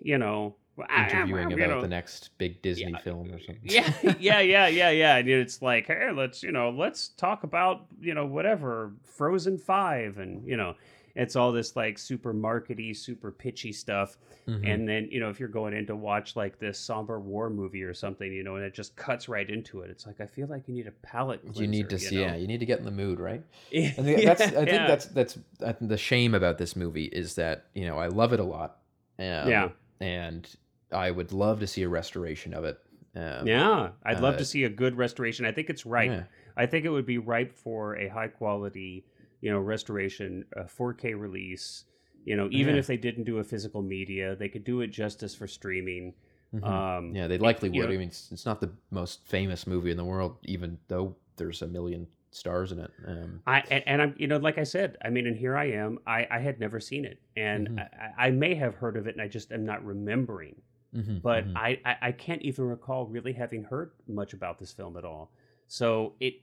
you 0.00 0.18
know 0.18 0.54
interviewing 0.98 1.52
about 1.52 1.68
know, 1.68 1.82
the 1.82 1.88
next 1.88 2.30
big 2.38 2.62
Disney 2.62 2.94
film 3.04 3.30
or 3.30 3.38
something. 3.38 3.58
yeah 3.62 3.92
yeah 4.18 4.40
yeah 4.40 4.66
yeah 4.66 4.90
yeah 4.90 5.16
and 5.16 5.28
it's 5.28 5.60
like 5.60 5.86
hey 5.86 6.10
let's 6.10 6.42
you 6.42 6.52
know 6.52 6.70
let's 6.70 7.08
talk 7.08 7.42
about 7.44 7.86
you 8.00 8.14
know 8.14 8.24
whatever 8.24 8.92
frozen 9.04 9.58
5 9.58 10.18
and 10.18 10.46
you 10.48 10.56
know 10.56 10.74
it's 11.14 11.36
all 11.36 11.52
this 11.52 11.76
like 11.76 11.98
super 11.98 12.32
markety 12.32 12.96
super 12.96 13.30
pitchy 13.30 13.72
stuff 13.72 14.16
Mhm. 14.46 14.74
and 14.74 14.88
then 14.88 15.08
you 15.10 15.20
know 15.20 15.28
if 15.28 15.38
you're 15.38 15.48
going 15.48 15.74
in 15.74 15.86
to 15.86 15.96
watch 15.96 16.36
like 16.36 16.58
this 16.58 16.78
somber 16.78 17.20
war 17.20 17.50
movie 17.50 17.82
or 17.82 17.92
something 17.94 18.32
you 18.32 18.42
know 18.42 18.56
and 18.56 18.64
it 18.64 18.74
just 18.74 18.96
cuts 18.96 19.28
right 19.28 19.48
into 19.48 19.80
it 19.80 19.90
it's 19.90 20.06
like 20.06 20.20
i 20.20 20.26
feel 20.26 20.46
like 20.48 20.66
you 20.68 20.74
need 20.74 20.86
a 20.86 20.92
palate 21.02 21.42
cleanser, 21.42 21.62
you 21.62 21.68
need 21.68 21.88
to 21.90 21.98
see, 21.98 22.16
know? 22.16 22.22
yeah, 22.22 22.36
you 22.36 22.46
need 22.46 22.60
to 22.60 22.66
get 22.66 22.78
in 22.78 22.84
the 22.84 22.90
mood, 22.90 23.20
right? 23.20 23.42
I 23.72 23.76
yeah, 23.76 23.90
think 23.92 24.24
that's, 24.24 24.40
I 24.42 24.50
think 24.50 24.68
yeah. 24.68 24.86
that's 24.86 25.06
that's 25.06 25.38
uh, 25.64 25.72
the 25.80 25.96
shame 25.98 26.34
about 26.34 26.58
this 26.58 26.74
movie 26.76 27.04
is 27.04 27.34
that 27.36 27.66
you 27.74 27.86
know 27.86 27.98
I 27.98 28.06
love 28.08 28.32
it 28.32 28.40
a 28.40 28.44
lot, 28.44 28.78
um, 29.18 29.48
Yeah. 29.48 29.68
and 30.00 30.48
I 30.92 31.10
would 31.10 31.32
love 31.32 31.60
to 31.60 31.66
see 31.66 31.82
a 31.82 31.88
restoration 31.88 32.54
of 32.54 32.64
it. 32.64 32.78
Um, 33.16 33.44
yeah 33.44 33.88
i'd 34.04 34.20
love 34.20 34.34
uh, 34.34 34.38
to 34.38 34.44
see 34.44 34.62
a 34.62 34.68
good 34.68 34.96
restoration 34.96 35.44
i 35.44 35.50
think 35.50 35.68
it's 35.68 35.84
right 35.84 36.12
yeah. 36.12 36.22
I 36.56 36.66
think 36.66 36.84
it 36.84 36.90
would 36.90 37.06
be 37.06 37.18
ripe 37.18 37.52
for 37.52 37.96
a 37.96 38.06
high 38.08 38.28
quality, 38.28 39.04
you 39.40 39.50
know, 39.50 39.58
restoration, 39.58 40.44
a 40.56 40.64
4K 40.64 41.14
release. 41.14 41.84
You 42.24 42.36
know, 42.36 42.48
even 42.52 42.74
Yeah. 42.74 42.80
if 42.80 42.86
they 42.86 42.96
didn't 42.98 43.24
do 43.24 43.38
a 43.38 43.44
physical 43.44 43.82
media, 43.82 44.36
they 44.36 44.48
could 44.48 44.64
do 44.64 44.80
it 44.82 44.88
justice 44.88 45.34
for 45.34 45.46
streaming. 45.46 46.14
Mhm. 46.54 46.64
Um, 46.64 47.14
yeah, 47.14 47.26
they 47.26 47.38
likely 47.38 47.68
would. 47.70 47.78
know- 47.88 47.94
I 47.94 47.96
mean, 47.96 48.08
it's, 48.08 48.30
it's 48.32 48.44
not 48.44 48.60
the 48.60 48.70
most 48.90 49.26
famous 49.26 49.66
movie 49.66 49.90
in 49.90 49.96
the 49.96 50.04
world, 50.04 50.36
even 50.44 50.78
though 50.88 51.16
there's 51.36 51.62
a 51.62 51.66
million 51.66 52.06
stars 52.32 52.72
in 52.72 52.78
it. 52.80 52.90
Um, 53.06 53.42
I 53.46 53.60
and, 53.70 53.82
and 53.86 54.02
I'm, 54.02 54.14
you 54.18 54.26
know, 54.26 54.36
like 54.36 54.58
I 54.58 54.64
said, 54.64 54.96
I 55.04 55.10
mean, 55.10 55.26
and 55.26 55.36
here 55.36 55.56
I 55.56 55.70
am. 55.70 55.98
I, 56.06 56.26
I 56.30 56.38
had 56.38 56.60
never 56.60 56.78
seen 56.78 57.04
it, 57.04 57.20
and 57.36 57.68
Mhm. 57.68 57.88
I, 58.18 58.26
I 58.26 58.30
may 58.30 58.54
have 58.54 58.74
heard 58.74 58.96
of 58.96 59.06
it, 59.06 59.14
and 59.14 59.22
I 59.22 59.28
just 59.28 59.50
am 59.52 59.64
not 59.64 59.84
remembering. 59.84 60.60
mhm, 60.94 61.22
But 61.22 61.46
mhm. 61.46 61.56
I, 61.56 61.80
I, 61.84 61.96
I 62.08 62.12
can't 62.12 62.42
even 62.42 62.66
recall 62.66 63.06
really 63.06 63.32
having 63.32 63.64
heard 63.64 63.92
much 64.06 64.32
about 64.34 64.58
this 64.58 64.72
film 64.72 64.96
at 64.96 65.04
all. 65.04 65.32
So 65.68 66.14
it, 66.20 66.34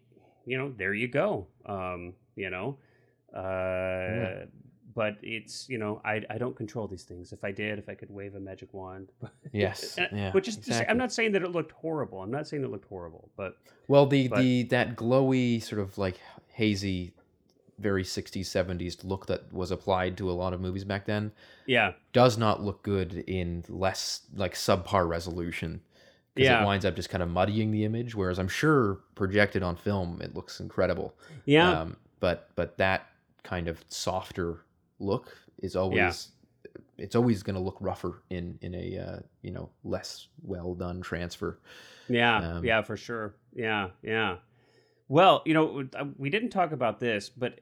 you 0.46 0.58
know, 0.58 0.74
there 0.78 0.94
you 0.94 1.08
go. 1.08 1.48
Um, 1.66 2.14
you 2.36 2.50
know, 2.50 2.78
uh, 3.34 4.46
but 4.96 5.18
it's 5.22 5.70
you 5.70 5.78
know, 5.78 6.02
I, 6.04 6.24
I 6.30 6.38
don't 6.38 6.56
control 6.56 6.88
these 6.88 7.04
things. 7.04 7.32
If 7.32 7.44
I 7.44 7.52
did, 7.52 7.78
if 7.80 7.88
I 7.90 7.94
could 7.94 8.10
wave 8.10 8.36
a 8.36 8.40
magic 8.40 8.74
wand, 8.74 9.12
yes, 9.52 9.96
And- 9.98 10.10
yeah, 10.12 10.32
which 10.32 10.48
is 10.48 10.58
to 10.58 10.74
say. 10.74 10.86
I'm 10.90 10.98
not 10.98 11.12
saying 11.12 11.34
that 11.34 11.44
it 11.44 11.52
looked 11.52 11.72
horrible. 11.72 12.22
I'm 12.22 12.32
not 12.32 12.48
saying 12.48 12.64
it 12.64 12.72
looked 12.72 12.88
horrible, 12.90 13.30
but 13.38 13.58
Well, 13.88 14.06
the 14.06 14.28
But- 14.28 14.40
the 14.40 14.64
that 14.64 14.96
glowy 14.96 15.62
sort 15.62 15.82
of 15.82 15.98
like 15.98 16.20
hazy, 16.50 17.14
very 17.78 18.04
60s 18.04 18.46
70s 18.48 19.04
look 19.04 19.28
that 19.28 19.54
was 19.54 19.70
applied 19.70 20.18
to 20.18 20.32
a 20.32 20.34
lot 20.34 20.52
of 20.54 20.60
movies 20.60 20.84
back 20.84 21.06
then 21.06 21.32
yeah, 21.68 21.92
does 22.14 22.36
not 22.38 22.64
look 22.64 22.82
good 22.82 23.14
in 23.28 23.64
less 23.70 24.22
like 24.36 24.56
subpar 24.56 25.08
resolution. 25.08 25.82
Because 26.34 26.50
Yeah. 26.50 26.62
it 26.64 26.66
winds 26.66 26.86
up 26.86 26.96
just 26.96 27.10
kind 27.10 27.22
of 27.24 27.30
muddying 27.30 27.72
the 27.72 27.84
image. 27.84 28.16
Whereas 28.16 28.38
I'm 28.40 28.48
sure 28.48 29.00
projected 29.16 29.62
on 29.64 29.76
film, 29.76 30.22
it 30.24 30.34
looks 30.36 30.60
incredible. 30.60 31.14
yeah, 31.46 31.82
Um, 31.82 31.98
but 32.20 32.50
but 32.56 32.78
that 32.78 33.08
kind 33.48 33.68
of 33.68 33.84
softer 33.88 34.66
look 35.00 35.36
is 35.60 35.76
always 35.76 36.30
it's 36.98 37.16
always 37.16 37.44
going 37.44 37.56
to 37.56 37.62
look 37.62 37.78
rougher 37.80 38.24
in 38.30 38.58
in 38.62 38.76
a 38.76 38.98
uh, 38.98 39.20
you 39.42 39.52
know 39.52 39.70
less 39.84 40.28
well 40.44 40.74
done 40.76 41.02
transfer. 41.02 41.60
Yeah, 42.10 42.46
Um, 42.58 42.64
yeah, 42.64 42.82
for 42.82 42.98
sure. 42.98 43.36
Yeah, 43.54 43.90
yeah. 44.02 44.38
Well, 45.10 45.42
you 45.46 45.54
know, 45.54 45.88
uh, 45.96 46.06
we 46.18 46.30
didn't 46.30 46.50
talk 46.50 46.72
about 46.72 47.00
this, 47.00 47.30
but 47.30 47.60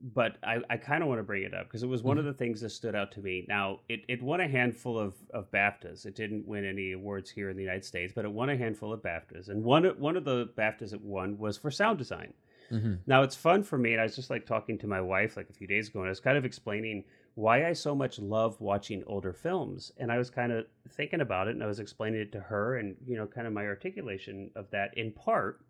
but 0.00 0.36
I, 0.44 0.58
I 0.70 0.76
kind 0.76 1.02
of 1.02 1.08
want 1.08 1.18
to 1.18 1.24
bring 1.24 1.42
it 1.42 1.54
up 1.54 1.66
because 1.66 1.82
it 1.82 1.88
was 1.88 2.02
one 2.04 2.18
of 2.18 2.24
Mm-hmm. 2.24 2.32
the 2.32 2.32
things 2.32 2.60
that 2.60 2.70
stood 2.70 2.94
out 2.94 3.10
to 3.12 3.20
me. 3.20 3.44
Now, 3.48 3.80
it, 3.88 4.02
it 4.08 4.22
won 4.22 4.40
a 4.40 4.46
handful 4.48 4.96
of, 4.98 5.14
of 5.34 5.50
BAFTAs. 5.50 6.06
It 6.06 6.14
didn't 6.14 6.46
win 6.46 6.64
any 6.64 6.92
awards 6.92 7.30
here 7.30 7.50
in 7.50 7.56
the 7.56 7.62
United 7.64 7.84
States, 7.84 8.12
but 8.14 8.24
it 8.24 8.32
won 8.32 8.48
a 8.50 8.56
handful 8.56 8.92
of 8.92 9.02
BAFTAs. 9.02 9.48
And 9.48 9.64
one 9.64 9.84
one 9.98 10.16
of 10.16 10.24
the 10.24 10.46
BAFTAs 10.56 10.92
it 10.92 11.00
won 11.02 11.36
was 11.38 11.58
for 11.58 11.70
sound 11.70 11.98
design. 11.98 12.32
Hmm 12.70 12.94
Now 13.06 13.22
it's 13.22 13.36
fun 13.36 13.62
for 13.62 13.78
me, 13.78 13.92
and 13.92 14.00
I 14.00 14.04
was 14.04 14.16
just 14.16 14.30
like 14.30 14.46
talking 14.46 14.78
to 14.78 14.86
my 14.86 15.00
wife 15.00 15.36
like 15.36 15.48
a 15.50 15.52
few 15.52 15.66
days 15.66 15.88
ago, 15.88 16.00
and 16.00 16.08
I 16.08 16.10
was 16.10 16.20
kind 16.20 16.36
of 16.36 16.44
explaining 16.44 17.04
why 17.34 17.66
I 17.68 17.72
so 17.72 17.94
much 17.94 18.18
love 18.18 18.60
watching 18.60 19.04
older 19.06 19.32
films. 19.32 19.92
And 19.96 20.10
I 20.10 20.18
was 20.18 20.28
kind 20.28 20.50
of 20.52 20.66
thinking 20.90 21.20
about 21.20 21.48
it, 21.48 21.52
and 21.52 21.62
I 21.62 21.66
was 21.66 21.80
explaining 21.80 22.20
it 22.20 22.32
to 22.32 22.40
her, 22.40 22.76
and 22.76 22.96
you 23.06 23.16
know, 23.16 23.26
kind 23.26 23.46
of 23.46 23.52
my 23.52 23.64
articulation 23.66 24.50
of 24.56 24.70
that. 24.70 24.96
In 24.96 25.12
part, 25.12 25.60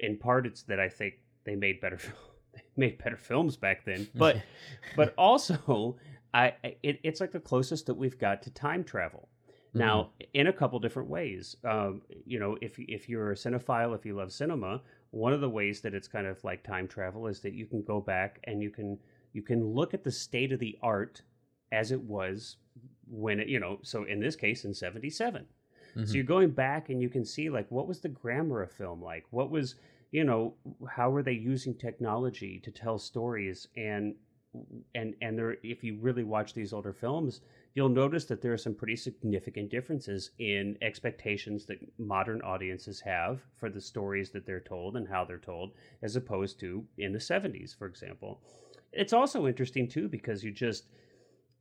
in 0.00 0.18
part, 0.18 0.46
it's 0.46 0.62
that 0.64 0.80
I 0.80 0.88
think 0.88 1.14
they 1.44 1.54
made 1.56 1.80
better, 1.80 1.98
they 2.54 2.62
made 2.76 2.98
better 3.02 3.16
films 3.16 3.56
back 3.56 3.84
then, 3.84 4.08
but 4.14 4.42
but 4.96 5.14
also, 5.16 5.96
I 6.34 6.54
it, 6.82 7.00
it's 7.02 7.20
like 7.20 7.32
the 7.32 7.40
closest 7.40 7.86
that 7.86 7.94
we've 7.94 8.18
got 8.18 8.42
to 8.42 8.50
time 8.50 8.84
travel. 8.84 9.28
Now, 9.74 10.10
in 10.34 10.48
a 10.48 10.52
couple 10.52 10.78
different 10.80 11.08
ways, 11.08 11.56
um, 11.64 12.02
you 12.26 12.38
know, 12.38 12.58
if 12.60 12.78
if 12.78 13.08
you're 13.08 13.30
a 13.32 13.34
cinephile, 13.34 13.94
if 13.94 14.04
you 14.04 14.14
love 14.14 14.30
cinema, 14.30 14.82
one 15.12 15.32
of 15.32 15.40
the 15.40 15.48
ways 15.48 15.80
that 15.80 15.94
it's 15.94 16.08
kind 16.08 16.26
of 16.26 16.42
like 16.44 16.62
time 16.62 16.88
travel 16.88 17.26
is 17.26 17.40
that 17.40 17.54
you 17.54 17.66
can 17.66 17.82
go 17.82 18.00
back 18.00 18.40
and 18.44 18.62
you 18.62 18.70
can 18.70 18.98
you 19.32 19.42
can 19.42 19.64
look 19.64 19.94
at 19.94 20.04
the 20.04 20.12
state 20.12 20.52
of 20.52 20.58
the 20.58 20.76
art 20.82 21.22
as 21.70 21.92
it 21.92 22.00
was 22.00 22.56
when 23.08 23.40
it 23.40 23.48
you 23.48 23.60
know 23.60 23.78
so 23.82 24.04
in 24.04 24.20
this 24.20 24.36
case 24.36 24.64
in 24.64 24.74
77 24.74 25.46
So 25.94 26.00
mm-hmm. 26.00 26.14
you're 26.14 26.24
going 26.24 26.50
back 26.50 26.88
and 26.88 27.02
you 27.02 27.08
can 27.08 27.24
see 27.24 27.50
like 27.50 27.70
what 27.70 27.86
was 27.86 28.00
the 28.00 28.08
grammar 28.08 28.62
of 28.62 28.72
film 28.72 29.02
like? 29.02 29.26
What 29.30 29.50
was 29.50 29.74
you 30.10 30.24
know 30.24 30.54
how 30.88 31.10
were 31.10 31.22
they 31.22 31.32
using 31.32 31.74
technology 31.74 32.60
to 32.60 32.70
tell 32.70 32.98
stories? 32.98 33.68
And 33.76 34.14
and 34.94 35.14
and 35.20 35.38
there 35.38 35.56
if 35.62 35.84
you 35.84 35.98
really 36.00 36.24
watch 36.24 36.54
these 36.54 36.72
older 36.72 36.92
films 36.92 37.40
you'll 37.74 37.88
notice 37.88 38.26
that 38.26 38.42
there 38.42 38.52
are 38.52 38.58
some 38.58 38.74
pretty 38.74 38.96
significant 38.96 39.70
differences 39.70 40.30
in 40.38 40.76
expectations 40.82 41.64
that 41.66 41.78
modern 41.98 42.40
audiences 42.42 43.00
have 43.00 43.40
for 43.56 43.70
the 43.70 43.80
stories 43.80 44.30
that 44.30 44.44
they're 44.44 44.60
told 44.60 44.96
and 44.96 45.08
how 45.08 45.24
they're 45.24 45.38
told 45.38 45.72
as 46.02 46.16
opposed 46.16 46.60
to 46.60 46.84
in 46.98 47.12
the 47.12 47.18
70s 47.18 47.76
for 47.76 47.86
example. 47.86 48.40
It's 48.92 49.12
also 49.12 49.46
interesting 49.46 49.88
too 49.88 50.08
because 50.08 50.44
you 50.44 50.50
just 50.50 50.86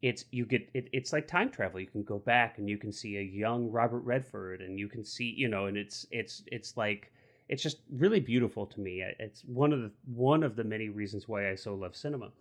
it's 0.02 0.26
you 0.32 0.46
get 0.46 0.68
it, 0.74 0.90
it's 0.92 1.14
like 1.14 1.28
time 1.28 1.50
travel. 1.50 1.80
You 1.80 1.88
can 1.88 2.04
go 2.04 2.20
back 2.20 2.58
and 2.58 2.68
you 2.68 2.78
can 2.78 2.92
see 2.92 3.18
a 3.18 3.22
young 3.22 3.70
robert 3.70 4.00
redford 4.00 4.62
and 4.62 4.80
you 4.80 4.90
can 4.90 5.06
see 5.06 5.34
you 5.38 5.48
know 5.48 5.68
and 5.68 5.78
it's 5.78 6.06
it's 6.12 6.44
it's 6.48 6.76
like 6.76 7.12
it's 7.48 7.64
just 7.64 7.82
really 7.92 8.20
beautiful 8.20 8.66
to 8.66 8.80
me. 8.80 9.04
It's 9.20 9.44
one 9.46 9.72
of 9.74 9.82
the 9.82 9.92
one 10.06 10.44
of 10.44 10.56
the 10.56 10.64
many 10.64 10.90
reasons 10.90 11.28
why 11.28 11.52
i 11.52 11.56
so 11.56 11.76
love 11.76 11.96
cinema. 11.96 12.32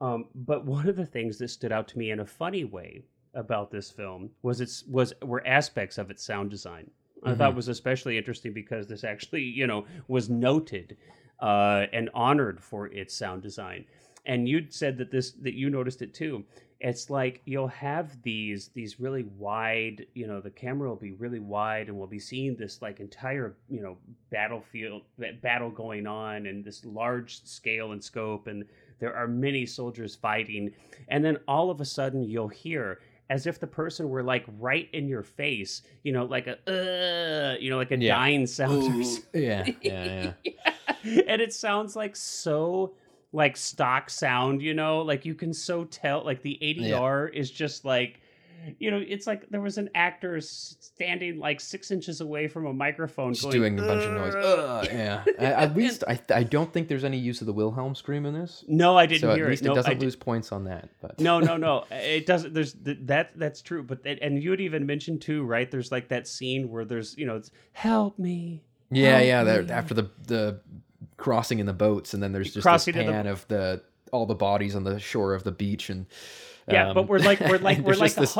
Um, 0.00 0.26
but 0.34 0.66
one 0.66 0.88
of 0.88 0.96
the 0.96 1.06
things 1.06 1.38
that 1.38 1.48
stood 1.48 1.72
out 1.72 1.86
to 1.88 1.98
me 1.98 2.10
in 2.10 2.20
a 2.20 2.26
funny 2.26 2.64
way 2.64 3.04
about 3.34 3.70
this 3.70 3.90
film 3.90 4.30
was 4.42 4.60
its 4.60 4.84
was 4.84 5.12
were 5.22 5.46
aspects 5.46 5.98
of 5.98 6.10
its 6.10 6.24
sound 6.24 6.50
design. 6.50 6.90
I 7.24 7.30
Mm-hmm. 7.30 7.38
thought 7.38 7.54
was 7.54 7.68
especially 7.68 8.18
interesting 8.18 8.52
because 8.52 8.86
this 8.86 9.04
actually, 9.04 9.42
you 9.42 9.66
know, 9.66 9.86
was 10.08 10.28
noted 10.28 10.96
uh, 11.40 11.86
and 11.92 12.10
honored 12.14 12.60
for 12.62 12.86
its 12.88 13.14
sound 13.14 13.42
design. 13.42 13.86
And 14.26 14.48
you 14.48 14.66
said 14.70 14.98
that 14.98 15.10
this 15.10 15.32
that 15.42 15.54
you 15.54 15.70
noticed 15.70 16.02
it 16.02 16.14
too. 16.14 16.44
It's 16.80 17.08
like 17.08 17.40
you'll 17.46 17.68
have 17.68 18.20
these 18.22 18.68
these 18.68 19.00
really 19.00 19.24
wide, 19.38 20.06
you 20.14 20.26
know, 20.26 20.40
the 20.40 20.50
camera 20.50 20.88
will 20.88 20.96
be 20.96 21.12
really 21.12 21.38
wide, 21.40 21.88
and 21.88 21.96
we'll 21.96 22.06
be 22.06 22.18
seeing 22.18 22.56
this 22.56 22.82
like 22.82 23.00
entire, 23.00 23.56
you 23.70 23.80
know, 23.80 23.96
battlefield 24.30 25.02
battle 25.42 25.70
going 25.70 26.06
on, 26.06 26.46
and 26.46 26.64
this 26.64 26.84
large 26.84 27.42
scale 27.44 27.92
and 27.92 28.02
scope, 28.04 28.48
and 28.48 28.64
there 28.98 29.14
are 29.14 29.28
many 29.28 29.64
soldiers 29.64 30.14
fighting, 30.14 30.72
and 31.08 31.24
then 31.24 31.38
all 31.48 31.70
of 31.70 31.80
a 31.80 31.84
sudden 31.86 32.22
you'll 32.22 32.48
hear 32.48 32.98
as 33.30 33.46
if 33.46 33.58
the 33.58 33.66
person 33.66 34.08
were 34.10 34.22
like 34.22 34.44
right 34.58 34.88
in 34.92 35.08
your 35.08 35.22
face, 35.22 35.82
you 36.02 36.12
know, 36.12 36.24
like 36.24 36.46
a, 36.46 36.58
uh, 36.70 37.56
you 37.58 37.70
know, 37.70 37.76
like 37.76 37.90
a 37.90 37.96
Yeah. 37.98 38.14
dying 38.16 38.46
sound. 38.46 38.82
or 39.00 39.02
something. 39.04 39.42
Yeah, 39.42 39.66
yeah, 39.82 40.32
yeah. 40.44 40.52
and 41.26 41.40
it 41.40 41.52
sounds 41.52 41.96
like 41.96 42.16
so 42.16 42.94
like 43.32 43.56
stock 43.56 44.10
sound, 44.10 44.62
you 44.62 44.74
know, 44.74 45.00
like 45.02 45.24
you 45.24 45.34
can 45.34 45.52
so 45.52 45.84
tell 45.84 46.24
like 46.24 46.42
the 46.42 46.58
ADR 46.62 47.32
is 47.32 47.50
just 47.50 47.84
like 47.84 48.20
you 48.78 48.90
know, 48.90 49.02
it's 49.06 49.26
like 49.26 49.48
there 49.50 49.60
was 49.60 49.78
an 49.78 49.90
actor 49.94 50.40
standing 50.40 51.38
like 51.38 51.60
six 51.60 51.90
inches 51.90 52.20
away 52.20 52.48
from 52.48 52.66
a 52.66 52.72
microphone, 52.72 53.32
Just 53.34 53.44
going, 53.44 53.56
doing 53.56 53.78
a 53.78 53.82
bunch 53.82 54.02
of 54.04 54.12
noise. 54.12 54.34
"Ugh." 54.34 54.88
Yeah. 54.90 55.24
At 55.38 55.76
least 55.76 56.04
I, 56.08 56.18
I 56.34 56.42
don't 56.42 56.72
think 56.72 56.88
there's 56.88 57.04
any 57.04 57.18
use 57.18 57.40
of 57.40 57.46
the 57.46 57.52
Wilhelm 57.52 57.94
scream 57.94 58.26
in 58.26 58.34
this. 58.34 58.64
No, 58.68 58.96
I 58.96 59.06
didn't 59.06 59.20
so 59.22 59.30
at 59.32 59.38
least 59.38 59.62
it. 59.62 59.66
No, 59.66 59.72
it 59.72 59.76
doesn't 59.76 59.98
lose 60.00 60.16
points 60.16 60.52
on 60.52 60.64
that. 60.64 60.88
But 61.00 61.20
no, 61.20 61.40
no, 61.40 61.56
no. 61.56 61.84
Uh, 61.90 61.96
it 61.96 62.26
doesn't. 62.26 62.54
There's 62.54 62.72
th- 62.72 62.98
that. 63.02 63.32
That's 63.36 63.60
true. 63.60 63.82
But 63.82 64.00
and- 64.06 64.18
and 64.20 64.42
you 64.42 64.50
had 64.50 64.60
even 64.60 64.86
mentioned 64.86 65.20
too, 65.22 65.44
right? 65.44 65.70
There's 65.70 65.92
like 65.92 66.08
that 66.08 66.26
scene 66.26 66.70
where 66.70 66.84
there's 66.84 67.16
you 67.18 67.26
know, 67.26 67.36
it's 67.36 67.50
help 67.72 68.18
me. 68.18 68.62
yeah, 68.90 69.18
Help 69.18 69.26
yeah. 69.26 69.42
me. 69.44 69.50
That, 69.66 69.70
after 69.70 69.94
the 69.94 70.10
the 70.26 70.60
crossing 71.16 71.58
in 71.58 71.66
the 71.66 71.72
boats, 71.72 72.14
and 72.14 72.22
then 72.22 72.32
there's 72.32 72.52
just 72.52 72.62
Crossing 72.64 72.94
this 72.94 73.00
in 73.00 73.06
the- 73.06 73.12
pan 73.12 73.26
of 73.26 73.46
the 73.48 73.82
all 74.12 74.26
the 74.26 74.34
bodies 74.34 74.76
on 74.76 74.84
the 74.84 74.98
shore 75.00 75.34
of 75.34 75.42
the 75.44 75.50
beach, 75.52 75.90
and 75.90 76.06
Yeah, 76.66 76.92
but 76.94 77.00
um, 77.02 77.06
we're 77.08 77.18
like 77.18 77.40
we're 77.40 77.58
like 77.70 77.78
we're 77.80 77.94
like 77.94 78.14
this- 78.14 78.38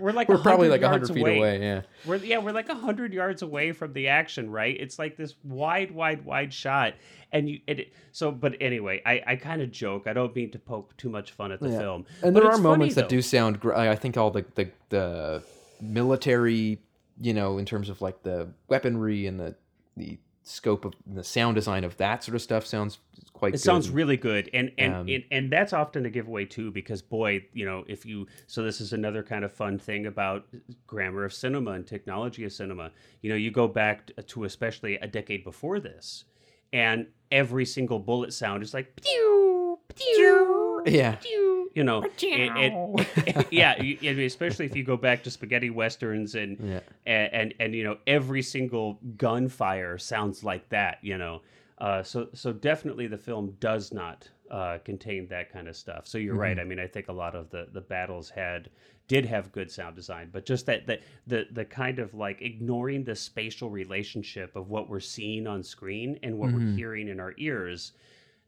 we're 0.00 0.12
like 0.12 0.28
we're 0.30 0.38
probably 0.38 0.68
like 0.68 0.82
hundred 0.82 1.12
feet 1.12 1.20
away. 1.26 1.60
Yeah. 1.60 1.82
We're 2.06 2.16
yeah, 2.16 2.38
we're 2.38 2.52
like 2.52 2.68
a 2.70 2.74
hundred 2.74 3.12
yards 3.12 3.42
away 3.42 3.72
from 3.72 3.92
the 3.92 4.08
action, 4.08 4.50
right? 4.50 4.76
It's 4.78 4.98
like 4.98 5.16
this 5.16 5.34
wide, 5.44 5.90
wide, 5.90 6.24
wide 6.24 6.52
shot, 6.54 6.94
and 7.32 7.48
you. 7.50 7.60
It, 7.66 7.92
so, 8.12 8.30
but 8.30 8.54
anyway, 8.60 9.02
I 9.04 9.22
I 9.26 9.36
kind 9.36 9.60
of 9.60 9.70
joke. 9.70 10.06
I 10.06 10.14
don't 10.14 10.34
mean 10.34 10.50
to 10.52 10.58
poke 10.58 10.96
too 10.96 11.10
much 11.10 11.32
fun 11.32 11.52
at 11.52 11.60
the 11.60 11.68
Yeah. 11.70 11.78
film, 11.78 12.06
And 12.22 12.32
but 12.32 12.40
there 12.40 12.48
are 12.48 12.52
funny, 12.52 12.62
moments 12.62 12.94
that 12.94 13.08
do 13.10 13.20
sound. 13.20 13.60
gr- 13.60 13.74
I 13.74 13.90
I 13.90 13.96
think 13.96 14.16
all 14.16 14.30
the, 14.30 14.44
the 14.54 14.70
the 14.88 15.42
military, 15.80 16.78
you 17.20 17.34
know, 17.34 17.58
in 17.58 17.64
terms 17.64 17.88
of 17.88 18.00
like 18.00 18.22
the 18.22 18.48
weaponry 18.68 19.26
and 19.26 19.38
the 19.40 19.54
the 19.96 20.18
scope 20.48 20.84
of 20.84 20.94
the 21.06 21.24
sound 21.24 21.56
design 21.56 21.82
of 21.84 21.96
that 21.96 22.22
sort 22.24 22.34
of 22.36 22.42
stuff 22.42 22.64
sounds 22.64 22.98
quite. 23.32 23.48
It 23.48 23.52
good. 23.52 23.60
sounds 23.60 23.90
really 23.90 24.16
good, 24.16 24.48
and 24.54 24.70
and, 24.78 24.94
Um, 24.94 25.08
and 25.08 25.24
and 25.30 25.52
that's 25.52 25.72
often 25.72 26.06
a 26.06 26.10
giveaway 26.10 26.44
too, 26.44 26.70
because 26.70 27.02
boy, 27.02 27.44
you 27.52 27.64
know, 27.66 27.84
if 27.88 28.06
you 28.06 28.26
so 28.46 28.62
this 28.62 28.80
is 28.80 28.92
another 28.92 29.22
kind 29.22 29.44
of 29.44 29.52
fun 29.52 29.78
thing 29.78 30.06
about 30.06 30.46
grammar 30.86 31.24
of 31.24 31.32
cinema 31.32 31.72
and 31.72 31.86
technology 31.86 32.44
of 32.44 32.52
cinema. 32.52 32.92
You 33.22 33.30
know, 33.30 33.36
you 33.36 33.50
go 33.50 33.66
back 33.68 34.10
to 34.26 34.44
especially 34.44 34.96
a 34.96 35.06
decade 35.06 35.42
before 35.44 35.80
this, 35.80 36.24
and 36.72 37.06
every 37.32 37.64
single 37.64 37.98
bullet 37.98 38.32
sound 38.32 38.62
is 38.62 38.72
like 38.72 38.94
pew 39.02 39.78
pew 39.94 40.82
Yeah. 40.86 41.16
pew. 41.16 41.55
You 41.76 41.84
know, 41.84 42.02
it, 42.04 42.14
it- 42.22 43.46
yeah, 43.52 43.80
you, 43.82 43.98
I 44.10 44.14
mean, 44.14 44.26
especially 44.26 44.64
if 44.64 44.74
you 44.74 44.82
go 44.82 44.96
back 44.96 45.22
to 45.24 45.30
spaghetti 45.30 45.68
westerns 45.70 46.34
and 46.34 46.58
Yeah. 46.58 46.80
and, 47.04 47.32
and 47.34 47.54
and 47.60 47.74
you 47.74 47.84
know 47.84 47.98
every 48.06 48.42
single 48.42 48.98
gunfire 49.18 49.98
sounds 49.98 50.42
like 50.42 50.68
that 50.70 50.98
you 51.02 51.18
know. 51.18 51.42
Uh, 51.78 52.02
so 52.02 52.28
so 52.32 52.52
definitely 52.52 53.06
the 53.06 53.18
film 53.18 53.54
does 53.60 53.92
not 53.92 54.26
uh, 54.50 54.78
contain 54.84 55.26
that 55.28 55.52
kind 55.52 55.68
of 55.68 55.76
stuff. 55.76 56.06
So 56.06 56.16
you're 56.16 56.34
right. 56.34 56.58
I 56.58 56.64
mean 56.64 56.80
i 56.80 56.86
think 56.86 57.08
a 57.08 57.12
lot 57.12 57.34
of 57.34 57.50
the 57.50 57.68
the 57.72 57.82
battles 57.82 58.30
had 58.30 58.70
did 59.08 59.26
have 59.26 59.52
good 59.52 59.70
sound 59.70 59.94
design 59.94 60.30
but 60.32 60.44
just 60.46 60.64
that 60.66 60.86
that 60.86 61.00
the 61.28 61.46
the 61.52 61.64
kind 61.64 61.98
of 61.98 62.14
like 62.14 62.40
ignoring 62.42 63.04
the 63.04 63.14
spatial 63.14 63.68
relationship 63.70 64.56
of 64.56 64.68
what 64.70 64.88
we're 64.88 64.98
seeing 64.98 65.46
on 65.46 65.62
screen 65.62 66.18
and 66.24 66.36
what 66.38 66.50
we're 66.52 66.72
hearing 66.74 67.08
in 67.08 67.20
our 67.20 67.34
ears 67.36 67.92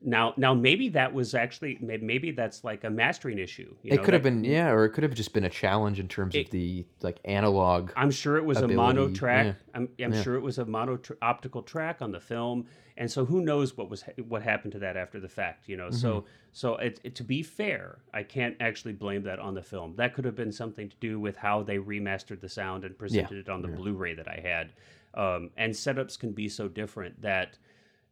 now 0.01 0.33
now 0.37 0.55
maybe 0.55 0.89
that 0.91 1.13
was 1.13 1.35
actually 1.35 1.77
maybe 1.81 2.31
that's 2.31 2.63
like 2.63 2.85
a 2.85 2.91
mastering 2.91 3.37
issue 3.39 3.75
you 3.83 3.93
It 3.93 3.97
know, 3.97 4.03
could 4.05 4.15
have 4.15 4.23
been, 4.23 4.45
yeah, 4.45 4.71
or 4.71 4.85
it 4.85 4.91
could 4.91 5.03
have 5.03 5.15
just 5.15 5.33
been 5.33 5.45
a 5.45 5.51
challenge 5.51 5.99
in 5.99 6.07
terms 6.07 6.35
It- 6.37 6.47
of 6.47 6.51
the 6.53 6.87
like 7.03 7.19
analog. 7.25 7.91
I'm 7.97 8.13
sure 8.13 8.37
it 8.37 8.45
was 8.45 8.59
a 8.59 8.69
mono 8.69 9.09
track. 9.13 9.47
yeah. 9.47 9.53
I'm, 9.75 9.89
I'm 10.01 10.13
Yeah. 10.13 10.23
sure 10.23 10.37
it 10.37 10.41
was 10.43 10.59
a 10.59 10.65
mono 10.65 10.99
tr- 10.99 11.15
optical 11.21 11.63
track 11.63 12.01
on 12.01 12.13
the 12.13 12.21
film, 12.21 12.67
and 12.97 13.11
so 13.11 13.25
who 13.25 13.41
knows 13.41 13.77
what 13.77 13.91
was 13.91 14.05
what 14.29 14.43
happened 14.43 14.73
to 14.73 14.79
that 14.81 14.97
after 14.97 15.19
the 15.19 15.29
fact, 15.29 15.69
you 15.69 15.77
know? 15.77 15.91
So 15.91 16.09
Mm-hmm. 16.21 16.27
so 16.53 16.77
it, 16.77 17.01
it- 17.03 17.15
to 17.17 17.25
be 17.25 17.43
fair, 17.43 17.99
I 18.15 18.23
can't 18.23 18.57
actually 18.61 18.93
blame 18.95 19.23
that 19.25 19.41
on 19.41 19.55
the 19.55 19.63
film. 19.63 19.97
That 19.97 20.15
could 20.15 20.25
have 20.27 20.37
been 20.37 20.53
something 20.53 20.89
to 20.91 20.97
do 21.01 21.19
with 21.19 21.37
how 21.37 21.65
they 21.65 21.79
remastered 21.79 22.41
the 22.41 22.49
sound 22.49 22.85
and 22.85 22.97
presented 22.97 23.39
it 23.39 23.49
on 23.49 23.63
the 23.63 23.69
Blu-ray 23.69 24.15
that 24.15 24.29
I 24.29 24.41
had. 24.43 24.73
Um, 25.15 25.51
and 25.57 25.73
setups 25.73 26.17
can 26.19 26.31
be 26.33 26.49
so 26.49 26.69
different 26.69 27.21
that 27.23 27.59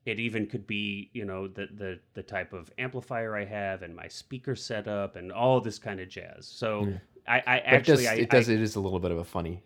it 0.07 0.19
even 0.19 0.47
could 0.47 0.67
be 0.67 1.11
you 1.13 1.25
know 1.25 1.49
the 1.49 1.69
the 1.77 1.99
the 2.15 2.23
type 2.23 2.53
of 2.53 2.71
amplifier 2.79 3.37
I 3.37 3.45
have 3.45 3.83
and 3.83 3.95
my 3.95 4.09
speaker 4.09 4.57
setup 4.57 5.17
and 5.17 5.31
all 5.33 5.61
this 5.61 5.79
kind 5.79 6.01
of 6.01 6.09
jazz. 6.09 6.47
So. 6.47 6.95
I, 7.29 7.43
I 7.45 7.59
actually 7.59 8.05
it 8.05 8.07
does, 8.07 8.07
I, 8.07 8.15
it 8.15 8.31
does 8.31 8.49
I, 8.49 8.53
it 8.53 8.61
is 8.61 8.77
a 8.77 8.81
little 8.81 9.01
bit 9.01 9.11
of 9.11 9.19
a 9.19 9.25
funny. 9.25 9.61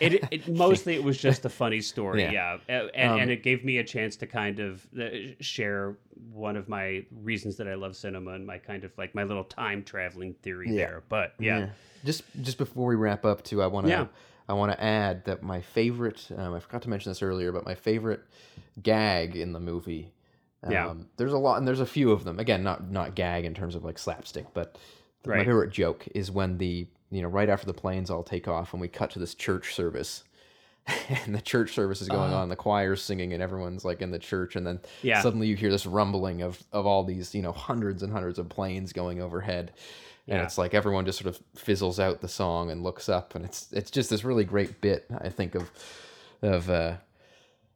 it, 0.00 0.24
it 0.32 0.48
mostly 0.56 0.96
it 0.96 1.04
was 1.04 1.16
just 1.16 1.44
a 1.44 1.48
funny 1.48 1.80
story, 1.80 2.22
yeah, 2.22 2.58
Yeah. 2.68 2.88
And, 2.92 3.12
Um, 3.12 3.20
and 3.20 3.30
it 3.30 3.44
gave 3.44 3.64
me 3.64 3.78
a 3.78 3.84
chance 3.84 4.16
to 4.16 4.26
kind 4.26 4.58
of 4.58 4.84
uh, 5.00 5.10
share 5.38 5.96
one 6.32 6.56
of 6.56 6.68
my 6.68 7.06
reasons 7.22 7.56
that 7.58 7.68
I 7.68 7.74
love 7.74 7.94
cinema 7.94 8.32
and 8.32 8.44
my 8.44 8.58
kind 8.58 8.82
of 8.82 8.90
like 8.98 9.14
my 9.14 9.22
little 9.22 9.44
time 9.44 9.84
traveling 9.84 10.34
theory 10.42 10.70
Yeah. 10.70 10.86
there. 10.86 11.02
But 11.08 11.34
yeah, 11.38 11.68
Just 12.04 12.24
just 12.42 12.58
before 12.58 12.88
we 12.88 12.96
wrap 12.96 13.24
up, 13.24 13.44
too, 13.44 13.62
I 13.62 13.68
want 13.68 13.86
to 13.86 13.90
Yeah. 13.92 14.06
I 14.48 14.52
want 14.54 14.72
to 14.72 14.82
add 14.82 15.24
that 15.24 15.42
my 15.42 15.60
favorite. 15.60 16.28
Um, 16.36 16.54
I 16.54 16.60
forgot 16.60 16.82
to 16.82 16.90
mention 16.90 17.10
this 17.10 17.22
earlier, 17.22 17.50
but 17.52 17.64
my 17.64 17.74
favorite 17.74 18.20
gag 18.82 19.36
in 19.36 19.52
the 19.52 19.60
movie. 19.60 20.12
Um, 20.62 20.72
Yeah. 20.72 20.94
There's 21.16 21.32
a 21.32 21.38
lot, 21.38 21.58
and 21.58 21.66
there's 21.68 21.80
a 21.80 21.86
few 21.86 22.10
of 22.10 22.24
them. 22.24 22.38
Again, 22.38 22.62
not 22.62 22.90
not 22.90 23.14
gag 23.14 23.44
in 23.44 23.54
terms 23.54 23.74
of 23.74 23.84
like 23.84 23.98
slapstick, 23.98 24.46
but 24.54 24.76
my 25.26 25.36
Right. 25.36 25.46
favorite 25.46 25.70
joke 25.70 26.06
is 26.14 26.30
when 26.30 26.58
the 26.58 26.86
you 27.10 27.22
know 27.22 27.28
right 27.28 27.48
after 27.48 27.66
the 27.66 27.74
planes 27.74 28.10
all 28.10 28.22
take 28.22 28.48
off 28.48 28.72
and 28.74 28.80
we 28.80 28.88
cut 28.88 29.10
to 29.12 29.18
this 29.18 29.34
church 29.34 29.74
service. 29.74 30.24
And 31.24 31.34
the 31.34 31.40
church 31.40 31.72
service 31.72 32.02
is 32.02 32.10
going 32.10 32.34
on, 32.34 32.50
the 32.50 32.56
choir's 32.56 33.02
singing, 33.02 33.32
and 33.32 33.42
everyone's 33.42 33.86
like 33.86 34.02
in 34.02 34.10
the 34.10 34.18
church, 34.18 34.54
and 34.54 34.66
then 34.66 34.80
Yeah. 35.00 35.22
suddenly 35.22 35.46
you 35.46 35.56
hear 35.56 35.70
this 35.70 35.86
rumbling 35.86 36.42
of 36.42 36.62
of 36.72 36.84
all 36.84 37.04
these, 37.04 37.34
you 37.34 37.40
know, 37.40 37.52
hundreds 37.52 38.02
and 38.02 38.12
hundreds 38.12 38.38
of 38.38 38.50
planes 38.50 38.92
going 38.92 39.22
overhead, 39.22 39.72
and 40.26 40.38
Yeah. 40.38 40.44
it's 40.44 40.56
like 40.58 40.74
everyone 40.74 41.04
just 41.06 41.18
sort 41.18 41.34
of 41.34 41.42
fizzles 41.56 41.98
out 42.00 42.20
the 42.20 42.28
song 42.28 42.70
and 42.70 42.82
looks 42.82 43.08
up, 43.08 43.34
and 43.34 43.44
it's 43.44 43.72
it's 43.72 43.90
just 43.90 44.10
this 44.10 44.24
really 44.24 44.44
great 44.44 44.80
bit, 44.80 45.06
I 45.18 45.28
think 45.28 45.54
of 45.54 45.70
of 46.42 46.68
uh, 46.70 46.96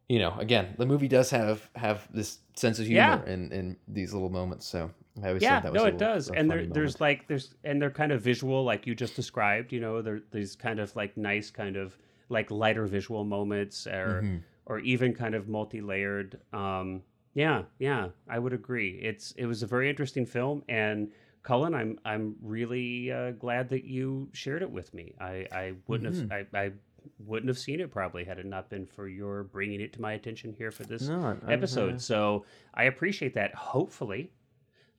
you 0.09 0.19
know, 0.19 0.35
again, 0.39 0.75
the 0.79 0.87
movie 0.87 1.09
does 1.09 1.31
have 1.31 1.69
have 1.77 2.09
this 2.13 2.39
sense 2.57 2.79
of 2.79 2.87
humor 2.87 3.23
Yeah. 3.27 3.33
in 3.33 3.53
in 3.53 3.77
these 3.87 4.13
little 4.13 4.31
moments, 4.31 4.67
so 4.67 4.91
I 5.23 5.29
always 5.29 5.43
yeah, 5.43 5.61
that 5.61 5.73
was 5.73 5.81
no, 5.83 5.85
a 5.87 5.89
it 5.89 5.99
does. 5.99 6.31
And 6.31 6.51
there, 6.51 6.65
there's 6.67 7.01
like 7.01 7.27
there's 7.29 7.55
and 7.65 7.81
they're 7.83 7.91
kind 7.91 8.13
of 8.13 8.23
visual, 8.23 8.65
like 8.65 8.87
you 8.87 8.95
just 8.95 9.17
described. 9.17 9.73
You 9.73 9.81
know, 9.81 10.01
there 10.03 10.21
these 10.31 10.57
kind 10.57 10.79
of 10.81 10.95
like 10.97 11.17
nice 11.17 11.51
kind 11.51 11.77
of 11.77 11.97
like 12.31 12.51
lighter 12.51 12.87
visual 12.87 13.25
moments, 13.25 13.87
or 13.87 14.23
Mm-hmm. 14.23 14.37
or 14.67 14.79
even 14.81 15.15
kind 15.15 15.35
of 15.35 15.49
multi-layered. 15.49 16.39
Um, 16.53 17.03
yeah, 17.35 17.63
yeah, 17.79 18.09
I 18.29 18.39
would 18.39 18.53
agree. 18.53 18.99
It's 19.03 19.33
it 19.33 19.47
was 19.47 19.63
a 19.63 19.67
very 19.67 19.89
interesting 19.91 20.25
film, 20.27 20.63
and 20.69 21.11
Cullen, 21.49 21.75
I'm 21.75 21.99
I'm 22.05 22.37
really 22.43 23.11
uh, 23.11 23.31
glad 23.31 23.71
that 23.71 23.85
you 23.85 24.29
shared 24.35 24.61
it 24.61 24.71
with 24.71 24.93
me. 24.93 25.15
I 25.19 25.47
I 25.51 25.73
wouldn't 25.87 26.13
Mm-hmm. 26.15 26.31
have 26.31 26.47
I. 26.55 26.59
I 26.67 26.73
wouldn't 27.21 27.49
have 27.49 27.59
seen 27.59 27.81
it 27.81 27.91
probably 27.91 28.25
had 28.25 28.39
it 28.39 28.45
not 28.45 28.69
been 28.69 28.85
for 28.85 29.09
your 29.09 29.45
bringing 29.45 29.81
it 29.81 29.95
to 29.95 30.01
my 30.03 30.13
attention 30.13 30.53
here 30.53 30.71
for 30.71 30.85
this 30.85 31.09
No, 31.09 31.39
episode. 31.49 32.03
So 32.03 32.45
I 32.75 32.85
appreciate 32.85 33.33
that. 33.35 33.55
Hopefully, 33.55 34.31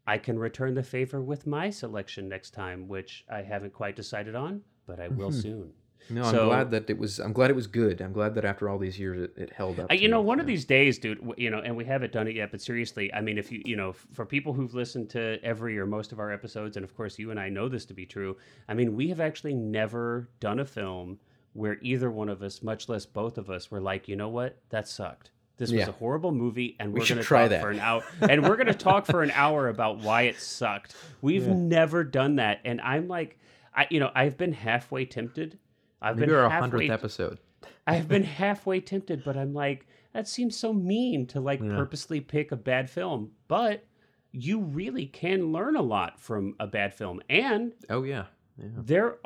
I 0.08 0.18
can 0.18 0.40
return 0.40 0.74
the 0.74 0.82
favor 0.82 1.22
with 1.22 1.46
my 1.46 1.70
selection 1.70 2.28
next 2.28 2.52
time, 2.52 2.88
which 2.88 3.26
I 3.30 3.44
haven't 3.44 3.74
quite 3.74 3.96
decided 3.96 4.34
on, 4.34 4.64
but 4.88 5.00
I 5.00 5.08
will 5.10 5.30
Mhm. 5.30 5.42
soon. 5.42 5.74
No, 6.10 6.24
I'm 6.24 6.36
glad 6.48 6.72
that 6.72 6.90
it 6.90 6.98
was. 6.98 7.20
I'm 7.20 7.34
glad 7.34 7.50
it 7.52 7.56
was 7.56 7.68
good. 7.68 8.02
I'm 8.02 8.14
glad 8.14 8.34
that 8.36 8.46
after 8.46 8.68
all 8.70 8.78
these 8.78 8.98
years, 9.00 9.22
it, 9.24 9.34
it 9.42 9.54
held 9.54 9.80
up. 9.80 9.94
You 9.94 10.08
know, 10.08 10.22
me. 10.22 10.28
one 10.28 10.40
of 10.40 10.46
these 10.48 10.66
days, 10.66 10.98
dude, 10.98 11.20
you 11.38 11.50
know, 11.50 11.60
and 11.60 11.76
we 11.76 11.86
haven't 11.86 12.12
done 12.14 12.28
it 12.28 12.36
yet, 12.36 12.52
but 12.52 12.62
seriously, 12.62 13.14
I 13.14 13.22
mean, 13.22 13.38
if 13.38 13.52
you, 13.52 13.62
you 13.66 13.76
know, 13.76 13.90
f- 13.90 14.08
for 14.14 14.26
people 14.26 14.54
who've 14.54 14.74
listened 14.74 15.10
to 15.12 15.38
every 15.44 15.78
or 15.78 15.86
most 15.86 16.12
of 16.12 16.20
our 16.20 16.32
episodes, 16.32 16.78
and 16.78 16.84
of 16.84 16.96
course 16.96 17.20
you 17.20 17.32
and 17.32 17.40
I 17.40 17.50
know 17.50 17.70
this 17.70 17.86
to 17.86 17.94
be 17.94 18.06
true, 18.06 18.38
I 18.68 18.74
mean, 18.74 18.96
we 18.96 19.10
have 19.10 19.20
actually 19.20 19.54
never 19.54 20.30
done 20.40 20.60
a 20.60 20.66
film 20.66 21.20
where 21.54 21.78
either 21.82 22.10
one 22.12 22.30
of 22.30 22.42
us, 22.44 22.64
much 22.64 22.90
less 22.90 23.06
both 23.06 23.38
of 23.38 23.50
us, 23.50 23.70
were 23.70 23.82
like, 23.82 24.08
you 24.08 24.16
know 24.16 24.30
what, 24.30 24.58
that 24.70 24.88
sucked. 24.88 25.32
This 25.58 25.72
was 25.74 25.88
a 25.90 25.92
horrible 25.92 26.32
movie, 26.32 26.78
and 26.80 26.94
We 26.94 27.02
we're 27.02 27.06
going 27.08 27.18
to 27.18 27.24
try 27.24 27.42
talk 27.42 27.50
that. 27.50 27.62
for 27.62 27.70
an 27.70 27.80
hour, 27.82 28.02
and 28.22 28.44
we're 28.48 28.56
going 28.56 28.68
to 28.68 28.74
talk 28.74 29.06
for 29.06 29.22
an 29.24 29.32
hour 29.32 29.68
about 29.68 29.98
why 30.00 30.22
it 30.24 30.40
sucked. 30.40 30.96
We've 31.22 31.46
Yeah. 31.46 31.54
never 31.54 32.04
done 32.06 32.38
that, 32.38 32.62
and 32.64 32.80
I'm 32.80 33.10
like, 33.10 33.38
I, 33.76 33.86
you 33.90 34.00
know, 34.00 34.10
I've 34.16 34.38
been 34.38 34.54
halfway 34.54 35.04
tempted. 35.06 35.60
I've 36.02 36.18
maybe 36.18 36.28
been 36.28 36.36
our 36.36 36.50
halfway 36.50 36.70
hundredth 36.70 36.92
episode. 36.92 37.40
I've 37.88 38.08
been 38.08 38.24
halfway 38.42 38.80
tempted, 38.80 39.24
but 39.24 39.38
I'm 39.38 39.54
like, 39.54 39.88
that 40.14 40.28
seems 40.28 40.56
so 40.56 40.74
mean 40.74 41.28
to 41.28 41.40
like 41.40 41.62
Yeah. 41.62 41.76
purposely 41.76 42.22
pick 42.22 42.52
a 42.52 42.56
bad 42.56 42.90
film. 42.90 43.32
But 43.48 43.86
you 44.32 44.60
really 44.60 45.06
can 45.06 45.52
learn 45.52 45.76
a 45.76 45.82
lot 45.82 46.20
from 46.20 46.56
a 46.60 46.68
bad 46.68 46.94
film, 46.94 47.22
and 47.30 47.74
Oh 47.90 48.04
yeah, 48.04 48.26
yeah. 48.58 48.68
there, 48.78 49.18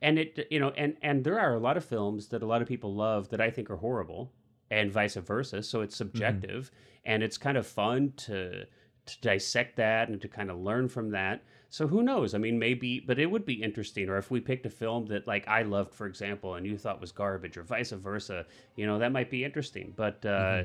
and 0.00 0.18
it, 0.18 0.46
you 0.50 0.60
know, 0.60 0.70
and 0.70 0.96
and 1.02 1.24
there 1.24 1.40
are 1.40 1.54
a 1.54 1.58
lot 1.58 1.76
of 1.76 1.84
films 1.84 2.28
that 2.28 2.42
a 2.42 2.46
lot 2.46 2.62
of 2.62 2.68
people 2.68 2.94
love 2.94 3.28
that 3.30 3.40
I 3.40 3.50
think 3.50 3.68
are 3.70 3.76
horrible, 3.76 4.32
and 4.70 4.92
vice 4.92 5.16
versa. 5.16 5.62
So 5.62 5.80
it's 5.80 5.94
mm-hmm. 5.94 6.10
subjective, 6.10 6.70
and 7.04 7.22
it's 7.22 7.36
kind 7.36 7.56
of 7.56 7.66
fun 7.66 8.12
to 8.18 8.64
to 9.06 9.20
dissect 9.22 9.76
that 9.76 10.08
and 10.08 10.20
to 10.20 10.28
kind 10.28 10.50
of 10.50 10.58
learn 10.58 10.88
from 10.88 11.10
that. 11.10 11.42
So 11.70 11.86
who 11.86 12.02
knows? 12.02 12.34
I 12.34 12.38
mean, 12.38 12.58
maybe, 12.58 12.98
but 13.00 13.18
it 13.18 13.26
would 13.26 13.44
be 13.44 13.62
interesting. 13.62 14.08
Or 14.08 14.16
if 14.16 14.30
we 14.30 14.40
picked 14.40 14.64
a 14.66 14.70
film 14.70 15.06
that 15.06 15.26
like 15.26 15.46
I 15.46 15.62
loved, 15.62 15.94
for 15.94 16.06
example, 16.06 16.54
and 16.54 16.66
you 16.66 16.78
thought 16.78 17.00
was 17.00 17.12
garbage, 17.12 17.56
or 17.58 17.62
vice 17.62 17.90
versa, 17.90 18.46
you 18.76 18.86
know, 18.86 18.98
that 18.98 19.12
might 19.12 19.30
be 19.30 19.44
interesting. 19.44 19.92
But 19.94 20.24
uh, 20.24 20.62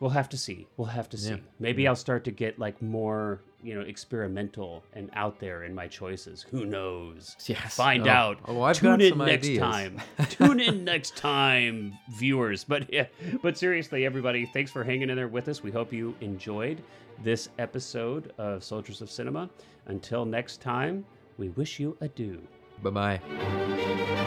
we'll 0.00 0.10
have 0.10 0.28
to 0.30 0.36
see. 0.36 0.66
We'll 0.76 0.88
have 0.88 1.08
to 1.10 1.16
see. 1.16 1.30
Yeah. 1.30 1.36
Maybe 1.60 1.86
I'll 1.86 1.94
start 1.94 2.24
to 2.24 2.32
get 2.32 2.58
like 2.58 2.82
more, 2.82 3.40
you 3.62 3.76
know, 3.76 3.82
experimental 3.82 4.82
and 4.94 5.10
out 5.14 5.38
there 5.38 5.62
in 5.62 5.76
my 5.76 5.86
choices. 5.86 6.42
Who 6.50 6.64
knows? 6.66 7.36
Yes. 7.46 7.76
Find 7.76 8.08
Oh. 8.08 8.10
out. 8.10 8.38
Oh, 8.46 8.62
I've 8.62 8.76
Tune 8.78 8.90
got 8.90 9.00
in 9.02 9.10
some 9.10 9.18
next 9.18 9.46
ideas. 9.46 9.60
time. 9.60 10.00
Tune 10.28 10.58
in 10.58 10.82
next 10.82 11.16
time, 11.16 11.96
viewers. 12.10 12.64
But 12.64 12.92
yeah, 12.92 13.06
but 13.42 13.56
seriously, 13.56 14.04
everybody, 14.04 14.46
thanks 14.46 14.72
for 14.72 14.82
hanging 14.82 15.08
in 15.08 15.14
there 15.14 15.28
with 15.28 15.46
us. 15.46 15.62
We 15.62 15.70
hope 15.70 15.92
you 15.92 16.16
enjoyed 16.20 16.82
this 17.22 17.48
episode 17.58 18.32
of 18.38 18.62
Soldiers 18.64 19.00
of 19.00 19.10
Cinema. 19.10 19.50
Until 19.86 20.24
next 20.24 20.60
time, 20.60 21.04
we 21.38 21.48
wish 21.50 21.80
you 21.80 21.96
adieu. 22.00 22.40
Bye 22.82 22.90
bye. 22.90 24.18